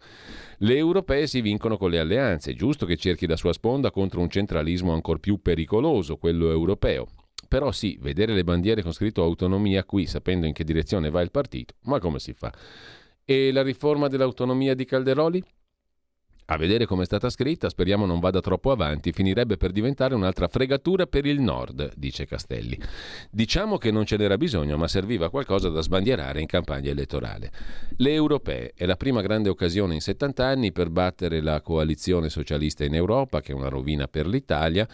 Le 0.58 0.76
europee 0.76 1.26
si 1.26 1.40
vincono 1.40 1.76
con 1.76 1.90
le 1.90 1.98
alleanze, 1.98 2.52
è 2.52 2.54
giusto 2.54 2.86
che 2.86 2.96
cerchi 2.96 3.26
la 3.26 3.36
sua 3.36 3.52
sponda 3.52 3.90
contro 3.90 4.20
un 4.20 4.30
centralismo 4.30 4.92
ancora 4.92 5.18
più 5.18 5.42
pericoloso, 5.42 6.18
quello 6.18 6.50
europeo. 6.50 7.08
Però 7.48 7.72
sì, 7.72 7.98
vedere 8.00 8.32
le 8.32 8.44
bandiere 8.44 8.82
con 8.82 8.92
scritto 8.92 9.24
autonomia 9.24 9.82
qui, 9.82 10.06
sapendo 10.06 10.46
in 10.46 10.52
che 10.52 10.62
direzione 10.62 11.10
va 11.10 11.20
il 11.20 11.32
partito, 11.32 11.74
ma 11.86 11.98
come 11.98 12.20
si 12.20 12.32
fa? 12.32 12.52
E 13.24 13.50
la 13.50 13.64
riforma 13.64 14.06
dell'autonomia 14.06 14.74
di 14.74 14.84
Calderoli? 14.84 15.42
A 16.52 16.56
vedere 16.56 16.84
come 16.84 17.02
è 17.02 17.04
stata 17.04 17.30
scritta, 17.30 17.68
speriamo 17.68 18.06
non 18.06 18.18
vada 18.18 18.40
troppo 18.40 18.72
avanti, 18.72 19.12
finirebbe 19.12 19.56
per 19.56 19.70
diventare 19.70 20.16
un'altra 20.16 20.48
fregatura 20.48 21.06
per 21.06 21.24
il 21.24 21.40
nord, 21.40 21.92
dice 21.94 22.26
Castelli. 22.26 22.76
Diciamo 23.30 23.78
che 23.78 23.92
non 23.92 24.04
ce 24.04 24.16
n'era 24.16 24.36
bisogno, 24.36 24.76
ma 24.76 24.88
serviva 24.88 25.30
qualcosa 25.30 25.68
da 25.68 25.80
sbandierare 25.80 26.40
in 26.40 26.46
campagna 26.46 26.90
elettorale. 26.90 27.52
Le 27.98 28.12
europee 28.12 28.72
è 28.74 28.84
la 28.84 28.96
prima 28.96 29.20
grande 29.20 29.48
occasione 29.48 29.94
in 29.94 30.00
70 30.00 30.44
anni 30.44 30.72
per 30.72 30.90
battere 30.90 31.40
la 31.40 31.60
coalizione 31.60 32.28
socialista 32.28 32.84
in 32.84 32.96
Europa, 32.96 33.40
che 33.40 33.52
è 33.52 33.54
una 33.54 33.68
rovina 33.68 34.08
per 34.08 34.26
l'Italia. 34.26 34.88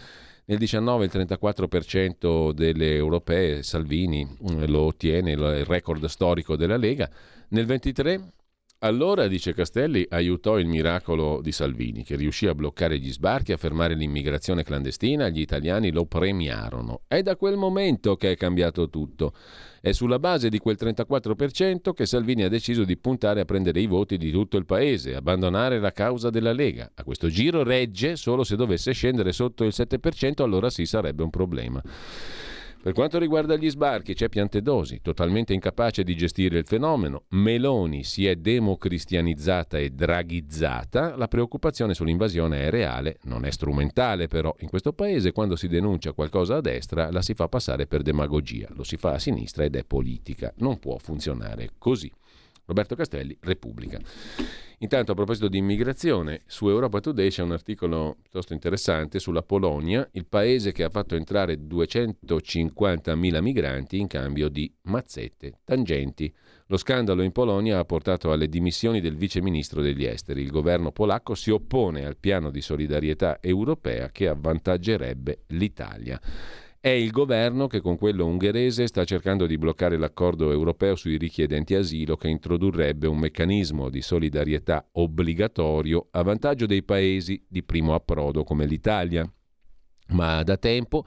Nel 0.45 0.59
19 0.59 1.05
il 1.05 1.11
34% 1.11 2.51
delle 2.51 2.93
europee, 2.93 3.63
Salvini 3.63 4.27
lo 4.67 4.81
ottiene, 4.81 5.31
il 5.31 5.65
record 5.65 6.05
storico 6.05 6.55
della 6.55 6.77
Lega. 6.77 7.09
Nel 7.49 7.65
23 7.65 8.33
allora, 8.79 9.27
dice 9.27 9.53
Castelli, 9.53 10.05
aiutò 10.07 10.59
il 10.59 10.67
miracolo 10.67 11.41
di 11.41 11.51
Salvini, 11.51 12.03
che 12.03 12.15
riuscì 12.15 12.45
a 12.45 12.53
bloccare 12.53 12.99
gli 12.99 13.11
sbarchi, 13.11 13.51
a 13.51 13.57
fermare 13.57 13.95
l'immigrazione 13.95 14.61
clandestina, 14.61 15.29
gli 15.29 15.39
italiani 15.39 15.91
lo 15.91 16.05
premiarono. 16.05 17.01
È 17.07 17.23
da 17.23 17.35
quel 17.35 17.57
momento 17.57 18.15
che 18.15 18.31
è 18.31 18.35
cambiato 18.35 18.87
tutto. 18.87 19.33
È 19.81 19.91
sulla 19.93 20.19
base 20.19 20.49
di 20.49 20.59
quel 20.59 20.77
34% 20.79 21.91
che 21.93 22.05
Salvini 22.05 22.43
ha 22.43 22.49
deciso 22.49 22.83
di 22.83 22.97
puntare 22.97 23.41
a 23.41 23.45
prendere 23.45 23.79
i 23.79 23.87
voti 23.87 24.15
di 24.15 24.29
tutto 24.29 24.57
il 24.57 24.65
paese, 24.65 25.15
abbandonare 25.15 25.79
la 25.79 25.91
causa 25.91 26.29
della 26.29 26.53
Lega. 26.53 26.91
A 26.93 27.03
questo 27.03 27.29
giro 27.29 27.63
regge 27.63 28.15
solo 28.15 28.43
se 28.43 28.55
dovesse 28.55 28.91
scendere 28.91 29.31
sotto 29.31 29.63
il 29.63 29.73
7%, 29.75 30.43
allora 30.43 30.69
sì 30.69 30.85
sarebbe 30.85 31.23
un 31.23 31.31
problema. 31.31 31.81
Per 32.87 32.95
quanto 32.95 33.19
riguarda 33.19 33.57
gli 33.57 33.69
sbarchi, 33.69 34.13
c'è 34.13 34.29
Piantedosi, 34.29 35.01
totalmente 35.01 35.51
incapace 35.51 36.05
di 36.05 36.15
gestire 36.15 36.57
il 36.57 36.65
fenomeno. 36.65 37.23
Meloni 37.31 38.05
si 38.05 38.25
è 38.25 38.37
democristianizzata 38.37 39.77
e 39.77 39.89
draghizzata. 39.89 41.17
La 41.17 41.27
preoccupazione 41.27 41.93
sull'invasione 41.93 42.61
è 42.61 42.69
reale, 42.69 43.17
non 43.23 43.43
è 43.43 43.51
strumentale 43.51 44.27
però. 44.27 44.55
In 44.59 44.69
questo 44.69 44.93
paese 44.93 45.33
quando 45.33 45.57
si 45.57 45.67
denuncia 45.67 46.13
qualcosa 46.13 46.55
a 46.55 46.61
destra 46.61 47.11
la 47.11 47.21
si 47.21 47.33
fa 47.33 47.49
passare 47.49 47.87
per 47.87 48.03
demagogia, 48.03 48.69
lo 48.71 48.85
si 48.85 48.95
fa 48.95 49.11
a 49.11 49.19
sinistra 49.19 49.65
ed 49.65 49.75
è 49.75 49.83
politica. 49.83 50.53
Non 50.59 50.79
può 50.79 50.97
funzionare 50.97 51.71
così. 51.77 52.09
Roberto 52.67 52.95
Castelli, 52.95 53.35
Repubblica. 53.41 53.99
Intanto 54.79 55.13
a 55.13 55.15
proposito 55.15 55.47
di 55.47 55.57
immigrazione, 55.57 56.41
su 56.45 56.69
Europa 56.69 56.99
Today 56.99 57.29
c'è 57.29 57.41
un 57.41 57.53
articolo 57.53 58.17
piuttosto 58.21 58.53
interessante 58.53 59.17
sulla 59.17 59.41
Polonia, 59.41 60.07
il 60.11 60.27
paese 60.27 60.71
che 60.71 60.83
ha 60.83 60.89
fatto 60.89 61.15
entrare 61.15 61.55
250.000 61.55 63.41
migranti 63.41 63.97
in 63.97 64.05
cambio 64.05 64.49
di 64.49 64.71
mazzette, 64.83 65.61
tangenti. 65.63 66.31
Lo 66.67 66.77
scandalo 66.77 67.23
in 67.23 67.31
Polonia 67.31 67.79
ha 67.79 67.85
portato 67.85 68.31
alle 68.31 68.49
dimissioni 68.49 68.99
del 68.99 69.15
vice 69.15 69.41
ministro 69.41 69.81
degli 69.81 70.05
esteri. 70.05 70.41
Il 70.41 70.51
governo 70.51 70.91
polacco 70.91 71.33
si 71.33 71.49
oppone 71.49 72.05
al 72.05 72.17
piano 72.17 72.51
di 72.51 72.61
solidarietà 72.61 73.39
europea 73.41 74.09
che 74.11 74.27
avvantaggerebbe 74.27 75.43
l'Italia. 75.47 76.21
È 76.87 76.91
il 76.91 77.11
governo 77.11 77.67
che 77.67 77.81
con 77.81 77.97
quello 77.97 78.25
ungherese 78.25 78.87
sta 78.87 79.03
cercando 79.03 79.45
di 79.45 79.57
bloccare 79.57 79.97
l'accordo 79.97 80.53
europeo 80.53 80.95
sui 80.95 81.17
richiedenti 81.17 81.75
asilo 81.75 82.15
che 82.15 82.29
introdurrebbe 82.29 83.07
un 83.07 83.17
meccanismo 83.17 83.89
di 83.89 84.01
solidarietà 84.01 84.87
obbligatorio 84.93 86.07
a 86.11 86.23
vantaggio 86.23 86.65
dei 86.65 86.83
paesi 86.83 87.43
di 87.45 87.61
primo 87.61 87.93
approdo 87.93 88.45
come 88.45 88.65
l'Italia. 88.65 89.29
Ma 90.11 90.41
da 90.43 90.55
tempo, 90.55 91.05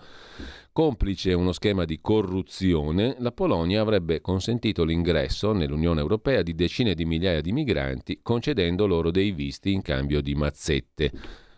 complice 0.71 1.33
uno 1.33 1.53
schema 1.53 1.87
di 1.87 1.99
corruzione, 2.03 3.17
la 3.19 3.33
Polonia 3.33 3.81
avrebbe 3.81 4.21
consentito 4.21 4.85
l'ingresso 4.85 5.53
nell'Unione 5.53 6.01
Europea 6.01 6.43
di 6.43 6.55
decine 6.55 6.93
di 6.93 7.07
migliaia 7.07 7.41
di 7.41 7.53
migranti, 7.53 8.21
concedendo 8.23 8.87
loro 8.87 9.11
dei 9.11 9.31
visti 9.31 9.73
in 9.73 9.81
cambio 9.81 10.21
di 10.21 10.35
mazzette. 10.35 11.11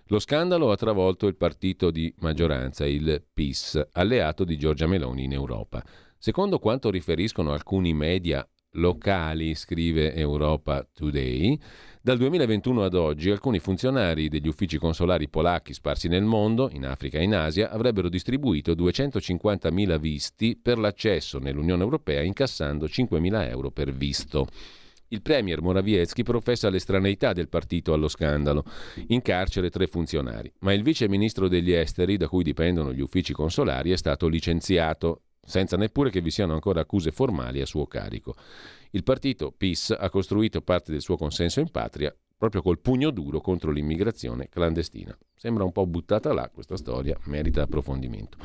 Lo 0.07 0.19
scandalo 0.19 0.71
ha 0.71 0.77
travolto 0.77 1.27
il 1.27 1.37
partito 1.37 1.91
di 1.91 2.13
maggioranza, 2.19 2.87
il 2.87 3.23
PIS, 3.33 3.89
alleato 3.93 4.45
di 4.45 4.59
Giorgia 4.59 4.87
Meloni 4.87 5.25
in 5.25 5.33
Europa. 5.33 5.83
Secondo 6.19 6.59
quanto 6.59 6.91
riferiscono 6.91 7.53
alcuni 7.53 7.95
media 7.95 8.47
locali, 8.73 9.55
scrive 9.55 10.15
Europa 10.15 10.87
Today, 10.93 11.59
dal 12.01 12.19
2021 12.19 12.85
ad 12.85 12.95
oggi 12.95 13.31
alcuni 13.31 13.59
funzionari 13.59 14.29
degli 14.29 14.49
uffici 14.49 14.77
consolari 14.79 15.29
polacchi 15.29 15.73
sparsi 15.73 16.09
nel 16.09 16.25
mondo, 16.25 16.69
in 16.73 16.85
Africa 16.85 17.19
e 17.19 17.23
in 17.23 17.35
Asia, 17.35 17.71
avrebbero 17.71 18.09
distribuito 18.09 18.73
250.000 18.73 19.99
visti 19.99 20.59
per 20.61 20.79
l'accesso 20.79 21.39
nell'Unione 21.39 21.83
Europea 21.83 22.23
incassando 22.23 22.87
5.000 22.87 23.49
euro 23.49 23.71
per 23.71 23.93
visto. 23.93 24.47
Il 25.13 25.21
premier 25.21 25.61
Morawiecki 25.61 26.23
professa 26.23 26.71
l'estraneità 26.71 27.35
del 27.35 27.51
partito 27.51 27.93
allo 27.93 28.09
scandalo. 28.09 28.65
In 29.09 29.21
carcere 29.21 29.69
tre 29.69 29.87
funzionari. 29.87 30.51
Ma 30.61 30.73
il 30.73 30.83
vice 30.83 31.07
ministro 31.07 31.49
degli 31.49 31.71
esteri, 31.71 32.17
da 32.17 32.29
cui 32.29 32.43
dipendono 32.43 32.95
gli 32.95 33.01
uffici 33.03 33.35
consolari, 33.35 33.91
è 33.91 33.97
stato 33.99 34.27
licenziato, 34.27 35.25
senza 35.45 35.77
neppure 35.77 36.09
che 36.09 36.23
vi 36.23 36.31
siano 36.31 36.55
ancora 36.55 36.81
accuse 36.81 37.11
formali 37.11 37.61
a 37.61 37.67
suo 37.67 37.87
carico. 37.87 38.35
Il 38.93 39.03
partito 39.03 39.53
PIS 39.55 39.95
ha 39.99 40.09
costruito 40.09 40.63
parte 40.63 40.93
del 40.93 41.03
suo 41.03 41.19
consenso 41.19 41.61
in 41.61 41.71
patria 41.71 42.15
proprio 42.43 42.63
col 42.63 42.81
pugno 42.81 43.11
duro 43.11 43.41
contro 43.41 43.71
l'immigrazione 43.71 44.49
clandestina. 44.49 45.17
Sembra 45.33 45.63
un 45.63 45.71
po' 45.71 45.87
buttata 45.87 46.33
là 46.33 46.51
questa 46.53 46.77
storia, 46.77 47.17
merita 47.27 47.63
approfondimento. 47.63 48.37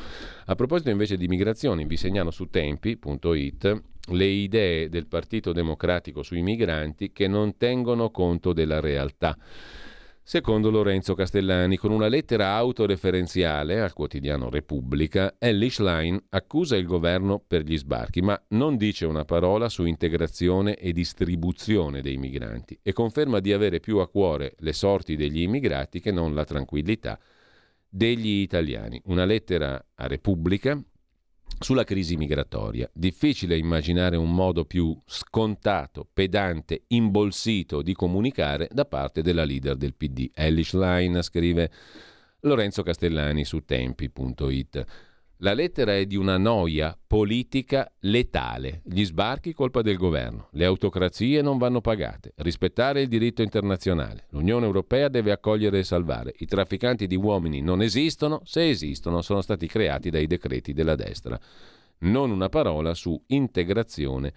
A 0.45 0.53
proposito 0.53 0.91
invece 0.91 1.17
di 1.17 1.27
migrazioni, 1.27 1.83
vi 1.83 1.97
segnalo 1.97 2.29
su 2.29 2.47
tempi.it 2.47 3.81
le 4.09 4.25
idee 4.25 4.87
del 4.89 5.07
Partito 5.07 5.51
Democratico 5.51 6.21
sui 6.21 6.43
migranti 6.43 7.11
che 7.11 7.27
non 7.27 7.57
tengono 7.57 8.11
conto 8.11 8.53
della 8.53 8.79
realtà. 8.79 9.35
Secondo 10.29 10.69
Lorenzo 10.69 11.13
Castellani, 11.15 11.77
con 11.77 11.91
una 11.91 12.09
lettera 12.09 12.55
autoreferenziale 12.55 13.79
al 13.79 13.93
quotidiano 13.93 14.49
Repubblica, 14.49 15.35
Ellie 15.39 15.69
Schlein 15.69 16.21
accusa 16.31 16.75
il 16.75 16.85
governo 16.85 17.39
per 17.39 17.61
gli 17.61 17.77
sbarchi, 17.77 18.21
ma 18.21 18.37
non 18.49 18.75
dice 18.75 19.05
una 19.05 19.23
parola 19.23 19.69
su 19.69 19.85
integrazione 19.85 20.75
e 20.75 20.91
distribuzione 20.91 22.01
dei 22.01 22.17
migranti 22.17 22.77
e 22.83 22.91
conferma 22.91 23.39
di 23.39 23.53
avere 23.53 23.79
più 23.79 23.99
a 23.99 24.09
cuore 24.09 24.55
le 24.57 24.73
sorti 24.73 25.15
degli 25.15 25.39
immigrati 25.39 26.01
che 26.01 26.11
non 26.11 26.33
la 26.35 26.43
tranquillità 26.43 27.17
degli 27.87 28.41
italiani. 28.41 29.01
Una 29.05 29.23
lettera 29.23 29.81
a 29.95 30.07
Repubblica 30.07 30.77
sulla 31.59 31.83
crisi 31.83 32.15
migratoria. 32.15 32.89
Difficile 32.93 33.57
immaginare 33.57 34.15
un 34.15 34.33
modo 34.33 34.65
più 34.65 34.97
scontato, 35.05 36.07
pedante, 36.11 36.83
imbolsito 36.87 37.81
di 37.81 37.93
comunicare 37.93 38.67
da 38.71 38.85
parte 38.85 39.21
della 39.21 39.43
leader 39.43 39.75
del 39.75 39.95
PD. 39.95 40.29
Elish 40.33 40.73
Line 40.73 41.21
scrive 41.21 41.71
Lorenzo 42.41 42.83
Castellani 42.83 43.43
su 43.43 43.63
tempi.it. 43.65 44.85
La 45.41 45.53
lettera 45.53 45.95
è 45.95 46.07
di 46.07 46.15
una 46.15 46.37
noia 46.37 46.97
politica 47.05 47.91
letale. 47.99 48.81
Gli 48.83 49.05
sbarchi 49.05 49.53
colpa 49.53 49.83
del 49.83 49.95
governo. 49.95 50.47
Le 50.53 50.65
autocrazie 50.65 51.43
non 51.43 51.59
vanno 51.59 51.79
pagate. 51.79 52.33
Rispettare 52.37 53.01
il 53.01 53.07
diritto 53.07 53.43
internazionale. 53.43 54.25
L'Unione 54.29 54.65
Europea 54.65 55.09
deve 55.09 55.31
accogliere 55.31 55.77
e 55.77 55.83
salvare. 55.83 56.33
I 56.39 56.47
trafficanti 56.47 57.05
di 57.05 57.15
uomini 57.15 57.61
non 57.61 57.83
esistono. 57.83 58.41
Se 58.45 58.67
esistono 58.67 59.21
sono 59.21 59.41
stati 59.41 59.67
creati 59.67 60.09
dai 60.09 60.25
decreti 60.25 60.73
della 60.73 60.95
destra. 60.95 61.39
Non 61.99 62.31
una 62.31 62.49
parola 62.49 62.95
su 62.95 63.21
integrazione 63.27 64.33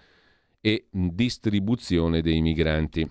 e 0.61 0.85
distribuzione 0.91 2.21
dei 2.21 2.41
migranti. 2.41 3.09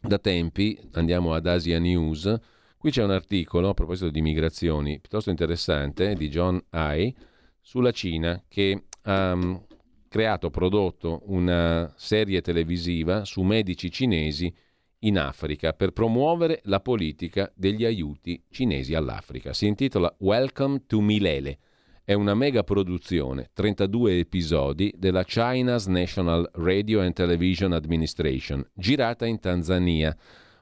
Da 0.00 0.18
tempi 0.18 0.76
andiamo 0.94 1.32
ad 1.32 1.46
Asia 1.46 1.78
News 1.78 2.40
Qui 2.84 2.92
c'è 2.92 3.02
un 3.02 3.12
articolo 3.12 3.70
a 3.70 3.72
proposito 3.72 4.10
di 4.10 4.20
migrazioni 4.20 5.00
piuttosto 5.00 5.30
interessante 5.30 6.12
di 6.12 6.28
John 6.28 6.62
Ai 6.68 7.16
sulla 7.58 7.92
Cina 7.92 8.44
che 8.46 8.88
ha 9.04 9.32
um, 9.32 9.64
creato, 10.06 10.50
prodotto 10.50 11.22
una 11.28 11.90
serie 11.96 12.42
televisiva 12.42 13.24
su 13.24 13.40
medici 13.40 13.90
cinesi 13.90 14.54
in 14.98 15.16
Africa 15.16 15.72
per 15.72 15.92
promuovere 15.92 16.60
la 16.64 16.80
politica 16.80 17.50
degli 17.56 17.86
aiuti 17.86 18.44
cinesi 18.50 18.92
all'Africa. 18.92 19.54
Si 19.54 19.66
intitola 19.66 20.14
Welcome 20.18 20.82
to 20.86 21.00
Milele. 21.00 21.58
È 22.04 22.12
una 22.12 22.34
mega 22.34 22.64
produzione, 22.64 23.48
32 23.54 24.18
episodi 24.18 24.92
della 24.94 25.24
China's 25.24 25.86
National 25.86 26.50
Radio 26.56 27.00
and 27.00 27.14
Television 27.14 27.72
Administration, 27.72 28.62
girata 28.74 29.24
in 29.24 29.40
Tanzania 29.40 30.14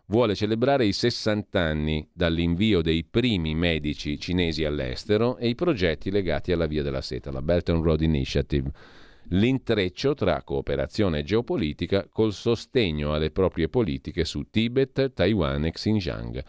vuole 0.07 0.35
celebrare 0.35 0.85
i 0.85 0.93
60 0.93 1.61
anni 1.61 2.09
dall'invio 2.13 2.83
dei 2.83 3.05
primi 3.05 3.55
medici 3.55 4.19
cinesi 4.19 4.65
all'estero 4.65 5.37
e 5.37 5.49
i 5.49 5.55
progetti 5.55 6.11
legati 6.11 6.53
alla 6.53 6.67
Via 6.67 6.83
della 6.83 7.01
Seta, 7.01 7.31
la 7.31 7.43
Belt 7.43 7.69
and 7.71 7.83
Road 7.83 8.03
Initiative. 8.03 8.71
L'intreccio 9.29 10.15
tra 10.15 10.43
cooperazione 10.43 11.23
geopolitica 11.23 12.07
col 12.11 12.33
sostegno 12.33 13.15
alle 13.15 13.31
proprie 13.31 13.69
politiche 13.69 14.25
su 14.25 14.49
Tibet, 14.51 15.13
Taiwan 15.15 15.65
e 15.65 15.71
Xinjiang. 15.71 16.45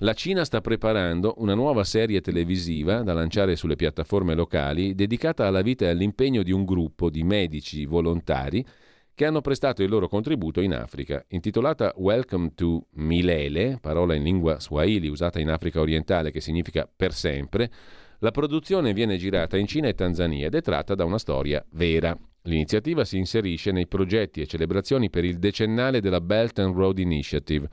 La 0.00 0.12
Cina 0.14 0.44
sta 0.44 0.60
preparando 0.60 1.34
una 1.38 1.54
nuova 1.54 1.84
serie 1.84 2.20
televisiva 2.20 3.02
da 3.02 3.12
lanciare 3.12 3.54
sulle 3.54 3.76
piattaforme 3.76 4.34
locali 4.34 4.94
dedicata 4.96 5.46
alla 5.46 5.62
vita 5.62 5.84
e 5.84 5.88
all'impegno 5.90 6.42
di 6.42 6.50
un 6.50 6.64
gruppo 6.64 7.08
di 7.08 7.22
medici 7.22 7.86
volontari 7.86 8.66
che 9.14 9.24
hanno 9.24 9.40
prestato 9.40 9.82
il 9.82 9.90
loro 9.90 10.08
contributo 10.08 10.60
in 10.60 10.74
Africa. 10.74 11.24
Intitolata 11.28 11.92
Welcome 11.96 12.52
to 12.54 12.86
Milele, 12.92 13.78
parola 13.80 14.14
in 14.14 14.22
lingua 14.22 14.58
swahili 14.58 15.08
usata 15.08 15.38
in 15.38 15.50
Africa 15.50 15.80
orientale 15.80 16.30
che 16.30 16.40
significa 16.40 16.88
per 16.94 17.12
sempre, 17.12 17.70
la 18.18 18.30
produzione 18.30 18.92
viene 18.92 19.16
girata 19.16 19.56
in 19.56 19.66
Cina 19.66 19.88
e 19.88 19.94
Tanzania 19.94 20.46
ed 20.46 20.54
è 20.54 20.60
tratta 20.62 20.94
da 20.94 21.04
una 21.04 21.18
storia 21.18 21.64
vera. 21.72 22.16
L'iniziativa 22.42 23.04
si 23.04 23.18
inserisce 23.18 23.70
nei 23.70 23.86
progetti 23.86 24.40
e 24.40 24.46
celebrazioni 24.46 25.10
per 25.10 25.24
il 25.24 25.38
decennale 25.38 26.00
della 26.00 26.20
Belt 26.20 26.58
and 26.58 26.74
Road 26.74 26.98
Initiative 26.98 27.68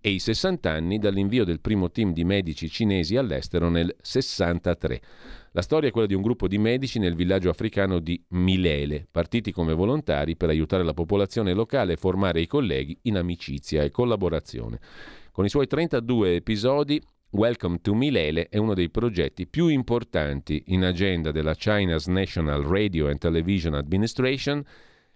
e 0.00 0.10
i 0.10 0.18
60 0.18 0.70
anni 0.70 0.98
dall'invio 0.98 1.44
del 1.44 1.60
primo 1.60 1.90
team 1.90 2.12
di 2.12 2.24
medici 2.24 2.68
cinesi 2.68 3.16
all'estero 3.16 3.70
nel 3.70 3.94
63. 4.00 5.00
La 5.56 5.62
storia 5.62 5.88
è 5.88 5.92
quella 5.92 6.08
di 6.08 6.14
un 6.14 6.22
gruppo 6.22 6.48
di 6.48 6.58
medici 6.58 6.98
nel 6.98 7.14
villaggio 7.14 7.48
africano 7.48 8.00
di 8.00 8.20
Milele, 8.30 9.06
partiti 9.08 9.52
come 9.52 9.72
volontari 9.72 10.34
per 10.34 10.48
aiutare 10.48 10.82
la 10.82 10.94
popolazione 10.94 11.52
locale 11.52 11.92
e 11.92 11.96
formare 11.96 12.40
i 12.40 12.48
colleghi 12.48 12.98
in 13.02 13.16
amicizia 13.16 13.84
e 13.84 13.92
collaborazione. 13.92 14.80
Con 15.30 15.44
i 15.44 15.48
suoi 15.48 15.68
32 15.68 16.34
episodi, 16.34 17.00
Welcome 17.30 17.78
to 17.82 17.94
Milele 17.94 18.48
è 18.48 18.56
uno 18.56 18.74
dei 18.74 18.90
progetti 18.90 19.46
più 19.46 19.68
importanti 19.68 20.60
in 20.68 20.82
agenda 20.82 21.30
della 21.30 21.54
China's 21.54 22.08
National 22.08 22.62
Radio 22.62 23.06
and 23.06 23.18
Television 23.18 23.74
Administration 23.74 24.60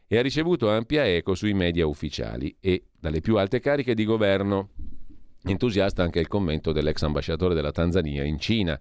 e 0.06 0.19
ha 0.19 0.23
ricevuto 0.23 0.70
ampia 0.70 1.05
eco 1.05 1.35
sui 1.35 1.52
media 1.52 1.85
ufficiali 1.85 2.56
e 2.60 2.85
dalle 2.97 3.20
più 3.20 3.39
alte 3.39 3.59
cariche 3.59 3.94
di 3.94 4.05
governo. 4.05 4.69
Entusiasta 5.43 6.05
anche 6.05 6.20
il 6.20 6.28
commento 6.28 6.70
dell'ex 6.70 7.02
ambasciatore 7.02 7.56
della 7.56 7.73
Tanzania 7.73 8.23
in 8.23 8.39
Cina 8.39 8.78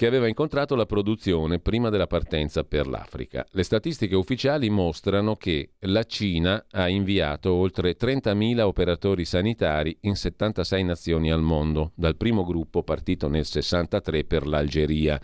che 0.00 0.06
aveva 0.06 0.28
incontrato 0.28 0.76
la 0.76 0.86
produzione 0.86 1.58
prima 1.58 1.90
della 1.90 2.06
partenza 2.06 2.64
per 2.64 2.86
l'Africa. 2.86 3.46
Le 3.50 3.62
statistiche 3.62 4.16
ufficiali 4.16 4.70
mostrano 4.70 5.36
che 5.36 5.72
la 5.80 6.04
Cina 6.04 6.64
ha 6.70 6.88
inviato 6.88 7.52
oltre 7.52 7.98
30.000 7.98 8.60
operatori 8.60 9.26
sanitari 9.26 9.94
in 10.00 10.16
76 10.16 10.84
nazioni 10.84 11.30
al 11.30 11.42
mondo, 11.42 11.92
dal 11.94 12.16
primo 12.16 12.44
gruppo 12.44 12.82
partito 12.82 13.28
nel 13.28 13.44
63 13.44 14.24
per 14.24 14.46
l'Algeria. 14.46 15.20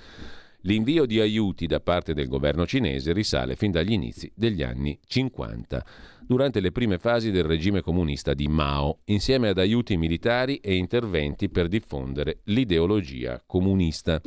L'invio 0.61 1.07
di 1.07 1.21
aiuti 1.21 1.67
da 1.67 1.81
parte 1.81 2.13
del 2.13 2.29
governo 2.29 2.67
cinese 2.67 3.15
risale 3.15 3.57
fin 3.57 3.71
dagli 3.71 3.93
inizi 3.93 4.31
degli 4.35 4.63
anni 4.63 4.99
50 5.07 5.85
durante 6.27 6.61
le 6.61 6.73
prime 6.73 6.99
fasi 6.99 7.31
del 7.31 7.45
regime 7.45 7.81
comunista 7.81 8.35
di 8.35 8.49
Mao, 8.49 8.99
insieme 9.05 9.49
ad 9.49 9.59
aiuti 9.59 9.97
militari 9.97 10.57
e 10.57 10.75
interventi 10.75 11.49
per 11.49 11.69
diffondere 11.69 12.41
l'ideologia 12.45 13.43
comunista. 13.47 14.21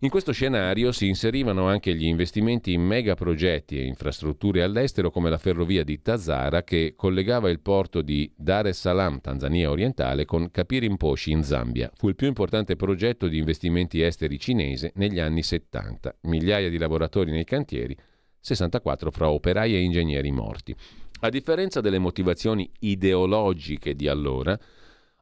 In 0.00 0.10
questo 0.10 0.32
scenario 0.32 0.92
si 0.92 1.06
inserivano 1.06 1.66
anche 1.66 1.94
gli 1.94 2.04
investimenti 2.04 2.74
in 2.74 2.82
megaprogetti 2.82 3.78
e 3.78 3.86
infrastrutture 3.86 4.62
all'estero 4.62 5.10
come 5.10 5.30
la 5.30 5.38
ferrovia 5.38 5.82
di 5.82 6.02
Tazara 6.02 6.62
che 6.62 6.92
collegava 6.94 7.48
il 7.48 7.60
porto 7.60 8.02
di 8.02 8.30
Dar 8.36 8.66
es 8.66 8.80
Salaam, 8.80 9.20
Tanzania 9.20 9.70
orientale, 9.70 10.26
con 10.26 10.50
Kapirimposhi 10.50 11.30
in 11.30 11.42
Zambia. 11.42 11.90
Fu 11.96 12.08
il 12.08 12.16
più 12.16 12.26
importante 12.26 12.76
progetto 12.76 13.28
di 13.28 13.38
investimenti 13.38 14.02
esteri 14.02 14.38
cinese 14.38 14.92
negli 14.96 15.20
anni 15.20 15.42
70. 15.42 16.16
Migliaia 16.22 16.68
di 16.68 16.76
lavoratori 16.76 17.30
nei 17.30 17.44
cantieri 17.44 17.96
64 18.44 19.10
fra 19.10 19.30
operai 19.30 19.74
e 19.74 19.80
ingegneri 19.80 20.30
morti. 20.30 20.76
A 21.20 21.30
differenza 21.30 21.80
delle 21.80 21.98
motivazioni 21.98 22.70
ideologiche 22.80 23.94
di 23.94 24.06
allora, 24.06 24.58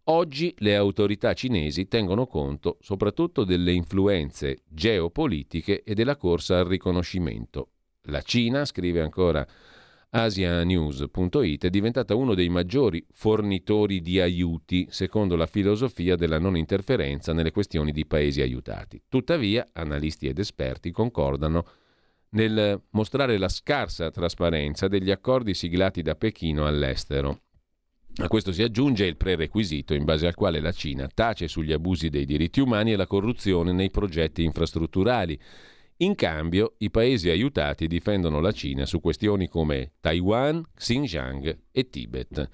oggi 0.04 0.52
le 0.58 0.74
autorità 0.74 1.32
cinesi 1.32 1.86
tengono 1.86 2.26
conto 2.26 2.78
soprattutto 2.80 3.44
delle 3.44 3.72
influenze 3.72 4.62
geopolitiche 4.68 5.84
e 5.84 5.94
della 5.94 6.16
corsa 6.16 6.58
al 6.58 6.64
riconoscimento. 6.64 7.68
La 8.06 8.22
Cina, 8.22 8.64
scrive 8.64 9.00
ancora 9.00 9.46
asianews.it, 10.10 11.66
è 11.66 11.70
diventata 11.70 12.16
uno 12.16 12.34
dei 12.34 12.48
maggiori 12.48 13.06
fornitori 13.12 14.00
di 14.00 14.20
aiuti, 14.20 14.88
secondo 14.90 15.36
la 15.36 15.46
filosofia 15.46 16.16
della 16.16 16.40
non 16.40 16.56
interferenza 16.56 17.32
nelle 17.32 17.52
questioni 17.52 17.92
di 17.92 18.04
paesi 18.04 18.40
aiutati. 18.42 19.00
Tuttavia, 19.08 19.68
analisti 19.72 20.26
ed 20.26 20.40
esperti 20.40 20.90
concordano 20.90 21.64
nel 22.32 22.80
mostrare 22.90 23.38
la 23.38 23.48
scarsa 23.48 24.10
trasparenza 24.10 24.88
degli 24.88 25.10
accordi 25.10 25.54
siglati 25.54 26.02
da 26.02 26.14
Pechino 26.14 26.66
all'estero. 26.66 27.40
A 28.16 28.28
questo 28.28 28.52
si 28.52 28.62
aggiunge 28.62 29.06
il 29.06 29.16
prerequisito 29.16 29.94
in 29.94 30.04
base 30.04 30.26
al 30.26 30.34
quale 30.34 30.60
la 30.60 30.72
Cina 30.72 31.08
tace 31.08 31.48
sugli 31.48 31.72
abusi 31.72 32.10
dei 32.10 32.26
diritti 32.26 32.60
umani 32.60 32.92
e 32.92 32.96
la 32.96 33.06
corruzione 33.06 33.72
nei 33.72 33.90
progetti 33.90 34.44
infrastrutturali. 34.44 35.40
In 35.98 36.14
cambio, 36.14 36.74
i 36.78 36.90
paesi 36.90 37.30
aiutati 37.30 37.86
difendono 37.86 38.40
la 38.40 38.52
Cina 38.52 38.84
su 38.84 39.00
questioni 39.00 39.48
come 39.48 39.92
Taiwan, 40.00 40.62
Xinjiang 40.74 41.58
e 41.70 41.88
Tibet. 41.88 42.48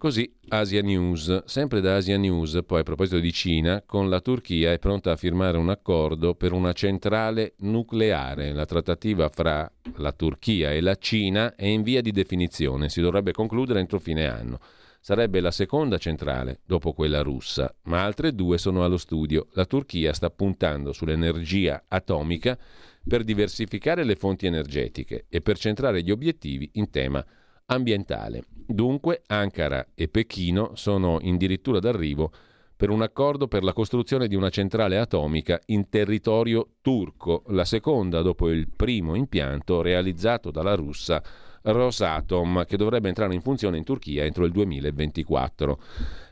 Così 0.00 0.34
Asia 0.48 0.80
News, 0.80 1.44
sempre 1.44 1.82
da 1.82 1.96
Asia 1.96 2.16
News, 2.16 2.60
poi 2.64 2.80
a 2.80 2.84
proposito 2.84 3.18
di 3.18 3.30
Cina, 3.34 3.82
con 3.84 4.08
la 4.08 4.22
Turchia 4.22 4.72
è 4.72 4.78
pronta 4.78 5.12
a 5.12 5.16
firmare 5.16 5.58
un 5.58 5.68
accordo 5.68 6.34
per 6.34 6.52
una 6.52 6.72
centrale 6.72 7.52
nucleare. 7.58 8.54
La 8.54 8.64
trattativa 8.64 9.28
fra 9.28 9.70
la 9.96 10.12
Turchia 10.12 10.72
e 10.72 10.80
la 10.80 10.94
Cina 10.94 11.54
è 11.54 11.66
in 11.66 11.82
via 11.82 12.00
di 12.00 12.12
definizione, 12.12 12.88
si 12.88 13.02
dovrebbe 13.02 13.32
concludere 13.32 13.80
entro 13.80 13.98
fine 13.98 14.26
anno. 14.26 14.58
Sarebbe 15.02 15.40
la 15.40 15.50
seconda 15.50 15.98
centrale 15.98 16.60
dopo 16.64 16.94
quella 16.94 17.20
russa, 17.20 17.70
ma 17.82 18.02
altre 18.02 18.34
due 18.34 18.56
sono 18.56 18.82
allo 18.84 18.96
studio. 18.96 19.48
La 19.52 19.66
Turchia 19.66 20.14
sta 20.14 20.30
puntando 20.30 20.94
sull'energia 20.94 21.84
atomica 21.88 22.58
per 23.06 23.22
diversificare 23.22 24.04
le 24.04 24.16
fonti 24.16 24.46
energetiche 24.46 25.26
e 25.28 25.42
per 25.42 25.58
centrare 25.58 26.02
gli 26.02 26.10
obiettivi 26.10 26.70
in 26.76 26.88
tema 26.88 27.22
ambientale. 27.66 28.44
Dunque 28.72 29.22
Ankara 29.26 29.84
e 29.96 30.06
Pechino 30.06 30.72
sono 30.74 31.16
addirittura 31.16 31.80
d'arrivo 31.80 32.30
per 32.76 32.88
un 32.88 33.02
accordo 33.02 33.48
per 33.48 33.64
la 33.64 33.72
costruzione 33.72 34.28
di 34.28 34.36
una 34.36 34.48
centrale 34.48 34.96
atomica 34.96 35.60
in 35.66 35.88
territorio 35.88 36.76
turco, 36.80 37.42
la 37.48 37.64
seconda 37.64 38.22
dopo 38.22 38.48
il 38.48 38.68
primo 38.74 39.16
impianto 39.16 39.82
realizzato 39.82 40.52
dalla 40.52 40.76
russa 40.76 41.20
Rosatom, 41.62 42.64
che 42.64 42.76
dovrebbe 42.76 43.08
entrare 43.08 43.34
in 43.34 43.42
funzione 43.42 43.76
in 43.76 43.84
Turchia 43.84 44.24
entro 44.24 44.44
il 44.44 44.52
2024. 44.52 45.78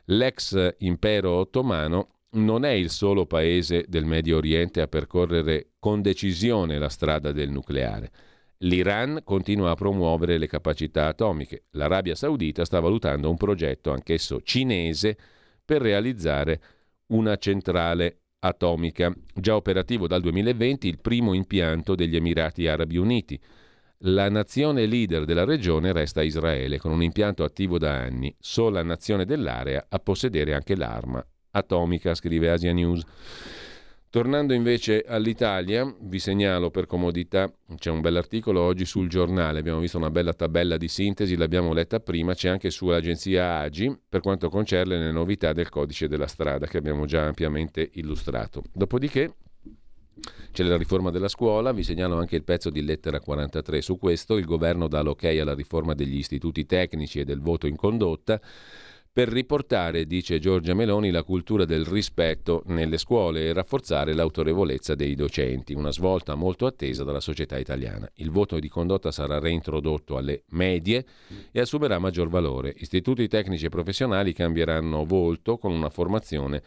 L'ex 0.05 0.75
impero 0.79 1.33
ottomano 1.33 2.09
non 2.31 2.65
è 2.65 2.71
il 2.71 2.91
solo 2.91 3.27
paese 3.27 3.85
del 3.89 4.05
Medio 4.05 4.37
Oriente 4.37 4.81
a 4.81 4.87
percorrere 4.87 5.73
con 5.81 6.03
decisione 6.03 6.79
la 6.79 6.89
strada 6.89 7.33
del 7.33 7.51
nucleare. 7.51 8.11
L'Iran 8.63 9.21
continua 9.23 9.71
a 9.71 9.75
promuovere 9.75 10.37
le 10.37 10.49
capacità 10.49 11.07
atomiche. 11.07 11.67
L'Arabia 11.73 12.17
Saudita 12.17 12.65
sta 12.65 12.81
valutando 12.81 13.31
un 13.31 13.37
progetto, 13.37 13.93
anch'esso 13.93 14.41
cinese, 14.43 15.17
per 15.65 15.81
realizzare 15.81 16.61
una 17.09 17.37
centrale 17.37 18.23
atomica. 18.41 19.15
Già 19.33 19.55
operativo 19.55 20.09
dal 20.09 20.21
2020 20.23 20.89
il 20.89 20.99
primo 20.99 21.35
impianto 21.35 21.95
degli 21.95 22.17
Emirati 22.17 22.67
Arabi 22.67 22.97
Uniti. 22.97 23.41
La 24.03 24.29
nazione 24.29 24.87
leader 24.87 25.25
della 25.25 25.45
regione 25.45 25.93
resta 25.93 26.23
Israele, 26.23 26.79
con 26.79 26.91
un 26.91 27.03
impianto 27.03 27.45
attivo 27.45 27.79
da 27.79 27.95
anni, 27.95 28.35
sola 28.41 28.83
nazione 28.83 29.25
dell'area 29.25 29.87
a 29.89 29.99
possedere 30.01 30.55
anche 30.55 30.75
l'arma 30.75 31.25
atomica, 31.53 32.15
scrive 32.15 32.51
Asia 32.51 32.73
News. 32.73 33.05
Tornando 34.11 34.55
invece 34.55 35.05
all'Italia, 35.07 35.95
vi 36.01 36.19
segnalo 36.19 36.71
per 36.71 36.87
comodità, 36.87 37.53
c'è 37.77 37.91
un 37.91 38.01
bell'articolo 38.01 38.63
oggi 38.63 38.87
sul 38.87 39.07
giornale, 39.07 39.59
abbiamo 39.59 39.81
visto 39.81 39.99
una 39.99 40.09
bella 40.09 40.33
tabella 40.33 40.79
di 40.79 40.89
sintesi, 40.89 41.37
l'abbiamo 41.37 41.75
letta 41.75 42.01
prima, 42.01 42.33
c'è 42.33 42.49
anche 42.49 42.71
sull'agenzia 42.71 43.59
AGI 43.59 43.99
per 44.09 44.23
quanto 44.23 44.49
concerne 44.49 44.97
le 44.97 45.13
novità 45.13 45.53
del 45.53 45.69
codice 45.69 46.09
della 46.09 46.27
strada 46.27 46.67
che 46.67 46.79
abbiamo 46.79 47.05
già 47.05 47.27
ampiamente 47.27 47.87
illustrato. 47.95 48.63
Dopodiché 48.73 49.35
c'è 50.53 50.63
la 50.63 50.79
riforma 50.79 51.11
della 51.11 51.29
scuola, 51.29 51.73
vi 51.73 51.83
segnalo 51.83 52.17
anche 52.17 52.37
il 52.37 52.45
pezzo 52.45 52.71
di 52.71 52.83
lettera 52.83 53.21
43 53.21 53.83
su 53.83 53.99
questo, 53.99 54.39
il 54.39 54.47
governo 54.47 54.89
dà 54.89 55.03
l'ok 55.03 55.25
alla 55.25 55.55
riforma 55.55 55.93
degli 55.93 56.17
istituti 56.17 56.65
tecnici 56.65 57.21
e 57.21 57.25
del 57.27 57.41
voto 57.41 57.67
in 57.67 57.77
condotta 57.77 58.41
per 59.13 59.29
riportare, 59.29 60.07
dice 60.07 60.39
Giorgia 60.39 60.75
Meloni, 60.75 61.11
la 61.11 61.23
cultura 61.23 61.65
del 61.65 61.85
rispetto 61.85 62.63
nelle 62.67 62.99
scuole 62.99 63.47
e 63.47 63.53
rafforzare 63.53 64.15
l'autorevolezza 64.15 64.95
dei 64.95 65.15
docenti, 65.15 65.75
una 65.75 65.91
svolta 65.91 66.35
molto 66.35 66.67
attesa 66.67 67.05
dalla 67.05 67.21
società 67.21 67.59
italiana. 67.59 68.09
Il 68.17 68.31
voto 68.31 68.59
di 68.59 68.69
condotta 68.69 69.11
sarà 69.11 69.39
reintrodotto 69.39 70.17
alle 70.17 70.45
medie 70.51 71.05
e 71.51 71.61
assumerà 71.61 71.99
maggior 71.99 72.29
valore. 72.29 72.73
Istituti 72.77 73.27
tecnici 73.27 73.67
e 73.67 73.71
professionali 73.71 74.33
cambieranno 74.33 75.05
volto 75.05 75.59
con 75.59 75.73
una 75.73 75.91
formazione 75.91 76.63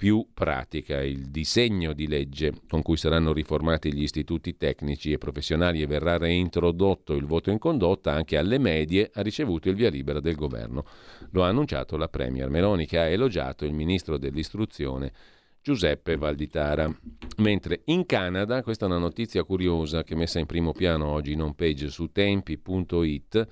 più 0.00 0.28
pratica. 0.32 1.02
Il 1.02 1.26
disegno 1.26 1.92
di 1.92 2.08
legge 2.08 2.54
con 2.70 2.80
cui 2.80 2.96
saranno 2.96 3.34
riformati 3.34 3.92
gli 3.92 4.00
istituti 4.00 4.56
tecnici 4.56 5.12
e 5.12 5.18
professionali 5.18 5.82
e 5.82 5.86
verrà 5.86 6.16
reintrodotto 6.16 7.14
il 7.14 7.26
voto 7.26 7.50
in 7.50 7.58
condotta 7.58 8.10
anche 8.10 8.38
alle 8.38 8.56
medie 8.56 9.10
ha 9.12 9.20
ricevuto 9.20 9.68
il 9.68 9.74
via 9.74 9.90
libera 9.90 10.18
del 10.20 10.36
governo. 10.36 10.86
Lo 11.32 11.44
ha 11.44 11.48
annunciato 11.48 11.98
la 11.98 12.08
Premier 12.08 12.48
Meloni 12.48 12.86
che 12.86 12.98
ha 12.98 13.08
elogiato 13.08 13.66
il 13.66 13.74
ministro 13.74 14.16
dell'istruzione 14.16 15.12
Giuseppe 15.60 16.16
Valditara. 16.16 16.90
Mentre 17.36 17.82
in 17.84 18.06
Canada, 18.06 18.62
questa 18.62 18.86
è 18.86 18.88
una 18.88 18.96
notizia 18.96 19.44
curiosa 19.44 20.02
che 20.02 20.14
è 20.14 20.16
messa 20.16 20.38
in 20.38 20.46
primo 20.46 20.72
piano 20.72 21.08
oggi 21.08 21.32
in 21.32 21.42
home 21.42 21.52
page 21.54 21.88
su 21.90 22.10
tempi.it, 22.10 23.48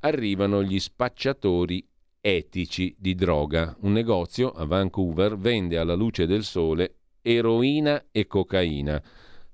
arrivano 0.00 0.62
gli 0.62 0.78
spacciatori 0.78 1.82
etici 2.28 2.94
di 2.98 3.14
droga. 3.14 3.74
Un 3.80 3.92
negozio 3.92 4.50
a 4.50 4.66
Vancouver 4.66 5.38
vende 5.38 5.78
alla 5.78 5.94
luce 5.94 6.26
del 6.26 6.44
sole 6.44 6.96
eroina 7.22 8.06
e 8.12 8.26
cocaina 8.26 9.02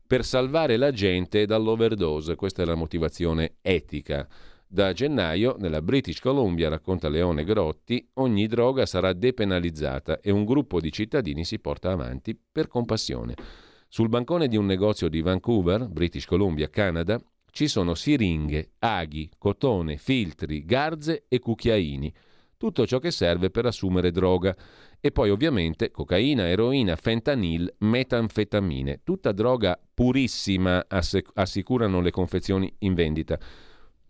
per 0.05 0.25
salvare 0.25 0.77
la 0.77 0.91
gente 0.91 1.47
dall'overdose. 1.47 2.35
Questa 2.35 2.63
è 2.63 2.65
la 2.65 2.75
motivazione 2.75 3.55
etica. 3.63 4.27
Da 4.67 4.93
gennaio, 4.93 5.55
nella 5.59 5.83
British 5.83 6.19
Columbia, 6.19 6.69
racconta 6.69 7.09
Leone 7.09 7.45
Grotti, 7.45 8.09
ogni 8.15 8.49
droga 8.49 8.87
sarà 8.87 9.13
depenalizzata 9.13 10.21
e 10.21 10.33
un 10.33 10.45
gruppo 10.45 10.81
di 10.81 10.91
cittadini 10.91 11.45
si 11.45 11.61
porta 11.61 11.93
avanti 11.93 12.37
per 12.37 12.67
compassione. 12.67 13.37
Sul 13.87 14.09
bancone 14.09 14.49
di 14.49 14.57
un 14.57 14.67
negozio 14.67 15.09
di 15.09 15.21
Vancouver, 15.21 15.87
British 15.87 16.27
Columbia, 16.27 16.69
Canada, 16.69 17.23
ci 17.53 17.69
sono 17.69 17.95
siringhe, 17.95 18.73
aghi, 18.81 19.31
cotone, 19.39 19.97
filtri, 19.97 20.65
garze 20.65 21.27
e 21.29 21.39
cucchiaini 21.39 22.13
tutto 22.57 22.87
ciò 22.87 22.99
che 22.99 23.11
serve 23.11 23.51
per 23.51 23.67
assumere 23.67 24.11
droga. 24.11 24.57
E 25.01 25.11
poi 25.11 25.31
ovviamente 25.31 25.91
cocaina, 25.91 26.49
eroina, 26.49 26.97
fentanil, 26.97 27.75
metanfetamine, 27.79 29.01
tutta 29.05 29.33
droga 29.33 29.79
purissima, 29.93 30.87
assicurano 30.89 32.01
le 32.01 32.11
confezioni 32.11 32.75
in 32.79 32.95
vendita 32.95 33.39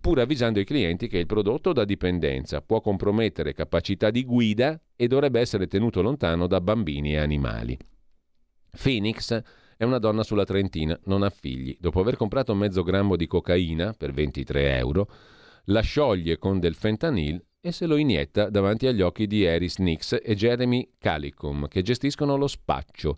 pur 0.04 0.20
avvisando 0.20 0.60
i 0.60 0.66
clienti 0.66 1.08
che 1.08 1.16
il 1.16 1.24
prodotto 1.24 1.72
da 1.72 1.86
dipendenza 1.86 2.60
può 2.60 2.82
compromettere 2.82 3.54
capacità 3.54 4.10
di 4.10 4.22
guida 4.22 4.78
e 4.94 5.06
dovrebbe 5.08 5.40
essere 5.40 5.66
tenuto 5.66 6.02
lontano 6.02 6.46
da 6.46 6.60
bambini 6.60 7.14
e 7.14 7.16
animali. 7.16 7.74
Phoenix 8.70 9.42
è 9.78 9.82
una 9.84 9.98
donna 9.98 10.22
sulla 10.22 10.44
trentina, 10.44 10.98
non 11.04 11.22
ha 11.22 11.30
figli. 11.30 11.74
Dopo 11.80 12.00
aver 12.00 12.16
comprato 12.16 12.54
mezzo 12.54 12.82
grammo 12.82 13.16
di 13.16 13.26
cocaina 13.26 13.94
per 13.94 14.12
23 14.12 14.76
euro, 14.76 15.08
la 15.68 15.80
scioglie 15.80 16.36
con 16.36 16.60
del 16.60 16.74
fentanil 16.74 17.42
e 17.66 17.72
se 17.72 17.86
lo 17.86 17.96
inietta 17.96 18.50
davanti 18.50 18.86
agli 18.86 19.00
occhi 19.00 19.26
di 19.26 19.42
Eris 19.42 19.78
Nix 19.78 20.18
e 20.22 20.34
Jeremy 20.34 20.86
Calicum, 20.98 21.66
che 21.66 21.80
gestiscono 21.80 22.36
lo 22.36 22.46
spaccio. 22.46 23.16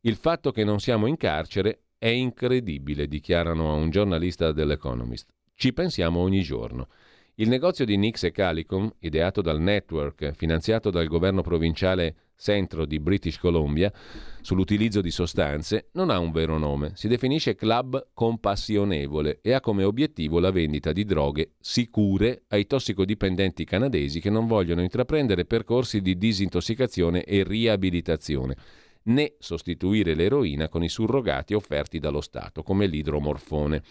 Il 0.00 0.16
fatto 0.16 0.52
che 0.52 0.64
non 0.64 0.80
siamo 0.80 1.04
in 1.06 1.18
carcere 1.18 1.82
è 1.98 2.08
incredibile, 2.08 3.06
dichiarano 3.06 3.70
a 3.70 3.74
un 3.74 3.90
giornalista 3.90 4.52
dell'Economist. 4.52 5.28
Ci 5.54 5.74
pensiamo 5.74 6.20
ogni 6.20 6.40
giorno. 6.40 6.88
Il 7.34 7.50
negozio 7.50 7.84
di 7.84 7.98
Nix 7.98 8.22
e 8.22 8.30
Calicum, 8.30 8.90
ideato 9.00 9.42
dal 9.42 9.60
network 9.60 10.32
finanziato 10.32 10.88
dal 10.88 11.06
governo 11.06 11.42
provinciale 11.42 12.14
centro 12.36 12.84
di 12.84 13.00
British 13.00 13.38
Columbia 13.38 13.92
sull'utilizzo 14.40 15.00
di 15.00 15.10
sostanze 15.10 15.88
non 15.92 16.10
ha 16.10 16.18
un 16.18 16.30
vero 16.30 16.58
nome. 16.58 16.92
Si 16.94 17.08
definisce 17.08 17.54
club 17.54 18.08
compassionevole 18.12 19.38
e 19.42 19.52
ha 19.52 19.60
come 19.60 19.84
obiettivo 19.84 20.38
la 20.38 20.50
vendita 20.50 20.92
di 20.92 21.04
droghe 21.04 21.52
sicure 21.60 22.42
ai 22.48 22.66
tossicodipendenti 22.66 23.64
canadesi 23.64 24.20
che 24.20 24.30
non 24.30 24.46
vogliono 24.46 24.82
intraprendere 24.82 25.44
percorsi 25.44 26.00
di 26.00 26.18
disintossicazione 26.18 27.24
e 27.24 27.42
riabilitazione 27.42 28.56
né 29.04 29.34
sostituire 29.38 30.14
l'eroina 30.14 30.68
con 30.68 30.82
i 30.82 30.88
surrogati 30.88 31.54
offerti 31.54 31.98
dallo 31.98 32.20
Stato, 32.20 32.62
come 32.62 32.86
l'idromorfone. 32.86 33.82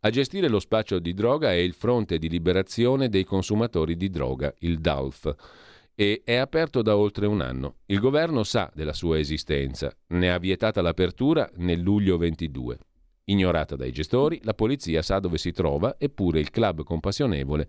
A 0.00 0.10
gestire 0.10 0.48
lo 0.48 0.60
spaccio 0.60 0.98
di 0.98 1.14
droga 1.14 1.50
è 1.50 1.56
il 1.56 1.72
Fronte 1.72 2.18
di 2.18 2.28
Liberazione 2.28 3.08
dei 3.08 3.24
Consumatori 3.24 3.96
di 3.96 4.10
Droga, 4.10 4.54
il 4.58 4.78
DALF 4.78 5.34
e 5.98 6.20
è 6.24 6.34
aperto 6.34 6.82
da 6.82 6.96
oltre 6.96 7.26
un 7.26 7.40
anno. 7.40 7.78
Il 7.86 7.98
governo 7.98 8.44
sa 8.44 8.70
della 8.74 8.92
sua 8.92 9.18
esistenza, 9.18 9.90
ne 10.08 10.30
ha 10.30 10.38
vietata 10.38 10.82
l'apertura 10.82 11.50
nel 11.56 11.80
luglio 11.80 12.18
22. 12.18 12.78
Ignorata 13.24 13.74
dai 13.74 13.90
gestori, 13.90 14.38
la 14.44 14.54
polizia 14.54 15.00
sa 15.02 15.18
dove 15.18 15.38
si 15.38 15.50
trova, 15.50 15.96
eppure 15.98 16.38
il 16.38 16.50
club 16.50 16.84
compassionevole 16.84 17.68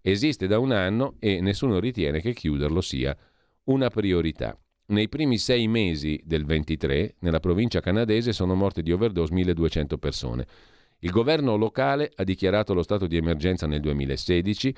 esiste 0.00 0.46
da 0.46 0.58
un 0.58 0.72
anno 0.72 1.16
e 1.18 1.40
nessuno 1.40 1.78
ritiene 1.78 2.20
che 2.20 2.32
chiuderlo 2.32 2.80
sia 2.80 3.16
una 3.64 3.90
priorità. 3.90 4.58
Nei 4.86 5.08
primi 5.08 5.36
sei 5.36 5.66
mesi 5.66 6.20
del 6.24 6.44
23, 6.44 7.16
nella 7.20 7.40
provincia 7.40 7.80
canadese 7.80 8.32
sono 8.32 8.54
morte 8.54 8.82
di 8.82 8.92
overdose 8.92 9.34
1200 9.34 9.98
persone. 9.98 10.46
Il 11.00 11.10
governo 11.10 11.56
locale 11.56 12.10
ha 12.14 12.22
dichiarato 12.22 12.72
lo 12.72 12.82
stato 12.82 13.06
di 13.06 13.16
emergenza 13.16 13.66
nel 13.66 13.80
2016, 13.80 14.74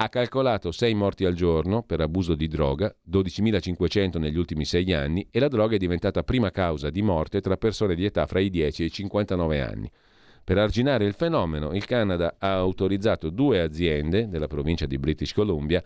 ha 0.00 0.08
calcolato 0.08 0.70
6 0.70 0.94
morti 0.94 1.24
al 1.24 1.34
giorno 1.34 1.82
per 1.82 2.00
abuso 2.00 2.36
di 2.36 2.46
droga, 2.46 2.94
12.500 3.10 4.20
negli 4.20 4.36
ultimi 4.36 4.64
6 4.64 4.92
anni 4.92 5.26
e 5.28 5.40
la 5.40 5.48
droga 5.48 5.74
è 5.74 5.78
diventata 5.78 6.22
prima 6.22 6.52
causa 6.52 6.88
di 6.88 7.02
morte 7.02 7.40
tra 7.40 7.56
persone 7.56 7.96
di 7.96 8.04
età 8.04 8.24
fra 8.26 8.38
i 8.38 8.48
10 8.48 8.82
e 8.82 8.86
i 8.86 8.90
59 8.92 9.60
anni. 9.60 9.90
Per 10.44 10.56
arginare 10.56 11.04
il 11.04 11.14
fenomeno, 11.14 11.74
il 11.74 11.84
Canada 11.84 12.36
ha 12.38 12.54
autorizzato 12.54 13.28
due 13.30 13.60
aziende 13.60 14.28
della 14.28 14.46
provincia 14.46 14.86
di 14.86 14.98
British 14.98 15.32
Columbia 15.32 15.82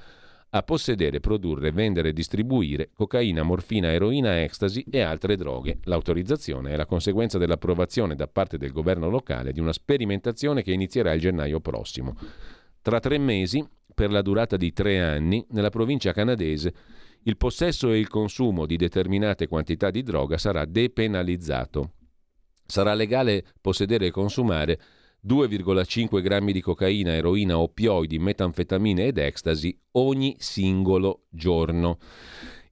a 0.50 0.62
possedere, 0.62 1.20
produrre, 1.20 1.72
vendere 1.72 2.10
e 2.10 2.12
distribuire 2.12 2.90
cocaina, 2.92 3.42
morfina, 3.42 3.92
eroina, 3.92 4.42
ecstasy 4.42 4.84
e 4.90 5.00
altre 5.00 5.36
droghe. 5.36 5.78
L'autorizzazione 5.84 6.72
è 6.72 6.76
la 6.76 6.84
conseguenza 6.84 7.38
dell'approvazione 7.38 8.14
da 8.14 8.26
parte 8.26 8.58
del 8.58 8.72
governo 8.72 9.08
locale 9.08 9.52
di 9.52 9.60
una 9.60 9.72
sperimentazione 9.72 10.62
che 10.62 10.72
inizierà 10.72 11.14
il 11.14 11.20
gennaio 11.20 11.60
prossimo. 11.60 12.14
Tra 12.82 12.98
tre 12.98 13.16
mesi 13.16 13.64
per 13.94 14.10
la 14.10 14.22
durata 14.22 14.56
di 14.56 14.72
tre 14.72 15.00
anni 15.00 15.44
nella 15.50 15.70
provincia 15.70 16.12
canadese 16.12 16.72
il 17.24 17.36
possesso 17.36 17.90
e 17.90 17.98
il 17.98 18.08
consumo 18.08 18.66
di 18.66 18.76
determinate 18.76 19.46
quantità 19.46 19.90
di 19.90 20.02
droga 20.02 20.38
sarà 20.38 20.64
depenalizzato. 20.64 21.92
Sarà 22.66 22.94
legale 22.94 23.44
possedere 23.60 24.06
e 24.06 24.10
consumare 24.10 24.80
2,5 25.24 26.20
grammi 26.20 26.52
di 26.52 26.60
cocaina, 26.60 27.12
eroina, 27.12 27.58
oppioidi, 27.58 28.18
metanfetamine 28.18 29.06
ed 29.06 29.18
ecstasy 29.18 29.76
ogni 29.92 30.34
singolo 30.38 31.26
giorno. 31.28 31.98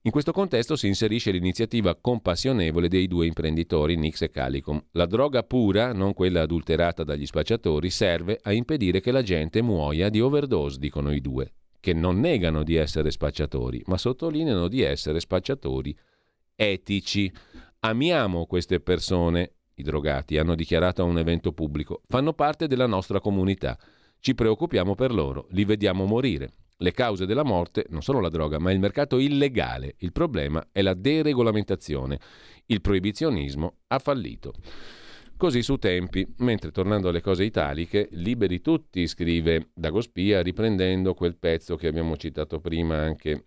In 0.03 0.09
questo 0.09 0.31
contesto 0.31 0.75
si 0.75 0.87
inserisce 0.87 1.29
l'iniziativa 1.29 1.93
compassionevole 1.93 2.87
dei 2.87 3.05
due 3.05 3.27
imprenditori 3.27 3.95
Nix 3.95 4.23
e 4.23 4.31
Calicom. 4.31 4.83
La 4.93 5.05
droga 5.05 5.43
pura, 5.43 5.93
non 5.93 6.15
quella 6.15 6.41
adulterata 6.41 7.03
dagli 7.03 7.27
spacciatori, 7.27 7.91
serve 7.91 8.39
a 8.41 8.51
impedire 8.51 8.99
che 8.99 9.11
la 9.11 9.21
gente 9.21 9.61
muoia 9.61 10.09
di 10.09 10.19
overdose, 10.19 10.79
dicono 10.79 11.11
i 11.11 11.21
due, 11.21 11.53
che 11.79 11.93
non 11.93 12.19
negano 12.19 12.63
di 12.63 12.73
essere 12.73 13.11
spacciatori, 13.11 13.83
ma 13.85 13.97
sottolineano 13.99 14.67
di 14.67 14.81
essere 14.81 15.19
spacciatori 15.19 15.95
etici. 16.55 17.31
Amiamo 17.81 18.47
queste 18.47 18.79
persone, 18.79 19.51
i 19.75 19.83
drogati 19.83 20.39
hanno 20.39 20.55
dichiarato 20.55 21.03
a 21.03 21.05
un 21.05 21.19
evento 21.19 21.51
pubblico, 21.51 22.01
fanno 22.07 22.33
parte 22.33 22.65
della 22.65 22.87
nostra 22.87 23.19
comunità. 23.19 23.77
Ci 24.19 24.33
preoccupiamo 24.33 24.95
per 24.95 25.13
loro, 25.13 25.45
li 25.51 25.63
vediamo 25.63 26.05
morire. 26.05 26.53
Le 26.81 26.93
cause 26.93 27.27
della 27.27 27.43
morte 27.43 27.85
non 27.89 28.01
sono 28.01 28.19
la 28.19 28.29
droga, 28.29 28.57
ma 28.57 28.71
il 28.71 28.79
mercato 28.79 29.19
illegale. 29.19 29.93
Il 29.99 30.11
problema 30.11 30.69
è 30.71 30.81
la 30.81 30.95
deregolamentazione. 30.95 32.19
Il 32.65 32.81
proibizionismo 32.81 33.75
ha 33.85 33.99
fallito. 33.99 34.53
Così 35.37 35.61
su 35.61 35.77
tempi, 35.77 36.25
mentre 36.37 36.71
tornando 36.71 37.09
alle 37.09 37.21
cose 37.21 37.43
italiche, 37.43 38.09
liberi 38.13 38.61
tutti, 38.61 39.05
scrive 39.05 39.69
Dagospia, 39.75 40.41
riprendendo 40.41 41.13
quel 41.13 41.37
pezzo 41.37 41.75
che 41.75 41.85
abbiamo 41.85 42.17
citato 42.17 42.59
prima 42.59 42.97
anche 42.97 43.45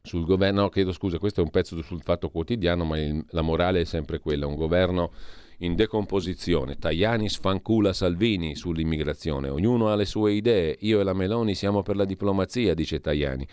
sul 0.00 0.24
governo. 0.24 0.62
No, 0.62 0.68
chiedo 0.70 0.92
scusa, 0.92 1.18
questo 1.18 1.42
è 1.42 1.44
un 1.44 1.50
pezzo 1.50 1.82
sul 1.82 2.00
fatto 2.00 2.30
quotidiano, 2.30 2.84
ma 2.84 2.98
il, 2.98 3.22
la 3.30 3.42
morale 3.42 3.82
è 3.82 3.84
sempre 3.84 4.18
quella: 4.18 4.46
un 4.46 4.54
governo 4.54 5.12
in 5.58 5.74
decomposizione. 5.74 6.76
Tajani 6.76 7.28
sfancula 7.28 7.92
Salvini 7.92 8.56
sull'immigrazione. 8.56 9.48
Ognuno 9.48 9.88
ha 9.88 9.94
le 9.94 10.04
sue 10.04 10.32
idee. 10.32 10.76
Io 10.80 11.00
e 11.00 11.04
la 11.04 11.14
Meloni 11.14 11.54
siamo 11.54 11.82
per 11.82 11.96
la 11.96 12.04
diplomazia, 12.04 12.74
dice 12.74 13.00
Tajani. 13.00 13.46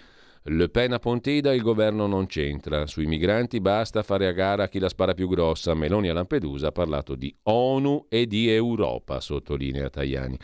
Le 0.46 0.68
Pen 0.68 0.92
a 0.92 1.00
Pontida 1.00 1.54
il 1.54 1.62
governo 1.62 2.06
non 2.06 2.26
c'entra. 2.26 2.86
Sui 2.86 3.06
migranti 3.06 3.62
basta 3.62 4.04
fare 4.04 4.28
a 4.28 4.34
gara 4.34 4.68
chi 4.68 4.80
la 4.80 4.90
spara 4.90 5.14
più 5.14 5.30
grossa. 5.30 5.74
Meloni 5.74 6.10
a 6.10 6.14
Lampedusa 6.14 6.68
ha 6.68 6.72
parlato 6.74 7.16
di 7.16 7.34
ONU 7.44 8.08
e 8.10 8.28
di 8.28 8.50
Europa, 8.50 9.22
sottolinea 9.22 9.90
Tajani. 9.90 10.38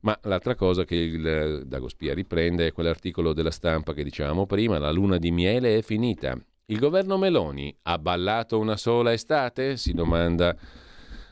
Ma 0.00 0.18
l'altra 0.22 0.56
cosa 0.56 0.84
che 0.84 0.96
il 0.96 1.62
Dagospia 1.66 2.14
riprende 2.14 2.66
è 2.66 2.72
quell'articolo 2.72 3.32
della 3.32 3.52
stampa 3.52 3.92
che 3.92 4.02
dicevamo 4.02 4.46
prima, 4.46 4.78
la 4.78 4.90
luna 4.90 5.18
di 5.18 5.30
miele 5.30 5.78
è 5.78 5.82
finita. 5.82 6.36
Il 6.70 6.78
governo 6.78 7.18
Meloni 7.18 7.76
ha 7.82 7.98
ballato 7.98 8.56
una 8.56 8.76
sola 8.76 9.12
estate? 9.12 9.76
Si 9.76 9.92
domanda 9.92 10.56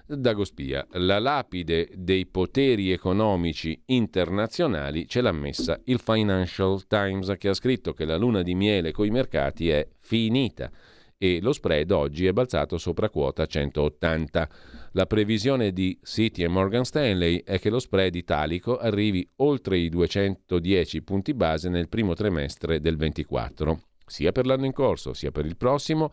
Dagospia. 0.05 0.85
La 0.95 1.21
lapide 1.21 1.91
dei 1.95 2.27
poteri 2.27 2.91
economici 2.91 3.81
internazionali 3.87 5.07
ce 5.07 5.21
l'ha 5.21 5.31
messa 5.31 5.81
il 5.85 6.01
Financial 6.01 6.85
Times 6.89 7.33
che 7.39 7.51
ha 7.51 7.55
scritto 7.55 7.93
che 7.93 8.05
la 8.05 8.17
luna 8.17 8.43
di 8.43 8.57
miele 8.57 8.91
coi 8.91 9.11
mercati 9.11 9.69
è 9.69 9.87
finita 10.01 10.69
e 11.17 11.41
lo 11.41 11.53
spread 11.53 11.93
oggi 11.93 12.27
è 12.27 12.33
balzato 12.33 12.77
sopra 12.77 13.09
quota 13.09 13.47
180. 13.47 14.49
La 14.93 15.07
previsione 15.07 15.73
di 15.73 15.97
Citi 16.03 16.43
e 16.43 16.49
Morgan 16.49 16.85
Stanley 16.85 17.43
è 17.45 17.61
che 17.61 17.71
lo 17.71 17.79
spread 17.79 18.17
italico 18.17 18.77
arrivi 18.77 19.25
oltre 19.37 19.79
i 19.79 19.89
210 19.89 21.03
punti 21.03 21.33
base 21.33 21.69
nel 21.69 21.89
primo 21.89 22.15
trimestre 22.15 22.81
del 22.81 22.97
24. 22.97 23.88
Sia 24.09 24.33
per 24.33 24.47
l'anno 24.47 24.67
in 24.67 24.73
corso 24.73 25.13
sia 25.13 25.31
per 25.31 25.47
il 25.47 25.57
prossimo, 25.57 26.11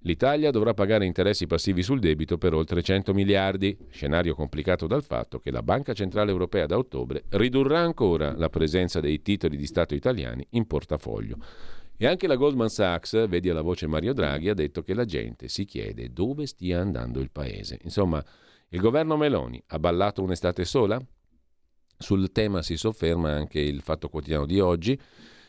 l'Italia 0.00 0.50
dovrà 0.50 0.74
pagare 0.74 1.06
interessi 1.06 1.46
passivi 1.46 1.82
sul 1.82 2.00
debito 2.00 2.38
per 2.38 2.54
oltre 2.54 2.82
100 2.82 3.14
miliardi, 3.14 3.76
scenario 3.90 4.34
complicato 4.34 4.86
dal 4.86 5.04
fatto 5.04 5.38
che 5.38 5.50
la 5.50 5.62
Banca 5.62 5.92
Centrale 5.92 6.30
Europea 6.30 6.66
da 6.66 6.76
ottobre 6.76 7.24
ridurrà 7.30 7.80
ancora 7.80 8.36
la 8.36 8.48
presenza 8.48 9.00
dei 9.00 9.22
titoli 9.22 9.56
di 9.56 9.66
Stato 9.66 9.94
italiani 9.94 10.46
in 10.50 10.66
portafoglio. 10.66 11.36
E 11.96 12.06
anche 12.06 12.26
la 12.26 12.34
Goldman 12.34 12.68
Sachs, 12.68 13.28
vedi 13.28 13.48
alla 13.48 13.62
voce 13.62 13.86
Mario 13.86 14.12
Draghi, 14.12 14.48
ha 14.48 14.54
detto 14.54 14.82
che 14.82 14.94
la 14.94 15.04
gente 15.04 15.48
si 15.48 15.64
chiede 15.64 16.12
dove 16.12 16.46
stia 16.46 16.80
andando 16.80 17.20
il 17.20 17.30
paese. 17.30 17.78
Insomma, 17.82 18.22
il 18.70 18.80
governo 18.80 19.16
Meloni 19.16 19.62
ha 19.68 19.78
ballato 19.78 20.20
un'estate 20.20 20.64
sola? 20.64 21.00
Sul 21.96 22.32
tema 22.32 22.62
si 22.62 22.76
sofferma 22.76 23.30
anche 23.30 23.60
il 23.60 23.80
Fatto 23.82 24.08
Quotidiano 24.08 24.46
di 24.46 24.58
oggi. 24.58 25.00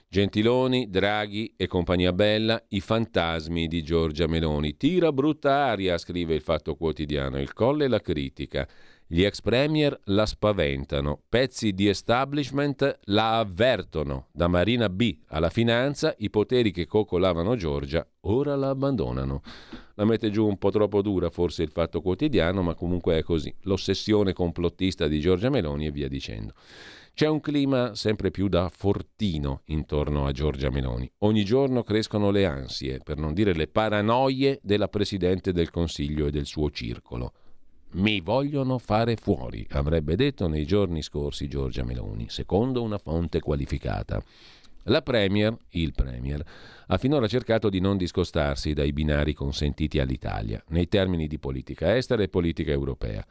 Gentiloni, 0.07 0.89
Draghi 0.89 1.53
e 1.57 1.67
compagnia 1.67 2.13
bella, 2.13 2.63
i 2.69 2.79
fantasmi 2.79 3.67
di 3.67 3.83
Giorgia 3.83 4.27
Meloni. 4.27 4.77
Tira 4.77 5.11
brutta 5.11 5.65
aria, 5.65 5.97
scrive 5.97 6.35
il 6.35 6.41
Fatto 6.41 6.75
Quotidiano, 6.75 7.39
il 7.39 7.53
colle 7.53 7.87
la 7.87 7.99
critica. 7.99 8.67
Gli 9.07 9.23
ex 9.23 9.41
premier 9.41 9.99
la 10.05 10.25
spaventano, 10.25 11.21
pezzi 11.29 11.73
di 11.73 11.87
establishment 11.87 12.99
la 13.03 13.37
avvertono. 13.37 14.29
Da 14.31 14.47
Marina 14.47 14.89
B 14.89 15.19
alla 15.27 15.51
finanza, 15.51 16.15
i 16.17 16.31
poteri 16.31 16.71
che 16.71 16.87
coccolavano 16.87 17.55
Giorgia 17.55 18.07
ora 18.21 18.55
la 18.55 18.69
abbandonano. 18.69 19.43
La 19.93 20.05
mette 20.05 20.31
giù 20.31 20.47
un 20.47 20.57
po' 20.57 20.71
troppo 20.71 21.03
dura 21.03 21.29
forse 21.29 21.61
il 21.61 21.69
fatto 21.69 22.01
quotidiano, 22.01 22.63
ma 22.63 22.73
comunque 22.73 23.17
è 23.17 23.21
così. 23.21 23.53
L'ossessione 23.61 24.33
complottista 24.33 25.07
di 25.07 25.19
Giorgia 25.19 25.49
Meloni 25.49 25.85
e 25.85 25.91
via 25.91 26.07
dicendo. 26.07 26.53
C'è 27.15 27.27
un 27.29 27.39
clima 27.39 27.95
sempre 27.95 28.29
più 28.29 28.49
da 28.49 28.67
fortino 28.67 29.61
intorno 29.67 30.25
a 30.27 30.33
Giorgia 30.33 30.69
Meloni. 30.69 31.09
Ogni 31.19 31.45
giorno 31.45 31.81
crescono 31.81 32.29
le 32.29 32.45
ansie, 32.45 32.99
per 33.01 33.15
non 33.17 33.33
dire 33.33 33.53
le 33.53 33.67
paranoie 33.67 34.59
della 34.61 34.89
Presidente 34.89 35.53
del 35.53 35.71
Consiglio 35.71 36.25
e 36.25 36.31
del 36.31 36.45
suo 36.45 36.69
circolo. 36.71 37.31
Mi 37.91 38.19
vogliono 38.19 38.79
fare 38.79 39.15
fuori, 39.15 39.65
avrebbe 39.69 40.17
detto 40.17 40.49
nei 40.49 40.65
giorni 40.65 41.01
scorsi 41.01 41.47
Giorgia 41.47 41.85
Meloni, 41.85 42.27
secondo 42.27 42.83
una 42.83 42.97
fonte 42.97 43.39
qualificata. 43.39 44.21
La 44.83 45.01
Premier, 45.01 45.57
il 45.69 45.93
Premier, 45.93 46.43
ha 46.87 46.97
finora 46.97 47.29
cercato 47.29 47.69
di 47.69 47.79
non 47.79 47.95
discostarsi 47.95 48.73
dai 48.73 48.91
binari 48.91 49.33
consentiti 49.33 49.99
all'Italia, 49.99 50.61
nei 50.67 50.89
termini 50.89 51.27
di 51.27 51.39
politica 51.39 51.95
estera 51.95 52.23
e 52.23 52.27
politica 52.27 52.73
europea. 52.73 53.25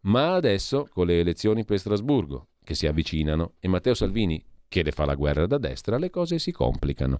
Ma 0.00 0.34
adesso, 0.34 0.86
con 0.92 1.06
le 1.06 1.18
elezioni 1.18 1.64
per 1.64 1.78
Strasburgo, 1.78 2.48
che 2.64 2.74
si 2.74 2.86
avvicinano, 2.86 3.54
e 3.60 3.68
Matteo 3.68 3.94
Salvini 3.94 4.42
che 4.72 4.82
le 4.82 4.90
fa 4.90 5.04
la 5.04 5.14
guerra 5.14 5.46
da 5.46 5.58
destra, 5.58 5.98
le 5.98 6.08
cose 6.08 6.38
si 6.38 6.50
complicano. 6.50 7.18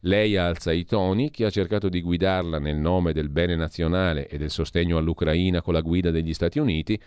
Lei 0.00 0.36
alza 0.36 0.70
i 0.70 0.84
toni, 0.84 1.30
chi 1.30 1.44
ha 1.44 1.50
cercato 1.50 1.88
di 1.88 2.02
guidarla 2.02 2.58
nel 2.58 2.76
nome 2.76 3.14
del 3.14 3.30
bene 3.30 3.56
nazionale 3.56 4.28
e 4.28 4.36
del 4.36 4.50
sostegno 4.50 4.98
all'Ucraina 4.98 5.62
con 5.62 5.72
la 5.72 5.80
guida 5.80 6.10
degli 6.10 6.34
Stati 6.34 6.58
Uniti, 6.58 7.00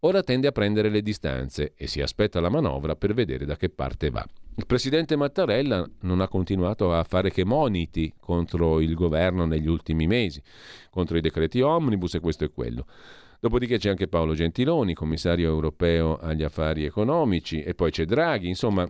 ora 0.00 0.22
tende 0.22 0.46
a 0.46 0.52
prendere 0.52 0.88
le 0.88 1.02
distanze 1.02 1.74
e 1.76 1.86
si 1.86 2.00
aspetta 2.00 2.40
la 2.40 2.48
manovra 2.48 2.96
per 2.96 3.12
vedere 3.12 3.44
da 3.44 3.56
che 3.56 3.68
parte 3.68 4.08
va. 4.08 4.26
Il 4.56 4.64
presidente 4.64 5.16
Mattarella 5.16 5.86
non 6.00 6.22
ha 6.22 6.28
continuato 6.28 6.94
a 6.94 7.04
fare 7.04 7.30
che 7.30 7.44
moniti 7.44 8.10
contro 8.18 8.80
il 8.80 8.94
governo 8.94 9.44
negli 9.44 9.68
ultimi 9.68 10.06
mesi, 10.06 10.40
contro 10.88 11.18
i 11.18 11.20
decreti 11.20 11.60
omnibus 11.60 12.14
e 12.14 12.20
questo 12.20 12.44
e 12.44 12.50
quello. 12.50 12.86
Dopodiché 13.40 13.78
c'è 13.78 13.90
anche 13.90 14.08
Paolo 14.08 14.34
Gentiloni, 14.34 14.94
commissario 14.94 15.48
europeo 15.48 16.16
agli 16.16 16.42
affari 16.42 16.84
economici, 16.84 17.62
e 17.62 17.74
poi 17.74 17.90
c'è 17.90 18.04
Draghi, 18.04 18.48
insomma 18.48 18.88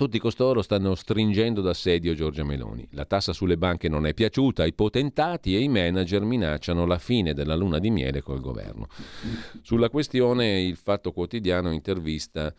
tutti 0.00 0.18
costoro 0.18 0.62
stanno 0.62 0.94
stringendo 0.94 1.60
d'assedio 1.60 2.14
Giorgia 2.14 2.42
Meloni. 2.42 2.88
La 2.92 3.04
tassa 3.04 3.34
sulle 3.34 3.58
banche 3.58 3.90
non 3.90 4.06
è 4.06 4.14
piaciuta 4.14 4.62
ai 4.62 4.72
potentati 4.72 5.54
e 5.54 5.60
i 5.60 5.68
manager 5.68 6.22
minacciano 6.22 6.86
la 6.86 6.96
fine 6.96 7.34
della 7.34 7.54
luna 7.54 7.78
di 7.78 7.90
miele 7.90 8.22
col 8.22 8.40
governo. 8.40 8.86
Sulla 9.60 9.90
questione 9.90 10.62
il 10.62 10.76
Fatto 10.76 11.12
Quotidiano 11.12 11.70
intervista 11.70 12.50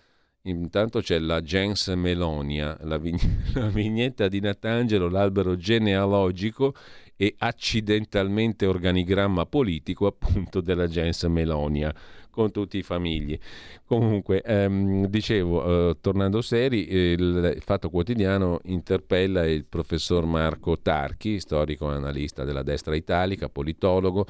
Intanto 0.45 1.01
c'è 1.01 1.19
la 1.19 1.39
Gens 1.41 1.87
Melonia, 1.89 2.75
la, 2.81 2.97
vign- 2.97 3.19
la, 3.53 3.67
vignetta 3.67 4.27
di 4.27 4.39
Natangelo, 4.39 5.07
l'albero 5.07 5.55
genealogico 5.55 6.73
e 7.22 7.35
accidentalmente 7.38 8.65
organigramma 8.65 9.45
politico 9.45 10.07
appunto 10.07 10.60
della 10.60 10.88
Gens 10.88 11.22
Melonia 11.26 11.93
con 12.31 12.49
tutti 12.49 12.80
i 12.80 12.81
famigli. 12.81 13.38
Comunque, 13.85 14.41
ehm, 14.41 15.06
dicevo, 15.06 15.91
eh, 15.91 15.98
tornando 16.02 16.41
seri, 16.41 16.91
il 16.91 17.57
Fatto 17.60 17.91
Quotidiano 17.91 18.60
interpella 18.64 19.45
il 19.45 19.65
professor 19.65 20.26
Marco 20.26 20.80
Tarchi, 20.80 21.39
storico 21.39 21.89
analista 21.89 22.43
della 22.43 22.64
destra 22.64 22.95
italica, 22.95 23.49
politologo. 23.49 24.26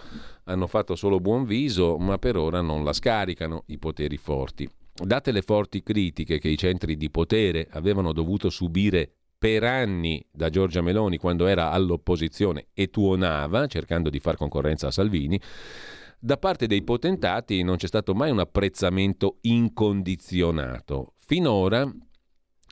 Hanno 0.45 0.67
fatto 0.67 0.97
solo 0.97 1.21
buon 1.21 1.45
viso, 1.45 1.97
ma 1.97 2.17
per 2.17 2.35
ora 2.35 2.59
non 2.59 2.83
la 2.83 2.91
scaricano 2.91 3.63
i 3.67 3.77
poteri 3.77 4.17
forti. 4.17 4.69
Date 4.93 5.31
le 5.31 5.43
forti 5.43 5.81
critiche 5.81 6.39
che 6.39 6.49
i 6.49 6.57
centri 6.57 6.97
di 6.97 7.09
potere 7.09 7.69
avevano 7.71 8.11
dovuto 8.11 8.49
subire 8.49 9.20
per 9.41 9.63
anni 9.63 10.23
da 10.31 10.51
Giorgia 10.51 10.81
Meloni 10.81 11.17
quando 11.17 11.47
era 11.47 11.71
all'opposizione 11.71 12.67
e 12.75 12.91
tuonava 12.91 13.65
cercando 13.65 14.11
di 14.11 14.19
far 14.19 14.37
concorrenza 14.37 14.85
a 14.85 14.91
Salvini, 14.91 15.41
da 16.19 16.37
parte 16.37 16.67
dei 16.67 16.83
potentati 16.83 17.63
non 17.63 17.77
c'è 17.77 17.87
stato 17.87 18.13
mai 18.13 18.29
un 18.29 18.37
apprezzamento 18.37 19.39
incondizionato. 19.41 21.13
Finora 21.17 21.91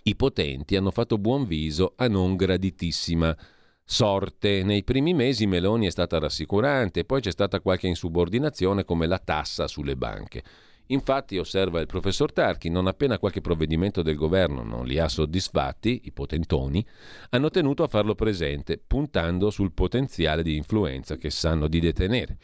i 0.04 0.16
potenti 0.16 0.76
hanno 0.76 0.92
fatto 0.92 1.18
buon 1.18 1.48
viso 1.48 1.94
a 1.96 2.08
non 2.08 2.36
graditissima 2.36 3.36
sorte. 3.84 4.62
Nei 4.62 4.84
primi 4.84 5.16
mesi 5.16 5.48
Meloni 5.48 5.88
è 5.88 5.90
stata 5.90 6.20
rassicurante, 6.20 7.04
poi 7.04 7.20
c'è 7.20 7.32
stata 7.32 7.62
qualche 7.62 7.88
insubordinazione 7.88 8.86
come 8.86 9.08
la 9.08 9.18
tassa 9.18 9.68
sulle 9.68 9.96
banche. 9.96 10.44
Infatti, 10.92 11.38
osserva 11.38 11.80
il 11.80 11.86
professor 11.86 12.34
Tarchi, 12.34 12.70
non 12.70 12.88
appena 12.88 13.20
qualche 13.20 13.42
provvedimento 13.42 14.02
del 14.02 14.16
governo 14.16 14.64
non 14.64 14.86
li 14.86 14.98
ha 14.98 15.08
soddisfatti, 15.08 16.02
i 16.06 16.12
potentoni, 16.12 16.84
hanno 17.30 17.50
tenuto 17.50 17.84
a 17.84 17.88
farlo 17.88 18.16
presente, 18.16 18.82
puntando 18.86 19.52
sul 19.52 19.72
potenziale 19.72 20.42
di 20.42 20.56
influenza 20.56 21.16
che 21.18 21.30
sanno 21.30 21.68
di 21.68 21.80
detenere. 21.80 22.38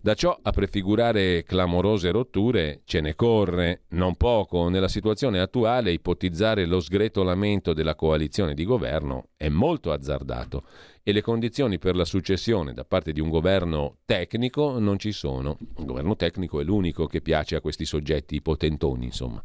Da 0.00 0.14
ciò 0.14 0.38
a 0.40 0.50
prefigurare 0.52 1.42
clamorose 1.42 2.10
rotture 2.10 2.80
ce 2.84 3.00
ne 3.00 3.14
corre 3.14 3.82
non 3.88 4.16
poco. 4.16 4.68
Nella 4.70 4.88
situazione 4.88 5.40
attuale 5.40 5.92
ipotizzare 5.92 6.64
lo 6.64 6.80
sgretolamento 6.80 7.74
della 7.74 7.94
coalizione 7.94 8.54
di 8.54 8.64
governo 8.64 9.28
è 9.36 9.50
molto 9.50 9.92
azzardato 9.92 10.64
e 11.08 11.12
le 11.12 11.22
condizioni 11.22 11.78
per 11.78 11.94
la 11.94 12.04
successione 12.04 12.72
da 12.72 12.84
parte 12.84 13.12
di 13.12 13.20
un 13.20 13.28
governo 13.28 13.98
tecnico 14.06 14.80
non 14.80 14.98
ci 14.98 15.12
sono. 15.12 15.56
Il 15.78 15.84
governo 15.84 16.16
tecnico 16.16 16.60
è 16.60 16.64
l'unico 16.64 17.06
che 17.06 17.20
piace 17.20 17.54
a 17.54 17.60
questi 17.60 17.84
soggetti 17.84 18.42
potentoni, 18.42 19.04
insomma. 19.04 19.40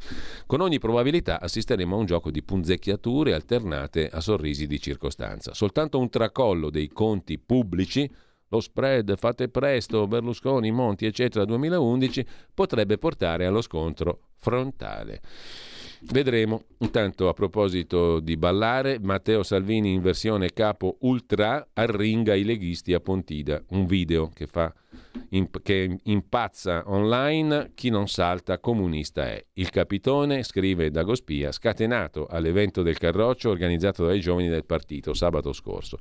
Con 0.47 0.61
ogni 0.61 0.79
probabilità 0.79 1.39
assisteremo 1.39 1.95
a 1.95 1.99
un 1.99 2.05
gioco 2.07 2.31
di 2.31 2.41
punzecchiature 2.41 3.35
alternate 3.35 4.09
a 4.09 4.21
sorrisi 4.21 4.65
di 4.65 4.81
circostanza. 4.81 5.53
Soltanto 5.53 5.99
un 5.99 6.09
tracollo 6.09 6.71
dei 6.71 6.87
conti 6.87 7.37
pubblici 7.37 8.11
lo 8.47 8.59
spread, 8.59 9.15
fate 9.15 9.47
presto, 9.47 10.07
Berlusconi, 10.07 10.71
Monti, 10.71 11.05
eccetera, 11.05 11.45
2011, 11.45 12.25
potrebbe 12.55 12.97
portare 12.97 13.45
allo 13.45 13.61
scontro 13.61 14.29
frontale. 14.37 15.21
Vedremo. 16.03 16.63
Intanto, 16.79 17.29
a 17.29 17.33
proposito 17.33 18.19
di 18.19 18.35
ballare, 18.35 18.99
Matteo 18.99 19.43
Salvini 19.43 19.93
in 19.93 20.01
versione 20.01 20.51
capo 20.51 20.97
ultra 21.01 21.67
arringa 21.73 22.33
i 22.33 22.43
leghisti 22.43 22.93
a 22.93 22.99
Pontida. 22.99 23.63
Un 23.69 23.85
video 23.85 24.29
che 24.33 24.47
fa 24.47 24.73
imp- 25.29 25.61
che 25.61 25.99
impazza 26.03 26.83
online 26.87 27.71
chi 27.75 27.89
non 27.89 28.07
salta 28.07 28.59
comunista 28.59 29.25
è. 29.25 29.45
Il 29.53 29.69
capitone, 29.69 30.43
scrive 30.43 30.89
Dagospia, 30.89 31.51
scatenato 31.51 32.25
all'evento 32.25 32.81
del 32.81 32.97
Carroccio 32.97 33.49
organizzato 33.49 34.05
dai 34.05 34.19
giovani 34.19 34.49
del 34.49 34.65
partito 34.65 35.13
sabato 35.13 35.53
scorso, 35.53 35.99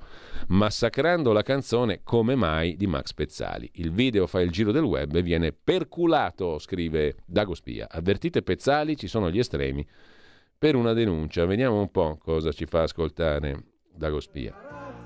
massacrando 0.48 1.32
la 1.32 1.42
canzone 1.42 2.00
Come 2.02 2.34
mai 2.34 2.76
di 2.76 2.86
Max 2.86 3.12
Pezzali. 3.12 3.70
Il 3.74 3.92
video 3.92 4.26
fa 4.26 4.40
il 4.40 4.50
giro 4.50 4.72
del 4.72 4.82
web 4.82 5.14
e 5.14 5.22
viene 5.22 5.52
perculato, 5.52 6.58
scrive 6.58 7.16
Dagospia. 7.26 7.86
Avvertite 7.90 8.42
Pezzali, 8.42 8.96
ci 8.96 9.06
sono 9.06 9.30
gli 9.30 9.38
estremi 9.38 9.86
per 10.60 10.76
una 10.76 10.92
denuncia. 10.92 11.44
Vediamo 11.46 11.80
un 11.80 11.90
po' 11.90 12.18
cosa 12.22 12.52
ci 12.52 12.66
fa 12.66 12.82
ascoltare 12.82 13.64
Dagospia. 13.94 14.54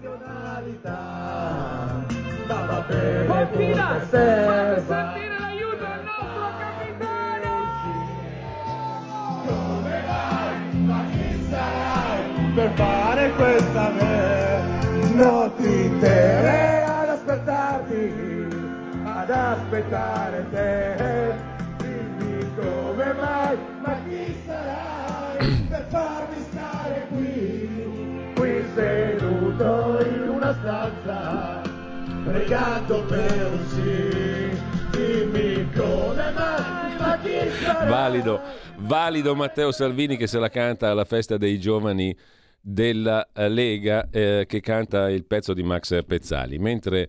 Razionalità, 0.03 2.05
stava 2.45 2.85
bene 2.89 3.27
Mattina, 3.29 4.01
fate 4.01 4.83
sentire 4.85 5.39
l'aiuto 5.39 5.85
al 5.85 6.03
nostro 6.03 6.51
capitano 6.59 7.53
per 12.55 12.71
fare 12.75 13.31
questa 13.37 13.91
me 13.91 15.15
notti 15.15 15.85
intere 15.85 16.83
ad 16.83 17.09
aspettarti 17.11 18.13
ad 19.05 19.31
aspettare 19.31 20.47
te 20.51 21.33
dimmi 21.79 22.55
come 22.57 23.13
mai 23.13 23.74
farmi 25.95 26.43
stare 26.51 27.07
qui. 27.09 28.33
Qui 28.35 28.65
seduto 28.75 30.05
in 30.05 30.29
una 30.29 30.53
stanza 30.53 31.63
pregando 32.25 33.05
per 33.05 33.53
un 33.53 33.67
sì, 33.69 34.99
dimmi 34.99 35.71
come 35.73 36.31
mai, 36.33 36.97
ma 36.99 37.19
chi 37.23 37.51
sarà? 37.63 37.85
Valido, 37.85 38.41
valido 38.79 39.35
Matteo 39.37 39.71
Salvini 39.71 40.17
che 40.17 40.27
se 40.27 40.39
la 40.39 40.49
canta 40.49 40.91
alla 40.91 41.05
festa 41.05 41.37
dei 41.37 41.61
giovani 41.61 42.17
della 42.61 43.29
Lega 43.35 44.09
eh, 44.11 44.47
che 44.49 44.61
canta 44.61 45.11
il 45.11 45.25
pezzo 45.27 45.53
di 45.53 45.63
Max 45.63 46.03
Pezzali, 46.05 46.59
mentre 46.59 47.09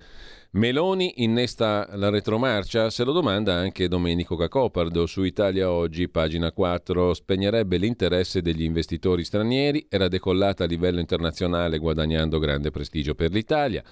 Meloni 0.56 1.16
innesta 1.18 1.86
la 1.96 2.08
retromarcia, 2.08 2.90
se 2.90 3.04
lo 3.04 3.12
domanda 3.12 3.56
anche 3.56 3.90
Domenico 3.90 4.38
Cacopardo 4.38 5.06
su 5.06 5.24
Italia 5.24 5.70
Oggi, 5.70 6.08
pagina 6.08 6.54
4, 6.54 7.14
spegnerebbe 7.14 7.76
l'interesse 7.76 8.42
degli 8.42 8.64
investitori 8.64 9.26
stranieri, 9.26 9.86
era 9.90 10.08
decollata 10.08 10.64
a 10.64 10.68
livello 10.68 11.02
internazionale 11.02 11.78
guadagnando 11.78 12.40
grande 12.40 12.72
prestigio 12.72 13.16
per 13.16 13.32
l'Italia. 13.32 13.84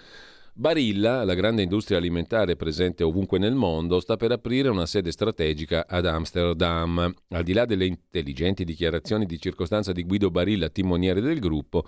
Barilla, 0.54 1.26
la 1.26 1.34
grande 1.34 1.64
industria 1.64 1.98
alimentare 1.98 2.56
presente 2.56 3.04
ovunque 3.04 3.40
nel 3.40 3.56
mondo, 3.56 4.00
sta 4.00 4.16
per 4.16 4.32
aprire 4.32 4.70
una 4.70 4.86
sede 4.86 5.12
strategica 5.12 5.86
ad 5.86 6.06
Amsterdam. 6.06 7.14
Al 7.32 7.44
di 7.44 7.52
là 7.52 7.66
delle 7.66 7.88
intelligenti 7.88 8.64
dichiarazioni 8.64 9.26
di 9.26 9.38
circostanza 9.38 9.92
di 9.92 10.04
Guido 10.04 10.32
Barilla, 10.32 10.70
timoniere 10.70 11.20
del 11.20 11.40
gruppo, 11.40 11.86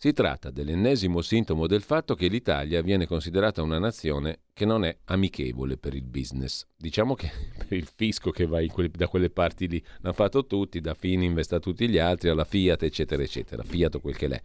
si 0.00 0.12
tratta 0.12 0.52
dell'ennesimo 0.52 1.20
sintomo 1.22 1.66
del 1.66 1.82
fatto 1.82 2.14
che 2.14 2.28
l'Italia 2.28 2.82
viene 2.82 3.04
considerata 3.04 3.62
una 3.62 3.80
nazione 3.80 4.42
che 4.52 4.64
non 4.64 4.84
è 4.84 4.96
amichevole 5.06 5.76
per 5.76 5.92
il 5.92 6.04
business. 6.04 6.64
Diciamo 6.76 7.16
che 7.16 7.28
per 7.66 7.76
il 7.76 7.88
fisco 7.92 8.30
che 8.30 8.46
va 8.46 8.64
quelle, 8.66 8.90
da 8.90 9.08
quelle 9.08 9.28
parti 9.28 9.66
lì 9.66 9.84
l'hanno 9.98 10.14
fatto 10.14 10.46
tutti, 10.46 10.80
da 10.80 10.94
Fininvest 10.94 11.52
a 11.52 11.58
tutti 11.58 11.88
gli 11.88 11.98
altri, 11.98 12.28
alla 12.28 12.44
Fiat, 12.44 12.84
eccetera, 12.84 13.24
eccetera. 13.24 13.64
Fiat 13.64 13.96
o 13.96 14.00
quel 14.00 14.16
che 14.16 14.28
l'è. 14.28 14.40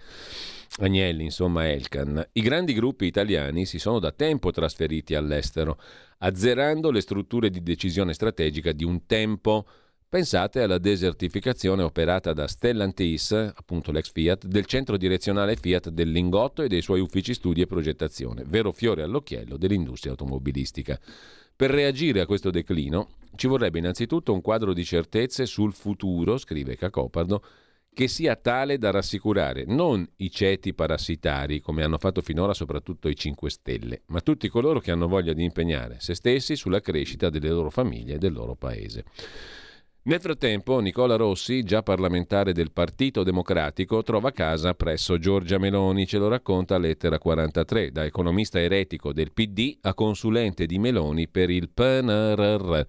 Agnelli, 0.78 1.26
insomma, 1.26 1.70
Elkan. 1.70 2.30
I 2.32 2.42
grandi 2.42 2.74
gruppi 2.74 3.06
italiani 3.06 3.68
si 3.68 3.78
sono 3.78 4.00
da 4.00 4.12
tempo 4.12 4.50
trasferiti 4.50 5.14
all'estero, 5.14 5.80
azzerando 6.18 6.90
le 6.90 7.02
strutture 7.02 7.52
di 7.52 7.62
decisione 7.62 8.14
strategica 8.14 8.72
di 8.72 8.84
un 8.84 9.06
tempo 9.06 9.68
Pensate 10.14 10.62
alla 10.62 10.78
desertificazione 10.78 11.82
operata 11.82 12.34
da 12.34 12.46
Stellantis, 12.46 13.32
appunto 13.32 13.92
l'ex 13.92 14.12
Fiat, 14.12 14.46
del 14.46 14.68
centro 14.68 14.96
direzionale 14.96 15.56
Fiat 15.56 15.90
del 15.90 16.12
Lingotto 16.12 16.62
e 16.62 16.68
dei 16.68 16.84
suoi 16.84 17.00
uffici 17.00 17.34
studi 17.34 17.62
e 17.62 17.66
progettazione, 17.66 18.44
vero 18.46 18.72
fiore 18.72 19.02
all'occhiello 19.02 19.58
dell'industria 19.58 20.12
automobilistica. 20.12 21.00
Per 21.56 21.72
reagire 21.72 22.22
a 22.22 22.28
questo 22.28 22.52
declino 22.52 23.14
ci 23.36 23.48
vorrebbe 23.48 23.80
innanzitutto 23.80 24.34
un 24.34 24.42
quadro 24.42 24.74
di 24.74 24.86
certezze 24.86 25.48
sul 25.48 25.74
futuro, 25.74 26.38
scrive 26.38 26.76
Cacopardo, 26.76 27.44
che 27.92 28.08
sia 28.08 28.36
tale 28.36 28.78
da 28.78 28.92
rassicurare 28.92 29.66
non 29.66 30.08
i 30.18 30.30
ceti 30.30 30.76
parassitari, 30.76 31.60
come 31.60 31.84
hanno 31.84 31.98
fatto 31.98 32.22
finora 32.22 32.54
soprattutto 32.54 33.10
i 33.10 33.16
5 33.16 33.50
Stelle, 33.50 34.02
ma 34.10 34.22
tutti 34.22 34.48
coloro 34.48 34.80
che 34.80 34.92
hanno 34.92 35.08
voglia 35.08 35.34
di 35.34 35.44
impegnare 35.44 35.96
se 36.00 36.14
stessi 36.14 36.56
sulla 36.56 36.82
crescita 36.82 37.32
delle 37.32 37.50
loro 37.50 37.72
famiglie 37.72 38.14
e 38.14 38.20
del 38.20 38.34
loro 38.34 38.54
paese. 38.54 39.06
Nel 40.06 40.20
frattempo, 40.20 40.82
Nicola 40.82 41.16
Rossi, 41.16 41.64
già 41.64 41.82
parlamentare 41.82 42.52
del 42.52 42.74
Partito 42.74 43.24
Democratico, 43.24 44.04
trova 44.04 44.32
casa 44.32 44.74
presso 44.74 45.18
Giorgia 45.18 45.58
Meloni, 45.58 46.06
ce 46.06 46.18
lo 46.18 46.28
racconta 46.28 46.78
lettera 46.78 47.18
43, 47.18 47.90
da 47.90 48.04
economista 48.04 48.60
eretico 48.60 49.14
del 49.14 49.32
PD 49.32 49.78
a 49.80 49.94
consulente 49.94 50.66
di 50.66 50.78
Meloni 50.78 51.30
per 51.30 51.50
il 51.50 51.70
PNRR. 51.70 52.82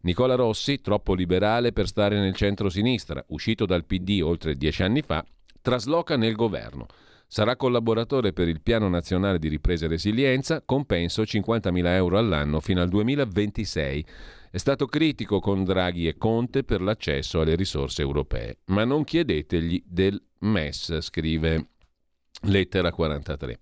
Nicola 0.00 0.34
Rossi, 0.34 0.80
troppo 0.80 1.14
liberale 1.14 1.70
per 1.70 1.86
stare 1.86 2.18
nel 2.18 2.34
centro-sinistra, 2.34 3.24
uscito 3.28 3.64
dal 3.64 3.84
PD 3.84 4.20
oltre 4.20 4.56
dieci 4.56 4.82
anni 4.82 5.02
fa, 5.02 5.24
trasloca 5.62 6.16
nel 6.16 6.34
governo. 6.34 6.86
Sarà 7.28 7.54
collaboratore 7.54 8.32
per 8.32 8.48
il 8.48 8.60
Piano 8.60 8.88
Nazionale 8.88 9.38
di 9.38 9.46
Ripresa 9.46 9.84
e 9.84 9.88
Resilienza, 9.88 10.62
compenso 10.64 11.22
50.000 11.22 11.86
euro 11.86 12.18
all'anno 12.18 12.58
fino 12.58 12.80
al 12.80 12.88
2026. 12.88 14.06
È 14.56 14.58
stato 14.58 14.86
critico 14.86 15.38
con 15.38 15.64
Draghi 15.64 16.08
e 16.08 16.16
Conte 16.16 16.64
per 16.64 16.80
l'accesso 16.80 17.42
alle 17.42 17.56
risorse 17.56 18.00
europee, 18.00 18.60
ma 18.68 18.84
non 18.84 19.04
chiedetegli 19.04 19.82
del 19.86 20.18
MES, 20.38 21.00
scrive 21.00 21.66
lettera 22.44 22.90
43. 22.90 23.58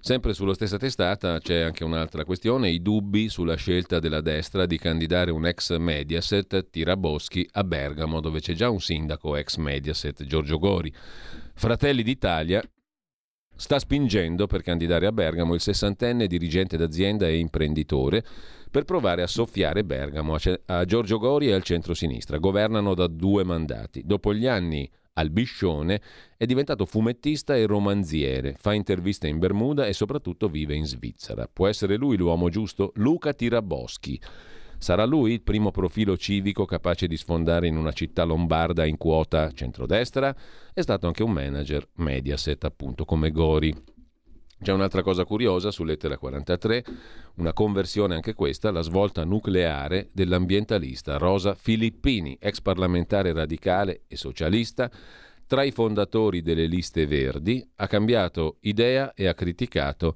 Sempre 0.00 0.34
sulla 0.34 0.54
stessa 0.54 0.76
testata 0.76 1.38
c'è 1.38 1.60
anche 1.60 1.84
un'altra 1.84 2.24
questione, 2.24 2.68
i 2.68 2.82
dubbi 2.82 3.28
sulla 3.28 3.54
scelta 3.54 4.00
della 4.00 4.20
destra 4.20 4.66
di 4.66 4.76
candidare 4.76 5.30
un 5.30 5.46
ex 5.46 5.76
Mediaset, 5.76 6.68
Tiraboschi, 6.68 7.48
a 7.52 7.62
Bergamo, 7.62 8.18
dove 8.18 8.40
c'è 8.40 8.54
già 8.54 8.70
un 8.70 8.80
sindaco 8.80 9.36
ex 9.36 9.54
Mediaset, 9.54 10.24
Giorgio 10.24 10.58
Gori. 10.58 10.92
Fratelli 11.54 12.02
d'Italia 12.02 12.60
sta 13.54 13.78
spingendo 13.78 14.48
per 14.48 14.62
candidare 14.62 15.06
a 15.06 15.12
Bergamo 15.12 15.54
il 15.54 15.60
sessantenne 15.60 16.26
dirigente 16.26 16.76
d'azienda 16.76 17.28
e 17.28 17.38
imprenditore 17.38 18.24
per 18.74 18.82
provare 18.82 19.22
a 19.22 19.28
soffiare 19.28 19.84
Bergamo 19.84 20.36
a 20.66 20.84
Giorgio 20.84 21.18
Gori 21.18 21.46
e 21.46 21.52
al 21.52 21.62
centro-sinistra. 21.62 22.38
Governano 22.38 22.94
da 22.94 23.06
due 23.06 23.44
mandati. 23.44 24.02
Dopo 24.04 24.34
gli 24.34 24.48
anni 24.48 24.90
al 25.12 25.30
Biscione 25.30 26.00
è 26.36 26.44
diventato 26.44 26.84
fumettista 26.84 27.54
e 27.54 27.66
romanziere, 27.66 28.56
fa 28.58 28.72
interviste 28.72 29.28
in 29.28 29.38
Bermuda 29.38 29.86
e 29.86 29.92
soprattutto 29.92 30.48
vive 30.48 30.74
in 30.74 30.86
Svizzera. 30.86 31.46
Può 31.46 31.68
essere 31.68 31.94
lui 31.94 32.16
l'uomo 32.16 32.48
giusto? 32.48 32.90
Luca 32.96 33.32
Tiraboschi. 33.32 34.20
Sarà 34.76 35.04
lui 35.04 35.34
il 35.34 35.42
primo 35.42 35.70
profilo 35.70 36.16
civico 36.16 36.64
capace 36.64 37.06
di 37.06 37.16
sfondare 37.16 37.68
in 37.68 37.76
una 37.76 37.92
città 37.92 38.24
lombarda 38.24 38.84
in 38.84 38.96
quota 38.96 39.52
centrodestra? 39.52 40.34
È 40.72 40.80
stato 40.80 41.06
anche 41.06 41.22
un 41.22 41.30
manager 41.30 41.88
Mediaset, 41.98 42.64
appunto, 42.64 43.04
come 43.04 43.30
Gori. 43.30 43.72
C'è 44.64 44.72
un'altra 44.72 45.02
cosa 45.02 45.26
curiosa 45.26 45.70
su 45.70 45.84
lettera 45.84 46.16
43, 46.16 46.84
una 47.34 47.52
conversione 47.52 48.14
anche 48.14 48.32
questa, 48.32 48.70
la 48.70 48.80
svolta 48.80 49.22
nucleare 49.22 50.08
dell'ambientalista 50.14 51.18
Rosa 51.18 51.54
Filippini, 51.54 52.38
ex 52.40 52.62
parlamentare 52.62 53.34
radicale 53.34 54.04
e 54.08 54.16
socialista, 54.16 54.90
tra 55.46 55.64
i 55.64 55.70
fondatori 55.70 56.40
delle 56.40 56.64
liste 56.64 57.06
verdi, 57.06 57.62
ha 57.76 57.86
cambiato 57.86 58.56
idea 58.60 59.12
e 59.12 59.26
ha 59.26 59.34
criticato 59.34 60.14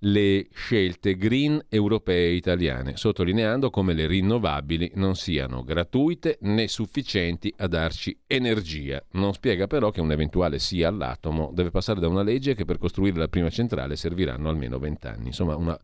le 0.00 0.48
scelte 0.52 1.16
green 1.16 1.62
europee 1.68 2.30
italiane, 2.30 2.96
sottolineando 2.96 3.70
come 3.70 3.92
le 3.92 4.06
rinnovabili 4.06 4.92
non 4.94 5.14
siano 5.14 5.62
gratuite 5.62 6.38
né 6.42 6.68
sufficienti 6.68 7.52
a 7.58 7.66
darci 7.66 8.18
energia. 8.26 9.04
Non 9.12 9.32
spiega 9.32 9.66
però 9.66 9.90
che 9.90 10.00
un 10.00 10.12
eventuale 10.12 10.58
sì 10.58 10.82
all'atomo 10.82 11.50
deve 11.52 11.70
passare 11.70 12.00
da 12.00 12.08
una 12.08 12.22
legge 12.22 12.54
che 12.54 12.64
per 12.64 12.78
costruire 12.78 13.18
la 13.18 13.28
prima 13.28 13.50
centrale 13.50 13.96
serviranno 13.96 14.48
almeno 14.48 14.78
vent'anni. 14.78 15.26
Insomma, 15.26 15.56
una 15.56 15.78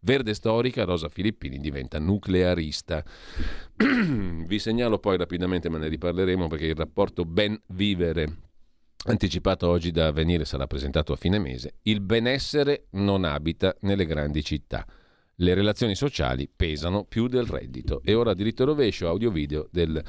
verde 0.00 0.34
storica, 0.34 0.84
Rosa 0.84 1.08
Filippini 1.08 1.58
diventa 1.58 1.98
nuclearista. 1.98 3.02
Vi 3.76 4.58
segnalo 4.58 4.98
poi 4.98 5.16
rapidamente, 5.16 5.70
ma 5.70 5.78
ne 5.78 5.88
riparleremo 5.88 6.46
perché 6.46 6.66
il 6.66 6.74
rapporto 6.74 7.24
Ben 7.24 7.58
Vivere 7.68 8.50
anticipato 9.04 9.68
oggi 9.68 9.90
da 9.90 10.08
Avvenire 10.08 10.44
sarà 10.44 10.66
presentato 10.66 11.12
a 11.12 11.16
fine 11.16 11.38
mese, 11.38 11.74
il 11.82 12.00
benessere 12.00 12.86
non 12.92 13.24
abita 13.24 13.74
nelle 13.80 14.06
grandi 14.06 14.42
città. 14.44 14.86
Le 15.36 15.54
relazioni 15.54 15.94
sociali 15.94 16.48
pesano 16.54 17.04
più 17.04 17.26
del 17.26 17.46
reddito. 17.46 18.00
E 18.04 18.14
ora 18.14 18.34
diritto 18.34 18.64
rovescio, 18.64 19.08
audio 19.08 19.30
video 19.30 19.68
del 19.70 20.02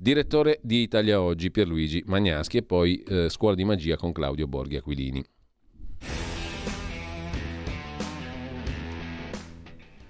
Direttore 0.00 0.60
di 0.62 0.82
Italia 0.82 1.20
Oggi, 1.20 1.50
Pierluigi 1.50 2.04
Magnaschi 2.06 2.58
e 2.58 2.62
poi 2.62 3.02
eh, 3.02 3.28
Scuola 3.28 3.56
di 3.56 3.64
Magia 3.64 3.96
con 3.96 4.12
Claudio 4.12 4.46
Borghi 4.46 4.76
Aquilini. 4.76 5.24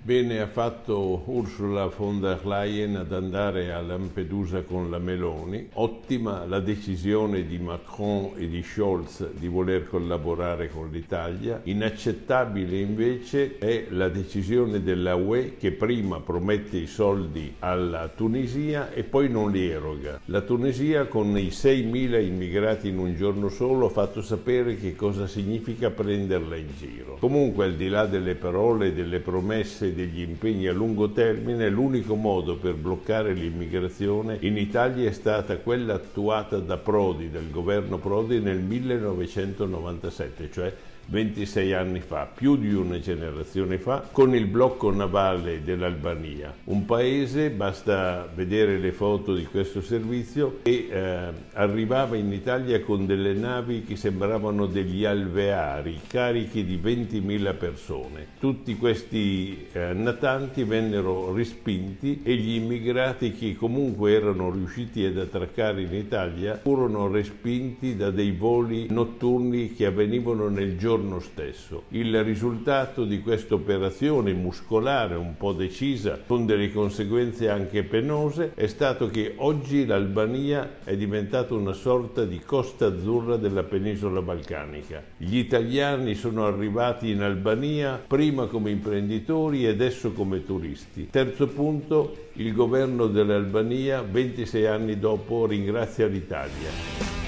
Bene 0.08 0.40
ha 0.40 0.46
fatto 0.46 1.22
Ursula 1.26 1.92
von 1.94 2.18
der 2.18 2.46
Leyen 2.46 2.96
ad 2.96 3.12
andare 3.12 3.74
a 3.74 3.82
Lampedusa 3.82 4.62
con 4.62 4.88
la 4.88 4.96
Meloni. 4.96 5.68
Ottima 5.74 6.46
la 6.46 6.60
decisione 6.60 7.46
di 7.46 7.58
Macron 7.58 8.30
e 8.38 8.48
di 8.48 8.62
Scholz 8.62 9.32
di 9.32 9.48
voler 9.48 9.86
collaborare 9.86 10.70
con 10.70 10.88
l'Italia. 10.90 11.60
Inaccettabile 11.64 12.78
invece 12.78 13.58
è 13.58 13.88
la 13.90 14.08
decisione 14.08 14.82
della 14.82 15.14
UE 15.14 15.56
che 15.58 15.72
prima 15.72 16.20
promette 16.20 16.78
i 16.78 16.86
soldi 16.86 17.56
alla 17.58 18.08
Tunisia 18.08 18.90
e 18.90 19.02
poi 19.04 19.28
non 19.28 19.50
li 19.50 19.68
eroga. 19.68 20.22
La 20.24 20.40
Tunisia 20.40 21.04
con 21.04 21.36
i 21.36 21.48
6.000 21.48 22.24
immigrati 22.24 22.88
in 22.88 22.96
un 22.96 23.14
giorno 23.14 23.50
solo 23.50 23.84
ha 23.84 23.90
fatto 23.90 24.22
sapere 24.22 24.76
che 24.76 24.96
cosa 24.96 25.26
significa 25.26 25.90
prenderla 25.90 26.56
in 26.56 26.68
giro. 26.78 27.18
Comunque 27.20 27.66
al 27.66 27.74
di 27.74 27.88
là 27.90 28.06
delle 28.06 28.36
parole 28.36 28.86
e 28.86 28.92
delle 28.94 29.20
promesse 29.20 29.96
degli 29.98 30.20
impegni 30.20 30.68
a 30.68 30.72
lungo 30.72 31.10
termine, 31.10 31.68
l'unico 31.68 32.14
modo 32.14 32.56
per 32.56 32.74
bloccare 32.74 33.32
l'immigrazione 33.32 34.38
in 34.42 34.56
Italia 34.56 35.08
è 35.08 35.12
stata 35.12 35.56
quella 35.56 35.94
attuata 35.94 36.58
da 36.58 36.76
Prodi, 36.76 37.30
del 37.30 37.50
governo 37.50 37.98
Prodi 37.98 38.38
nel 38.38 38.60
1997, 38.60 40.50
cioè 40.52 40.72
26 41.10 41.72
anni 41.72 42.00
fa, 42.00 42.28
più 42.32 42.56
di 42.56 42.74
una 42.74 43.00
generazione 43.00 43.78
fa, 43.78 44.06
con 44.12 44.34
il 44.34 44.46
blocco 44.46 44.92
navale 44.92 45.62
dell'Albania. 45.64 46.54
Un 46.64 46.84
paese, 46.84 47.48
basta 47.48 48.28
vedere 48.34 48.78
le 48.78 48.92
foto 48.92 49.34
di 49.34 49.44
questo 49.44 49.80
servizio, 49.80 50.58
che 50.62 50.88
eh, 50.90 51.32
arrivava 51.54 52.16
in 52.16 52.30
Italia 52.30 52.82
con 52.82 53.06
delle 53.06 53.32
navi 53.32 53.84
che 53.84 53.96
sembravano 53.96 54.66
degli 54.66 55.06
alveari, 55.06 55.98
carichi 56.06 56.62
di 56.64 56.78
20.000 56.82 57.56
persone. 57.56 58.26
Tutti 58.38 58.76
questi 58.76 59.66
eh, 59.72 59.94
natanti 59.94 60.62
vennero 60.64 61.32
respinti 61.34 62.20
e 62.22 62.34
gli 62.34 62.54
immigrati 62.54 63.32
che 63.32 63.56
comunque 63.56 64.12
erano 64.12 64.50
riusciti 64.50 65.04
ad 65.04 65.16
attraccare 65.16 65.82
in 65.82 65.94
Italia 65.94 66.56
furono 66.56 67.08
respinti 67.08 67.96
da 67.96 68.10
dei 68.10 68.32
voli 68.32 68.88
notturni 68.90 69.72
che 69.72 69.86
avvenivano 69.86 70.48
nel 70.48 70.76
giorno 70.76 70.97
giorno 70.98 71.20
stesso. 71.20 71.84
Il 71.90 72.24
risultato 72.24 73.04
di 73.04 73.20
questa 73.20 73.54
operazione 73.54 74.32
muscolare 74.32 75.14
un 75.14 75.36
po' 75.36 75.52
decisa, 75.52 76.20
con 76.26 76.44
delle 76.44 76.72
conseguenze 76.72 77.48
anche 77.48 77.84
penose, 77.84 78.52
è 78.54 78.66
stato 78.66 79.08
che 79.08 79.34
oggi 79.36 79.86
l'Albania 79.86 80.78
è 80.82 80.96
diventata 80.96 81.54
una 81.54 81.72
sorta 81.72 82.24
di 82.24 82.40
costa 82.40 82.86
azzurra 82.86 83.36
della 83.36 83.62
penisola 83.62 84.20
balcanica. 84.20 85.02
Gli 85.16 85.36
italiani 85.36 86.14
sono 86.14 86.46
arrivati 86.46 87.10
in 87.10 87.22
Albania 87.22 88.02
prima 88.04 88.46
come 88.46 88.70
imprenditori 88.70 89.64
e 89.64 89.68
adesso 89.68 90.12
come 90.12 90.44
turisti. 90.44 91.08
Terzo 91.10 91.46
punto, 91.46 92.26
il 92.34 92.52
governo 92.52 93.06
dell'Albania 93.06 94.02
26 94.02 94.66
anni 94.66 94.98
dopo 94.98 95.46
ringrazia 95.46 96.06
l'Italia. 96.06 97.27